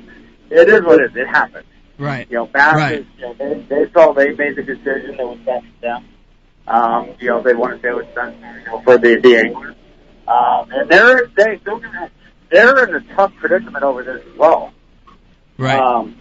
it 0.50 0.70
is 0.70 0.82
what 0.82 1.02
it 1.02 1.12
is, 1.12 1.16
it 1.16 1.28
happened. 1.28 1.66
Right. 1.98 2.30
You 2.30 2.38
know, 2.38 2.46
Bass 2.48 2.76
Right. 2.76 3.06
you 3.18 3.22
know, 3.22 3.34
they, 3.34 3.62
they 3.70 3.86
felt 3.88 4.18
they 4.18 4.34
made 4.34 4.56
the 4.56 4.64
decision 4.64 5.16
that 5.18 5.26
was 5.28 5.40
best 5.46 5.66
for 5.66 5.82
them. 5.82 6.06
Um, 6.68 7.10
you 7.20 7.30
know, 7.30 7.42
they 7.42 7.54
want 7.54 7.82
to 7.82 7.88
say 7.88 7.94
was 7.94 8.06
best 8.14 8.36
you 8.38 8.66
know, 8.66 8.82
for 8.82 8.98
the, 8.98 9.20
the 9.22 9.38
anglers. 9.38 9.76
Um, 10.28 10.72
and 10.72 10.90
they're, 10.90 11.28
they, 11.36 11.52
me 11.56 12.08
they're 12.50 12.88
in 12.88 12.96
a 12.96 13.16
tough 13.16 13.34
predicament 13.36 13.84
over 13.84 14.04
this 14.04 14.22
as 14.26 14.38
well. 14.38 14.74
Right. 15.58 15.80
Um, 15.80 16.18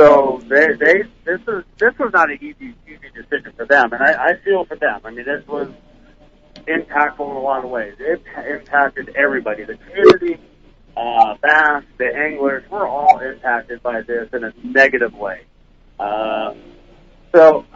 so 0.00 0.40
they, 0.48 0.68
they, 0.78 1.02
this 1.26 1.40
is, 1.46 1.64
this 1.76 1.92
was 1.98 2.10
not 2.14 2.30
an 2.30 2.38
easy, 2.40 2.74
easy 2.86 3.10
decision 3.14 3.52
for 3.54 3.66
them. 3.66 3.92
And 3.92 4.02
I, 4.02 4.30
I 4.30 4.34
feel 4.42 4.64
for 4.64 4.76
them. 4.76 4.98
I 5.04 5.10
mean, 5.10 5.26
this 5.26 5.46
was 5.46 5.68
impactful 6.66 7.30
in 7.30 7.36
a 7.36 7.40
lot 7.40 7.64
of 7.64 7.70
ways. 7.70 7.96
It 7.98 8.22
impacted 8.48 9.10
everybody, 9.14 9.64
the 9.64 9.76
community, 9.76 10.40
uh, 10.96 11.34
bass, 11.42 11.84
the 11.98 12.06
anglers, 12.06 12.64
we're 12.70 12.88
all 12.88 13.18
impacted 13.18 13.82
by 13.82 14.00
this 14.00 14.30
in 14.32 14.44
a 14.44 14.54
negative 14.64 15.12
way. 15.12 15.42
Um, 15.98 16.56
so, 17.34 17.66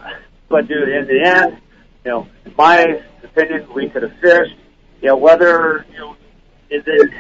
but 0.48 0.66
dude, 0.66 0.88
in 0.88 1.06
the 1.06 1.22
end, 1.26 1.60
you 2.06 2.10
know, 2.10 2.28
in 2.46 2.54
my 2.56 3.02
opinion, 3.22 3.68
we 3.74 3.90
could 3.90 4.02
have 4.02 4.18
fished. 4.22 4.56
You 5.02 5.08
know, 5.08 5.16
whether, 5.16 5.84
you 5.92 5.98
know, 5.98 6.16
is 6.70 6.84
it, 6.86 7.10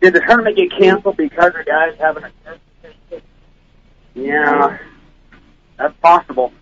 did 0.00 0.14
the 0.14 0.20
tournament 0.20 0.56
get 0.56 0.70
canceled 0.70 1.18
because 1.18 1.52
the 1.52 1.64
guys 1.64 1.98
having 2.00 2.24
a 2.24 2.30
yeah, 4.16 4.78
that's 5.76 5.94
possible. 5.98 6.52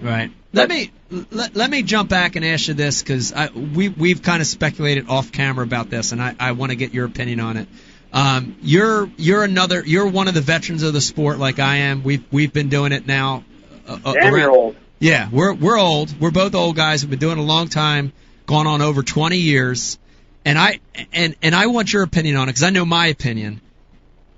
Right. 0.00 0.32
Let 0.52 0.68
me 0.68 0.90
let, 1.10 1.54
let 1.54 1.70
me 1.70 1.82
jump 1.82 2.08
back 2.08 2.36
and 2.36 2.44
ask 2.44 2.68
you 2.68 2.74
this 2.74 3.02
because 3.02 3.32
we 3.54 3.88
we've 3.88 4.22
kind 4.22 4.40
of 4.40 4.46
speculated 4.46 5.08
off 5.08 5.32
camera 5.32 5.64
about 5.64 5.90
this, 5.90 6.12
and 6.12 6.22
I, 6.22 6.34
I 6.40 6.52
want 6.52 6.70
to 6.70 6.76
get 6.76 6.94
your 6.94 7.06
opinion 7.06 7.40
on 7.40 7.56
it. 7.56 7.68
Um, 8.12 8.56
you're 8.62 9.10
you're 9.16 9.44
another 9.44 9.84
you're 9.84 10.08
one 10.08 10.28
of 10.28 10.34
the 10.34 10.40
veterans 10.40 10.82
of 10.82 10.92
the 10.92 11.00
sport 11.00 11.38
like 11.38 11.58
I 11.58 11.76
am. 11.76 12.02
We've 12.02 12.24
we've 12.32 12.52
been 12.52 12.68
doing 12.68 12.92
it 12.92 13.06
now. 13.06 13.44
Uh, 13.86 13.98
uh, 14.04 14.14
And 14.20 14.36
you're 14.36 14.50
old. 14.50 14.76
Yeah, 14.98 15.28
we're 15.30 15.54
we're 15.54 15.78
old. 15.78 16.18
We're 16.20 16.30
both 16.30 16.54
old 16.54 16.76
guys. 16.76 17.04
We've 17.04 17.10
been 17.10 17.18
doing 17.18 17.38
it 17.38 17.40
a 17.40 17.44
long 17.44 17.68
time, 17.68 18.12
gone 18.46 18.66
on 18.66 18.82
over 18.82 19.02
20 19.02 19.36
years. 19.36 19.98
And 20.44 20.58
I 20.58 20.80
and 21.12 21.36
and 21.42 21.54
I 21.54 21.66
want 21.66 21.92
your 21.92 22.02
opinion 22.02 22.36
on 22.36 22.48
it 22.48 22.52
because 22.52 22.62
I 22.62 22.70
know 22.70 22.84
my 22.84 23.06
opinion. 23.06 23.60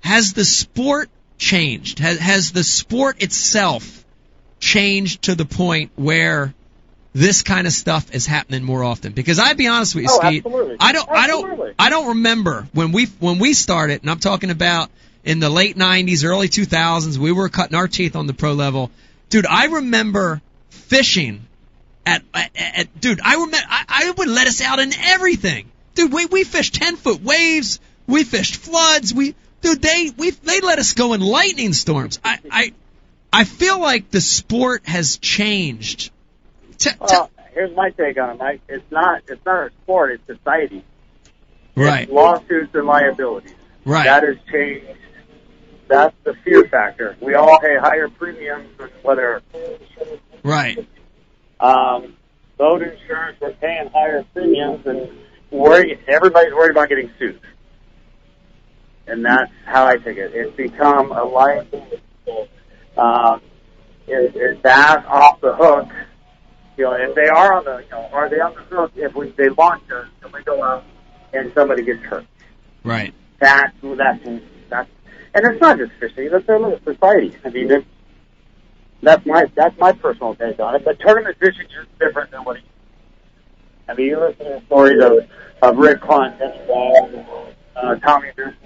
Has 0.01 0.33
the 0.33 0.43
sport 0.43 1.09
changed? 1.43 1.99
Has 1.99 2.19
has 2.19 2.51
the 2.51 2.63
sport 2.63 3.21
itself 3.21 4.05
changed 4.59 5.23
to 5.23 5.35
the 5.35 5.45
point 5.45 5.91
where 5.95 6.53
this 7.13 7.43
kind 7.43 7.67
of 7.67 7.73
stuff 7.73 8.13
is 8.15 8.25
happening 8.25 8.63
more 8.63 8.83
often? 8.83 9.11
Because 9.11 9.39
I'd 9.39 9.57
be 9.57 9.67
honest 9.67 9.93
with 9.93 10.05
you, 10.05 10.09
Oh, 10.11 10.19
Skeet, 10.19 10.45
absolutely. 10.45 10.77
I 10.79 10.93
don't 10.93 11.09
I 11.09 11.27
don't 11.27 11.43
Absolutely. 11.43 11.73
I 11.77 11.89
don't 11.89 12.07
remember 12.07 12.67
when 12.73 12.91
we 12.91 13.05
when 13.19 13.39
we 13.39 13.53
started, 13.53 14.01
and 14.01 14.09
I'm 14.09 14.19
talking 14.19 14.49
about 14.49 14.89
in 15.23 15.39
the 15.39 15.49
late 15.49 15.77
90s, 15.77 16.25
early 16.25 16.49
2000s, 16.49 17.17
we 17.17 17.31
were 17.31 17.47
cutting 17.49 17.75
our 17.75 17.87
teeth 17.87 18.15
on 18.15 18.27
the 18.27 18.33
pro 18.33 18.53
level. 18.53 18.91
Dude, 19.29 19.45
I 19.45 19.65
remember 19.65 20.41
fishing 20.69 21.45
at, 22.05 22.23
at, 22.33 22.51
at 22.55 22.99
dude, 22.99 23.21
I 23.23 23.33
remember 23.35 23.57
I, 23.69 23.85
I 23.87 24.11
would 24.11 24.27
let 24.27 24.47
us 24.47 24.61
out 24.61 24.79
in 24.79 24.91
everything. 24.93 25.69
Dude, 25.95 26.11
we 26.11 26.25
we 26.25 26.43
fished 26.43 26.75
10 26.75 26.95
foot 26.97 27.21
waves, 27.21 27.79
we 28.07 28.23
fished 28.23 28.55
floods, 28.55 29.13
we 29.13 29.35
dude 29.63 29.81
they 29.81 30.11
we 30.17 30.29
they 30.31 30.59
let 30.61 30.77
us 30.79 30.93
go 30.93 31.13
in 31.13 31.21
lightning 31.21 31.73
storms. 31.73 32.19
I 32.23 32.39
I 32.51 32.73
I 33.31 33.43
feel 33.45 33.79
like 33.81 34.11
the 34.11 34.21
sport 34.21 34.87
has 34.87 35.17
changed. 35.17 36.11
T- 36.77 36.89
t- 36.91 36.95
Well, 36.99 37.31
here's 37.53 37.75
my 37.75 37.89
take 37.89 38.17
on 38.19 38.31
it, 38.31 38.37
Mike. 38.39 38.61
It's 38.69 38.91
not 38.91 39.23
it's 39.27 39.43
not 39.45 39.67
a 39.67 39.71
sport, 39.83 40.11
it's 40.11 40.27
society. 40.27 40.83
right, 41.75 42.11
Lawsuits 42.11 42.75
and 42.75 42.85
liabilities. 42.85 43.55
right. 43.85 44.03
That 44.05 44.23
has 44.23 44.37
changed. 44.51 44.85
That's 45.87 46.15
the 46.23 46.33
fear 46.43 46.63
factor. 46.65 47.15
We 47.19 47.35
all 47.35 47.59
pay 47.59 47.75
higher 47.77 48.09
premiums 48.09 48.69
whether 49.01 49.41
Right. 50.43 50.85
um, 51.59 52.15
boat 52.57 52.81
insurance, 52.81 53.37
we're 53.39 53.51
paying 53.53 53.89
higher 53.89 54.25
premiums, 54.33 54.85
and 54.85 55.09
worry, 55.51 55.99
everybody's 56.07 56.53
worried 56.53 56.71
about 56.71 56.89
getting 56.89 57.11
sued. 57.19 57.39
And 59.07 59.25
that's 59.25 59.51
how 59.65 59.85
I 59.85 59.97
take 59.97 60.17
it. 60.17 60.31
It's 60.33 60.55
become 60.55 61.11
a 61.11 61.23
liability. 61.23 62.01
Um, 62.97 63.41
is, 64.07 64.35
is 64.35 64.61
that 64.63 65.05
off 65.07 65.41
the 65.41 65.53
hook? 65.55 65.89
You 66.77 66.85
know, 66.85 66.93
if 66.93 67.15
they 67.15 67.27
are 67.27 67.53
on 67.53 67.65
the, 67.65 67.83
you 67.83 67.91
know, 67.91 68.09
are 68.11 68.29
they 68.29 68.39
on 68.39 68.53
the 68.55 68.61
hook 68.61 68.91
if 68.95 69.13
we 69.13 69.31
they 69.31 69.49
launch 69.49 69.83
us 69.91 70.07
and 70.23 70.33
we 70.33 70.43
go 70.43 70.63
out 70.63 70.83
and 71.33 71.51
somebody 71.53 71.83
gets 71.83 72.01
hurt? 72.03 72.25
Right. 72.83 73.13
That's 73.39 73.75
that's 73.81 74.25
that's, 74.69 74.89
and 75.35 75.45
it's 75.45 75.61
not 75.61 75.77
just 75.77 75.91
fishing. 75.99 76.29
That's 76.31 76.47
a 76.47 76.53
little 76.53 76.79
society. 76.83 77.35
I 77.43 77.49
mean, 77.49 77.71
it's, 77.71 77.85
that's 79.01 79.25
my 79.25 79.45
that's 79.55 79.77
my 79.77 79.91
personal 79.91 80.35
take 80.35 80.59
on 80.59 80.75
it. 80.75 80.85
But 80.85 80.99
tournament 80.99 81.37
fishing 81.39 81.65
is 81.65 81.87
different 81.99 82.31
than 82.31 82.43
what. 82.43 82.57
It, 82.57 82.63
I 83.87 83.95
mean, 83.95 84.07
you 84.07 84.19
listen 84.19 84.45
to 84.45 84.65
stories 84.65 85.03
of 85.03 85.13
of 85.61 85.77
Rick 85.77 86.01
Clunn 86.01 86.39
and 86.41 86.53
uh, 87.75 87.95
Tommy 87.95 88.29
Pearson, 88.35 88.57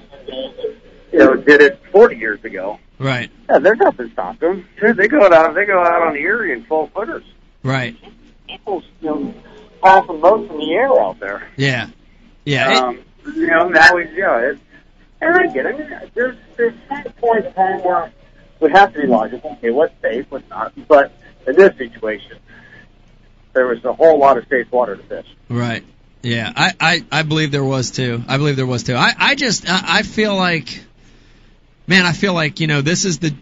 you 1.11 1.19
know, 1.19 1.35
did 1.35 1.61
it 1.61 1.79
40 1.91 2.15
years 2.17 2.43
ago. 2.43 2.79
Right. 2.99 3.29
Yeah, 3.49 3.59
there's 3.59 3.77
nothing 3.77 4.09
stopped 4.11 4.39
them. 4.39 4.67
Dude, 4.81 4.97
they 4.97 5.07
go 5.07 5.21
out 5.31 5.53
they 5.55 5.65
go 5.65 5.79
out 5.81 6.01
on 6.07 6.13
the 6.13 6.19
Erie 6.19 6.51
in 6.53 6.63
full 6.65 6.87
footers. 6.87 7.23
Right. 7.63 7.95
People, 8.47 8.81
you 9.01 9.09
know, 9.09 9.33
passing 9.83 10.19
boats 10.21 10.49
in 10.51 10.57
the 10.57 10.73
air 10.73 10.99
out 11.01 11.19
there. 11.19 11.47
Yeah. 11.57 11.89
Yeah. 12.45 12.71
it- 12.71 12.77
Um, 12.77 12.99
you 13.35 13.47
know, 13.47 13.67
now 13.69 13.97
he's, 13.97 14.07
yeah, 14.15 14.39
it's, 14.51 14.61
and 15.21 15.35
I 15.35 15.47
get 15.53 15.65
it. 15.65 15.75
I 15.75 15.77
mean, 15.77 16.11
there's, 16.13 16.37
there's 16.55 16.73
some 16.87 17.03
point 17.13 17.45
in 17.45 17.53
time 17.53 17.83
where 17.83 18.11
we 18.61 18.71
have 18.71 18.93
to 18.93 19.01
be 19.01 19.07
logical. 19.07 19.51
Okay, 19.53 19.69
what's 19.71 19.93
safe, 20.01 20.25
what's 20.29 20.49
not. 20.49 20.71
But 20.87 21.11
in 21.45 21.55
this 21.55 21.77
situation, 21.77 22.37
there 23.53 23.67
was 23.67 23.83
a 23.83 23.91
whole 23.93 24.17
lot 24.17 24.37
of 24.37 24.45
safe 24.47 24.71
water 24.71 24.95
to 24.95 25.03
fish. 25.03 25.25
Right. 25.49 25.83
Yeah, 26.27 26.51
I, 26.53 26.73
I, 26.77 27.05
I 27.09 27.23
believe 27.23 27.51
there 27.51 27.63
was 27.63 27.89
too. 27.89 28.21
I 28.27 28.35
believe 28.35 28.57
there 28.57 28.65
was 28.65 28.83
too. 28.83 28.95
I, 28.95 29.13
I 29.17 29.35
just 29.35 29.63
I, 29.65 29.99
I 29.99 30.01
feel 30.01 30.35
like, 30.35 30.83
man, 31.87 32.05
I 32.05 32.11
feel 32.11 32.33
like 32.33 32.59
you 32.59 32.67
know 32.67 32.81
this 32.81 33.05
is 33.05 33.19
the 33.19 33.33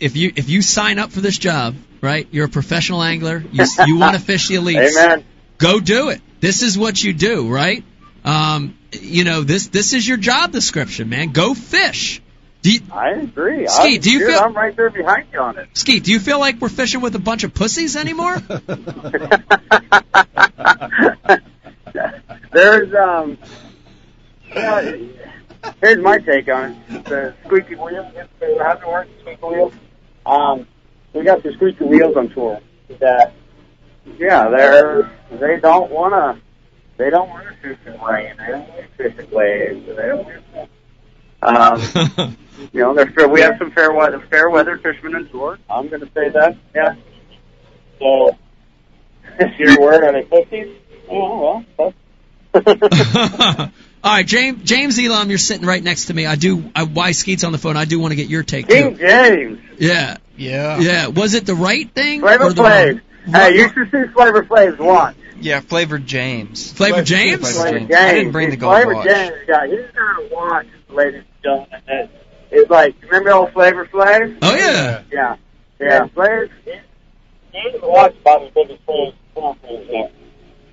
if 0.00 0.16
you 0.16 0.32
if 0.34 0.48
you 0.48 0.62
sign 0.62 0.98
up 0.98 1.12
for 1.12 1.20
this 1.20 1.36
job, 1.36 1.74
right? 2.00 2.26
You're 2.30 2.46
a 2.46 2.48
professional 2.48 3.02
angler. 3.02 3.44
You 3.52 3.66
you 3.86 3.98
want 3.98 4.16
to 4.16 4.22
fish 4.24 4.48
the 4.48 4.54
elites. 4.54 4.92
Amen. 4.92 5.22
Go 5.58 5.80
do 5.80 6.08
it. 6.08 6.22
This 6.40 6.62
is 6.62 6.78
what 6.78 7.02
you 7.02 7.12
do, 7.12 7.46
right? 7.46 7.84
Um, 8.24 8.78
you 8.92 9.24
know, 9.24 9.42
this 9.42 9.66
this 9.66 9.92
is 9.92 10.08
your 10.08 10.16
job 10.16 10.50
description, 10.50 11.10
man. 11.10 11.32
Go 11.32 11.52
fish. 11.52 12.22
You, 12.62 12.80
I 12.90 13.10
agree. 13.10 13.66
Skeet, 13.66 13.96
I'm, 13.96 14.00
do 14.00 14.10
you 14.10 14.18
dude, 14.20 14.28
feel- 14.28 14.38
I'm 14.38 14.54
right 14.54 14.74
there 14.74 14.88
behind 14.88 15.26
you 15.30 15.40
on 15.40 15.58
it. 15.58 15.76
Skeet, 15.76 16.04
do 16.04 16.12
you 16.12 16.20
feel 16.20 16.40
like 16.40 16.62
we're 16.62 16.70
fishing 16.70 17.02
with 17.02 17.14
a 17.14 17.18
bunch 17.18 17.44
of 17.44 17.52
pussies 17.52 17.96
anymore? 17.96 18.38
There's 22.52 22.94
um. 22.94 23.38
Uh, 24.54 24.92
here's 25.80 26.02
my 26.02 26.18
take 26.18 26.48
on 26.48 26.72
it. 26.88 27.04
The 27.04 27.34
squeaky 27.44 27.76
wheels. 27.76 28.12
It 28.40 28.62
hasn't 28.62 28.88
worked. 28.88 29.10
Squeaky 29.20 29.42
wheels. 29.42 29.72
Um, 30.26 30.66
we 31.12 31.24
got 31.24 31.42
some 31.42 31.52
squeaky 31.54 31.84
wheels 31.84 32.16
on 32.16 32.28
tour 32.30 32.60
that, 32.98 33.32
yeah, 34.18 34.48
they're 34.48 35.10
they 35.30 35.60
don't 35.60 35.90
wanna 35.90 36.40
they 36.96 37.10
don't 37.10 37.28
wanna 37.28 37.54
fish 37.62 37.78
in 37.86 38.00
rain. 38.00 38.34
They 38.38 38.46
don't 38.46 38.68
want 38.68 38.80
to 38.80 38.88
fish 38.96 39.18
in 39.18 39.30
waves. 39.30 39.86
They 39.86 39.94
don't. 39.94 40.68
Um, 41.42 42.36
you 42.72 42.80
know, 42.80 42.94
they're 42.94 43.10
fair, 43.10 43.28
we 43.28 43.40
have 43.42 43.56
some 43.58 43.70
fair 43.72 43.92
weather 43.92 44.20
fair 44.30 44.50
weather 44.50 44.78
fishermen 44.78 45.16
on 45.16 45.28
tour. 45.28 45.58
I'm 45.68 45.88
going 45.88 46.00
to 46.00 46.10
say 46.14 46.30
that. 46.30 46.56
Yeah. 46.74 46.94
So, 47.98 48.36
is 49.40 49.58
your 49.58 49.80
word? 49.80 50.04
Are 50.04 50.12
they 50.12 50.22
pussies? 50.22 50.76
Oh 51.10 51.64
well. 51.78 51.94
That's 52.52 53.70
All 54.04 54.12
right, 54.12 54.26
James 54.26 54.62
James 54.64 54.98
Elam, 54.98 55.28
you're 55.30 55.38
sitting 55.38 55.66
right 55.66 55.82
next 55.82 56.06
to 56.06 56.14
me. 56.14 56.26
I 56.26 56.34
do. 56.36 56.70
I, 56.76 56.84
why 56.84 57.12
Skeet's 57.12 57.42
on 57.44 57.52
the 57.52 57.58
phone? 57.58 57.76
I 57.76 57.84
do 57.86 57.98
want 57.98 58.12
to 58.12 58.16
get 58.16 58.28
your 58.28 58.42
take 58.42 58.68
King 58.68 58.96
too. 58.96 59.06
James. 59.06 59.60
Yeah, 59.78 60.18
Yeah. 60.36 60.78
yeah. 60.78 61.06
Was 61.08 61.32
it 61.34 61.46
the 61.46 61.54
right 61.54 61.90
thing? 61.90 62.20
Flavor 62.20 62.44
or 62.44 62.52
the 62.52 62.62
Flav. 62.62 62.86
wrong- 62.92 63.00
Hey, 63.26 63.54
you 63.56 63.68
should 63.70 63.90
see 63.90 64.12
Flavor 64.12 64.42
Flav's 64.44 64.78
watch. 64.78 65.16
Yeah, 65.40 65.60
flavored 65.60 66.06
James. 66.06 66.70
Flavor 66.72 67.02
James? 67.02 67.40
Flavor 67.40 67.54
Flavor 67.54 67.78
James. 67.78 67.88
James. 67.90 68.00
I 68.00 68.12
didn't 68.12 68.32
bring 68.32 68.50
the 68.50 68.56
gold 68.56 68.74
Flavor 68.74 68.94
watch. 68.94 69.06
James 69.08 69.34
got 69.46 69.68
he's 69.68 69.80
got 69.94 70.18
a 70.22 70.28
watch, 70.30 70.66
ladies 70.90 71.14
and 71.22 71.42
gentlemen. 71.42 71.80
That 71.86 72.10
is 72.52 72.68
like 72.68 72.94
remember 73.02 73.32
old 73.32 73.52
Flavor 73.54 73.86
Flav? 73.86 74.36
Oh 74.42 74.54
yeah. 74.54 75.02
Yeah. 75.10 75.36
Yeah. 75.80 76.06
Flavor 76.08 76.50
James 76.66 77.82
watch 77.82 78.14
about 78.20 78.42
as 78.42 78.50
big 78.52 78.70
as 78.70 78.78
Flav. 78.86 79.14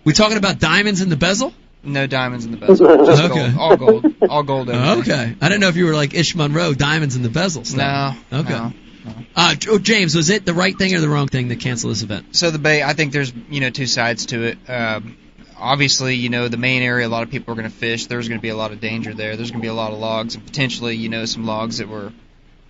We 0.03 0.13
talking 0.13 0.37
about 0.37 0.59
diamonds 0.59 1.01
in 1.01 1.09
the 1.09 1.15
bezel? 1.15 1.53
No 1.83 2.07
diamonds 2.07 2.45
in 2.45 2.51
the 2.51 2.57
bezel. 2.57 2.87
Just 3.05 3.23
Okay. 3.23 3.51
gold. 3.51 3.57
All 3.57 3.77
gold. 3.77 4.15
All 4.29 4.43
gold. 4.43 4.69
Okay. 4.69 5.35
I 5.41 5.47
didn't 5.49 5.61
know 5.61 5.67
if 5.67 5.75
you 5.75 5.85
were 5.85 5.93
like 5.95 6.13
Ish 6.13 6.35
Monroe, 6.35 6.73
diamonds 6.73 7.15
in 7.15 7.23
the 7.23 7.29
bezel. 7.29 7.63
Stuff. 7.65 8.17
No. 8.31 8.39
Okay. 8.39 8.49
no. 8.49 8.73
Uh, 9.35 9.55
oh, 9.69 9.79
James, 9.79 10.13
was 10.15 10.29
it 10.29 10.45
the 10.45 10.53
right 10.53 10.77
thing 10.77 10.93
or 10.93 10.99
the 10.99 11.09
wrong 11.09 11.27
thing 11.27 11.49
to 11.49 11.55
cancel 11.55 11.89
this 11.89 12.03
event? 12.03 12.35
So 12.35 12.51
the 12.51 12.59
bay, 12.59 12.83
I 12.83 12.93
think 12.93 13.13
there's 13.13 13.33
you 13.49 13.59
know 13.61 13.69
two 13.71 13.87
sides 13.87 14.27
to 14.27 14.43
it. 14.43 14.57
Um, 14.69 15.17
obviously, 15.57 16.15
you 16.15 16.29
know 16.29 16.47
the 16.49 16.57
main 16.57 16.83
area, 16.83 17.07
a 17.07 17.09
lot 17.09 17.23
of 17.23 17.31
people 17.31 17.51
are 17.53 17.55
going 17.55 17.69
to 17.69 17.75
fish. 17.75 18.05
There's 18.05 18.27
going 18.27 18.39
to 18.39 18.41
be 18.43 18.49
a 18.49 18.55
lot 18.55 18.71
of 18.71 18.79
danger 18.79 19.13
there. 19.13 19.35
There's 19.35 19.49
going 19.49 19.61
to 19.61 19.65
be 19.65 19.69
a 19.69 19.73
lot 19.73 19.91
of 19.91 19.97
logs 19.99 20.35
and 20.35 20.45
potentially 20.45 20.95
you 20.97 21.09
know 21.09 21.25
some 21.25 21.45
logs 21.45 21.79
that 21.79 21.87
were 21.87 22.11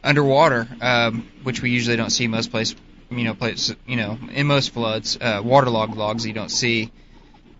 underwater, 0.03 0.67
um, 0.81 1.27
which 1.43 1.61
we 1.61 1.71
usually 1.71 1.97
don't 1.97 2.11
see 2.11 2.27
most 2.27 2.51
places. 2.51 2.75
You 3.09 3.25
know, 3.25 3.33
places 3.33 3.75
you 3.85 3.97
know 3.97 4.17
in 4.31 4.47
most 4.47 4.69
floods, 4.71 5.17
uh, 5.19 5.41
waterlogged 5.43 5.97
logs 5.97 6.25
you 6.25 6.33
don't 6.33 6.51
see. 6.51 6.91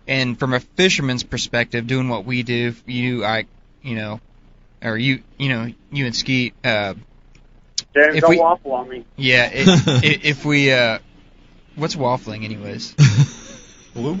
And 0.06 0.38
from 0.38 0.52
a 0.54 0.60
fisherman's 0.60 1.22
perspective, 1.22 1.86
doing 1.86 2.08
what 2.08 2.24
we 2.24 2.42
do, 2.42 2.74
you 2.86 3.24
I 3.24 3.46
you 3.82 3.94
know, 3.96 4.20
or 4.82 4.96
you 4.96 5.22
you 5.38 5.48
know 5.48 5.72
you 5.90 6.06
and 6.06 6.14
Skeet. 6.16 6.54
Uh, 6.64 6.94
James, 7.94 8.16
If 8.16 8.20
don't 8.22 8.30
we- 8.30 8.38
waffle 8.38 8.72
on 8.72 8.88
me. 8.88 9.04
yeah, 9.16 9.50
it, 9.52 9.68
i 9.68 10.00
if 10.22 10.44
we 10.44 10.72
uh, 10.72 10.98
what's 11.76 11.94
waffling 11.94 12.44
anyways? 12.44 12.94
Blue? 13.94 14.18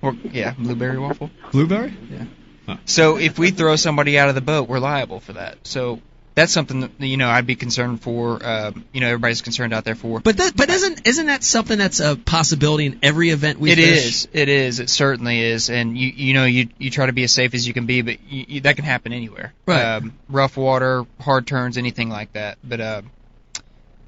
Or, 0.00 0.14
yeah, 0.32 0.52
blueberry 0.58 0.98
waffle. 0.98 1.30
Blueberry? 1.52 1.94
Yeah. 2.10 2.76
So 2.86 3.16
if 3.16 3.38
we 3.38 3.50
throw 3.50 3.76
somebody 3.76 4.18
out 4.18 4.28
of 4.28 4.34
the 4.34 4.40
boat, 4.42 4.68
we're 4.68 4.78
liable 4.78 5.20
for 5.20 5.34
that. 5.34 5.66
So 5.66 6.00
that's 6.34 6.52
something 6.52 6.80
that 6.80 6.90
you 6.98 7.16
know 7.16 7.28
I'd 7.28 7.46
be 7.46 7.54
concerned 7.54 8.02
for. 8.02 8.44
Um, 8.44 8.84
you 8.92 9.00
know, 9.00 9.06
everybody's 9.06 9.40
concerned 9.42 9.72
out 9.72 9.84
there 9.84 9.94
for. 9.94 10.20
But 10.20 10.36
that, 10.38 10.56
but 10.56 10.68
isn't 10.68 11.06
isn't 11.06 11.26
that 11.26 11.44
something 11.44 11.78
that's 11.78 12.00
a 12.00 12.16
possibility 12.16 12.86
in 12.86 12.98
every 13.02 13.30
event 13.30 13.60
we 13.60 13.70
It 13.70 13.76
fish? 13.76 14.06
is. 14.06 14.28
It 14.32 14.48
is. 14.48 14.80
It 14.80 14.90
certainly 14.90 15.40
is. 15.40 15.70
And 15.70 15.96
you 15.96 16.08
you 16.08 16.34
know 16.34 16.44
you 16.44 16.68
you 16.78 16.90
try 16.90 17.06
to 17.06 17.12
be 17.12 17.22
as 17.24 17.32
safe 17.32 17.54
as 17.54 17.66
you 17.66 17.72
can 17.72 17.86
be, 17.86 18.02
but 18.02 18.18
you, 18.28 18.44
you, 18.48 18.60
that 18.62 18.76
can 18.76 18.84
happen 18.84 19.12
anywhere. 19.12 19.52
Right. 19.66 19.82
Um, 19.82 20.14
rough 20.28 20.56
water, 20.56 21.04
hard 21.20 21.46
turns, 21.46 21.78
anything 21.78 22.08
like 22.08 22.32
that. 22.32 22.58
But 22.64 22.80
uh, 22.80 23.02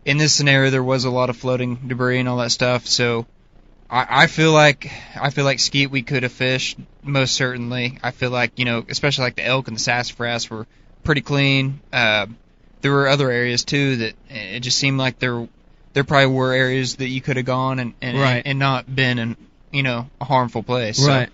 in 0.04 0.18
this 0.18 0.32
scenario, 0.32 0.70
there 0.70 0.82
was 0.82 1.04
a 1.04 1.10
lot 1.10 1.30
of 1.30 1.36
floating 1.36 1.76
debris 1.88 2.18
and 2.18 2.28
all 2.28 2.38
that 2.38 2.50
stuff. 2.50 2.86
So 2.86 3.26
I, 3.88 4.24
I 4.24 4.26
feel 4.26 4.52
like 4.52 4.90
I 5.20 5.30
feel 5.30 5.44
like 5.44 5.60
skeet 5.60 5.90
we 5.92 6.02
could 6.02 6.24
have 6.24 6.32
fished 6.32 6.76
most 7.04 7.34
certainly. 7.36 7.98
I 8.02 8.10
feel 8.10 8.30
like 8.30 8.58
you 8.58 8.64
know 8.64 8.84
especially 8.88 9.22
like 9.26 9.36
the 9.36 9.44
elk 9.46 9.68
and 9.68 9.76
the 9.76 9.80
sassafras 9.80 10.50
were 10.50 10.66
pretty 11.06 11.22
clean. 11.22 11.80
Uh, 11.92 12.26
there 12.82 12.92
were 12.92 13.08
other 13.08 13.30
areas 13.30 13.64
too 13.64 13.96
that 13.96 14.14
it 14.28 14.60
just 14.60 14.76
seemed 14.78 14.98
like 14.98 15.18
there 15.18 15.48
there 15.94 16.04
probably 16.04 16.26
were 16.34 16.52
areas 16.52 16.96
that 16.96 17.08
you 17.08 17.20
could 17.22 17.36
have 17.36 17.46
gone 17.46 17.78
and 17.78 17.94
and, 18.02 18.18
Right. 18.18 18.42
and 18.44 18.58
not 18.58 18.94
been 18.94 19.18
in 19.18 19.36
you 19.72 19.82
know 19.82 20.08
a 20.20 20.24
harmful 20.24 20.62
place. 20.62 20.98
So, 20.98 21.08
Right. 21.08 21.30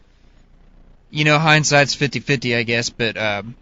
you 1.11 1.25
know 1.25 1.39
hindsight's 1.39 1.95
fifty 1.95 2.21
fifty 2.21 2.55
I 2.55 2.63
guess, 2.63 2.91
but 2.91 3.17
um, 3.17 3.57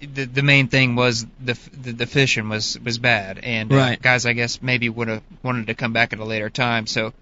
the 0.00 0.24
the 0.26 0.42
main 0.42 0.68
thing 0.68 0.94
was 0.96 1.26
the 1.42 1.58
the, 1.82 1.92
the 1.92 2.06
fishing 2.06 2.48
was 2.48 2.78
was 2.80 2.98
bad 2.98 3.38
and 3.42 3.72
uh, 3.72 3.96
guys 3.96 4.26
I 4.26 4.32
guess 4.34 4.60
maybe 4.62 4.88
would 4.88 5.08
have 5.08 5.22
wanted 5.42 5.68
to 5.68 5.74
come 5.74 5.92
back 5.92 6.12
at 6.12 6.18
a 6.18 6.24
later 6.24 6.50
time. 6.50 6.86
So 6.86 7.12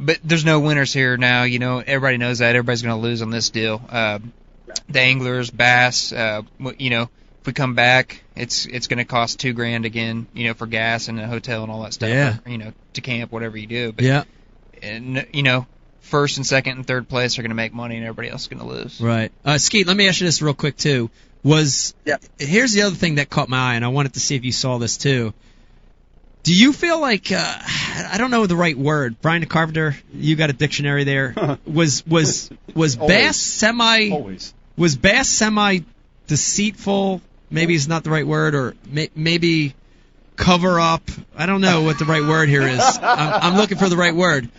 but 0.00 0.18
there's 0.24 0.44
no 0.44 0.60
winners 0.60 0.92
here 0.92 1.16
now. 1.16 1.42
You 1.42 1.58
know, 1.58 1.78
everybody 1.84 2.18
knows 2.18 2.38
that. 2.38 2.54
Everybody's 2.54 2.82
going 2.82 2.94
to 2.96 3.02
lose 3.02 3.20
on 3.20 3.30
this 3.30 3.50
deal. 3.50 3.82
Uh, 3.90 4.20
the 4.88 5.00
anglers, 5.00 5.50
bass. 5.50 6.12
Uh, 6.12 6.42
you 6.78 6.90
know, 6.90 7.10
we 7.48 7.52
come 7.52 7.74
back, 7.74 8.22
it's 8.36 8.66
it's 8.66 8.86
going 8.86 8.98
to 8.98 9.04
cost 9.04 9.40
two 9.40 9.52
grand 9.52 9.84
again. 9.84 10.26
You 10.32 10.46
know, 10.48 10.54
for 10.54 10.66
gas 10.66 11.08
and 11.08 11.18
a 11.18 11.26
hotel 11.26 11.62
and 11.64 11.72
all 11.72 11.82
that 11.82 11.92
stuff. 11.94 12.08
Yeah. 12.10 12.36
Or, 12.46 12.50
you 12.50 12.58
know, 12.58 12.72
to 12.92 13.00
camp, 13.00 13.32
whatever 13.32 13.56
you 13.56 13.66
do. 13.66 13.92
But 13.92 14.04
Yeah. 14.04 14.22
and 14.82 15.26
you 15.32 15.42
know, 15.42 15.66
first 16.02 16.36
and 16.36 16.46
second 16.46 16.76
and 16.76 16.86
third 16.86 17.08
place 17.08 17.38
are 17.38 17.42
going 17.42 17.50
to 17.50 17.56
make 17.56 17.72
money, 17.74 17.96
and 17.96 18.04
everybody 18.04 18.28
else 18.30 18.42
is 18.42 18.48
going 18.48 18.60
to 18.60 18.66
lose. 18.68 19.00
Right. 19.00 19.32
Uh, 19.44 19.58
Skeet, 19.58 19.86
let 19.86 19.96
me 19.96 20.06
ask 20.08 20.20
you 20.20 20.26
this 20.26 20.40
real 20.40 20.54
quick 20.54 20.76
too. 20.76 21.10
Was 21.42 21.94
here's 22.38 22.72
the 22.72 22.82
other 22.82 22.96
thing 22.96 23.16
that 23.16 23.30
caught 23.30 23.48
my 23.48 23.72
eye, 23.72 23.74
and 23.74 23.84
I 23.84 23.88
wanted 23.88 24.14
to 24.14 24.20
see 24.20 24.36
if 24.36 24.44
you 24.44 24.52
saw 24.52 24.78
this 24.78 24.96
too. 24.96 25.32
Do 26.44 26.54
you 26.54 26.72
feel 26.72 27.00
like 27.00 27.30
uh, 27.32 27.36
I 27.62 28.14
don't 28.16 28.30
know 28.30 28.46
the 28.46 28.56
right 28.56 28.76
word, 28.78 29.20
Brian 29.20 29.44
Carpenter? 29.46 29.96
You 30.14 30.34
got 30.36 30.50
a 30.50 30.52
dictionary 30.52 31.04
there. 31.04 31.58
was 31.66 32.06
was 32.06 32.50
was 32.74 32.96
Bass 32.96 33.36
semi 33.36 34.10
Always. 34.10 34.54
was 34.76 34.96
Bass 34.96 35.28
semi 35.28 35.80
deceitful? 36.26 37.20
Maybe 37.50 37.74
it's 37.74 37.88
not 37.88 38.04
the 38.04 38.10
right 38.10 38.26
word, 38.26 38.54
or 38.54 38.74
may, 38.86 39.10
maybe 39.14 39.74
cover 40.36 40.78
up. 40.78 41.02
I 41.36 41.46
don't 41.46 41.60
know 41.60 41.82
what 41.82 41.98
the 41.98 42.04
right 42.04 42.22
word 42.22 42.48
here 42.48 42.62
is. 42.62 42.80
I'm, 43.02 43.52
I'm 43.52 43.56
looking 43.56 43.78
for 43.78 43.88
the 43.88 43.96
right 43.96 44.14
word. 44.14 44.50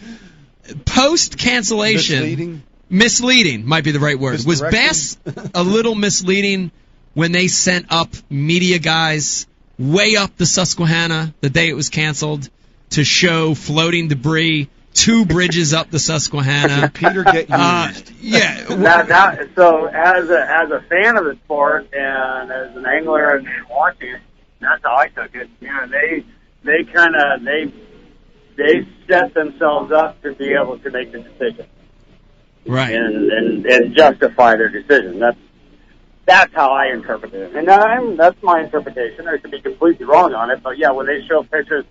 Post 0.85 1.37
cancellation, 1.37 2.19
Misleading? 2.19 2.63
misleading 2.89 3.65
might 3.65 3.83
be 3.83 3.91
the 3.91 3.99
right 3.99 4.19
word. 4.19 4.43
Was 4.45 4.61
Bass 4.61 5.17
a 5.53 5.63
little 5.63 5.95
misleading 5.95 6.71
when 7.13 7.31
they 7.31 7.47
sent 7.47 7.87
up 7.89 8.09
media 8.29 8.79
guys 8.79 9.47
way 9.77 10.15
up 10.15 10.35
the 10.37 10.45
Susquehanna 10.45 11.33
the 11.41 11.49
day 11.49 11.69
it 11.69 11.73
was 11.73 11.89
canceled 11.89 12.49
to 12.91 13.03
show 13.03 13.55
floating 13.55 14.09
debris 14.09 14.69
two 15.00 15.26
bridges 15.26 15.74
up 15.74 15.89
the 15.89 16.00
Susquehanna? 16.00 16.89
Peter 16.93 17.24
get 17.24 17.47
Uh, 17.50 17.86
used. 17.89 18.12
yeah. 18.22 18.66
Now, 18.70 19.02
now, 19.04 19.38
so 19.56 19.86
as 19.86 20.30
a 20.30 20.39
as 20.41 20.72
a 20.72 20.82
fan 20.89 21.18
of 21.18 21.26
the 21.26 21.36
sport 21.45 21.88
and 21.93 22.52
as 22.52 22.76
an 22.76 22.86
angler 22.86 23.36
and 23.38 23.47
watching 23.70 24.10
it, 24.10 24.22
that's 24.60 24.84
how 24.84 24.95
I 24.97 25.08
took 25.08 25.34
it. 25.36 25.50
You 25.62 25.68
know, 25.68 25.88
they 25.88 26.24
they 26.64 26.84
kind 26.91 27.16
of 27.16 27.43
they 27.43 27.72
they 28.58 28.88
set 29.08 29.34
themselves 29.34 29.91
up 29.91 30.22
to 30.24 30.34
be 30.36 30.54
able 30.54 30.78
to 30.80 30.91
make 30.91 31.12
the 31.14 31.20
decision 31.20 31.66
Right. 32.66 32.93
and 32.93 33.32
and, 33.32 33.66
and 33.66 33.95
justify 33.95 34.58
their 34.58 34.70
decision. 34.70 35.20
That's 35.20 35.38
that's 36.26 36.54
how 36.54 36.72
I 36.74 36.88
interpret 36.93 37.34
it, 37.34 37.56
and 37.56 37.70
I'm 37.70 38.18
that's 38.18 38.41
my 38.43 38.62
interpretation. 38.62 39.28
I 39.28 39.38
could 39.38 39.52
be 39.52 39.62
completely 39.62 40.06
wrong 40.06 40.34
on 40.34 40.52
it, 40.52 40.62
but 40.62 40.78
yeah, 40.78 40.91
when 40.91 41.08
they 41.08 41.26
show 41.28 41.41
pictures 41.43 41.86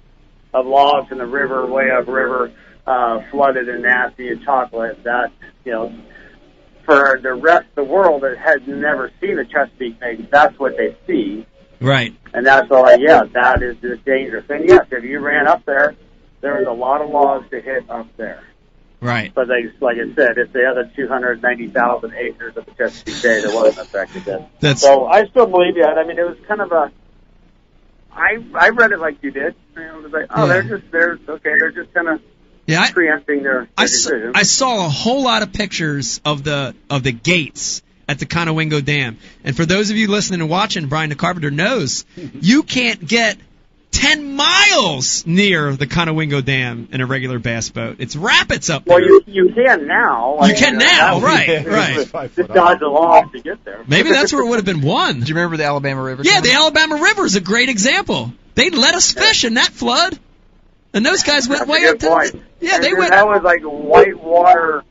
of 0.55 0.67
logs 0.67 1.11
in 1.11 1.19
the 1.19 1.27
river, 1.27 1.67
way 1.67 1.91
up 1.91 2.07
river, 2.07 2.53
uh, 2.89 3.23
flooded 3.31 3.69
and 3.69 3.83
nasty 3.83 4.29
and 4.29 4.43
chocolate, 4.45 5.03
that 5.05 5.31
you 5.65 5.73
know, 5.73 5.95
for 6.85 7.21
the 7.23 7.35
rest 7.35 7.67
of 7.71 7.75
the 7.75 7.85
world 7.85 8.23
that 8.23 8.39
has 8.39 8.61
never 8.67 9.11
seen 9.21 9.39
a 9.39 9.45
Chesapeake 9.45 10.01
Bay, 10.01 10.17
that's 10.31 10.59
what 10.59 10.77
they 10.77 10.97
see, 11.07 11.47
Right. 11.81 12.15
and 12.33 12.47
that's 12.47 12.71
all. 12.71 12.83
Like, 12.83 13.01
yeah, 13.01 13.25
that 13.35 13.63
is 13.63 13.77
the 13.83 13.97
dangerous. 13.99 14.47
And 14.49 14.69
yes, 14.69 14.87
if 14.91 15.05
you 15.05 15.21
ran 15.21 15.47
up 15.47 15.65
there, 15.67 15.95
there 16.41 16.55
was 16.59 16.67
a 16.67 16.73
lot 16.73 17.03
of 17.03 17.11
logs 17.11 17.51
to 17.51 17.61
hit 17.61 17.89
up 17.91 18.07
there. 18.17 18.43
Right. 19.01 19.33
But 19.35 19.47
they, 19.49 19.65
like 19.81 19.97
I 19.99 20.13
said, 20.15 20.39
it's 20.39 20.53
the 20.53 20.65
other 20.65 20.91
290,000 20.97 22.15
acres 22.15 22.57
of 22.57 22.65
the 22.67 22.73
Chesapeake 22.73 23.23
Bay 23.23 23.43
that 23.43 23.55
wasn't 23.55 23.87
affected. 23.87 24.25
Then. 24.25 24.47
That's- 24.61 24.81
so 24.81 25.07
I 25.07 25.27
still 25.27 25.47
believe 25.47 25.75
that. 25.77 25.99
I 25.99 26.05
mean, 26.05 26.19
it 26.19 26.27
was 26.27 26.39
kind 26.49 26.61
of 26.63 26.73
a. 26.73 26.91
I 28.13 28.43
I 28.55 28.71
read 28.71 28.91
it 28.93 28.99
like 28.99 29.23
you 29.23 29.31
did. 29.31 29.55
It 29.77 30.03
was 30.03 30.11
like, 30.13 30.27
oh, 30.31 30.47
Yeah. 30.47 30.53
they're 30.53 30.79
just 30.79 30.91
they're 30.91 31.19
okay. 31.29 31.55
They're 31.61 31.71
just 31.71 31.93
gonna 31.95 32.19
Yeah, 32.69 32.83
I, 32.83 32.93
preempting 32.93 33.43
their, 33.43 33.63
their 33.63 33.69
I, 33.77 33.85
s- 33.85 33.91
decision. 33.93 34.33
I 34.35 34.43
saw 34.43 34.85
a 34.87 34.89
whole 34.91 35.23
lot 35.25 35.43
of 35.43 35.53
pictures 35.53 36.21
of 36.25 36.45
the 36.45 36.75
of 36.91 37.03
the 37.03 37.13
gates 37.13 37.83
at 38.07 38.19
the 38.19 38.27
Conowingo 38.27 38.85
Dam. 38.85 39.19
And 39.43 39.57
for 39.57 39.65
those 39.65 39.91
of 39.91 39.97
you 39.97 40.09
listening 40.09 40.43
and 40.43 40.51
watching, 40.51 40.87
Brian 40.89 41.09
the 41.09 41.17
Carpenter 41.17 41.51
knows 41.51 42.05
you 42.17 42.63
can't 42.63 43.05
get 43.07 43.39
10 43.91 44.37
miles 44.37 45.27
near 45.27 45.75
the 45.75 45.87
Conowingo 45.87 46.45
Dam 46.45 46.89
in 46.93 47.01
a 47.01 47.07
regular 47.07 47.39
bass 47.39 47.71
boat. 47.71 47.97
It's 48.01 48.15
rapids 48.17 48.69
up 48.69 48.87
well, 48.87 48.99
there. 48.99 49.09
you 49.09 49.23
you 49.27 49.53
can 49.55 49.87
now. 49.87 50.39
You 50.43 50.55
can 50.55 50.77
uh, 50.77 50.79
now, 50.79 51.21
that- 51.21 51.67
right, 51.67 51.67
right. 52.13 52.35
Just 52.37 52.53
dodge 52.53 52.83
along 52.83 53.31
to 53.33 53.41
get 53.41 53.65
there. 53.65 53.83
Maybe 53.89 54.11
that's 54.11 54.31
where 54.33 54.43
it 54.43 54.49
would 54.49 54.57
have 54.57 54.67
been 54.67 54.83
one. 54.83 55.21
Do 55.21 55.27
you 55.27 55.35
remember 55.35 55.57
the 55.57 55.65
Alabama 55.65 56.03
River? 56.03 56.23
Yeah, 56.23 56.43
the? 56.43 56.53
Alabama 56.53 56.97
River 56.97 57.25
is 57.25 57.37
a 57.37 57.41
great 57.41 57.71
example. 57.71 58.33
They 58.55 58.69
let 58.71 58.95
us 58.95 59.13
fish 59.13 59.45
in 59.45 59.55
that 59.55 59.73
flood. 59.73 60.19
And 60.95 61.05
those 61.05 61.23
guys 61.23 61.49
went 61.49 61.61
That's 61.67 61.71
way 61.71 61.87
up 61.87 61.99
to 61.99 62.07
point. 62.09 62.43
Yeah, 62.61 62.79
they 62.79 62.95
went 62.95 63.11
That 63.11 63.27
was 63.27 63.43
like 63.43 63.63
white 63.63 64.19
water. 64.19 64.85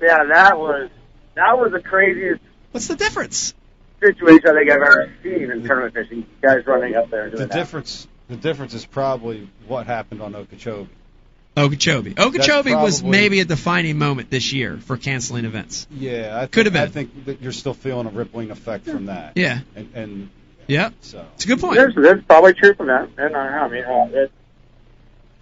Yeah, 0.00 0.24
that 0.24 0.58
was 0.58 0.90
that 1.34 1.58
was 1.58 1.72
the 1.72 1.80
craziest 1.80 2.40
What's 2.72 2.88
the 2.88 2.96
difference? 2.96 3.54
situation 4.00 4.48
I 4.50 4.52
think 4.52 4.70
I've 4.70 4.82
ever 4.82 5.12
seen 5.22 5.50
in 5.50 5.64
tournament 5.64 5.94
fishing. 5.94 6.26
Guys 6.42 6.66
running 6.66 6.94
up 6.96 7.10
there 7.10 7.24
and 7.24 7.32
The 7.32 7.36
doing 7.38 7.48
that. 7.48 7.54
difference, 7.56 8.06
the 8.28 8.36
difference 8.36 8.74
is 8.74 8.84
probably 8.84 9.48
what 9.66 9.86
happened 9.86 10.20
on 10.20 10.34
Okeechobee. 10.34 10.90
Okeechobee. 11.56 12.14
Okeechobee 12.18 12.74
was 12.74 13.02
maybe 13.02 13.40
a 13.40 13.46
defining 13.46 13.96
moment 13.96 14.28
this 14.28 14.52
year 14.52 14.76
for 14.76 14.98
canceling 14.98 15.46
events. 15.46 15.86
Yeah, 15.90 16.36
I 16.36 16.40
think, 16.40 16.52
Could 16.52 16.66
have 16.66 16.74
been. 16.74 16.82
I 16.82 16.86
think 16.88 17.24
that 17.24 17.40
you're 17.40 17.52
still 17.52 17.72
feeling 17.72 18.06
a 18.06 18.10
rippling 18.10 18.50
effect 18.50 18.84
from 18.84 19.06
that. 19.06 19.32
Yeah. 19.36 19.60
and, 19.74 19.88
and 19.94 20.30
Yeah, 20.66 20.90
so 21.00 21.24
it's 21.34 21.46
a 21.46 21.48
good 21.48 21.60
point. 21.60 21.76
There's, 21.76 21.94
there's 21.94 22.22
probably 22.24 22.52
truth 22.52 22.78
in 22.80 22.88
that. 22.88 23.08
And 23.16 23.34
I, 23.34 23.46
I 23.60 23.68
mean, 23.68 23.84
uh, 23.84 24.08
it, 24.12 24.32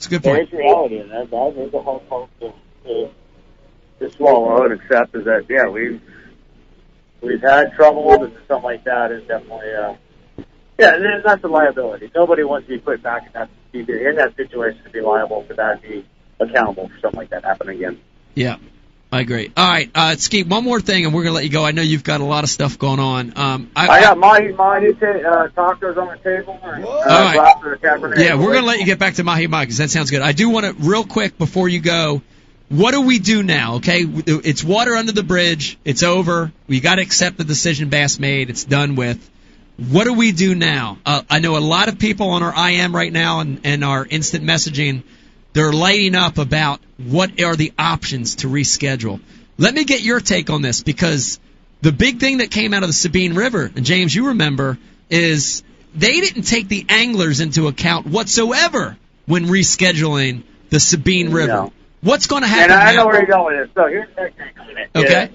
It's 0.04 0.12
a 0.12 0.18
good 0.18 0.22
there 0.22 0.36
point. 0.36 0.48
is 0.48 0.52
reality 0.52 0.98
in 0.98 1.08
that. 1.08 1.30
That 1.30 1.56
is 1.56 1.72
a 1.72 1.80
hard 1.80 2.06
part 2.10 2.28
to, 2.40 2.52
to, 2.84 3.10
to 4.00 4.10
swallow 4.10 4.64
and 4.64 4.74
accept. 4.74 5.14
Is 5.14 5.24
that 5.24 5.46
yeah, 5.48 5.66
we've 5.66 5.98
we've 7.22 7.40
had 7.40 7.72
trouble, 7.72 8.12
and 8.22 8.34
something 8.46 8.64
like 8.64 8.84
that 8.84 9.12
is 9.12 9.26
definitely 9.26 9.72
uh, 9.72 9.94
yeah, 10.78 10.96
and 10.96 11.24
that's 11.24 11.42
a 11.42 11.48
liability. 11.48 12.10
Nobody 12.14 12.44
wants 12.44 12.68
to 12.68 12.74
be 12.74 12.78
put 12.80 13.02
back 13.02 13.24
in 13.28 13.32
that 13.32 13.48
in 13.72 14.16
that 14.16 14.36
situation 14.36 14.84
to 14.84 14.90
be 14.90 15.00
liable 15.00 15.42
for 15.44 15.54
that, 15.54 15.80
be 15.80 16.04
accountable 16.38 16.88
for 16.88 17.00
something 17.00 17.20
like 17.20 17.30
that 17.30 17.42
happening 17.42 17.78
again. 17.78 17.98
Yeah, 18.34 18.58
I 19.14 19.20
agree. 19.20 19.52
All 19.56 19.70
right, 19.70 19.88
uh, 19.94 20.16
Skeet, 20.16 20.48
one 20.48 20.64
more 20.64 20.80
thing, 20.80 21.04
and 21.04 21.14
we're 21.14 21.22
gonna 21.22 21.36
let 21.36 21.44
you 21.44 21.50
go. 21.50 21.64
I 21.64 21.70
know 21.70 21.82
you've 21.82 22.02
got 22.02 22.20
a 22.20 22.24
lot 22.24 22.42
of 22.42 22.50
stuff 22.50 22.80
going 22.80 22.98
on. 22.98 23.38
Um, 23.38 23.70
I, 23.76 23.86
I 23.86 24.00
got 24.00 24.18
mahi 24.18 24.50
mahi 24.50 24.92
ta- 24.94 25.06
uh, 25.06 25.48
tacos 25.50 25.96
on 25.96 26.08
the 26.08 26.16
table. 26.16 26.58
And, 26.64 26.84
uh, 26.84 26.88
All 26.88 27.04
right. 27.04 27.34
glass 27.34 27.64
of 27.64 27.80
Cabernet. 27.80 28.18
Yeah, 28.18 28.34
we're 28.34 28.52
gonna 28.52 28.66
let 28.66 28.80
you 28.80 28.86
get 28.86 28.98
back 28.98 29.14
to 29.14 29.22
Mahi 29.22 29.46
Mahi 29.46 29.66
because 29.66 29.78
that 29.78 29.90
sounds 29.90 30.10
good. 30.10 30.20
I 30.20 30.32
do 30.32 30.50
want 30.50 30.66
to 30.66 30.72
real 30.72 31.04
quick 31.04 31.38
before 31.38 31.68
you 31.68 31.78
go. 31.78 32.22
What 32.70 32.90
do 32.90 33.02
we 33.02 33.20
do 33.20 33.44
now? 33.44 33.76
Okay, 33.76 34.04
it's 34.04 34.64
water 34.64 34.96
under 34.96 35.12
the 35.12 35.22
bridge. 35.22 35.78
It's 35.84 36.02
over. 36.02 36.50
We 36.66 36.80
got 36.80 36.96
to 36.96 37.02
accept 37.02 37.38
the 37.38 37.44
decision 37.44 37.90
Bass 37.90 38.18
made. 38.18 38.50
It's 38.50 38.64
done 38.64 38.96
with. 38.96 39.30
What 39.76 40.04
do 40.04 40.14
we 40.14 40.32
do 40.32 40.56
now? 40.56 40.98
Uh, 41.06 41.22
I 41.30 41.38
know 41.38 41.56
a 41.56 41.60
lot 41.60 41.86
of 41.86 42.00
people 42.00 42.30
on 42.30 42.42
our 42.42 42.68
IM 42.68 42.92
right 42.92 43.12
now 43.12 43.38
and, 43.38 43.60
and 43.62 43.84
our 43.84 44.04
instant 44.04 44.42
messaging. 44.42 45.04
They're 45.54 45.72
lighting 45.72 46.14
up 46.14 46.38
about 46.38 46.80
what 46.98 47.40
are 47.42 47.56
the 47.56 47.72
options 47.78 48.36
to 48.36 48.48
reschedule. 48.48 49.20
Let 49.56 49.72
me 49.72 49.84
get 49.84 50.02
your 50.02 50.20
take 50.20 50.50
on 50.50 50.62
this 50.62 50.82
because 50.82 51.38
the 51.80 51.92
big 51.92 52.18
thing 52.20 52.38
that 52.38 52.50
came 52.50 52.74
out 52.74 52.82
of 52.82 52.88
the 52.88 52.92
Sabine 52.94 53.34
River, 53.34 53.70
and 53.74 53.84
James, 53.84 54.14
you 54.14 54.28
remember, 54.28 54.78
is 55.10 55.62
they 55.94 56.20
didn't 56.20 56.42
take 56.42 56.68
the 56.68 56.84
anglers 56.88 57.40
into 57.40 57.68
account 57.68 58.06
whatsoever 58.06 58.96
when 59.26 59.46
rescheduling 59.46 60.42
the 60.70 60.80
Sabine 60.80 61.30
River. 61.32 61.52
No. 61.52 61.72
What's 62.00 62.26
going 62.26 62.42
to 62.42 62.48
happen 62.48 62.72
And 62.72 62.80
I 62.80 62.92
now? 62.92 63.02
know 63.02 63.06
where 63.06 63.16
you're 63.18 63.26
going 63.26 63.56
with 63.58 63.68
this. 63.68 63.74
So 63.74 63.88
here's 63.88 64.08
the 64.08 64.30
thing 64.36 64.58
on 64.60 64.76
it. 64.76 64.90
Okay. 64.96 65.30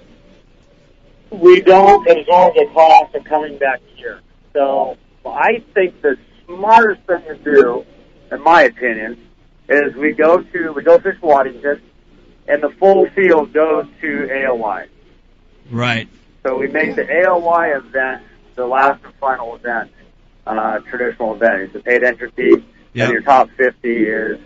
we 1.30 1.60
don't 1.62 2.06
absorb 2.08 2.54
the 2.54 2.66
cost 2.74 3.14
of 3.14 3.24
coming 3.24 3.58
back 3.58 3.80
here. 3.96 4.20
So 4.52 4.96
I 5.24 5.64
think 5.74 6.00
the 6.02 6.16
smartest 6.46 7.00
thing 7.06 7.22
to 7.22 7.36
do, 7.36 7.86
in 8.30 8.42
my 8.42 8.62
opinion, 8.64 9.18
is 9.70 9.94
we 9.94 10.12
go 10.12 10.42
to 10.42 10.72
we 10.72 10.82
go 10.82 10.98
fish 10.98 11.16
Waddington, 11.22 11.80
and 12.48 12.62
the 12.62 12.70
full 12.70 13.08
field 13.10 13.52
goes 13.52 13.86
to 14.00 14.06
AOY. 14.30 14.88
Right. 15.70 16.08
So 16.42 16.56
we 16.58 16.66
make 16.68 16.96
the 16.96 17.04
AOY 17.04 17.76
event 17.76 18.22
the 18.56 18.66
last 18.66 19.02
and 19.04 19.14
final 19.14 19.54
event, 19.56 19.90
uh, 20.46 20.80
traditional 20.80 21.34
event. 21.34 21.62
It's 21.62 21.74
a 21.76 21.80
paid 21.80 22.02
entry 22.02 22.30
fee, 22.32 22.64
Yeah. 22.92 23.04
and 23.04 23.12
your 23.12 23.22
top 23.22 23.48
50 23.56 23.88
is 24.04 24.38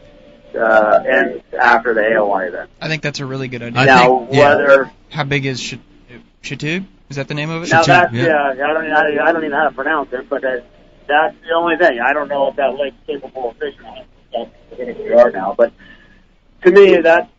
uh, 0.54 1.02
ends 1.06 1.42
after 1.58 1.94
the 1.94 2.00
AOY 2.02 2.48
event. 2.48 2.70
I 2.80 2.88
think 2.88 3.02
that's 3.02 3.20
a 3.20 3.26
really 3.26 3.48
good 3.48 3.62
idea. 3.62 3.80
I 3.80 3.84
now, 3.86 4.18
think- 4.18 4.34
yeah. 4.34 4.48
whether 4.56 4.92
How 5.10 5.24
big 5.24 5.46
is 5.46 5.60
Ch- 5.62 5.78
Chatub? 6.42 6.86
Is 7.08 7.16
that 7.16 7.28
the 7.28 7.34
name 7.34 7.50
of 7.50 7.62
it? 7.62 7.70
Now 7.70 7.82
Chateau, 7.82 8.00
that's 8.02 8.12
yeah. 8.14 8.52
yeah. 8.54 8.64
I 8.64 8.72
don't 8.72 8.86
I, 8.92 9.24
I 9.28 9.32
don't 9.32 9.42
even 9.42 9.50
know 9.50 9.58
how 9.58 9.68
to 9.68 9.74
pronounce 9.74 10.12
it, 10.12 10.28
but 10.28 10.42
that, 10.42 10.64
that's 11.06 11.36
the 11.42 11.54
only 11.54 11.76
thing. 11.76 12.00
I 12.00 12.12
don't 12.12 12.28
know 12.28 12.48
if 12.48 12.56
that 12.56 12.74
lake's 12.76 12.96
capable 13.06 13.50
of 13.50 13.56
fishing 13.56 13.84
on 13.84 13.98
it. 13.98 14.06
That's 14.34 14.50
beginning 14.70 14.98
we 14.98 15.12
are 15.12 15.30
now, 15.30 15.54
but 15.56 15.72
to 16.64 16.70
me 16.70 16.96
that 16.96 17.30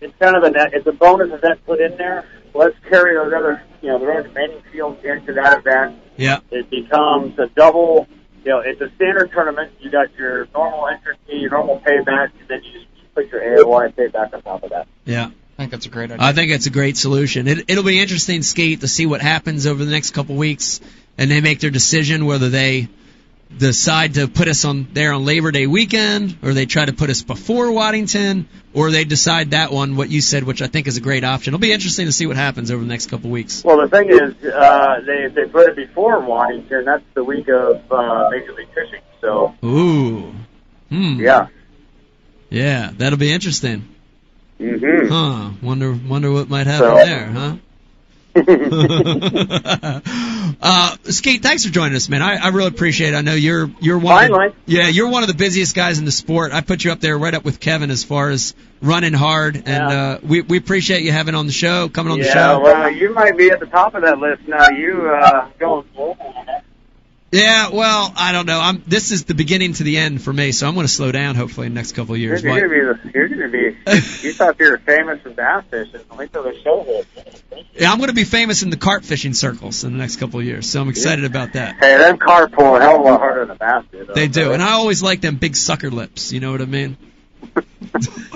it's 0.00 0.14
kind 0.18 0.36
of 0.36 0.42
a 0.42 0.50
net. 0.50 0.72
It's 0.72 0.86
a 0.86 0.92
bonus 0.92 1.32
event 1.32 1.64
put 1.66 1.80
in 1.80 1.96
there. 1.96 2.24
Let's 2.54 2.76
carry 2.88 3.14
those 3.14 3.32
other 3.32 3.62
you 3.82 3.88
know 3.88 3.98
the 3.98 4.10
other 4.10 4.28
remaining 4.28 4.62
fields 4.72 5.04
into 5.04 5.34
that 5.34 5.58
event. 5.58 6.00
Yeah. 6.16 6.40
It 6.50 6.70
becomes 6.70 7.38
a 7.38 7.46
double. 7.48 8.06
You 8.44 8.52
know, 8.52 8.60
it's 8.60 8.80
a 8.80 8.90
standard 8.96 9.30
tournament. 9.32 9.72
You 9.80 9.90
got 9.90 10.14
your 10.14 10.48
normal 10.54 10.88
entry 10.88 11.14
fee, 11.26 11.36
your 11.36 11.50
normal 11.50 11.78
payback, 11.80 12.30
and 12.40 12.48
then 12.48 12.62
you 12.64 12.72
just 12.72 13.14
put 13.14 13.28
your 13.28 13.42
AOY 13.42 13.92
payback 13.94 14.32
on 14.32 14.42
top 14.42 14.62
of 14.62 14.70
that. 14.70 14.88
Yeah. 15.04 15.26
I 15.26 15.64
think 15.64 15.72
that's 15.72 15.84
a 15.84 15.90
great 15.90 16.10
idea. 16.10 16.26
I 16.26 16.32
think 16.32 16.50
it's 16.52 16.64
a 16.64 16.70
great 16.70 16.96
solution. 16.96 17.46
It, 17.46 17.70
it'll 17.70 17.84
be 17.84 18.00
interesting, 18.00 18.42
Skeet, 18.42 18.80
to 18.80 18.88
see 18.88 19.04
what 19.04 19.20
happens 19.20 19.66
over 19.66 19.84
the 19.84 19.90
next 19.90 20.12
couple 20.12 20.36
weeks, 20.36 20.80
and 21.18 21.30
they 21.30 21.42
make 21.42 21.60
their 21.60 21.68
decision 21.68 22.24
whether 22.24 22.48
they 22.48 22.88
decide 23.56 24.14
to 24.14 24.28
put 24.28 24.48
us 24.48 24.64
on 24.64 24.88
there 24.92 25.12
on 25.12 25.24
Labor 25.24 25.50
Day 25.50 25.66
weekend, 25.66 26.38
or 26.42 26.52
they 26.54 26.66
try 26.66 26.84
to 26.84 26.92
put 26.92 27.10
us 27.10 27.22
before 27.22 27.70
Waddington, 27.72 28.48
or 28.72 28.90
they 28.90 29.04
decide 29.04 29.50
that 29.50 29.72
one, 29.72 29.96
what 29.96 30.08
you 30.08 30.20
said, 30.20 30.44
which 30.44 30.62
I 30.62 30.66
think 30.66 30.86
is 30.86 30.96
a 30.96 31.00
great 31.00 31.24
option. 31.24 31.52
It'll 31.52 31.60
be 31.60 31.72
interesting 31.72 32.06
to 32.06 32.12
see 32.12 32.26
what 32.26 32.36
happens 32.36 32.70
over 32.70 32.82
the 32.82 32.88
next 32.88 33.06
couple 33.10 33.26
of 33.26 33.32
weeks. 33.32 33.62
Well, 33.64 33.80
the 33.80 33.88
thing 33.88 34.08
is, 34.10 34.44
uh, 34.52 35.00
they 35.06 35.28
they 35.28 35.46
put 35.48 35.68
it 35.68 35.76
before 35.76 36.20
Waddington. 36.20 36.84
That's 36.84 37.04
the 37.14 37.24
week 37.24 37.48
of 37.48 37.82
uh, 37.92 38.28
Major 38.30 38.52
League 38.54 38.68
Fishing. 38.74 39.00
So 39.20 39.54
Ooh. 39.64 40.32
Hmm. 40.88 41.20
yeah. 41.20 41.48
Yeah, 42.48 42.90
that'll 42.96 43.18
be 43.18 43.32
interesting. 43.32 43.88
hmm 44.58 45.06
Huh. 45.08 45.50
Wonder 45.62 45.92
wonder 46.08 46.32
what 46.32 46.48
might 46.48 46.66
happen 46.66 46.86
So- 46.88 46.94
there, 47.04 47.26
huh? 47.26 47.56
uh, 50.62 50.96
Skeet, 51.04 51.42
thanks 51.42 51.64
for 51.64 51.72
joining 51.72 51.96
us, 51.96 52.08
man. 52.08 52.22
I, 52.22 52.36
I 52.36 52.48
really 52.48 52.68
appreciate 52.68 53.14
it. 53.14 53.16
I 53.16 53.22
know 53.22 53.34
you're 53.34 53.70
you're 53.80 53.98
one. 53.98 54.24
Of 54.24 54.30
the, 54.30 54.54
yeah, 54.66 54.88
you're 54.88 55.08
one 55.08 55.22
of 55.22 55.28
the 55.28 55.34
busiest 55.34 55.74
guys 55.74 55.98
in 55.98 56.04
the 56.04 56.12
sport. 56.12 56.52
I 56.52 56.60
put 56.60 56.84
you 56.84 56.92
up 56.92 57.00
there 57.00 57.18
right 57.18 57.34
up 57.34 57.44
with 57.44 57.58
Kevin 57.60 57.90
as 57.90 58.04
far 58.04 58.30
as 58.30 58.54
running 58.80 59.14
hard, 59.14 59.56
and 59.56 59.66
Yeah. 59.66 59.88
uh, 59.88 60.18
we 60.22 60.42
we 60.42 60.58
appreciate 60.58 61.02
you 61.02 61.12
having 61.12 61.34
on 61.34 61.46
the 61.46 61.52
show, 61.52 61.88
coming 61.88 62.12
on 62.12 62.18
the 62.20 62.26
yeah. 62.26 62.32
show. 62.34 62.60
Well, 62.60 62.90
you 62.90 63.12
might 63.14 63.36
be 63.36 63.50
at 63.50 63.58
the 63.60 63.66
top 63.66 63.94
of 63.94 64.02
that 64.02 64.18
list 64.18 64.46
now. 64.46 64.68
You 64.70 65.08
uh, 65.10 65.48
going 65.58 65.84
full. 65.94 66.16
Yeah, 67.32 67.68
well, 67.70 68.12
I 68.16 68.32
don't 68.32 68.46
know. 68.46 68.58
I'm 68.60 68.82
this 68.86 69.12
is 69.12 69.24
the 69.24 69.34
beginning 69.34 69.74
to 69.74 69.84
the 69.84 69.98
end 69.98 70.20
for 70.22 70.32
me, 70.32 70.50
so 70.52 70.66
I'm 70.66 70.74
going 70.74 70.86
to 70.86 70.92
slow 70.92 71.12
down 71.12 71.36
hopefully 71.36 71.66
in 71.68 71.74
the 71.74 71.78
next 71.78 71.92
couple 71.92 72.14
of 72.14 72.20
You're 72.20 72.30
years. 72.36 72.42
going 72.42 72.62
to 72.62 72.68
be 72.68 73.10
you're 73.14 73.28
going 73.28 73.40
to 73.40 73.48
be. 73.48 73.69
You 74.22 74.32
thought 74.34 74.58
you 74.60 74.70
were 74.70 74.78
famous 74.78 75.20
for 75.22 75.30
bass 75.30 75.64
fishing. 75.70 76.00
Wait 76.16 76.32
till 76.32 76.42
the 76.42 76.54
show 76.62 76.82
hits. 76.84 77.42
yeah, 77.74 77.90
I'm 77.90 77.98
going 77.98 78.08
to 78.08 78.14
be 78.14 78.24
famous 78.24 78.62
in 78.62 78.70
the 78.70 78.76
carp 78.76 79.04
fishing 79.04 79.32
circles 79.34 79.84
in 79.84 79.92
the 79.92 79.98
next 79.98 80.16
couple 80.16 80.38
of 80.40 80.46
years, 80.46 80.68
so 80.70 80.80
I'm 80.80 80.88
excited 80.88 81.24
about 81.24 81.54
that. 81.54 81.76
Hey, 81.80 81.96
them 81.98 82.18
car 82.18 82.48
pull 82.48 82.76
a 82.76 82.80
hell 82.80 82.96
of 82.96 83.00
a 83.00 83.04
lot 83.04 83.20
harder 83.20 83.46
than 83.46 83.56
bass 83.56 83.84
do. 83.90 84.04
Though. 84.04 84.14
They 84.14 84.28
do, 84.28 84.52
and 84.52 84.62
I 84.62 84.72
always 84.72 85.02
like 85.02 85.20
them 85.22 85.36
big 85.36 85.56
sucker 85.56 85.90
lips. 85.90 86.32
You 86.32 86.40
know 86.40 86.52
what 86.52 86.60
I 86.62 86.66
mean? 86.66 86.96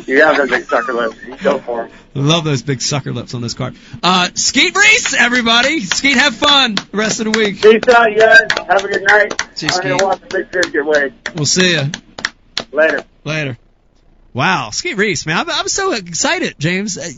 You 0.07 0.21
have 0.23 0.37
those 0.37 0.51
big 0.51 0.65
sucker 0.65 0.93
lips. 0.93 1.17
You 1.25 1.35
go 1.39 1.59
for 1.61 1.85
them. 1.89 1.93
Love 2.15 2.45
those 2.45 2.61
big 2.63 2.83
sucker 2.83 3.11
lips 3.13 3.33
on 3.33 3.41
this 3.41 3.55
carp. 3.55 3.75
Uh, 4.03 4.29
Skeet 4.35 4.77
Reese, 4.77 5.15
everybody. 5.15 5.81
Skeet, 5.81 6.19
have 6.19 6.35
fun 6.35 6.75
the 6.75 6.87
rest 6.93 7.21
of 7.21 7.33
the 7.33 7.39
week. 7.39 7.63
Peace 7.63 7.81
out, 7.89 8.11
you 8.13 8.19
guys. 8.19 8.39
Have 8.69 8.85
a 8.85 8.89
good 8.89 9.03
night. 9.03 9.33
See 9.55 9.67
you, 9.67 9.73
I 9.73 9.81
don't 9.81 9.99
Skeet. 9.99 10.03
want 10.07 10.21
the 10.21 10.27
big 10.39 10.53
fish 10.53 10.73
get 10.73 10.85
weighed. 10.85 11.15
We'll 11.35 11.47
see 11.47 11.73
you 11.73 11.91
Later. 12.73 13.03
later. 13.25 13.57
Wow, 14.35 14.71
Skeet 14.71 14.97
Reese, 14.97 15.27
man, 15.27 15.39
I'm, 15.39 15.49
I'm 15.49 15.69
so 15.69 15.93
excited, 15.93 16.57
James. 16.59 16.99
Uh, 16.99 17.09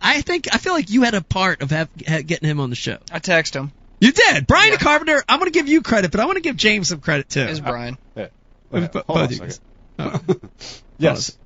I 0.00 0.22
think 0.22 0.48
I 0.52 0.56
feel 0.58 0.72
like 0.72 0.88
you 0.90 1.02
had 1.02 1.12
a 1.14 1.20
part 1.20 1.60
of 1.60 1.70
have, 1.70 1.90
ha 2.08 2.22
getting 2.22 2.48
him 2.48 2.60
on 2.60 2.70
the 2.70 2.76
show. 2.76 2.96
I 3.12 3.18
text 3.18 3.54
him. 3.54 3.72
You 4.00 4.10
did, 4.10 4.46
Brian 4.46 4.72
the 4.72 4.78
Carpenter. 4.78 5.22
I'm 5.28 5.38
going 5.38 5.52
to 5.52 5.56
give 5.56 5.68
you 5.68 5.82
credit, 5.82 6.10
but 6.10 6.18
I 6.20 6.24
want 6.24 6.36
to 6.36 6.40
give 6.42 6.56
James 6.56 6.88
some 6.88 7.00
credit 7.00 7.28
too. 7.28 7.42
It's 7.42 7.60
Brian. 7.60 7.98
Yeah. 8.16 8.28
Hold 8.72 8.82
Wait, 8.82 9.04
hold 9.06 9.18
on 9.18 9.18
a 9.18 9.26
on 9.26 9.30
a 9.30 9.50
second. 9.50 9.60
Oh, 9.98 10.48
Yes, 10.98 11.36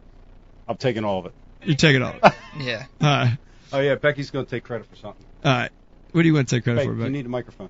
I'm 0.68 0.76
taking 0.76 1.04
all 1.04 1.18
of 1.18 1.26
it. 1.26 1.32
you 1.64 1.74
take 1.74 1.96
it 1.96 2.02
all. 2.02 2.14
Yeah. 2.58 2.86
All 3.02 3.06
right, 3.08 3.36
Oh 3.72 3.80
yeah, 3.80 3.96
Becky's 3.96 4.30
going 4.30 4.46
to 4.46 4.50
take 4.50 4.64
credit 4.64 4.86
for 4.86 4.96
something. 4.96 5.26
all 5.44 5.52
right. 5.52 5.70
What 6.12 6.22
do 6.22 6.28
you 6.28 6.34
want 6.34 6.48
to 6.48 6.56
take 6.56 6.64
credit 6.64 6.80
Hey, 6.80 6.86
for, 6.86 6.94
you 6.94 7.10
need 7.10 7.26
a 7.26 7.28
microphone, 7.28 7.68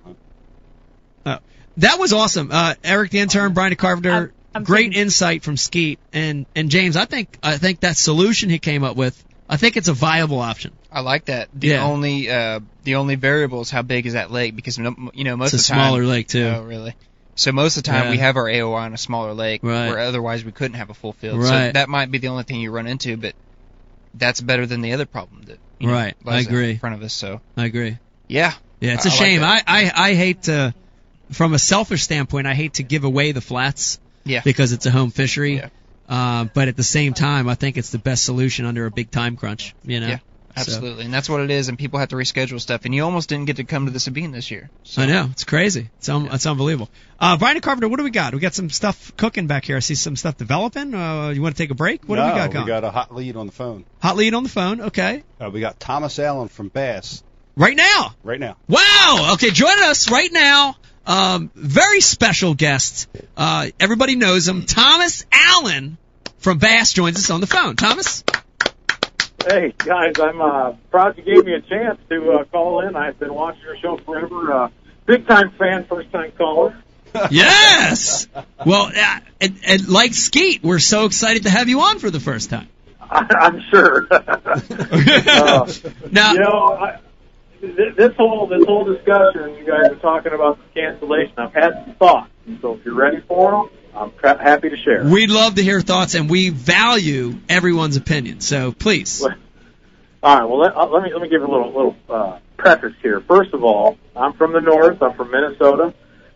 huh? 1.25 1.39
That 1.77 1.99
was 1.99 2.13
awesome. 2.13 2.49
Uh, 2.51 2.75
Eric 2.83 3.11
the 3.11 3.19
intern, 3.19 3.53
Brian 3.53 3.71
the 3.71 3.75
Carpenter. 3.75 4.31
I'm 4.55 4.63
great 4.63 4.83
thinking- 4.85 5.01
insight 5.01 5.43
from 5.43 5.57
Skeet 5.57 5.99
and 6.13 6.45
and 6.55 6.69
James. 6.69 6.95
I 6.97 7.05
think 7.05 7.37
I 7.43 7.57
think 7.57 7.81
that 7.81 7.97
solution 7.97 8.49
he 8.49 8.59
came 8.59 8.83
up 8.83 8.95
with. 8.95 9.23
I 9.49 9.55
think 9.57 9.77
it's 9.77 9.87
a 9.87 9.93
viable 9.93 10.39
option. 10.39 10.73
I 10.91 10.99
like 11.01 11.25
that. 11.25 11.49
The 11.53 11.69
Yeah. 11.69 11.83
only 11.85 12.29
uh, 12.29 12.59
the 12.83 12.95
only 12.95 13.15
variable 13.15 13.61
is 13.61 13.69
how 13.69 13.81
big 13.81 14.05
is 14.05 14.13
that 14.13 14.31
lake 14.31 14.55
because 14.55 14.77
you 14.77 15.23
know 15.23 15.37
most 15.37 15.53
It's 15.53 15.69
a 15.69 15.73
of 15.73 15.77
the 15.77 15.81
time 15.81 15.89
smaller 15.89 16.03
lake, 16.05 16.27
too. 16.27 16.45
Oh, 16.45 16.63
really? 16.63 16.95
So 17.35 17.51
most 17.51 17.77
of 17.77 17.83
the 17.83 17.91
time 17.91 18.05
Yeah. 18.05 18.11
we 18.11 18.17
have 18.17 18.35
our 18.35 18.45
AOY 18.49 18.75
on 18.81 18.93
a 18.93 18.97
smaller 18.97 19.33
lake, 19.33 19.61
Right. 19.63 19.89
where 19.89 19.99
otherwise 19.99 20.43
we 20.43 20.51
couldn't 20.51 20.77
have 20.77 20.89
a 20.89 20.93
full 20.95 21.13
field. 21.13 21.37
Right. 21.39 21.67
So 21.67 21.71
that 21.73 21.87
might 21.87 22.09
be 22.11 22.17
the 22.17 22.29
only 22.29 22.43
thing 22.43 22.59
you 22.59 22.71
run 22.71 22.87
into, 22.87 23.15
but 23.15 23.35
that's 24.15 24.41
better 24.41 24.65
than 24.65 24.81
the 24.81 24.93
other 24.93 25.05
problem 25.05 25.43
that 25.45 25.59
you 25.79 25.87
know, 25.87 25.93
Right. 25.93 26.15
I 26.25 26.39
agree. 26.39 26.71
in 26.71 26.79
front 26.79 26.95
of 26.95 27.03
us. 27.03 27.13
So 27.13 27.39
I 27.55 27.65
agree. 27.65 27.97
yeah, 28.27 28.53
Yeah, 28.81 28.95
it's 28.95 29.05
a 29.05 29.09
I 29.09 29.11
like 29.11 29.19
shame. 29.19 29.41
that. 29.41 29.63
I, 29.67 29.83
I 29.85 30.09
I 30.09 30.13
hate 30.15 30.43
to, 30.43 30.73
from 31.31 31.53
a 31.53 31.59
selfish 31.59 32.01
standpoint, 32.03 32.47
I 32.47 32.55
hate 32.55 32.75
to 32.75 32.83
give 32.83 33.03
away 33.03 33.31
the 33.33 33.41
flats. 33.41 33.99
Yeah. 34.27 34.41
Because 34.43 34.73
it's 34.73 34.85
a 34.85 34.91
home 34.91 35.11
fishery. 35.11 35.57
Yeah. 35.57 35.69
Uh, 36.07 36.45
but 36.45 36.67
at 36.69 36.77
the 36.77 36.83
same 36.83 37.13
time, 37.13 37.49
I 37.49 37.55
think 37.55 37.77
it's 37.77 37.89
the 37.89 37.97
best 37.97 38.23
solution 38.23 38.65
under 38.65 38.85
a 38.85 38.91
big 38.91 39.11
time 39.11 39.35
crunch. 39.35 39.75
You 39.83 39.99
know. 39.99 40.07
Yeah, 40.07 40.17
So- 40.17 40.61
absolutely, 40.61 41.03
and 41.05 41.13
that's 41.13 41.27
what 41.29 41.41
it 41.41 41.51
is. 41.51 41.67
And 41.67 41.77
people 41.77 41.99
have 41.99 42.09
to 42.09 42.15
reschedule 42.15 42.61
stuff, 42.61 42.85
and 42.85 42.95
you 42.95 43.03
almost 43.03 43.27
didn't 43.27 43.45
get 43.45 43.57
to 43.57 43.65
come 43.65 43.85
to 43.87 43.91
the 43.91 43.99
Sabine 43.99 44.31
this 44.31 44.49
year. 44.49 44.69
So 44.83 45.01
I 45.01 45.05
know 45.07 45.27
it's 45.31 45.43
crazy. 45.43 45.89
It's 45.97 46.07
un- 46.07 46.29
it's 46.31 46.45
unbelievable. 46.45 46.89
Uh, 47.19 47.35
Brian 47.35 47.59
Carpenter, 47.59 47.89
what 47.89 47.97
do 47.97 48.03
we 48.03 48.11
got? 48.11 48.33
We 48.33 48.39
got 48.39 48.53
some 48.53 48.69
stuff 48.69 49.11
cooking 49.17 49.47
back 49.47 49.65
here. 49.65 49.75
I 49.75 49.79
see 49.79 49.95
some 49.95 50.15
stuff 50.15 50.37
developing. 50.37 50.93
Uh, 50.93 51.29
you 51.29 51.41
want 51.41 51.57
to 51.57 51.61
take 51.61 51.71
a 51.71 51.75
break? 51.75 52.05
What 52.05 52.15
no, 52.15 52.27
do 52.27 52.33
we 52.33 52.39
got 52.39 52.51
going? 52.51 52.65
We 52.65 52.69
got 52.69 52.83
a 52.85 52.91
hot 52.91 53.13
lead 53.13 53.35
on 53.35 53.47
the 53.47 53.51
phone. 53.51 53.83
Hot 54.01 54.15
lead 54.15 54.33
on 54.33 54.43
the 54.43 54.49
phone. 54.49 54.79
Okay. 54.81 55.23
Uh, 55.41 55.49
we 55.49 55.59
got 55.59 55.77
Thomas 55.79 56.17
Allen 56.19 56.47
from 56.47 56.69
Bass 56.69 57.21
Right 57.57 57.75
now. 57.75 58.15
right 58.23 58.39
now. 58.39 58.55
Wow. 58.69 59.31
Okay, 59.33 59.49
joining 59.49 59.83
us 59.83 60.09
right 60.11 60.31
now. 60.31 60.77
Um, 61.07 61.49
very 61.55 62.01
special 62.01 62.53
guest. 62.53 63.07
Uh, 63.37 63.69
everybody 63.79 64.15
knows 64.15 64.47
him. 64.47 64.65
Thomas 64.65 65.25
Allen 65.31 65.97
from 66.39 66.57
Bass 66.57 66.91
joins 66.91 67.17
us 67.17 67.29
on 67.29 67.39
the 67.39 67.47
phone. 67.47 67.77
Thomas. 67.77 68.25
Hey 69.47 69.73
guys, 69.77 70.19
I'm 70.19 70.41
uh, 70.41 70.73
proud 70.91 71.17
you 71.17 71.23
gave 71.23 71.45
me 71.45 71.53
a 71.53 71.61
chance 71.61 71.97
to 72.09 72.31
uh, 72.33 72.43
call 72.45 72.85
in. 72.85 72.97
I've 72.97 73.17
been 73.17 73.33
watching 73.33 73.61
your 73.61 73.77
show 73.77 73.97
forever. 73.97 74.53
Uh, 74.53 74.69
big 75.05 75.25
time 75.25 75.51
fan, 75.51 75.85
first 75.85 76.11
time 76.11 76.33
caller. 76.37 76.77
Yes. 77.31 78.27
Well, 78.65 78.91
uh, 78.93 79.19
and, 79.39 79.59
and 79.65 79.87
like 79.87 80.13
Skeet, 80.13 80.61
we're 80.61 80.79
so 80.79 81.05
excited 81.05 81.43
to 81.43 81.49
have 81.49 81.69
you 81.69 81.79
on 81.81 81.99
for 81.99 82.11
the 82.11 82.19
first 82.19 82.49
time. 82.49 82.67
I'm 82.99 83.61
sure. 83.71 84.07
uh, 84.11 84.19
Now, 86.11 86.33
you 86.33 86.39
know, 86.39 86.77
I, 86.77 86.99
this 87.61 88.15
whole 88.15 88.47
this 88.47 88.65
whole 88.65 88.85
discussion, 88.85 89.55
you 89.55 89.65
guys 89.65 89.91
are 89.91 89.95
talking 89.95 90.33
about 90.33 90.57
the 90.57 90.81
cancellation. 90.81 91.33
I've 91.37 91.53
had 91.53 91.73
some 91.85 91.95
thoughts, 91.95 92.31
so 92.61 92.73
if 92.75 92.85
you're 92.85 92.95
ready 92.95 93.21
for 93.27 93.51
them, 93.51 93.69
I'm 93.95 94.11
tra- 94.19 94.41
happy 94.41 94.69
to 94.69 94.77
share. 94.77 95.03
we'd 95.03 95.29
love 95.31 95.55
to 95.55 95.63
hear 95.63 95.81
thoughts, 95.81 96.15
and 96.15 96.29
we 96.29 96.49
value 96.49 97.39
everyone's 97.49 97.97
opinion. 97.97 98.41
So 98.41 98.71
please. 98.71 99.21
All 100.23 100.35
right. 100.35 100.45
Well, 100.45 100.59
let, 100.59 100.75
uh, 100.75 100.87
let 100.87 101.03
me 101.03 101.13
let 101.13 101.21
me 101.21 101.29
give 101.29 101.41
a 101.41 101.47
little 101.47 101.67
little 101.67 101.95
uh, 102.09 102.39
preface 102.57 102.93
here. 103.01 103.21
First 103.21 103.53
of 103.53 103.63
all, 103.63 103.97
I'm 104.15 104.33
from 104.33 104.51
the 104.53 104.61
north. 104.61 105.01
I'm 105.01 105.13
from 105.15 105.31
Minnesota, 105.31 105.93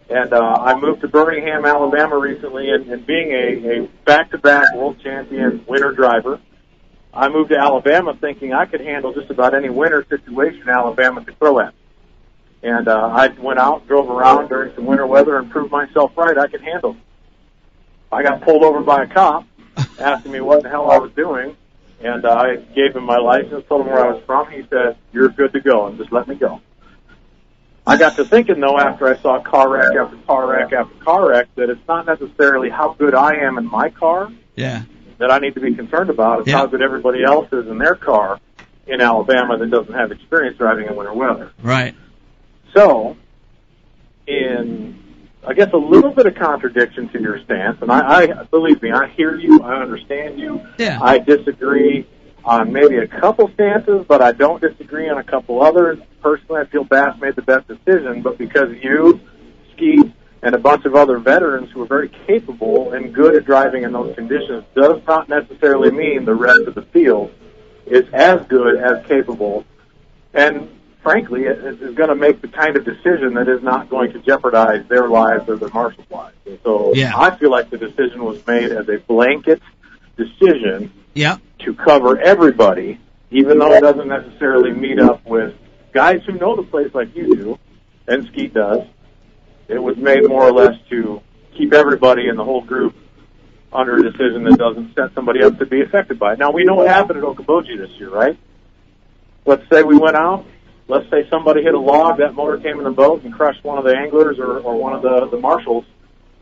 and 0.10 0.34
uh, 0.34 0.40
I 0.40 0.80
moved 0.80 1.02
to 1.02 1.08
Birmingham, 1.08 1.66
Alabama 1.66 2.18
recently. 2.18 2.70
And, 2.70 2.92
and 2.92 3.06
being 3.06 3.32
a, 3.32 3.84
a 3.84 3.88
back-to-back 4.06 4.76
world 4.76 4.98
champion 5.04 5.66
winter 5.68 5.92
driver, 5.94 6.40
I 7.14 7.30
moved 7.30 7.50
to 7.52 7.58
Alabama 7.58 8.16
thinking 8.20 8.54
I 8.54 8.66
could 8.66 8.82
handle 8.82 9.14
just 9.14 9.30
about 9.30 9.54
any 9.54 9.70
winter 9.70 10.06
situation 10.10 10.68
Alabama 10.70 11.24
could 11.24 11.38
throw 11.38 11.60
at. 11.60 11.74
me. 11.74 11.80
And 12.64 12.88
uh, 12.88 13.10
I 13.12 13.28
went 13.40 13.60
out, 13.60 13.88
drove 13.88 14.10
around 14.10 14.50
during 14.50 14.74
some 14.76 14.86
winter 14.86 15.06
weather, 15.08 15.38
and 15.38 15.50
proved 15.50 15.72
myself 15.72 16.12
right. 16.16 16.38
I 16.38 16.48
could 16.48 16.62
handle. 16.62 16.96
I 18.12 18.24
got 18.24 18.42
pulled 18.42 18.64
over 18.64 18.82
by 18.82 19.04
a 19.04 19.08
cop, 19.08 19.46
asking 20.00 20.32
me 20.32 20.42
what 20.42 20.64
the 20.64 20.70
hell 20.70 20.92
I 20.92 20.98
was 20.98 21.12
doing, 21.14 21.58
and 22.02 22.24
uh, 22.24 22.30
I 22.30 22.56
gave 22.58 22.96
him 22.96 23.04
my 23.04 23.18
license, 23.18 23.66
told 23.68 23.82
him 23.82 23.88
where 23.88 24.06
I 24.06 24.12
was 24.12 24.24
from. 24.26 24.52
He 24.52 24.64
said, 24.70 24.98
"You're 25.12 25.30
good 25.30 25.54
to 25.54 25.60
go, 25.60 25.88
and 25.88 25.98
just 25.98 26.12
let 26.12 26.28
me 26.28 26.36
go." 26.36 26.62
I 27.88 27.98
got 27.98 28.16
to 28.18 28.26
thinking 28.26 28.60
though, 28.60 28.78
after 28.78 29.08
I 29.08 29.20
saw 29.22 29.42
car 29.42 29.70
wreck 29.70 29.96
after 29.96 30.18
car 30.28 30.48
wreck 30.48 30.72
after 30.72 31.04
car 31.04 31.30
wreck, 31.30 31.48
that 31.56 31.70
it's 31.70 31.88
not 31.88 32.06
necessarily 32.06 32.70
how 32.70 32.94
good 32.94 33.16
I 33.16 33.38
am 33.38 33.58
in 33.58 33.66
my 33.66 33.90
car 33.90 34.32
Yeah. 34.56 34.84
That 35.22 35.32
I 35.32 35.38
need 35.40 35.54
to 35.54 35.60
be 35.62 35.74
concerned 35.74 36.10
about. 36.10 36.42
It's 36.42 36.50
Yeah. 36.50 36.58
how 36.58 36.66
good 36.66 36.82
everybody 36.82 37.24
else 37.24 37.48
is 37.52 37.68
in 37.68 37.78
their 37.78 37.96
car 37.96 38.40
in 38.88 39.00
Alabama 39.02 39.58
that 39.58 39.70
doesn't 39.70 39.94
have 39.94 40.12
experience 40.12 40.58
driving 40.58 40.88
in 40.88 40.96
winter 40.96 41.14
weather. 41.14 41.52
Right. 41.64 41.96
So, 42.76 43.16
in 44.28 44.98
I 45.46 45.54
guess 45.54 45.70
a 45.74 45.78
little 45.78 46.12
bit 46.12 46.28
of 46.28 46.36
contradiction 46.36 47.10
to 47.10 47.20
your 47.20 47.40
stance, 47.44 47.82
and 47.82 47.92
I, 47.92 48.42
I 48.42 48.44
believe 48.44 48.80
me, 48.84 48.92
I 48.92 49.08
hear 49.08 49.36
you, 49.36 49.60
I 49.64 49.82
understand 49.82 50.40
you. 50.40 50.62
Yeah. 50.78 51.00
I 51.02 51.18
disagree 51.18 52.06
on 52.46 52.72
maybe 52.72 52.98
a 52.98 53.08
couple 53.08 53.50
stances, 53.56 54.06
but 54.08 54.22
I 54.22 54.34
don't 54.34 54.62
disagree 54.62 55.10
on 55.10 55.18
a 55.18 55.24
couple 55.24 55.64
others. 55.64 55.98
Personally, 56.22 56.62
I 56.62 56.66
feel 56.66 56.84
Bass 56.84 57.20
made 57.20 57.36
the 57.36 57.42
best 57.42 57.68
decision, 57.68 58.22
but 58.22 58.38
because 58.38 58.70
you, 58.84 59.20
Skeet, 59.76 60.12
and 60.44 60.56
a 60.56 60.58
bunch 60.58 60.86
of 60.86 60.96
other 60.96 61.18
veterans 61.20 61.70
who 61.72 61.82
are 61.82 61.86
very 61.86 62.10
capable 62.28 62.94
and 62.94 63.14
good 63.14 63.36
at 63.36 63.46
driving 63.46 63.84
in 63.84 63.92
those 63.92 64.16
conditions 64.16 64.64
does 64.76 65.02
not 65.08 65.30
necessarily 65.30 65.92
mean 65.92 66.26
the 66.26 66.34
rest 66.34 66.62
of 66.68 66.76
the 66.76 66.82
field 66.82 67.32
is 67.86 68.06
as 68.14 68.42
good 68.48 68.78
as 68.78 69.06
capable. 69.08 69.66
And 70.34 70.70
frankly, 71.04 71.44
it 71.44 71.60
is 71.82 71.96
going 71.96 72.10
to 72.10 72.16
make 72.16 72.42
the 72.42 72.48
kind 72.48 72.76
of 72.76 72.86
decision 72.86 73.34
that 73.36 73.48
is 73.48 73.62
not 73.62 73.90
going 73.90 74.14
to 74.14 74.20
jeopardize 74.20 74.86
their 74.88 75.08
lives 75.10 75.48
or 75.48 75.58
their 75.58 75.70
marshal's 75.70 76.10
lives. 76.10 76.36
And 76.46 76.58
so 76.64 76.94
Yeah. 76.96 77.12
I 77.16 77.36
feel 77.38 77.52
like 77.52 77.70
the 77.70 77.78
decision 77.78 78.24
was 78.24 78.46
made 78.48 78.72
as 78.72 78.88
a 78.90 78.98
blanket 79.00 79.62
decision 80.18 80.92
Yeah. 81.14 81.38
to 81.60 81.74
cover 81.74 82.18
everybody, 82.20 83.00
even 83.30 83.60
though 83.60 83.74
it 83.74 83.82
doesn't 83.82 84.08
necessarily 84.08 84.72
meet 84.72 85.00
up 85.00 85.26
with 85.26 85.54
guys 85.94 86.22
who 86.26 86.34
know 86.34 86.56
the 86.56 86.64
place 86.64 86.94
like 86.94 87.16
you 87.16 87.36
do, 87.36 87.60
and 88.08 88.26
Skeet 88.28 88.54
does. 88.54 88.82
It 89.72 89.82
was 89.82 89.96
made 89.98 90.28
more 90.28 90.44
or 90.44 90.52
less 90.52 90.76
to 90.90 91.22
keep 91.58 91.74
everybody 91.74 92.28
in 92.28 92.36
the 92.36 92.44
whole 92.44 92.62
group 92.62 92.94
under 93.72 93.96
a 93.98 94.04
decision 94.04 94.44
that 94.44 94.58
doesn't 94.58 94.94
set 94.96 95.14
somebody 95.16 95.42
up 95.44 95.58
to 95.60 95.66
be 95.66 95.82
affected 95.82 96.20
by 96.20 96.34
it. 96.34 96.40
Now 96.40 96.52
we 96.52 96.66
know 96.66 96.76
what 96.76 96.88
happened 96.88 97.20
at 97.20 97.24
Okeechobee 97.24 97.78
this 97.78 97.92
year, 97.92 98.10
right? 98.10 98.38
Let's 99.46 99.64
say 99.72 99.84
we 99.84 99.98
went 99.98 100.18
out. 100.18 100.46
Let's 100.90 101.10
say 101.10 101.28
somebody 101.30 101.64
hit 101.64 101.74
a 101.74 101.80
log, 101.80 102.18
that 102.18 102.34
motor 102.36 102.58
came 102.58 102.78
in 102.80 102.84
the 102.84 102.92
boat 102.92 103.24
and 103.24 103.34
crushed 103.34 103.64
one 103.64 103.78
of 103.78 103.86
the 103.86 103.96
anglers 103.96 104.40
or, 104.40 104.60
or 104.60 104.76
one 104.78 104.92
of 104.94 105.02
the, 105.02 105.28
the 105.32 105.38
marshals. 105.40 105.86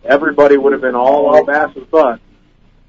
Everybody 0.03 0.57
would 0.57 0.73
have 0.73 0.81
been 0.81 0.95
all 0.95 1.35
up 1.35 1.45
Bass's 1.45 1.83
butt 1.91 2.19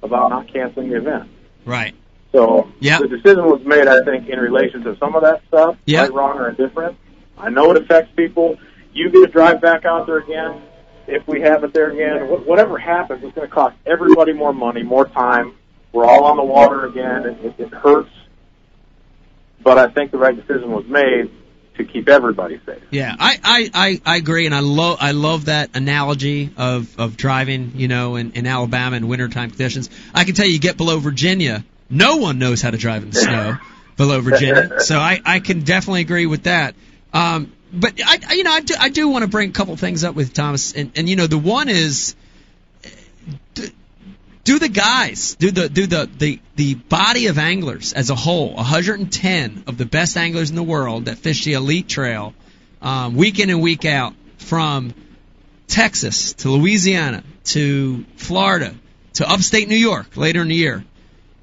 about 0.03 0.31
not 0.31 0.51
canceling 0.51 0.89
the 0.89 0.97
event. 0.97 1.29
Right. 1.67 1.95
So 2.33 2.73
Yeah. 2.81 2.99
the 2.99 3.09
decision 3.09 3.45
was 3.45 3.61
made, 3.67 3.87
I 3.89 4.03
think, 4.05 4.29
in 4.31 4.39
relation 4.39 4.85
to 4.85 4.97
some 4.97 5.15
of 5.15 5.23
that 5.23 5.43
stuff, 5.49 5.77
Yeah. 5.85 6.03
right, 6.03 6.13
wrong, 6.15 6.39
or 6.39 6.49
indifferent. 6.49 6.97
I 7.37 7.51
know 7.51 7.71
it 7.73 7.77
affects 7.83 8.11
people. 8.17 8.57
You 8.93 9.11
get 9.11 9.21
to 9.21 9.27
drive 9.27 9.61
back 9.61 9.85
out 9.85 10.07
there 10.07 10.19
again. 10.19 10.63
If 11.07 11.27
we 11.27 11.41
have 11.41 11.65
it 11.65 11.73
there 11.73 11.91
again, 11.91 12.27
wh- 12.27 12.47
whatever 12.47 12.79
happens, 12.79 13.25
it's 13.25 13.35
going 13.35 13.49
to 13.49 13.55
cost 13.55 13.77
everybody 13.87 14.33
more 14.33 14.53
money, 14.53 14.83
more 14.83 15.07
time. 15.07 15.55
We're 15.93 16.05
all 16.07 16.25
on 16.25 16.37
the 16.37 16.45
water 16.45 16.87
again. 16.87 17.27
It, 17.27 17.45
it, 17.45 17.55
it 17.59 17.75
hurts, 17.75 18.11
but 19.63 19.77
I 19.79 19.89
think 19.89 20.13
the 20.13 20.19
right 20.19 20.37
decision 20.37 20.71
was 20.71 20.87
made 20.87 21.31
to 21.77 21.85
keep 21.85 22.09
everybody 22.09 22.61
safe. 22.65 22.83
Yeah, 22.91 23.15
I, 23.19 23.39
I, 23.43 23.71
I, 23.75 24.01
I 24.05 24.17
agree, 24.17 24.47
and 24.47 24.55
I 24.55 24.61
love 24.61 24.99
I 25.01 25.13
love 25.13 25.47
that 25.47 25.75
analogy 25.75 26.51
of, 26.57 26.99
of 26.99 27.17
driving, 27.17 27.73
you 27.75 27.89
know, 27.89 28.17
in, 28.17 28.33
in 28.33 28.47
Alabama 28.47 28.97
in 28.97 29.09
wintertime 29.09 29.51
conditions. 29.51 29.91
I 30.15 30.25
can 30.25 30.35
tell 30.35 30.47
you, 30.47 30.53
you 30.53 30.59
get 30.61 30.77
below 30.77 30.99
Virginia, 30.99 31.65
no 31.89 32.19
one 32.19 32.39
knows 32.39 32.63
how 32.63 32.71
to 32.71 32.79
drive 32.79 33.03
in 33.03 33.11
the 33.11 33.17
snow 33.17 33.57
below 33.97 34.21
Virginia. 34.21 34.81
So 34.81 34.99
I, 34.99 35.21
I 35.25 35.41
can 35.41 35.61
definitely 35.61 36.03
agree 36.03 36.27
with 36.27 36.45
that. 36.45 36.75
Um, 37.13 37.53
but 37.73 38.01
I, 38.05 38.35
you 38.35 38.45
know, 38.45 38.53
I 38.53 38.61
do, 38.61 38.75
I 38.79 38.89
do 38.89 39.09
want 39.09 39.23
to 39.23 39.29
bring 39.29 39.51
a 39.51 39.53
couple 39.53 39.77
things 39.77 40.05
up 40.05 40.15
with 40.15 40.33
Thomas, 40.33 40.73
and, 40.75 40.93
and 40.97 41.09
you 41.09 41.17
know, 41.17 41.27
the 41.27 41.39
one 41.39 41.69
is 41.69 42.15
do, 43.55 43.69
do 44.45 44.59
the 44.59 44.69
guys, 44.69 45.37
do 45.37 45.51
the 45.51 45.69
do 45.69 45.87
the, 45.87 46.09
the 46.19 46.41
the 46.57 46.75
body 46.75 47.27
of 47.27 47.39
anglers 47.39 47.93
as 47.93 48.11
a 48.11 48.15
whole, 48.15 48.55
110 48.55 49.65
of 49.67 49.79
the 49.79 49.87
best 49.87 50.17
anglers 50.17 50.51
in 50.51 50.57
the 50.57 50.63
world 50.63 51.05
that 51.05 51.19
fish 51.19 51.45
the 51.45 51.53
elite 51.53 51.89
trail, 51.89 52.35
um, 52.83 53.15
week 53.15 53.39
in 53.39 53.51
and 53.51 53.61
week 53.61 53.85
out, 53.85 54.15
from 54.39 54.95
Texas 55.69 56.35
to 56.35 56.51
Louisiana 56.51 57.23
to 57.45 58.05
Florida 58.17 58.75
to 59.15 59.31
upstate 59.31 59.69
New 59.69 59.77
York 59.77 60.17
later 60.17 60.43
in 60.43 60.49
the 60.49 60.55
year. 60.55 60.85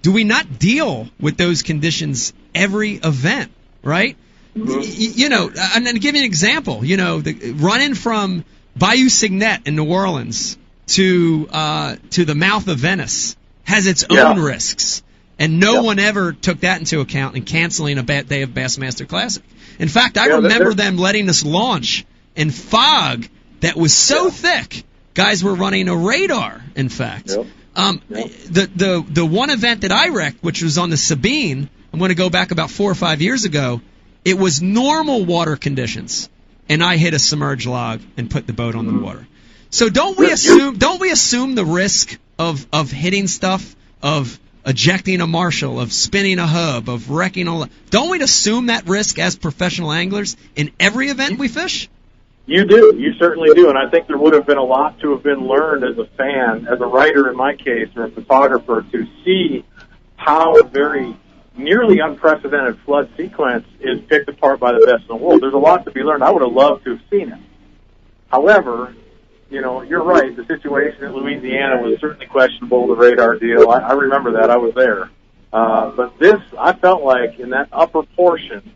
Do 0.02 0.12
we 0.12 0.24
not 0.24 0.60
deal 0.60 1.08
with 1.20 1.38
those 1.38 1.64
conditions 1.64 2.34
every 2.54 2.96
event, 2.96 3.52
right? 3.84 4.18
You 4.66 5.30
know, 5.30 5.52
and 5.76 5.88
to 5.88 6.00
give 6.00 6.16
you 6.16 6.22
an 6.22 6.26
example, 6.26 6.84
you 6.84 6.98
know, 6.98 7.22
the, 7.22 7.52
running 7.54 7.94
from 7.96 8.44
Bayou 8.76 9.10
Segnette 9.10 9.68
in 9.68 9.76
New 9.76 9.86
Orleans 9.90 10.58
to 10.88 11.48
uh, 11.52 11.96
to 12.12 12.26
the 12.26 12.36
mouth 12.36 12.68
of 12.68 12.78
Venice 12.80 13.36
has 13.64 13.88
its 13.88 14.06
Yeah. 14.10 14.30
own 14.30 14.40
risks, 14.40 15.04
and 15.38 15.60
no 15.60 15.84
one 15.84 16.00
ever 16.00 16.34
took 16.34 16.62
that 16.62 16.80
into 16.80 17.00
account 17.02 17.36
in 17.36 17.44
canceling 17.44 17.98
a 17.98 18.04
ba- 18.04 18.24
day 18.24 18.42
of 18.44 18.52
Bassmaster 18.52 19.08
Classic. 19.08 19.44
In 19.80 19.90
fact, 19.90 20.18
I 20.18 20.28
Yeah, 20.28 20.36
remember 20.36 20.74
them 20.74 20.98
letting 20.98 21.30
us 21.30 21.44
launch 21.44 22.06
in 22.36 22.52
fog 22.52 23.28
that 23.60 23.76
was 23.76 23.94
so 23.94 24.30
thick 24.30 24.84
guys 25.14 25.44
were 25.44 25.56
running 25.56 25.90
a 25.90 25.96
radar. 25.96 26.62
In 26.76 26.90
fact, 26.90 27.32
um, 27.76 28.02
the 28.10 28.70
the 28.76 29.06
the 29.08 29.26
one 29.26 29.50
event 29.50 29.82
that 29.82 29.92
I 29.92 30.10
wrecked, 30.10 30.44
which 30.44 30.62
was 30.64 30.78
on 30.78 30.90
the 30.90 30.98
Sabine, 30.98 31.70
I'm 31.92 32.00
going 32.00 32.10
to 32.10 32.16
go 32.16 32.30
back 32.30 32.52
about 32.52 32.70
four 32.72 32.90
or 32.90 32.96
five 32.96 33.22
years 33.22 33.44
ago. 33.46 33.82
It 34.28 34.38
was 34.38 34.62
normal 34.62 35.24
water 35.24 35.56
conditions, 35.56 36.30
and 36.68 36.84
I 36.84 36.98
hit 36.98 37.14
a 37.14 37.20
submerged 37.20 37.66
log 37.66 38.02
and 38.18 38.30
put 38.30 38.46
the 38.46 38.52
boat 38.52 38.76
on 38.76 38.86
the 38.86 38.92
mm-hmm. 38.92 39.06
water. 39.06 39.28
So 39.70 39.88
don't 39.88 40.18
we 40.18 40.30
assume 40.30 40.78
don't 40.78 41.00
we 41.00 41.12
assume 41.12 41.56
the 41.56 41.64
risk 41.64 42.20
of 42.38 42.68
of 42.74 42.92
hitting 42.92 43.28
stuff 43.28 43.74
of 44.04 44.38
ejecting 44.66 45.22
a 45.22 45.28
marshal, 45.28 45.80
of 45.80 45.94
spinning 45.94 46.40
a 46.40 46.46
hub, 46.46 46.90
of 46.90 47.10
wrecking 47.10 47.48
all. 47.48 47.68
Don't 47.90 48.10
we 48.10 48.22
assume 48.22 48.66
that 48.66 48.86
risk 48.90 49.18
as 49.18 49.38
professional 49.38 49.94
anglers 49.94 50.36
in 50.58 50.72
every 50.78 51.08
event 51.08 51.40
we 51.40 51.48
fish? 51.48 51.88
You 52.48 52.66
do. 52.66 52.96
You 52.98 53.14
certainly 53.14 53.54
do. 53.54 53.70
And 53.70 53.78
I 53.78 53.90
think 53.90 54.08
there 54.08 54.18
would 54.18 54.34
have 54.34 54.46
been 54.46 54.58
a 54.58 54.64
lot 54.64 55.00
to 55.00 55.12
have 55.12 55.24
been 55.24 55.48
learned 55.48 55.86
as 55.86 55.98
a 55.98 56.06
fan, 56.18 56.68
as 56.68 56.82
a 56.82 56.86
writer 56.86 57.30
in 57.30 57.38
my 57.38 57.56
case, 57.56 57.88
or 57.96 58.04
a 58.04 58.12
photographer, 58.12 58.86
to 58.92 59.08
see 59.24 59.64
how 60.18 60.62
very 60.64 61.16
nearly 61.58 62.00
unprecedented 62.00 62.80
flood 62.86 63.10
sequence 63.18 63.66
is 63.80 64.00
picked 64.08 64.30
apart 64.30 64.60
by 64.60 64.72
the 64.72 64.86
best 64.86 65.02
in 65.04 65.08
the 65.08 65.16
world. 65.16 65.42
There's 65.42 65.54
a 65.54 65.58
lot 65.58 65.86
to 65.86 65.92
be 65.92 66.02
learned. 66.02 66.24
I 66.24 66.32
would 66.32 66.42
have 66.42 66.52
loved 66.52 66.84
to 66.86 66.92
have 66.92 67.02
seen 67.10 67.32
it. 67.32 67.40
However, 68.30 68.96
you 69.50 69.62
know, 69.62 69.82
you're 69.82 70.04
right. 70.04 70.36
The 70.36 70.46
situation 70.46 71.04
in 71.06 71.14
Louisiana 71.14 71.82
was 71.82 72.00
certainly 72.00 72.26
questionable. 72.28 72.88
The 72.88 72.96
radar 72.96 73.38
deal, 73.38 73.70
I, 73.70 73.80
I 73.80 73.94
remember 73.94 74.34
that. 74.34 74.50
I 74.50 74.58
was 74.58 74.74
there. 74.76 75.10
Uh, 75.54 75.92
but 75.92 76.20
this, 76.20 76.42
I 76.60 76.74
felt 76.74 77.04
like 77.04 77.40
in 77.40 77.52
that 77.52 77.70
upper 77.72 78.04
portion, 78.04 78.74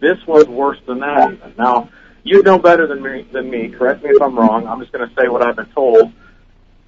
this 0.00 0.18
was 0.26 0.46
worse 0.46 0.78
than 0.86 1.00
that. 1.00 1.56
Now, 1.56 1.88
you 2.22 2.42
know 2.42 2.58
better 2.58 2.86
than 2.86 3.02
me. 3.02 3.26
Than 3.32 3.50
me. 3.50 3.68
Correct 3.70 4.04
me 4.04 4.10
if 4.10 4.20
I'm 4.20 4.38
wrong. 4.38 4.66
I'm 4.66 4.80
just 4.80 4.92
going 4.92 5.08
to 5.08 5.14
say 5.14 5.28
what 5.28 5.42
I've 5.42 5.56
been 5.56 5.72
told. 5.74 6.12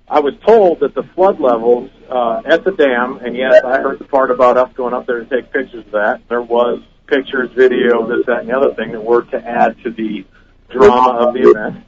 I 0.08 0.20
was 0.20 0.34
told 0.46 0.80
that 0.80 0.94
the 0.94 1.02
flood 1.14 1.40
levels 1.40 1.90
uh, 2.10 2.42
at 2.44 2.64
the 2.64 2.72
dam, 2.72 3.18
and 3.24 3.34
yes, 3.34 3.62
I 3.64 3.80
heard 3.80 3.98
the 3.98 4.04
part 4.04 4.30
about 4.30 4.56
us 4.56 4.70
going 4.74 4.92
up 4.92 5.06
there 5.06 5.24
to 5.24 5.24
take 5.24 5.52
pictures 5.52 5.86
of 5.86 5.92
that. 5.92 6.20
There 6.28 6.42
was 6.42 6.82
pictures, 7.06 7.50
video, 7.56 8.06
this, 8.06 8.26
that, 8.26 8.40
and 8.40 8.48
the 8.48 8.56
other 8.56 8.74
thing 8.74 8.92
that 8.92 9.02
were 9.02 9.22
to 9.22 9.36
add 9.36 9.76
to 9.82 9.90
the 9.90 10.24
drama 10.70 11.26
of 11.28 11.34
the 11.34 11.50
event. 11.50 11.84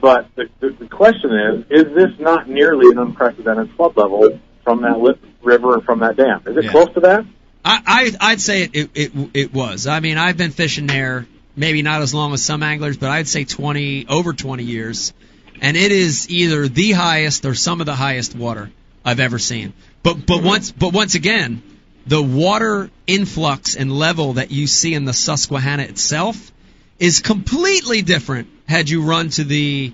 But 0.00 0.28
the, 0.34 0.44
the, 0.60 0.70
the 0.70 0.88
question 0.88 1.30
is, 1.32 1.64
is 1.70 1.94
this 1.94 2.10
not 2.18 2.48
nearly 2.48 2.90
an 2.90 2.98
unprecedented 2.98 3.70
flood 3.74 3.96
level 3.96 4.38
from 4.62 4.82
that 4.82 4.98
lip 4.98 5.18
river 5.42 5.74
and 5.74 5.84
from 5.84 6.00
that 6.00 6.16
dam? 6.16 6.42
Is 6.46 6.56
it 6.56 6.64
Yeah. 6.64 6.70
close 6.72 6.92
to 6.94 7.00
that? 7.00 7.24
I, 7.64 7.80
I 8.20 8.32
I'd 8.32 8.40
say 8.42 8.64
it, 8.64 8.74
it 8.74 8.90
it 8.94 9.12
it 9.32 9.54
was. 9.54 9.86
I 9.86 10.00
mean, 10.00 10.18
I've 10.18 10.36
been 10.36 10.50
fishing 10.50 10.86
there 10.86 11.26
maybe 11.56 11.82
not 11.82 12.02
as 12.02 12.12
long 12.12 12.32
as 12.32 12.44
some 12.44 12.62
anglers, 12.62 12.96
but 12.96 13.10
I'd 13.10 13.28
say 13.28 13.44
20 13.44 14.06
over 14.08 14.32
20 14.32 14.64
years, 14.64 15.12
and 15.60 15.76
it 15.76 15.92
is 15.92 16.30
either 16.30 16.68
the 16.68 16.92
highest 16.92 17.44
or 17.44 17.54
some 17.54 17.80
of 17.80 17.86
the 17.86 17.94
highest 17.94 18.34
water 18.34 18.70
I've 19.04 19.20
ever 19.20 19.38
seen. 19.38 19.72
But 20.02 20.26
but 20.26 20.42
once 20.42 20.70
but 20.70 20.92
once 20.92 21.14
again, 21.14 21.62
the 22.06 22.22
water 22.22 22.90
influx 23.06 23.76
and 23.76 23.90
level 23.90 24.34
that 24.34 24.50
you 24.50 24.66
see 24.66 24.94
in 24.94 25.04
the 25.04 25.12
Susquehanna 25.12 25.84
itself 25.84 26.52
is 26.98 27.20
completely 27.20 28.02
different 28.02 28.48
had 28.66 28.88
you 28.88 29.02
run 29.02 29.28
to 29.30 29.44
the 29.44 29.92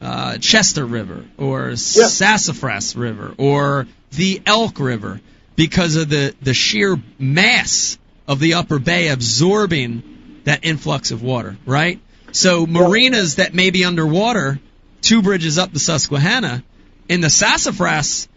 uh, 0.00 0.38
Chester 0.38 0.84
River 0.84 1.24
or 1.38 1.76
Sassafras 1.76 2.96
River 2.96 3.34
or 3.38 3.86
the 4.12 4.42
Elk 4.46 4.78
River 4.78 5.20
because 5.56 5.96
of 5.96 6.08
the, 6.08 6.34
the 6.42 6.54
sheer 6.54 7.00
mass 7.18 7.98
of 8.28 8.40
the 8.40 8.54
upper 8.54 8.78
bay 8.78 9.08
absorbing 9.08 10.40
that 10.44 10.64
influx 10.64 11.10
of 11.10 11.22
water, 11.22 11.56
right? 11.64 12.00
So 12.32 12.66
marinas 12.66 13.36
that 13.36 13.54
may 13.54 13.70
be 13.70 13.84
underwater, 13.84 14.60
two 15.06 15.22
bridges 15.22 15.56
up 15.56 15.72
the 15.72 15.78
Susquehanna, 15.78 16.64
in 17.08 17.20
the 17.20 17.30
Sassafras, 17.30 18.28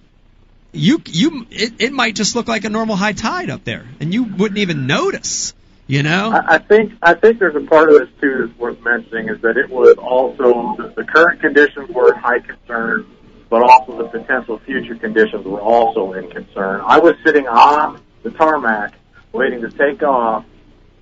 you 0.71 1.01
you 1.07 1.47
it, 1.49 1.73
it 1.79 1.93
might 1.93 2.15
just 2.15 2.35
look 2.35 2.47
like 2.47 2.63
a 2.63 2.69
normal 2.69 2.95
high 2.95 3.13
tide 3.13 3.49
up 3.49 3.63
there, 3.63 3.85
and 3.99 4.13
you 4.13 4.23
wouldn't 4.23 4.59
even 4.59 4.87
notice. 4.87 5.53
You 5.87 6.03
know? 6.03 6.29
I, 6.31 6.55
I 6.55 6.57
think 6.59 6.93
I 7.01 7.15
think 7.15 7.39
there's 7.39 7.55
a 7.55 7.65
part 7.67 7.89
of 7.89 7.97
this 7.99 8.09
too 8.21 8.45
that's 8.45 8.59
worth 8.59 8.79
mentioning 8.83 9.29
is 9.29 9.41
that 9.41 9.57
it 9.57 9.71
was 9.71 9.97
also 9.97 10.75
the, 10.77 10.93
the 10.97 11.03
current 11.03 11.41
conditions 11.41 11.89
were 11.89 12.13
high 12.13 12.39
concern, 12.39 13.07
but 13.49 13.63
also 13.63 13.97
the 13.97 14.07
potential 14.07 14.59
future 14.59 14.95
conditions 14.95 15.45
were 15.45 15.59
also 15.59 16.13
in 16.13 16.29
concern. 16.29 16.81
I 16.85 16.99
was 16.99 17.15
sitting 17.25 17.47
on 17.47 17.99
the 18.21 18.29
tarmac 18.29 18.93
waiting 19.31 19.61
to 19.61 19.71
take 19.71 20.03
off 20.03 20.45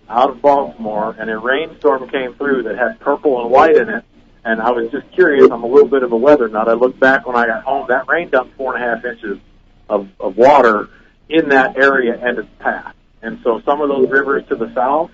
out 0.08 0.30
of 0.30 0.42
Baltimore, 0.42 1.14
and 1.20 1.30
a 1.30 1.38
rainstorm 1.38 2.08
came 2.08 2.34
through 2.36 2.64
that 2.64 2.78
had 2.78 3.02
purple 3.02 3.42
and 3.42 3.52
white 3.52 3.76
in 3.76 3.90
it. 3.90 4.06
And 4.48 4.62
I 4.62 4.72
was 4.72 4.90
just 4.92 5.12
curious. 5.12 5.52
I'm 5.52 5.64
a 5.64 5.68
little 5.68 5.90
bit 5.90 6.04
of 6.04 6.14
a 6.14 6.16
weather 6.16 6.48
nut. 6.48 6.70
I 6.70 6.74
looked 6.74 7.02
back 7.02 7.28
when 7.28 7.36
I 7.36 7.48
got 7.48 7.66
home. 7.66 7.88
That 7.90 8.08
rain 8.08 8.30
dumped 8.30 8.56
four 8.56 8.74
and 8.74 8.82
a 8.82 8.88
half 8.88 9.04
inches 9.04 9.40
of, 9.90 10.08
of 10.22 10.38
water 10.38 10.88
in 11.28 11.50
that 11.50 11.76
area 11.76 12.18
and 12.18 12.40
its 12.40 12.48
path. 12.58 12.96
And 13.22 13.40
so 13.44 13.62
some 13.66 13.82
of 13.82 13.90
those 13.90 14.10
rivers 14.10 14.48
to 14.48 14.56
the 14.56 14.74
south 14.74 15.12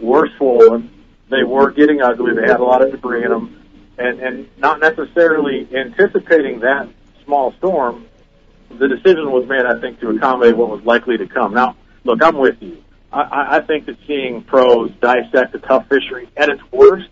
were 0.00 0.28
swollen. 0.36 0.88
They 1.30 1.42
were 1.42 1.72
getting 1.72 2.00
ugly. 2.00 2.32
They 2.36 2.46
had 2.46 2.60
a 2.60 2.64
lot 2.64 2.80
of 2.80 2.92
debris 2.92 3.24
in 3.24 3.30
them. 3.30 3.60
And, 3.98 4.20
and 4.20 4.48
not 4.56 4.78
necessarily 4.78 5.68
anticipating 5.74 6.60
that 6.60 6.88
small 7.24 7.52
storm, 7.58 8.06
the 8.68 8.86
decision 8.86 9.32
was 9.32 9.48
made, 9.48 9.66
I 9.66 9.80
think, 9.80 9.98
to 9.98 10.10
accommodate 10.10 10.56
what 10.56 10.68
was 10.68 10.84
likely 10.84 11.18
to 11.18 11.26
come. 11.26 11.54
Now, 11.54 11.74
look, 12.04 12.22
I'm 12.22 12.38
with 12.38 12.62
you. 12.62 12.84
I- 13.12 13.56
I, 13.56 13.60
think 13.62 13.86
that 13.86 13.96
seeing 14.06 14.44
pros 14.44 14.92
dissect 15.00 15.56
a 15.56 15.58
tough 15.58 15.88
fishery 15.88 16.28
at 16.36 16.48
its 16.48 16.62
worst 16.70 17.08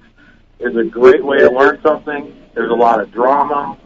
is 0.60 0.76
a 0.76 0.84
great 0.84 1.24
way 1.24 1.38
to 1.38 1.50
learn 1.50 1.80
something. 1.82 2.34
There's 2.54 2.70
a 2.70 2.74
lot 2.74 3.00
of 3.00 3.12
drama. 3.12 3.78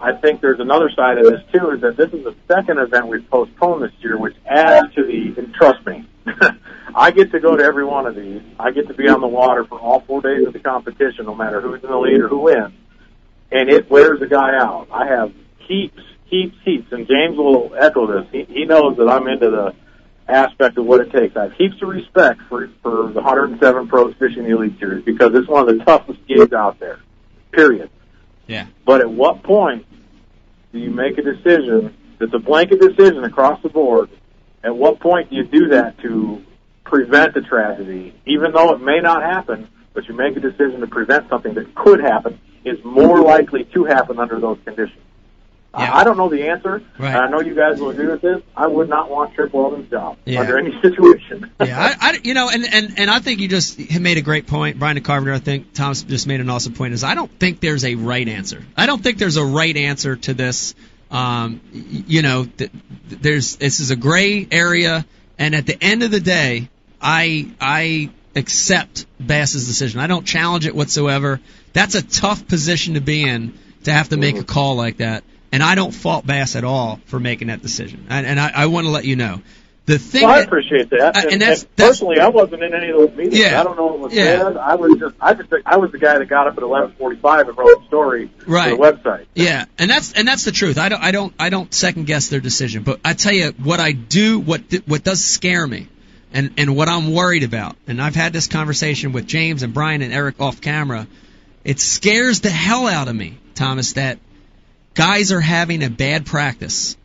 I 0.00 0.12
think 0.12 0.40
there's 0.40 0.60
another 0.60 0.90
side 0.94 1.18
of 1.18 1.24
this 1.24 1.40
too, 1.52 1.70
is 1.70 1.80
that 1.80 1.96
this 1.96 2.12
is 2.12 2.24
the 2.24 2.34
second 2.46 2.78
event 2.78 3.08
we've 3.08 3.28
postponed 3.28 3.82
this 3.82 3.92
year, 4.00 4.16
which 4.16 4.36
adds 4.46 4.94
to 4.94 5.04
the, 5.04 5.40
and 5.40 5.52
trust 5.54 5.84
me, 5.86 6.08
I 6.94 7.10
get 7.10 7.32
to 7.32 7.40
go 7.40 7.56
to 7.56 7.62
every 7.62 7.84
one 7.84 8.06
of 8.06 8.14
these. 8.14 8.42
I 8.58 8.70
get 8.70 8.88
to 8.88 8.94
be 8.94 9.08
on 9.08 9.20
the 9.20 9.26
water 9.26 9.64
for 9.64 9.78
all 9.78 10.00
four 10.00 10.22
days 10.22 10.46
of 10.46 10.52
the 10.52 10.60
competition, 10.60 11.26
no 11.26 11.34
matter 11.34 11.60
who's 11.60 11.82
in 11.82 11.90
the 11.90 11.98
lead 11.98 12.20
or 12.20 12.28
who 12.28 12.38
wins. 12.38 12.74
And 13.50 13.68
it 13.68 13.90
wears 13.90 14.20
a 14.22 14.26
guy 14.26 14.56
out. 14.56 14.88
I 14.92 15.06
have 15.06 15.32
heaps, 15.58 16.02
heaps, 16.26 16.56
heaps, 16.64 16.92
and 16.92 17.06
James 17.06 17.36
will 17.36 17.74
echo 17.78 18.06
this. 18.06 18.30
He, 18.30 18.44
he 18.44 18.64
knows 18.64 18.96
that 18.98 19.08
I'm 19.08 19.26
into 19.26 19.50
the 19.50 19.74
aspect 20.28 20.76
of 20.78 20.84
what 20.84 21.00
it 21.00 21.10
takes. 21.10 21.36
I 21.36 21.44
have 21.44 21.52
heaps 21.54 21.80
of 21.82 21.88
respect 21.88 22.40
for, 22.48 22.68
for 22.82 23.08
the 23.08 23.20
107 23.20 23.88
pros 23.88 24.14
fishing 24.18 24.44
the 24.44 24.50
Elite 24.50 24.78
Series 24.78 25.04
because 25.04 25.34
it's 25.34 25.48
one 25.48 25.68
of 25.68 25.78
the 25.78 25.84
toughest 25.84 26.18
gigs 26.26 26.52
out 26.52 26.78
there. 26.78 27.00
Period. 27.52 27.90
Yeah. 28.46 28.66
But 28.84 29.00
at 29.00 29.10
what 29.10 29.42
point 29.42 29.86
do 30.72 30.78
you 30.78 30.90
make 30.90 31.18
a 31.18 31.22
decision 31.22 31.96
that's 32.18 32.34
a 32.34 32.38
blanket 32.38 32.80
decision 32.80 33.24
across 33.24 33.62
the 33.62 33.68
board? 33.68 34.10
At 34.62 34.76
what 34.76 35.00
point 35.00 35.30
do 35.30 35.36
you 35.36 35.44
do 35.44 35.68
that 35.68 35.98
to 36.00 36.44
prevent 36.84 37.36
a 37.36 37.42
tragedy, 37.42 38.14
even 38.26 38.52
though 38.52 38.74
it 38.74 38.80
may 38.80 39.00
not 39.00 39.22
happen, 39.22 39.68
but 39.94 40.06
you 40.06 40.14
make 40.14 40.36
a 40.36 40.40
decision 40.40 40.80
to 40.80 40.86
prevent 40.86 41.28
something 41.28 41.54
that 41.54 41.74
could 41.74 42.00
happen, 42.00 42.40
is 42.64 42.78
more 42.84 43.20
likely 43.20 43.64
to 43.74 43.84
happen 43.84 44.18
under 44.18 44.40
those 44.40 44.58
conditions? 44.64 45.02
I 45.78 46.00
I 46.00 46.04
don't 46.04 46.16
know 46.16 46.28
the 46.28 46.48
answer. 46.48 46.82
Right. 46.98 47.14
I 47.14 47.28
know 47.28 47.40
you 47.40 47.54
guys 47.54 47.80
will 47.80 47.90
agree 47.90 48.06
with 48.08 48.20
this. 48.20 48.42
I 48.56 48.66
would 48.66 48.88
not 48.88 49.10
want 49.10 49.34
Trip 49.34 49.52
Weldon's 49.52 49.90
job 49.90 50.16
Yeah. 50.24 50.40
under 50.40 50.58
any 50.58 50.72
situation. 50.82 51.50
yeah, 51.60 51.96
I, 52.00 52.10
I, 52.10 52.18
you 52.22 52.34
know, 52.34 52.48
and, 52.50 52.64
and, 52.64 52.98
and 52.98 53.10
I 53.10 53.18
think 53.20 53.40
you 53.40 53.48
just 53.48 53.78
made 54.00 54.18
a 54.18 54.22
great 54.22 54.46
point. 54.46 54.78
Brian 54.78 55.00
Carpenter, 55.02 55.32
I 55.32 55.38
think 55.38 55.72
Thomas 55.74 56.02
just 56.02 56.26
made 56.26 56.40
an 56.40 56.50
awesome 56.50 56.74
point. 56.74 56.94
Is 56.94 57.04
I 57.04 57.14
don't 57.14 57.30
think 57.38 57.60
there's 57.60 57.84
a 57.84 57.94
right 57.94 58.28
answer. 58.28 58.62
I 58.76 58.86
don't 58.86 59.02
think 59.02 59.18
there's 59.18 59.36
a 59.36 59.44
right 59.44 59.76
answer 59.76 60.16
to 60.16 60.34
this. 60.34 60.74
Um, 61.10 61.60
you 61.72 62.22
know, 62.22 62.44
th- 62.44 62.70
th- 63.08 63.22
there's 63.22 63.56
this 63.56 63.80
is 63.80 63.90
a 63.90 63.96
gray 63.96 64.46
area, 64.50 65.06
and 65.38 65.54
at 65.54 65.64
the 65.66 65.82
end 65.82 66.02
of 66.02 66.10
the 66.10 66.20
day, 66.20 66.68
I 67.00 67.50
I 67.60 68.10
accept 68.36 69.06
Bass's 69.18 69.66
decision. 69.66 70.00
I 70.00 70.06
don't 70.06 70.26
challenge 70.26 70.66
it 70.66 70.74
whatsoever. 70.74 71.40
That's 71.72 71.94
a 71.94 72.02
tough 72.02 72.46
position 72.46 72.94
to 72.94 73.00
be 73.00 73.22
in 73.22 73.54
to 73.84 73.92
have 73.92 74.10
to 74.10 74.16
make 74.16 74.36
a 74.36 74.44
call 74.44 74.74
like 74.76 74.98
that. 74.98 75.24
And 75.52 75.62
I 75.62 75.74
don't 75.74 75.92
fault 75.92 76.26
Bass 76.26 76.56
at 76.56 76.64
all 76.64 77.00
for 77.06 77.18
making 77.18 77.48
that 77.48 77.62
decision. 77.62 78.06
And, 78.10 78.26
and 78.26 78.38
I, 78.40 78.50
I 78.54 78.66
want 78.66 78.86
to 78.86 78.90
let 78.90 79.04
you 79.04 79.16
know. 79.16 79.40
The 79.86 79.98
thing 79.98 80.24
Well, 80.24 80.34
I 80.34 80.40
appreciate 80.40 80.90
that. 80.90 81.16
And, 81.16 81.32
and 81.32 81.40
that's- 81.40 81.62
and 81.62 81.70
that's- 81.76 81.88
personally, 81.96 82.20
I 82.20 82.28
wasn't 82.28 82.62
in 82.62 82.74
any 82.74 82.90
of 82.90 82.98
those 82.98 83.16
meetings. 83.16 83.38
Yeah. 83.38 83.58
I 83.58 83.64
don't 83.64 83.76
know 83.78 83.86
what 83.86 83.98
was 84.00 84.12
Yeah. 84.14 84.38
said. 84.42 84.56
I 84.58 84.74
was 84.74 84.98
just, 84.98 85.14
I 85.18 85.32
just, 85.32 85.48
I 85.64 85.78
was 85.78 85.90
the 85.92 85.98
guy 85.98 86.18
that 86.18 86.26
got 86.28 86.46
up 86.46 86.58
at 86.58 86.62
11:45 86.62 87.48
and 87.48 87.56
wrote 87.56 87.80
the 87.80 87.86
story 87.86 88.30
Right. 88.46 88.76
for 88.76 88.76
the 88.76 88.92
website. 88.92 89.24
Yeah, 89.34 89.64
and 89.78 89.90
that's 89.90 90.12
and 90.12 90.28
that's 90.28 90.44
the 90.44 90.52
truth. 90.52 90.76
I 90.76 90.90
don't 90.90 91.02
I 91.02 91.10
don't 91.10 91.32
I 91.38 91.48
don't 91.48 91.72
second 91.72 92.06
guess 92.06 92.28
their 92.28 92.40
decision, 92.40 92.82
but 92.82 93.00
I 93.02 93.14
tell 93.14 93.32
you 93.32 93.54
what 93.64 93.80
I 93.80 93.92
do 93.92 94.38
what 94.40 94.60
what 94.84 95.04
does 95.04 95.24
scare 95.24 95.66
me, 95.66 95.88
and 96.34 96.52
and 96.58 96.76
what 96.76 96.90
I'm 96.90 97.14
worried 97.14 97.44
about. 97.44 97.74
And 97.86 98.02
I've 98.02 98.14
had 98.14 98.34
this 98.34 98.46
conversation 98.46 99.12
with 99.12 99.26
James 99.26 99.62
and 99.62 99.72
Brian 99.72 100.02
and 100.02 100.12
Eric 100.12 100.38
off 100.38 100.60
camera. 100.60 101.06
It 101.64 101.80
scares 101.80 102.40
the 102.40 102.50
hell 102.50 102.86
out 102.86 103.08
of 103.08 103.16
me, 103.16 103.38
Thomas, 103.54 103.94
that 103.94 104.18
guys 104.98 105.30
are 105.30 105.40
having 105.40 105.84
a 105.84 105.88
bad 105.88 106.26
practice 106.26 106.96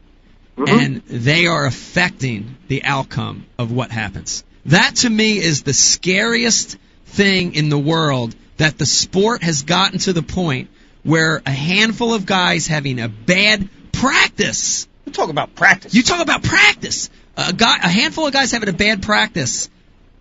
mm-hmm. 0.58 0.80
and 0.80 1.04
they 1.04 1.46
are 1.46 1.68
affecting 1.68 2.58
the 2.68 2.84
outcome 2.84 3.46
of 3.60 3.72
what 3.72 3.92
happens. 3.92 4.44
That 4.66 4.96
to 4.98 5.10
me 5.10 5.38
is 5.38 5.62
the 5.62 5.76
scariest 5.76 6.78
thing 7.06 7.54
in 7.54 7.70
the 7.70 7.78
world 7.78 8.36
that 8.58 8.80
the 8.80 8.88
sport 8.88 9.44
has 9.44 9.62
gotten 9.62 10.00
to 10.00 10.14
the 10.14 10.24
point 10.24 10.72
where 11.04 11.44
a 11.46 11.52
handful 11.52 12.16
of 12.16 12.26
guys 12.26 12.66
having 12.66 13.00
a 13.00 13.10
bad 13.10 13.70
practice. 13.92 14.88
You 15.06 15.12
talk 15.12 15.30
about 15.30 15.54
practice. 15.54 15.94
You 15.94 16.02
talk 16.02 16.22
about 16.22 16.42
practice. 16.42 17.12
A 17.38 17.54
guy, 17.54 17.78
a 17.78 17.90
handful 17.90 18.26
of 18.26 18.34
guys 18.34 18.52
having 18.52 18.70
a 18.70 18.74
bad 18.74 19.04
practice 19.04 19.70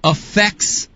affects 0.05 0.89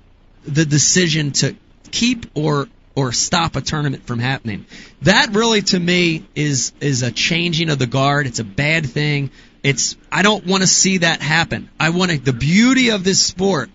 the 0.45 0.67
decision 0.67 1.33
to 1.33 1.57
keep 1.91 2.27
or 2.35 2.69
or 2.97 3.13
stop 3.13 3.55
a 3.55 3.61
tournament 3.61 4.07
from 4.07 4.19
happening. 4.19 4.67
That 5.03 5.35
really 5.35 5.63
to 5.63 5.79
me 5.79 6.27
is 6.35 6.73
is 6.81 7.03
a 7.03 7.13
changing 7.13 7.71
of 7.71 7.79
the 7.79 7.87
guard. 7.87 8.27
It's 8.27 8.41
a 8.41 8.45
bad 8.45 8.87
thing. 8.87 9.31
It's 9.63 9.97
I 10.11 10.23
don't 10.23 10.47
want 10.47 10.63
to 10.63 10.67
see 10.67 10.99
that 10.99 11.21
happen. 11.21 11.69
I 11.79 11.91
want 11.91 12.11
to, 12.11 12.19
the 12.19 12.33
beauty 12.33 12.91
of 12.91 13.05
this 13.05 13.25
sport 13.25 13.71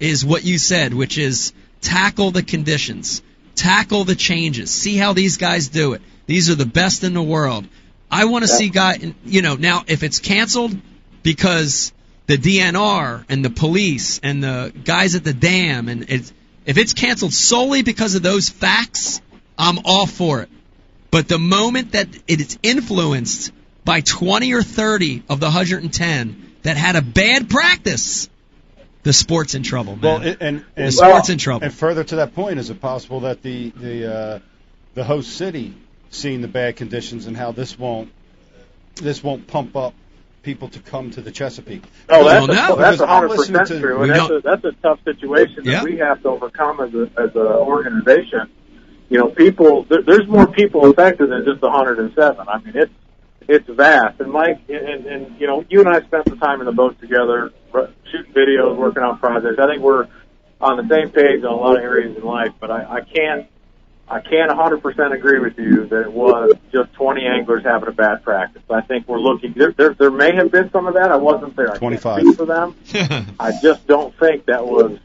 is 0.00 0.24
what 0.24 0.44
you 0.44 0.58
said, 0.58 0.92
which 0.92 1.16
is 1.16 1.52
tackle 1.80 2.32
the 2.32 2.42
conditions, 2.42 3.22
tackle 3.54 4.04
the 4.04 4.16
changes, 4.16 4.70
see 4.70 4.96
how 4.96 5.12
these 5.12 5.36
guys 5.36 5.68
do 5.68 5.92
it. 5.92 6.02
These 6.26 6.50
are 6.50 6.54
the 6.54 6.66
best 6.66 7.04
in 7.04 7.14
the 7.14 7.22
world. 7.22 7.66
I 8.10 8.24
want 8.24 8.44
to 8.44 8.48
see 8.48 8.70
guy, 8.70 9.14
you 9.24 9.42
know, 9.42 9.54
now 9.54 9.84
if 9.86 10.02
it's 10.02 10.18
canceled 10.18 10.76
because 11.22 11.92
the 12.26 12.36
DNR 12.36 13.24
and 13.28 13.44
the 13.44 13.50
police 13.50 14.20
and 14.22 14.42
the 14.42 14.72
guys 14.84 15.14
at 15.14 15.24
the 15.24 15.32
dam 15.32 15.88
and 15.88 16.06
it's 16.08 16.32
if 16.66 16.78
it's 16.78 16.92
canceled 16.92 17.32
solely 17.32 17.82
because 17.82 18.14
of 18.14 18.22
those 18.22 18.48
facts, 18.48 19.20
I'm 19.58 19.80
all 19.84 20.06
for 20.06 20.42
it. 20.42 20.48
But 21.10 21.28
the 21.28 21.38
moment 21.38 21.92
that 21.92 22.08
it 22.26 22.40
is 22.40 22.58
influenced 22.62 23.52
by 23.84 24.00
20 24.00 24.54
or 24.54 24.62
30 24.62 25.22
of 25.28 25.40
the 25.40 25.46
110 25.46 26.52
that 26.62 26.76
had 26.76 26.96
a 26.96 27.02
bad 27.02 27.48
practice, 27.48 28.28
the 29.02 29.12
sport's 29.12 29.54
in 29.54 29.62
trouble, 29.62 29.96
man. 29.96 30.02
Well, 30.02 30.36
and, 30.40 30.64
and, 30.76 30.86
the 30.88 30.92
sport's 30.92 31.28
in 31.28 31.38
trouble. 31.38 31.64
And 31.64 31.74
further 31.74 32.02
to 32.04 32.16
that 32.16 32.34
point, 32.34 32.58
is 32.58 32.70
it 32.70 32.80
possible 32.80 33.20
that 33.20 33.42
the 33.42 33.70
the 33.70 34.14
uh, 34.14 34.38
the 34.94 35.04
host 35.04 35.36
city 35.36 35.74
seeing 36.10 36.40
the 36.40 36.48
bad 36.48 36.76
conditions 36.76 37.26
and 37.26 37.36
how 37.36 37.52
this 37.52 37.78
won't 37.78 38.10
this 38.96 39.22
won't 39.22 39.46
pump 39.46 39.76
up 39.76 39.94
people 40.44 40.68
to 40.68 40.78
come 40.80 41.10
to 41.12 41.20
the 41.20 41.32
Chesapeake? 41.32 41.82
Oh, 42.08 42.24
that's 42.24 42.46
Because- 42.46 42.70
a, 42.70 42.76
that's 42.76 42.76
because 42.76 43.00
a 43.00 43.04
I'm 43.04 43.08
hundred 43.08 43.28
listening 43.30 43.58
percent 43.60 43.80
to- 43.80 43.86
true, 43.86 44.02
and 44.02 44.10
that's 44.12 44.30
a, 44.30 44.40
that's 44.44 44.64
a 44.64 44.72
tough 44.82 45.00
situation 45.04 45.62
Yeah. 45.64 45.76
that 45.80 45.84
we 45.84 45.96
have 45.98 46.22
to 46.22 46.28
overcome 46.28 46.80
as 46.80 46.94
a 46.94 47.10
as 47.20 47.34
an 47.34 47.40
organization. 47.42 48.50
You 49.08 49.18
know, 49.18 49.28
people 49.28 49.84
there, 49.88 50.02
there's 50.02 50.28
more 50.28 50.46
people 50.46 50.88
affected 50.90 51.30
than 51.30 51.44
just 51.44 51.60
107. 51.62 52.48
I 52.48 52.58
mean, 52.58 52.72
it's 52.76 52.92
it's 53.46 53.68
vast. 53.68 54.20
And 54.20 54.30
Mike, 54.32 54.60
and, 54.68 55.06
and 55.06 55.40
you 55.40 55.46
know, 55.46 55.64
you 55.68 55.80
and 55.80 55.88
I 55.88 56.00
spent 56.02 56.28
some 56.28 56.38
time 56.38 56.60
in 56.60 56.66
the 56.66 56.72
boat 56.72 56.98
together, 57.00 57.52
shooting 58.10 58.32
videos, 58.32 58.76
working 58.76 59.02
on 59.02 59.18
projects. 59.18 59.58
I 59.58 59.66
think 59.66 59.82
we're 59.82 60.08
on 60.60 60.76
the 60.78 60.88
same 60.94 61.10
page 61.10 61.44
on 61.44 61.52
a 61.52 61.56
lot 61.56 61.76
of 61.76 61.82
areas 61.82 62.16
in 62.16 62.22
life, 62.24 62.52
but 62.58 62.70
I, 62.70 62.84
I 62.84 63.00
can't 63.02 63.46
I 64.06 64.20
can't 64.20 64.50
100% 64.50 65.14
agree 65.14 65.38
with 65.38 65.58
you 65.58 65.86
that 65.86 66.02
it 66.02 66.12
was 66.12 66.52
just 66.72 66.92
20 66.94 67.24
anglers 67.26 67.64
having 67.64 67.88
a 67.88 67.92
bad 67.92 68.22
practice. 68.22 68.62
I 68.68 68.82
think 68.82 69.08
we're 69.08 69.18
looking. 69.18 69.54
There, 69.54 69.72
there, 69.72 69.94
there 69.94 70.10
may 70.10 70.34
have 70.34 70.52
been 70.52 70.70
some 70.70 70.86
of 70.86 70.94
that. 70.94 71.10
I 71.10 71.16
wasn't 71.16 71.56
there. 71.56 71.68
I 71.68 71.78
can't 71.78 72.00
25. 72.00 72.20
speak 72.20 72.36
for 72.36 72.44
them. 72.44 72.76
I 73.40 73.52
just 73.62 73.86
don't 73.86 74.14
think 74.18 74.46
that 74.46 74.66
was 74.66 74.98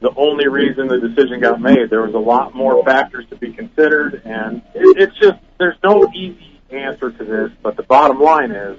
the 0.00 0.12
only 0.16 0.46
reason 0.46 0.86
the 0.86 1.00
decision 1.00 1.40
got 1.40 1.60
made. 1.60 1.90
There 1.90 2.02
was 2.02 2.14
a 2.14 2.18
lot 2.18 2.54
more 2.54 2.84
factors 2.84 3.26
to 3.30 3.36
be 3.36 3.52
considered, 3.52 4.22
and 4.24 4.62
it, 4.74 4.96
it's 4.98 5.18
just 5.18 5.38
there's 5.58 5.76
no 5.82 6.08
easy 6.14 6.60
answer 6.70 7.10
to 7.10 7.24
this. 7.24 7.50
But 7.60 7.76
the 7.76 7.82
bottom 7.82 8.20
line 8.20 8.52
is, 8.52 8.78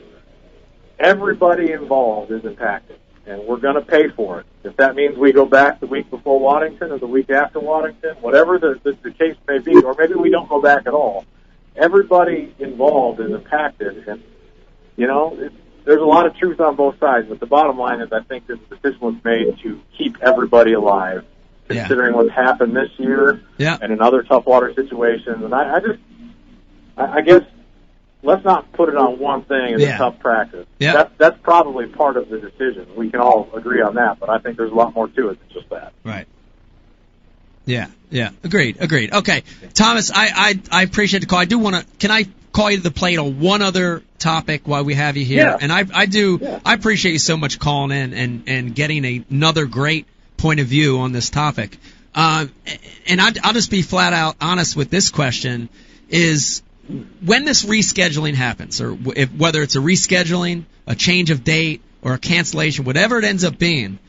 everybody 0.98 1.74
involved 1.74 2.32
is 2.32 2.46
impacted, 2.46 2.99
and 3.30 3.44
we're 3.48 3.58
going 3.58 3.76
to 3.76 3.82
pay 3.82 4.10
for 4.10 4.40
it. 4.42 4.46
If 4.64 4.78
that 4.78 4.96
means 4.96 5.18
we 5.18 5.32
go 5.32 5.46
back 5.46 5.80
the 5.80 5.88
week 5.88 6.10
before 6.10 6.40
Waddington 6.40 6.92
or 6.92 6.98
the 7.00 7.08
week 7.08 7.30
after 7.30 7.60
Waddington, 7.60 8.16
whatever 8.22 8.58
the, 8.58 8.80
the, 8.84 8.98
the 9.04 9.12
case 9.12 9.36
may 9.48 9.60
be, 9.60 9.76
or 9.82 9.96
maybe 9.98 10.16
we 10.16 10.30
don't 10.30 10.50
go 10.50 10.62
back 10.62 10.88
at 10.88 10.94
all. 10.94 11.26
Everybody 11.76 12.54
involved 12.60 13.20
is 13.22 13.32
impacted, 13.32 14.08
and 14.08 14.24
you 14.98 15.08
know, 15.08 15.38
it, 15.40 15.54
there's 15.86 16.02
a 16.02 16.06
lot 16.06 16.26
of 16.26 16.36
truth 16.36 16.60
on 16.60 16.76
both 16.76 17.00
sides. 17.00 17.28
But 17.30 17.40
the 17.40 17.46
bottom 17.46 17.78
line 17.78 18.02
is, 18.02 18.12
I 18.12 18.22
think 18.22 18.48
this 18.48 18.60
decision 18.70 19.00
was 19.00 19.16
made 19.24 19.58
to 19.64 19.80
keep 19.98 20.18
everybody 20.22 20.74
alive, 20.74 21.24
Yeah. 21.70 21.82
considering 21.88 22.16
what's 22.16 22.32
happened 22.32 22.76
this 22.76 22.90
year 22.98 23.42
Yeah. 23.58 23.78
and 23.82 23.94
in 23.94 24.02
other 24.02 24.24
tough 24.24 24.46
water 24.46 24.74
situations. 24.74 25.44
And 25.44 25.54
I, 25.54 25.76
I 25.76 25.80
just, 25.80 26.00
I, 26.98 27.06
I 27.18 27.22
guess, 27.22 27.44
let's 28.24 28.44
not 28.44 28.72
put 28.74 28.90
it 28.90 28.96
on 28.96 29.20
one 29.20 29.44
thing 29.44 29.76
as 29.76 29.82
Yeah. 29.82 29.96
a 29.96 29.98
tough 29.98 30.20
practice. 30.20 30.66
Yeah. 30.80 30.94
That's 30.94 31.12
that's 31.18 31.38
probably 31.42 31.88
part 31.88 32.18
of 32.18 32.30
the 32.30 32.40
decision. 32.40 32.88
We 32.96 33.10
can 33.10 33.20
all 33.22 33.50
agree 33.54 33.82
on 33.82 33.96
that, 33.96 34.20
but 34.20 34.30
I 34.30 34.40
think 34.40 34.58
there's 34.58 34.72
a 34.72 34.76
lot 34.76 34.94
more 34.96 35.08
to 35.08 35.30
it 35.30 35.40
than 35.40 35.50
just 35.54 35.70
that. 35.70 35.94
Right. 36.04 36.28
Yeah, 37.66 37.88
yeah, 38.10 38.32
agreed, 38.44 38.78
agreed. 38.80 39.14
Okay, 39.14 39.44
Thomas, 39.76 40.12
I 40.12 40.30
I, 40.72 40.80
I 40.80 40.84
appreciate 40.84 41.20
the 41.20 41.28
call. 41.28 41.40
I 41.40 41.46
do 41.46 41.60
want 41.60 41.76
to. 41.76 41.86
Can 42.00 42.10
I 42.10 42.26
call 42.52 42.72
you 42.72 42.78
to 42.78 42.84
the 42.84 42.92
plate 42.92 43.20
on 43.20 43.40
one 43.40 43.62
other 43.62 44.02
topic 44.18 44.62
while 44.66 44.84
we 44.84 44.96
have 44.96 45.18
you 45.18 45.26
here? 45.26 45.46
Yeah. 45.46 45.58
And 45.62 45.72
I 45.72 45.86
I 45.94 46.06
do. 46.08 46.60
I 46.66 46.74
appreciate 46.74 47.12
you 47.12 47.20
so 47.20 47.38
much 47.38 47.60
calling 47.60 47.92
in 47.96 48.14
and 48.14 48.44
and 48.48 48.74
getting 48.76 49.06
a, 49.06 49.24
another 49.30 49.66
great 49.66 50.08
point 50.38 50.60
of 50.60 50.66
view 50.68 51.00
on 51.00 51.12
this 51.12 51.30
topic. 51.30 51.78
Um, 52.16 52.52
and 53.08 53.22
I, 53.22 53.32
I'll 53.44 53.54
just 53.54 53.70
be 53.70 53.84
flat 53.84 54.14
out 54.14 54.36
honest 54.42 54.76
with 54.76 54.90
this 54.90 55.10
question: 55.10 55.70
is 56.10 56.64
when 57.24 57.46
this 57.46 57.64
rescheduling 57.66 58.34
happens, 58.34 58.82
or 58.82 58.98
if, 59.16 59.32
whether 59.34 59.62
it's 59.62 59.76
a 59.76 59.80
rescheduling, 59.80 60.66
a 60.88 60.96
change 60.96 61.30
of 61.30 61.44
date, 61.44 61.82
or 62.02 62.14
a 62.14 62.18
cancellation, 62.18 62.86
whatever 62.86 63.20
it 63.20 63.26
ends 63.26 63.44
up 63.44 63.58
being, 63.58 64.00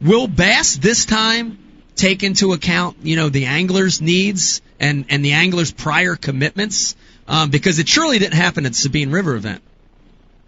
will 0.00 0.26
Bass 0.26 0.76
this 0.76 1.04
time 1.04 1.58
take 1.94 2.22
into 2.22 2.52
account, 2.52 2.96
you 3.02 3.16
know, 3.16 3.28
the 3.28 3.46
angler's 3.46 4.00
needs 4.00 4.62
and 4.80 5.06
and 5.10 5.24
the 5.24 5.32
angler's 5.32 5.70
prior 5.70 6.16
commitments? 6.16 6.96
Um, 7.26 7.50
because 7.50 7.78
it 7.78 7.88
surely 7.88 8.18
didn't 8.18 8.34
happen 8.34 8.66
at 8.66 8.74
Sabine 8.74 9.10
River 9.10 9.34
event. 9.36 9.62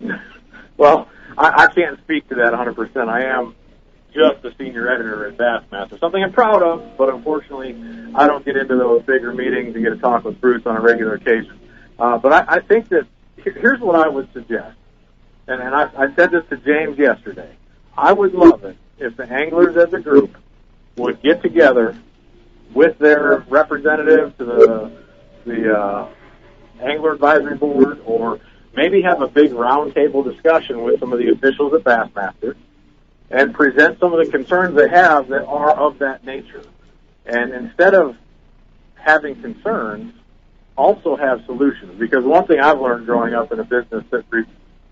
Well, 0.79 1.09
I, 1.39 1.65
I 1.65 1.67
can't 1.69 1.99
speak 2.01 2.29
to 2.29 2.35
that 2.35 2.53
100%. 2.53 3.09
I 3.09 3.35
am 3.35 3.55
just 4.13 4.45
a 4.45 4.55
senior 4.59 4.93
editor 4.93 5.27
at 5.27 5.39
Bassmaster, 5.39 5.99
something 5.99 6.23
I'm 6.23 6.35
proud 6.35 6.63
of, 6.63 6.99
but 6.99 7.09
unfortunately, 7.09 7.75
I 8.15 8.27
don't 8.27 8.45
get 8.45 8.59
into 8.59 8.77
those 8.77 9.03
bigger 9.05 9.33
meetings 9.33 9.75
and 9.75 9.83
get 9.83 9.91
to 9.91 9.97
talk 9.97 10.25
with 10.25 10.39
Bruce 10.39 10.67
on 10.67 10.77
a 10.77 10.81
regular 10.83 11.15
occasion. 11.15 11.59
Uh, 11.99 12.19
but 12.19 12.33
I, 12.33 12.57
I 12.57 12.61
think 12.61 12.89
that 12.91 13.07
here's 13.37 13.81
what 13.81 13.97
I 13.97 14.09
would 14.09 14.33
suggest, 14.33 14.77
and, 15.47 15.63
and 15.63 15.75
I, 15.75 15.91
I 15.97 16.15
said 16.15 16.31
this 16.31 16.45
to 16.51 16.57
James 16.57 16.99
yesterday. 16.99 17.51
I 17.97 18.13
would 18.13 18.35
love 18.35 18.65
it 18.65 18.77
if 18.99 19.17
the 19.17 19.25
anglers 19.25 19.77
as 19.77 19.93
a 19.93 20.01
group 20.01 20.37
would 20.97 21.23
get 21.23 21.43
together 21.43 21.97
with 22.75 22.99
their 22.99 23.45
representative 23.49 24.37
to 24.39 24.45
the 24.45 24.93
the 25.45 25.73
uh, 25.73 26.09
angler 26.81 27.13
advisory 27.13 27.57
board, 27.57 28.01
or 28.05 28.41
maybe 28.75 29.03
have 29.03 29.23
a 29.23 29.29
big 29.29 29.53
roundtable 29.53 30.25
discussion 30.25 30.83
with 30.83 30.99
some 31.01 31.13
of 31.13 31.19
the 31.19 31.31
officials 31.31 31.73
at 31.73 31.85
Bassmaster, 31.85 32.57
and 33.31 33.55
present 33.55 33.99
some 34.01 34.13
of 34.13 34.25
the 34.25 34.31
concerns 34.31 34.75
they 34.75 34.89
have 34.89 35.29
that 35.29 35.45
are 35.47 35.71
of 35.71 36.01
that 36.01 36.25
nature. 36.25 36.65
And 37.25 37.53
instead 37.53 37.95
of 37.95 38.17
having 38.95 39.41
concerns, 39.41 40.13
also 40.77 41.17
have 41.17 41.45
solutions. 41.47 41.99
Because 41.99 42.25
one 42.25 42.47
thing 42.47 42.61
I've 42.61 42.81
learned 42.81 43.07
growing 43.07 43.35
up 43.35 43.53
in 43.53 43.61
a 43.61 43.65
business 43.65 44.05
that 44.11 44.25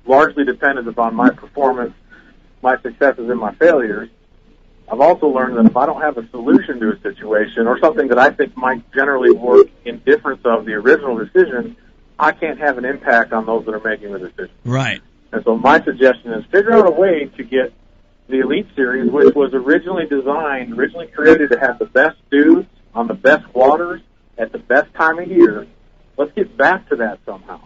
largely 0.06 0.44
depended 0.44 0.88
upon 0.88 1.14
my 1.14 1.30
performance, 1.30 1.94
my 2.62 2.76
successes 2.80 3.28
and 3.30 3.38
my 3.38 3.54
failures, 3.54 4.08
I've 4.90 5.00
also 5.00 5.28
learned 5.28 5.56
that 5.56 5.66
if 5.66 5.76
I 5.76 5.86
don't 5.86 6.02
have 6.02 6.18
a 6.18 6.28
solution 6.28 6.78
to 6.80 6.92
a 6.92 7.00
situation 7.00 7.66
or 7.66 7.78
something 7.78 8.08
that 8.08 8.18
I 8.18 8.30
think 8.30 8.56
might 8.56 8.90
generally 8.92 9.30
work 9.32 9.68
in 9.84 9.98
difference 10.00 10.42
of 10.44 10.66
the 10.66 10.74
original 10.74 11.16
decision, 11.16 11.76
I 12.18 12.32
can't 12.32 12.58
have 12.58 12.78
an 12.78 12.84
impact 12.84 13.32
on 13.32 13.46
those 13.46 13.64
that 13.64 13.74
are 13.74 13.80
making 13.80 14.12
the 14.12 14.18
decision. 14.18 14.54
Right. 14.64 15.00
And 15.32 15.42
so 15.44 15.56
my 15.56 15.82
suggestion 15.82 16.32
is 16.32 16.44
figure 16.46 16.72
out 16.72 16.86
a 16.86 16.90
way 16.90 17.30
to 17.36 17.42
get 17.42 17.72
the 18.28 18.40
Elite 18.40 18.68
Series, 18.76 19.10
which 19.10 19.34
was 19.34 19.52
originally 19.52 20.06
designed, 20.06 20.78
originally 20.78 21.08
created 21.08 21.50
to 21.50 21.58
have 21.58 21.78
the 21.78 21.86
best 21.86 22.16
dudes 22.30 22.68
on 22.94 23.08
the 23.08 23.14
best 23.14 23.52
waters 23.54 24.00
at 24.38 24.52
the 24.52 24.58
best 24.58 24.92
time 24.94 25.18
of 25.18 25.28
year. 25.28 25.66
Let's 26.16 26.32
get 26.32 26.56
back 26.56 26.88
to 26.90 26.96
that 26.96 27.18
somehow. 27.26 27.60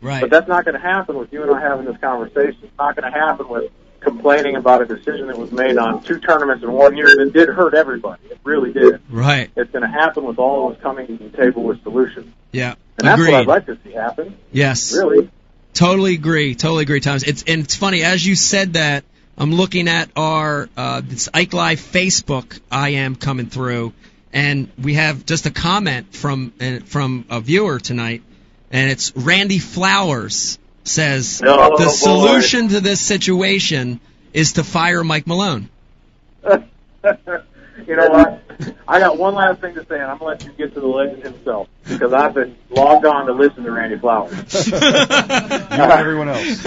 Right. 0.00 0.20
But 0.20 0.30
that's 0.30 0.48
not 0.48 0.64
going 0.64 0.74
to 0.74 0.80
happen 0.80 1.16
with 1.16 1.32
you 1.32 1.42
and 1.42 1.50
I 1.52 1.60
having 1.60 1.86
this 1.86 1.96
conversation. 1.98 2.58
It's 2.62 2.78
not 2.78 2.96
going 2.96 3.10
to 3.10 3.16
happen 3.16 3.48
with 3.48 3.70
complaining 4.00 4.56
about 4.56 4.82
a 4.82 4.86
decision 4.86 5.28
that 5.28 5.38
was 5.38 5.52
made 5.52 5.78
on 5.78 6.02
two 6.02 6.18
tournaments 6.18 6.64
in 6.64 6.72
one 6.72 6.96
year 6.96 7.06
that 7.06 7.32
did 7.32 7.48
hurt 7.48 7.74
everybody. 7.74 8.20
It 8.28 8.38
really 8.42 8.72
did. 8.72 9.00
Right. 9.08 9.50
It's 9.56 9.70
going 9.70 9.82
to 9.82 9.88
happen 9.88 10.24
with 10.24 10.38
all 10.38 10.68
of 10.68 10.76
us 10.76 10.82
coming 10.82 11.06
to 11.06 11.16
the 11.16 11.36
table 11.36 11.62
with 11.62 11.82
solutions. 11.84 12.34
Yeah. 12.50 12.74
And 12.98 13.06
that's 13.06 13.20
Agreed. 13.20 13.32
what 13.32 13.40
I'd 13.40 13.46
like 13.46 13.66
to 13.66 13.78
see 13.84 13.92
happen. 13.92 14.36
Yes. 14.50 14.92
Really. 14.92 15.30
Totally 15.72 16.14
agree. 16.14 16.54
Totally 16.56 16.82
agree, 16.82 17.00
Thomas. 17.00 17.22
It's 17.22 17.44
and 17.44 17.62
it's 17.62 17.76
funny 17.76 18.02
as 18.02 18.26
you 18.26 18.34
said 18.34 18.74
that. 18.74 19.04
I'm 19.38 19.50
looking 19.50 19.88
at 19.88 20.10
our 20.14 20.68
uh, 20.76 21.00
this 21.02 21.30
Ike 21.32 21.54
Live 21.54 21.80
Facebook. 21.80 22.60
I 22.70 22.90
am 22.90 23.16
coming 23.16 23.46
through, 23.46 23.94
and 24.32 24.68
we 24.82 24.94
have 24.94 25.26
just 25.26 25.46
a 25.46 25.50
comment 25.50 26.14
from 26.14 26.52
uh, 26.60 26.78
from 26.84 27.24
a 27.30 27.40
viewer 27.40 27.78
tonight, 27.78 28.22
and 28.70 28.90
it's 28.90 29.14
Randy 29.16 29.58
Flowers 29.58 30.58
says 30.84 31.40
Oh, 31.44 31.76
the 31.78 31.84
boy. 31.84 31.90
solution 31.90 32.68
to 32.68 32.80
this 32.80 33.00
situation 33.00 34.00
is 34.32 34.54
to 34.54 34.64
fire 34.64 35.04
Mike 35.04 35.26
Malone. 35.26 35.68
You 37.86 37.96
know 37.96 38.08
what? 38.08 38.42
I 38.86 39.00
got 39.00 39.18
one 39.18 39.34
last 39.34 39.60
thing 39.60 39.74
to 39.74 39.84
say, 39.86 39.94
and 39.94 40.04
I'm 40.04 40.18
gonna 40.18 40.30
let 40.30 40.44
you 40.44 40.52
get 40.52 40.74
to 40.74 40.80
the 40.80 40.86
legend 40.86 41.22
himself 41.22 41.68
because 41.84 42.12
I've 42.12 42.34
been 42.34 42.56
logged 42.70 43.04
on 43.06 43.26
to 43.26 43.32
listen 43.32 43.64
to 43.64 43.70
Randy 43.70 43.98
Flowers. 43.98 44.70
You 45.72 45.78
and 45.78 45.92
everyone 45.92 46.28
else. 46.28 46.64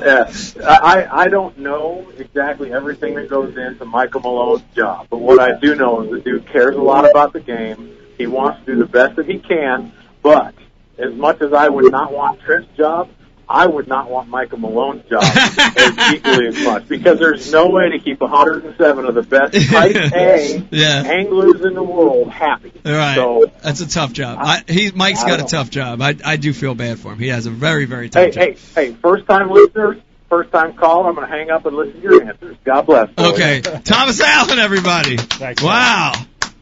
yeah, 0.00 0.32
I 0.66 1.06
I 1.10 1.28
don't 1.28 1.58
know 1.58 2.10
exactly 2.18 2.72
everything 2.72 3.14
that 3.14 3.28
goes 3.28 3.56
into 3.56 3.84
Michael 3.84 4.20
Malone's 4.20 4.64
job, 4.74 5.06
but 5.10 5.18
what 5.18 5.38
I 5.38 5.58
do 5.58 5.74
know 5.76 6.02
is 6.02 6.10
the 6.10 6.20
dude 6.20 6.46
cares 6.46 6.74
a 6.74 6.80
lot 6.80 7.08
about 7.08 7.32
the 7.32 7.40
game. 7.40 7.96
He 8.16 8.26
wants 8.26 8.60
to 8.60 8.74
do 8.74 8.78
the 8.78 8.86
best 8.86 9.16
that 9.16 9.26
he 9.26 9.38
can, 9.38 9.92
but 10.22 10.54
as 10.98 11.14
much 11.14 11.40
as 11.40 11.52
I 11.52 11.68
would 11.68 11.92
not 11.92 12.12
want 12.12 12.40
Trent's 12.40 12.76
job, 12.76 13.08
I 13.50 13.66
would 13.66 13.88
not 13.88 14.10
want 14.10 14.28
Michael 14.28 14.58
Malone's 14.58 15.08
job 15.08 15.22
as 15.24 16.14
equally 16.14 16.48
as 16.48 16.58
much 16.64 16.86
because 16.88 17.18
there's 17.18 17.50
no 17.50 17.68
way 17.70 17.90
to 17.90 17.98
keep 17.98 18.20
107 18.20 19.04
of 19.06 19.14
the 19.14 19.22
best 19.22 19.54
type 19.70 19.96
A 20.14 20.66
Yeah. 20.70 21.02
anglers 21.06 21.62
in 21.64 21.74
the 21.74 21.82
world 21.82 22.30
happy. 22.30 22.72
All 22.84 22.92
right. 22.92 23.14
So 23.14 23.50
That's 23.62 23.80
a 23.80 23.88
tough 23.88 24.12
job. 24.12 24.38
I, 24.40 24.62
he 24.68 24.90
Mike's 24.90 25.22
I 25.22 25.28
got 25.28 25.34
a 25.36 25.42
don't- 25.42 25.50
tough 25.50 25.70
job. 25.70 26.02
I 26.02 26.14
I 26.24 26.36
do 26.36 26.52
feel 26.52 26.74
bad 26.74 26.98
for 26.98 27.12
him. 27.12 27.18
He 27.18 27.28
has 27.28 27.46
a 27.46 27.50
very 27.50 27.86
very 27.86 28.08
tough 28.10 28.24
hey, 28.24 28.30
job. 28.30 28.42
hey, 28.74 28.86
hey, 28.88 28.92
first 28.94 29.26
time 29.26 29.50
listeners, 29.50 29.96
first 30.28 30.50
time 30.52 30.74
caller, 30.74 31.08
I'm 31.08 31.14
going 31.14 31.26
to 31.26 31.32
hang 31.34 31.50
up 31.50 31.64
and 31.64 31.74
listen 31.76 31.94
to 31.94 32.00
your 32.02 32.22
answers. 32.28 32.56
God 32.64 32.82
bless. 32.82 33.10
boys. 33.12 33.32
Okay, 33.32 33.60
Thomas 33.62 34.20
Allen, 34.20 34.58
everybody. 34.58 35.16
Thanks, 35.16 35.62
wow, 35.62 36.12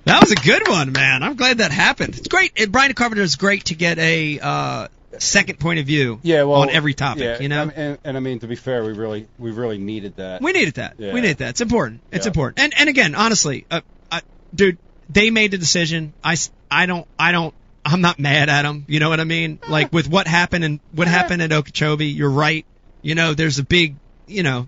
that 0.04 0.20
was 0.20 0.30
a 0.30 0.36
good 0.36 0.68
one, 0.68 0.92
man. 0.92 1.24
I'm 1.24 1.34
glad 1.34 1.58
that 1.58 1.72
happened. 1.72 2.16
It's 2.16 2.28
great. 2.28 2.52
And 2.60 2.70
Brian 2.70 2.92
Carpenter 2.94 3.22
is 3.24 3.34
great 3.34 3.64
to 3.66 3.74
get 3.74 3.98
a 3.98 4.38
uh, 4.40 4.88
second 5.20 5.58
point 5.60 5.78
of 5.80 5.86
view 5.86 6.20
Yeah, 6.22 6.42
well, 6.44 6.62
on 6.62 6.70
every 6.70 6.94
topic. 6.94 7.22
yeah, 7.22 7.40
you 7.40 7.48
know, 7.48 7.62
and, 7.62 7.72
and, 7.72 7.98
and 8.04 8.16
I 8.16 8.20
mean, 8.20 8.38
to 8.40 8.46
be 8.46 8.56
fair, 8.56 8.84
we 8.84 8.92
really, 8.92 9.28
we 9.38 9.50
really 9.50 9.78
needed 9.78 10.16
that. 10.16 10.42
we 10.42 10.52
needed 10.52 10.74
that. 10.74 10.94
Yeah. 10.98 11.12
We 11.12 11.20
needed 11.20 11.38
that. 11.38 11.50
It's 11.50 11.60
important. 11.60 12.00
It's 12.12 12.26
Yeah. 12.26 12.30
important. 12.30 12.60
And 12.60 12.72
and 12.78 12.88
again, 12.88 13.14
honestly, 13.14 13.66
uh, 13.70 13.80
I, 14.10 14.22
dude, 14.54 14.78
they 15.08 15.30
made 15.30 15.50
the 15.52 15.58
decision. 15.58 16.12
I 16.24 16.36
I 16.70 16.86
don't 16.86 17.06
I 17.18 17.32
don't. 17.32 17.54
I'm 17.84 18.00
not 18.00 18.18
mad 18.18 18.48
at 18.48 18.62
them. 18.62 18.84
You 18.88 18.98
know 18.98 19.08
what 19.08 19.20
I 19.20 19.24
mean? 19.24 19.60
Like 19.68 19.92
with 19.92 20.08
what 20.08 20.26
happened 20.26 20.64
and 20.64 20.80
what 20.92 21.06
happened 21.08 21.40
at 21.42 21.52
Okeechobee, 21.52 22.06
you're 22.06 22.30
right. 22.30 22.66
You 23.02 23.14
know, 23.14 23.34
there's 23.34 23.60
a 23.60 23.62
big, 23.62 23.94
you 24.26 24.42
know, 24.42 24.66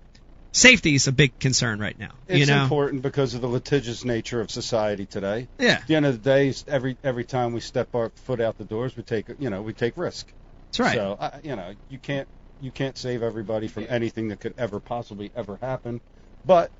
safety 0.52 0.94
is 0.94 1.08
a 1.08 1.12
big 1.12 1.36
concern 1.40 1.80
right 1.80 1.98
now. 1.98 2.10
It's 2.28 2.38
you 2.38 2.46
know, 2.46 2.62
important 2.62 3.02
because 3.02 3.34
of 3.34 3.40
the 3.40 3.48
litigious 3.48 4.04
nature 4.04 4.40
of 4.40 4.50
society 4.52 5.04
today. 5.06 5.48
Yeah. 5.58 5.70
At 5.80 5.86
the 5.88 5.96
end 5.96 6.06
of 6.06 6.12
the 6.22 6.30
day, 6.30 6.54
every 6.68 6.96
every 7.02 7.24
time 7.24 7.52
we 7.52 7.60
step 7.60 7.92
our 7.96 8.10
foot 8.10 8.40
out 8.40 8.56
the 8.58 8.64
doors, 8.64 8.96
we 8.96 9.02
take 9.02 9.26
you 9.40 9.50
know 9.50 9.62
we 9.62 9.72
take 9.72 9.96
risk. 9.96 10.32
That's 10.72 10.78
right. 10.80 10.94
So 10.94 11.16
I, 11.20 11.40
you 11.42 11.56
know 11.56 11.74
you 11.88 11.98
can't 11.98 12.28
you 12.60 12.70
can't 12.70 12.96
save 12.96 13.22
everybody 13.22 13.68
from 13.68 13.86
anything 13.88 14.28
that 14.28 14.40
could 14.40 14.54
ever 14.58 14.80
possibly 14.80 15.30
ever 15.34 15.58
happen, 15.60 16.00
but 16.44 16.70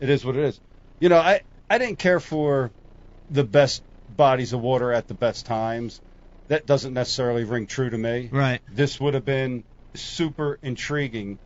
it 0.00 0.08
is 0.10 0.24
what 0.24 0.36
it 0.36 0.44
is. 0.44 0.60
You 1.00 1.08
know 1.08 1.18
I 1.18 1.42
I 1.70 1.78
didn't 1.78 1.98
care 1.98 2.20
for 2.20 2.70
the 3.30 3.44
best 3.44 3.82
bodies 4.08 4.52
of 4.52 4.60
water 4.60 4.92
at 4.92 5.08
the 5.08 5.14
best 5.14 5.46
times. 5.46 6.00
That 6.48 6.66
doesn't 6.66 6.92
necessarily 6.92 7.44
ring 7.44 7.66
true 7.66 7.88
to 7.88 7.96
me. 7.96 8.28
Right. 8.30 8.60
This 8.70 9.00
would 9.00 9.14
have 9.14 9.24
been 9.24 9.64
super 9.94 10.58
intriguing. 10.62 11.38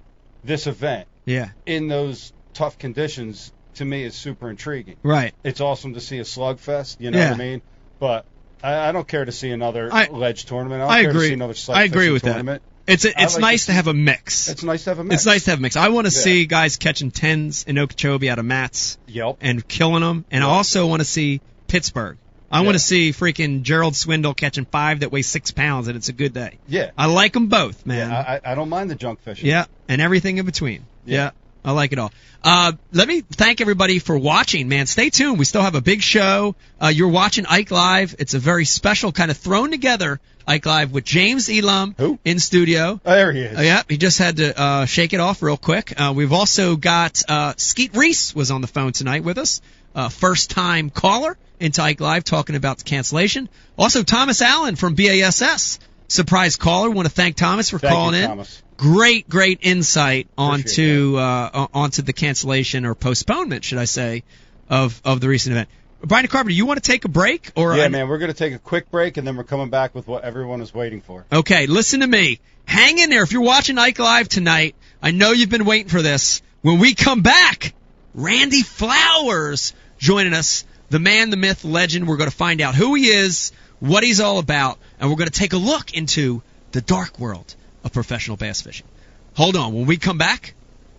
This 0.43 0.67
event 0.67 1.07
Yeah. 1.27 1.51
in 1.67 1.89
those 1.89 2.33
tough 2.55 2.79
conditions 2.79 3.53
to 3.75 3.85
me 3.85 4.05
is 4.05 4.15
super 4.17 4.49
intriguing. 4.49 4.97
Right. 5.03 5.35
It's 5.45 5.61
awesome 5.61 5.95
to 5.95 6.01
see 6.01 6.19
a 6.19 6.23
slugfest, 6.23 6.97
you 6.99 7.11
know 7.11 7.19
Yeah. 7.19 7.31
what 7.31 7.35
I 7.41 7.45
mean? 7.45 7.63
But 8.01 8.27
I, 8.67 8.89
I 8.89 8.93
don't 8.93 9.07
care 9.07 9.25
to 9.25 9.33
see 9.33 9.51
another 9.51 9.89
I- 9.93 10.09
ledge 10.09 10.45
tournament. 10.47 10.83
I, 10.83 10.85
don't 10.87 10.93
I 10.95 11.01
care 11.03 11.11
agree. 11.11 11.23
To 11.23 11.29
see 11.29 11.35
another 11.35 11.55
I 11.81 11.85
agree 11.85 12.11
with 12.11 12.23
that. 12.23 12.61
It's 12.87 13.05
a, 13.05 13.09
it's 13.21 13.35
like 13.35 13.41
nice 13.41 13.67
to 13.67 13.73
have 13.73 13.89
a 13.89 13.95
mix. 13.95 14.49
It's 14.49 14.63
nice 14.63 14.85
to 14.85 14.91
have 14.91 15.01
a 15.01 15.05
mix. 15.05 15.17
It's 15.17 15.27
nice 15.27 15.45
to 15.45 15.51
have 15.51 15.59
a 15.59 15.63
mix. 15.63 15.75
I 15.77 15.89
want 15.89 16.07
to 16.07 16.13
Yeah. 16.15 16.21
see 16.23 16.47
guys 16.47 16.77
catching 16.77 17.11
tens 17.11 17.65
in 17.65 17.79
Okeechobee 17.79 18.31
out 18.31 18.39
of 18.39 18.45
mats 18.45 18.97
Yep. 19.09 19.39
and 19.41 19.67
killing 19.67 20.03
them, 20.03 20.25
and 20.31 20.45
I 20.45 20.47
also 20.47 20.87
want 20.87 21.01
to 21.01 21.05
see 21.05 21.41
Pittsburgh. 21.67 22.17
I 22.49 22.61
want 22.61 22.77
to 22.77 22.79
see 22.79 23.11
freaking 23.11 23.63
Gerald 23.63 23.97
Swindle 23.97 24.33
catching 24.35 24.67
five 24.67 25.01
that 25.01 25.11
weigh 25.11 25.23
six 25.23 25.51
pounds, 25.51 25.89
and 25.89 25.97
it's 25.97 26.09
a 26.09 26.13
good 26.13 26.33
day. 26.33 26.59
Yeah. 26.69 26.93
I 26.97 27.07
like 27.07 27.33
them 27.33 27.49
both, 27.49 27.85
man. 27.85 28.09
Yeah, 28.11 28.17
I, 28.21 28.35
I 28.37 28.53
I 28.53 28.55
don't 28.55 28.69
mind 28.69 28.89
the 28.89 28.95
junk 28.95 29.21
fishing. 29.23 29.49
Yeah, 29.49 29.65
and 29.89 30.01
everything 30.01 30.39
in 30.39 30.47
between. 30.47 30.87
Yeah. 31.05 31.17
Yeah. 31.17 31.31
I 31.67 31.73
like 31.73 31.93
it 31.93 31.99
all. 31.99 32.13
Uh, 32.45 32.73
let 32.93 33.09
me 33.09 33.23
thank 33.23 33.61
everybody 33.61 33.99
for 33.99 34.17
watching, 34.17 34.69
man. 34.69 34.87
Stay 34.87 35.11
tuned. 35.11 35.37
We 35.37 35.45
still 35.45 35.63
have 35.63 35.75
a 35.75 35.81
big 35.81 36.01
show. 36.01 36.55
Uh, 36.81 36.87
you're 36.87 37.09
watching 37.09 37.45
Ike 37.45 37.73
Live. 37.73 38.15
It's 38.21 38.35
a 38.35 38.39
very 38.39 38.65
special 38.65 39.11
kind 39.11 39.33
of 39.33 39.37
thrown 39.37 39.73
together 39.73 40.21
Ike 40.47 40.65
Live 40.65 40.93
with 40.93 41.05
James 41.05 41.51
Elam 41.51 41.97
Who? 41.99 42.21
in 42.25 42.39
studio. 42.39 43.01
Oh, 43.05 43.11
there 43.11 43.33
he 43.33 43.41
is. 43.41 43.59
Uh, 43.59 43.63
yeah, 43.63 43.83
he 43.89 43.97
just 43.97 44.19
had 44.19 44.37
to 44.37 44.57
uh, 44.57 44.85
shake 44.85 45.13
it 45.13 45.19
off 45.19 45.43
real 45.43 45.57
quick. 45.57 46.01
Uh, 46.01 46.13
we've 46.15 46.33
also 46.33 46.77
got 46.77 47.21
uh, 47.29 47.55
Skeet 47.57 47.97
Reese 47.97 48.33
was 48.33 48.53
on 48.53 48.61
the 48.61 48.69
phone 48.69 48.93
tonight 48.93 49.25
with 49.25 49.39
us, 49.39 49.61
uh, 49.97 50.09
first 50.09 50.51
time 50.51 50.91
caller 50.91 51.37
into 51.59 51.83
Ike 51.83 52.01
Live 52.01 52.23
talking 52.23 52.55
about 52.55 52.79
the 52.79 52.85
cancellation. 52.85 53.49
Also 53.77 54.05
Thomas 54.05 54.41
Allen 54.41 54.77
from 54.77 54.95
BASS, 54.95 55.81
surprise 56.09 56.57
caller. 56.57 56.91
Want 56.91 57.09
to 57.09 57.15
thank 57.15 57.37
Thomas 57.37 57.71
for 57.71 57.79
Thank 57.79 57.91
you, 57.91 57.97
calling 57.97 58.15
in. 58.21 58.29
Thomas. 58.29 58.63
Great, 58.77 59.29
great 59.29 59.61
insight 59.63 60.29
onto 60.37 61.17
uh, 61.17 61.67
onto 61.73 62.03
the 62.03 62.13
cancellation 62.13 62.85
or 62.85 62.95
postponement, 62.95 63.65
should 63.65 63.79
I 63.79 63.87
say, 63.87 64.23
of 64.69 65.01
of 65.05 65.21
the 65.21 65.29
recent 65.29 65.53
event. 65.53 65.69
Brian 66.03 66.27
Carpenter, 66.27 66.55
you 66.55 66.67
want 66.67 66.83
to 66.83 66.89
take 66.89 67.05
a 67.05 67.09
break 67.09 67.51
or 67.57 67.75
Yeah, 67.77 67.89
man, 67.89 68.09
we're 68.09 68.19
going 68.19 68.31
to 68.31 68.37
take 68.37 68.53
a 68.53 68.59
quick 68.59 68.91
break 68.91 69.17
and 69.17 69.27
then 69.27 69.37
we're 69.37 69.45
coming 69.45 69.71
back 69.71 69.95
with 69.95 70.07
what 70.07 70.25
everyone 70.25 70.61
is 70.61 70.75
waiting 70.75 71.01
for. 71.01 71.25
Okay, 71.33 71.67
listen 71.67 72.01
to 72.01 72.07
me. 72.07 72.39
Hang 72.67 72.99
in 72.99 73.11
there. 73.11 73.23
If 73.23 73.33
you're 73.33 73.43
watching 73.43 73.79
Ike 73.79 73.99
Live 73.99 74.29
tonight, 74.29 74.77
I 75.03 75.11
know 75.13 75.33
you've 75.33 75.51
been 75.51 75.65
waiting 75.65 75.89
for 75.89 76.03
this. 76.03 76.43
When 76.61 76.79
we 76.79 76.95
come 76.95 77.23
back, 77.23 77.75
Randy 78.15 78.63
Flowers 78.63 79.73
joining 79.99 80.35
us, 80.35 80.65
the 80.91 80.99
man, 80.99 81.31
the 81.31 81.37
myth, 81.37 81.65
legend. 81.65 82.07
We're 82.07 82.17
going 82.17 82.31
to 82.31 82.37
find 82.37 82.61
out 82.61 82.75
who 82.75 82.95
he 82.95 83.07
is, 83.07 83.53
what 83.81 84.05
he's 84.05 84.21
all 84.21 84.39
about, 84.39 84.79
and 84.99 85.11
we're 85.11 85.17
going 85.17 85.29
to 85.29 85.39
take 85.39 85.53
a 85.53 85.59
look 85.59 85.95
into 85.95 86.43
the 86.73 86.81
dark 86.81 87.19
world 87.19 87.55
of 87.85 87.93
professional 87.93 88.37
bass 88.37 88.61
fishing. 88.63 88.87
Hold 89.35 89.57
on. 89.57 89.73
When 89.75 89.87
we 89.87 89.97
come 89.97 90.19
back, 90.19 90.55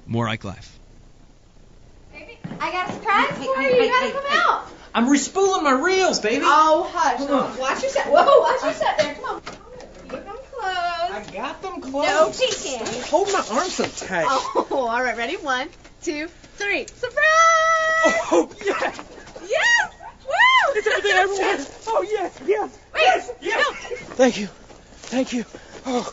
more 0.06 0.28
Ike 0.28 0.44
Live. 0.44 0.80
Baby, 2.14 2.38
I 2.60 2.72
got 2.72 2.90
a 2.90 2.94
surprise 2.94 3.32
for 3.38 3.62
you. 3.62 3.84
You 3.84 3.92
gotta 3.92 4.12
come 4.12 4.24
out. 4.30 4.68
I'm 4.94 5.08
respooling 5.08 5.64
my 5.64 5.74
reels, 5.74 6.20
baby. 6.20 6.44
Oh, 6.44 6.90
hush. 6.92 7.18
Come 7.18 7.32
on. 7.32 7.58
Watch 7.60 7.82
your 7.82 7.92
set. 7.92 8.08
Whoa, 8.08 8.40
watch 8.40 8.64
your 8.64 8.74
set 8.74 8.98
there. 8.98 9.14
Come 9.16 9.26
on. 9.26 9.42
Keep 9.42 10.24
them 10.24 10.38
close. 10.52 10.64
I 10.64 11.26
got 11.34 11.62
them 11.62 11.82
close. 11.82 12.06
No 12.06 12.32
closed. 12.32 12.40
peeking. 12.40 13.04
Hold 13.04 13.28
my 13.34 13.46
arm 13.52 13.70
so 13.70 13.86
tight. 13.86 14.26
Oh, 14.28 14.68
all 14.72 15.04
right. 15.04 15.18
Ready? 15.18 15.36
One, 15.38 15.70
two, 16.02 16.28
three. 16.56 16.88
Surprise! 16.88 17.22
Oh, 18.32 18.50
yeah. 18.66 18.94
Yes! 19.48 19.94
Woo! 20.26 20.80
Is 20.80 20.88
everything 20.88 21.12
everywhere? 21.12 21.66
Oh, 21.88 22.06
yes, 22.10 22.40
yes. 22.46 22.80
Wait, 22.98 23.04
yes, 23.04 23.32
yes. 23.42 23.58
no. 23.58 23.74
Thank 24.16 24.40
you. 24.40 24.48
Thank 25.08 25.34
you. 25.34 25.46
Oh. 25.86 26.12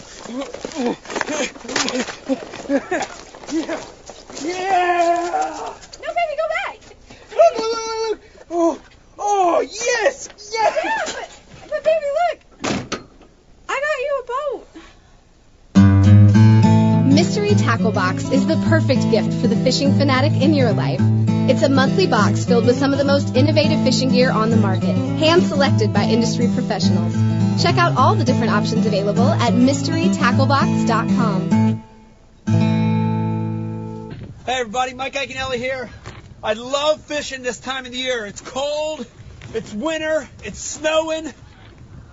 Yeah. 3.52 3.80
Yeah. 4.42 5.74
No, 6.00 6.08
baby, 6.08 6.34
go 6.36 6.46
back. 6.54 6.78
Look, 7.30 7.52
look, 7.58 7.72
look, 7.72 8.08
look. 8.08 8.20
Oh, 8.50 8.80
oh, 9.18 9.60
yes, 9.60 10.28
yes. 10.52 10.52
Yeah, 10.52 10.70
but, 11.06 11.28
but 11.70 11.84
baby, 11.84 12.08
look. 12.20 12.38
I 13.68 13.76
got 13.84 13.98
you 14.00 14.12
a 14.20 14.26
boat. 14.32 14.66
Mystery 17.06 17.54
Tackle 17.54 17.92
Box 17.92 18.30
is 18.30 18.46
the 18.46 18.56
perfect 18.68 19.10
gift 19.10 19.32
for 19.40 19.46
the 19.46 19.56
fishing 19.56 19.94
fanatic 19.94 20.32
in 20.32 20.52
your 20.52 20.72
life. 20.72 21.00
It's 21.46 21.62
a 21.62 21.68
monthly 21.68 22.06
box 22.06 22.46
filled 22.46 22.64
with 22.64 22.78
some 22.78 22.92
of 22.92 22.98
the 22.98 23.04
most 23.04 23.36
innovative 23.36 23.84
fishing 23.84 24.08
gear 24.08 24.30
on 24.30 24.48
the 24.48 24.56
market, 24.56 24.96
hand 24.96 25.42
selected 25.42 25.92
by 25.92 26.04
industry 26.04 26.48
professionals. 26.48 27.12
Check 27.62 27.76
out 27.76 27.98
all 27.98 28.14
the 28.14 28.24
different 28.24 28.50
options 28.50 28.86
available 28.86 29.28
at 29.28 29.52
mysterytacklebox.com. 29.52 31.82
Hey 34.46 34.46
everybody, 34.46 34.94
Mike 34.94 35.12
Iaconelli 35.12 35.56
here. 35.56 35.90
I 36.42 36.54
love 36.54 37.02
fishing 37.02 37.42
this 37.42 37.60
time 37.60 37.84
of 37.84 37.92
the 37.92 37.98
year. 37.98 38.24
It's 38.24 38.40
cold, 38.40 39.06
it's 39.52 39.74
winter, 39.74 40.26
it's 40.44 40.58
snowing. 40.58 41.30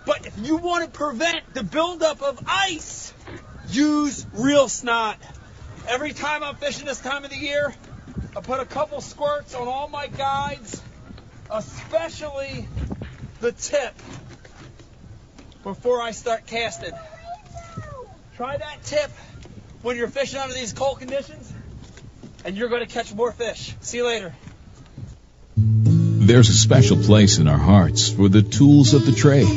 But 0.05 0.25
if 0.25 0.37
you 0.39 0.57
want 0.57 0.83
to 0.83 0.91
prevent 0.91 1.53
the 1.53 1.63
buildup 1.63 2.21
of 2.21 2.37
ice, 2.47 3.13
use 3.69 4.25
real 4.33 4.67
snot. 4.67 5.15
Every 5.87 6.11
time 6.11 6.43
I'm 6.43 6.57
fishing 6.57 6.85
this 6.85 6.99
time 6.99 7.23
of 7.23 7.29
the 7.29 7.37
year, 7.37 7.73
I 8.33 8.39
put 8.39 8.61
a 8.61 8.65
couple 8.65 9.01
squirts 9.01 9.53
on 9.55 9.67
all 9.67 9.89
my 9.89 10.07
guides, 10.07 10.81
especially 11.49 12.65
the 13.41 13.51
tip, 13.51 13.93
before 15.63 16.01
I 16.01 16.11
start 16.11 16.45
casting. 16.45 16.93
Try 18.37 18.55
that 18.55 18.83
tip 18.83 19.11
when 19.81 19.97
you're 19.97 20.07
fishing 20.07 20.39
under 20.39 20.53
these 20.53 20.71
cold 20.71 20.99
conditions 20.99 21.51
and 22.45 22.55
you're 22.55 22.69
going 22.69 22.85
to 22.85 22.91
catch 22.91 23.13
more 23.13 23.33
fish. 23.33 23.75
See 23.81 23.97
you 23.97 24.05
later. 24.05 24.33
There's 25.57 26.49
a 26.49 26.53
special 26.53 26.97
place 26.97 27.37
in 27.37 27.49
our 27.49 27.57
hearts 27.57 28.09
for 28.09 28.29
the 28.29 28.41
tools 28.41 28.93
of 28.93 29.05
the 29.05 29.11
trade. 29.11 29.47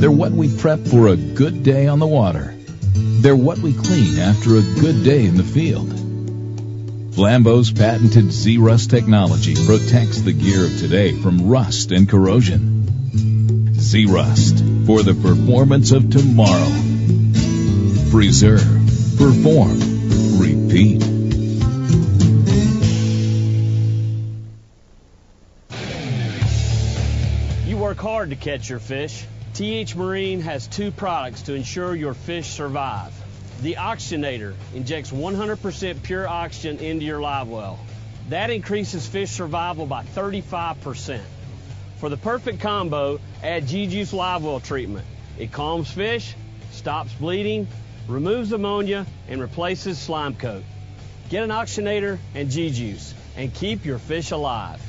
They're 0.00 0.10
what 0.10 0.32
we 0.32 0.54
prep 0.56 0.80
for 0.80 1.08
a 1.08 1.16
good 1.16 1.62
day 1.62 1.86
on 1.86 2.00
the 2.00 2.06
water. 2.06 2.54
They're 2.94 3.36
what 3.36 3.58
we 3.58 3.72
clean 3.72 4.18
after 4.18 4.56
a 4.56 4.62
good 4.80 5.04
day 5.04 5.26
in 5.26 5.36
the 5.36 5.44
field. 5.44 6.01
Flambeau's 7.12 7.70
patented 7.70 8.24
Zerust 8.28 8.88
technology 8.88 9.54
protects 9.66 10.22
the 10.22 10.32
gear 10.32 10.64
of 10.64 10.78
today 10.78 11.12
from 11.12 11.46
rust 11.46 11.92
and 11.92 12.08
corrosion. 12.08 12.86
Zerust 13.74 14.86
for 14.86 15.02
the 15.02 15.12
performance 15.12 15.92
of 15.92 16.08
tomorrow. 16.08 16.70
Preserve, 18.10 18.64
perform, 19.18 19.78
repeat. 20.40 21.04
You 27.66 27.76
work 27.76 27.98
hard 27.98 28.30
to 28.30 28.36
catch 28.36 28.70
your 28.70 28.78
fish. 28.78 29.26
TH 29.52 29.94
Marine 29.96 30.40
has 30.40 30.66
two 30.66 30.90
products 30.90 31.42
to 31.42 31.52
ensure 31.52 31.94
your 31.94 32.14
fish 32.14 32.48
survive. 32.48 33.12
The 33.62 33.76
Oxygenator 33.76 34.54
injects 34.74 35.12
100% 35.12 36.02
pure 36.02 36.26
oxygen 36.26 36.78
into 36.78 37.04
your 37.04 37.20
live 37.20 37.46
well. 37.46 37.78
That 38.28 38.50
increases 38.50 39.06
fish 39.06 39.30
survival 39.30 39.86
by 39.86 40.02
35%. 40.02 41.20
For 41.98 42.08
the 42.08 42.16
perfect 42.16 42.58
combo, 42.58 43.20
add 43.40 43.68
G-Juice 43.68 44.12
Live 44.12 44.42
Well 44.42 44.58
treatment. 44.58 45.06
It 45.38 45.52
calms 45.52 45.88
fish, 45.88 46.34
stops 46.72 47.12
bleeding, 47.12 47.68
removes 48.08 48.50
ammonia, 48.50 49.06
and 49.28 49.40
replaces 49.40 49.96
slime 49.96 50.34
coat. 50.34 50.64
Get 51.30 51.44
an 51.44 51.50
oxygenator 51.50 52.18
and 52.34 52.50
G-Juice 52.50 53.14
and 53.36 53.54
keep 53.54 53.84
your 53.84 54.00
fish 54.00 54.32
alive. 54.32 54.82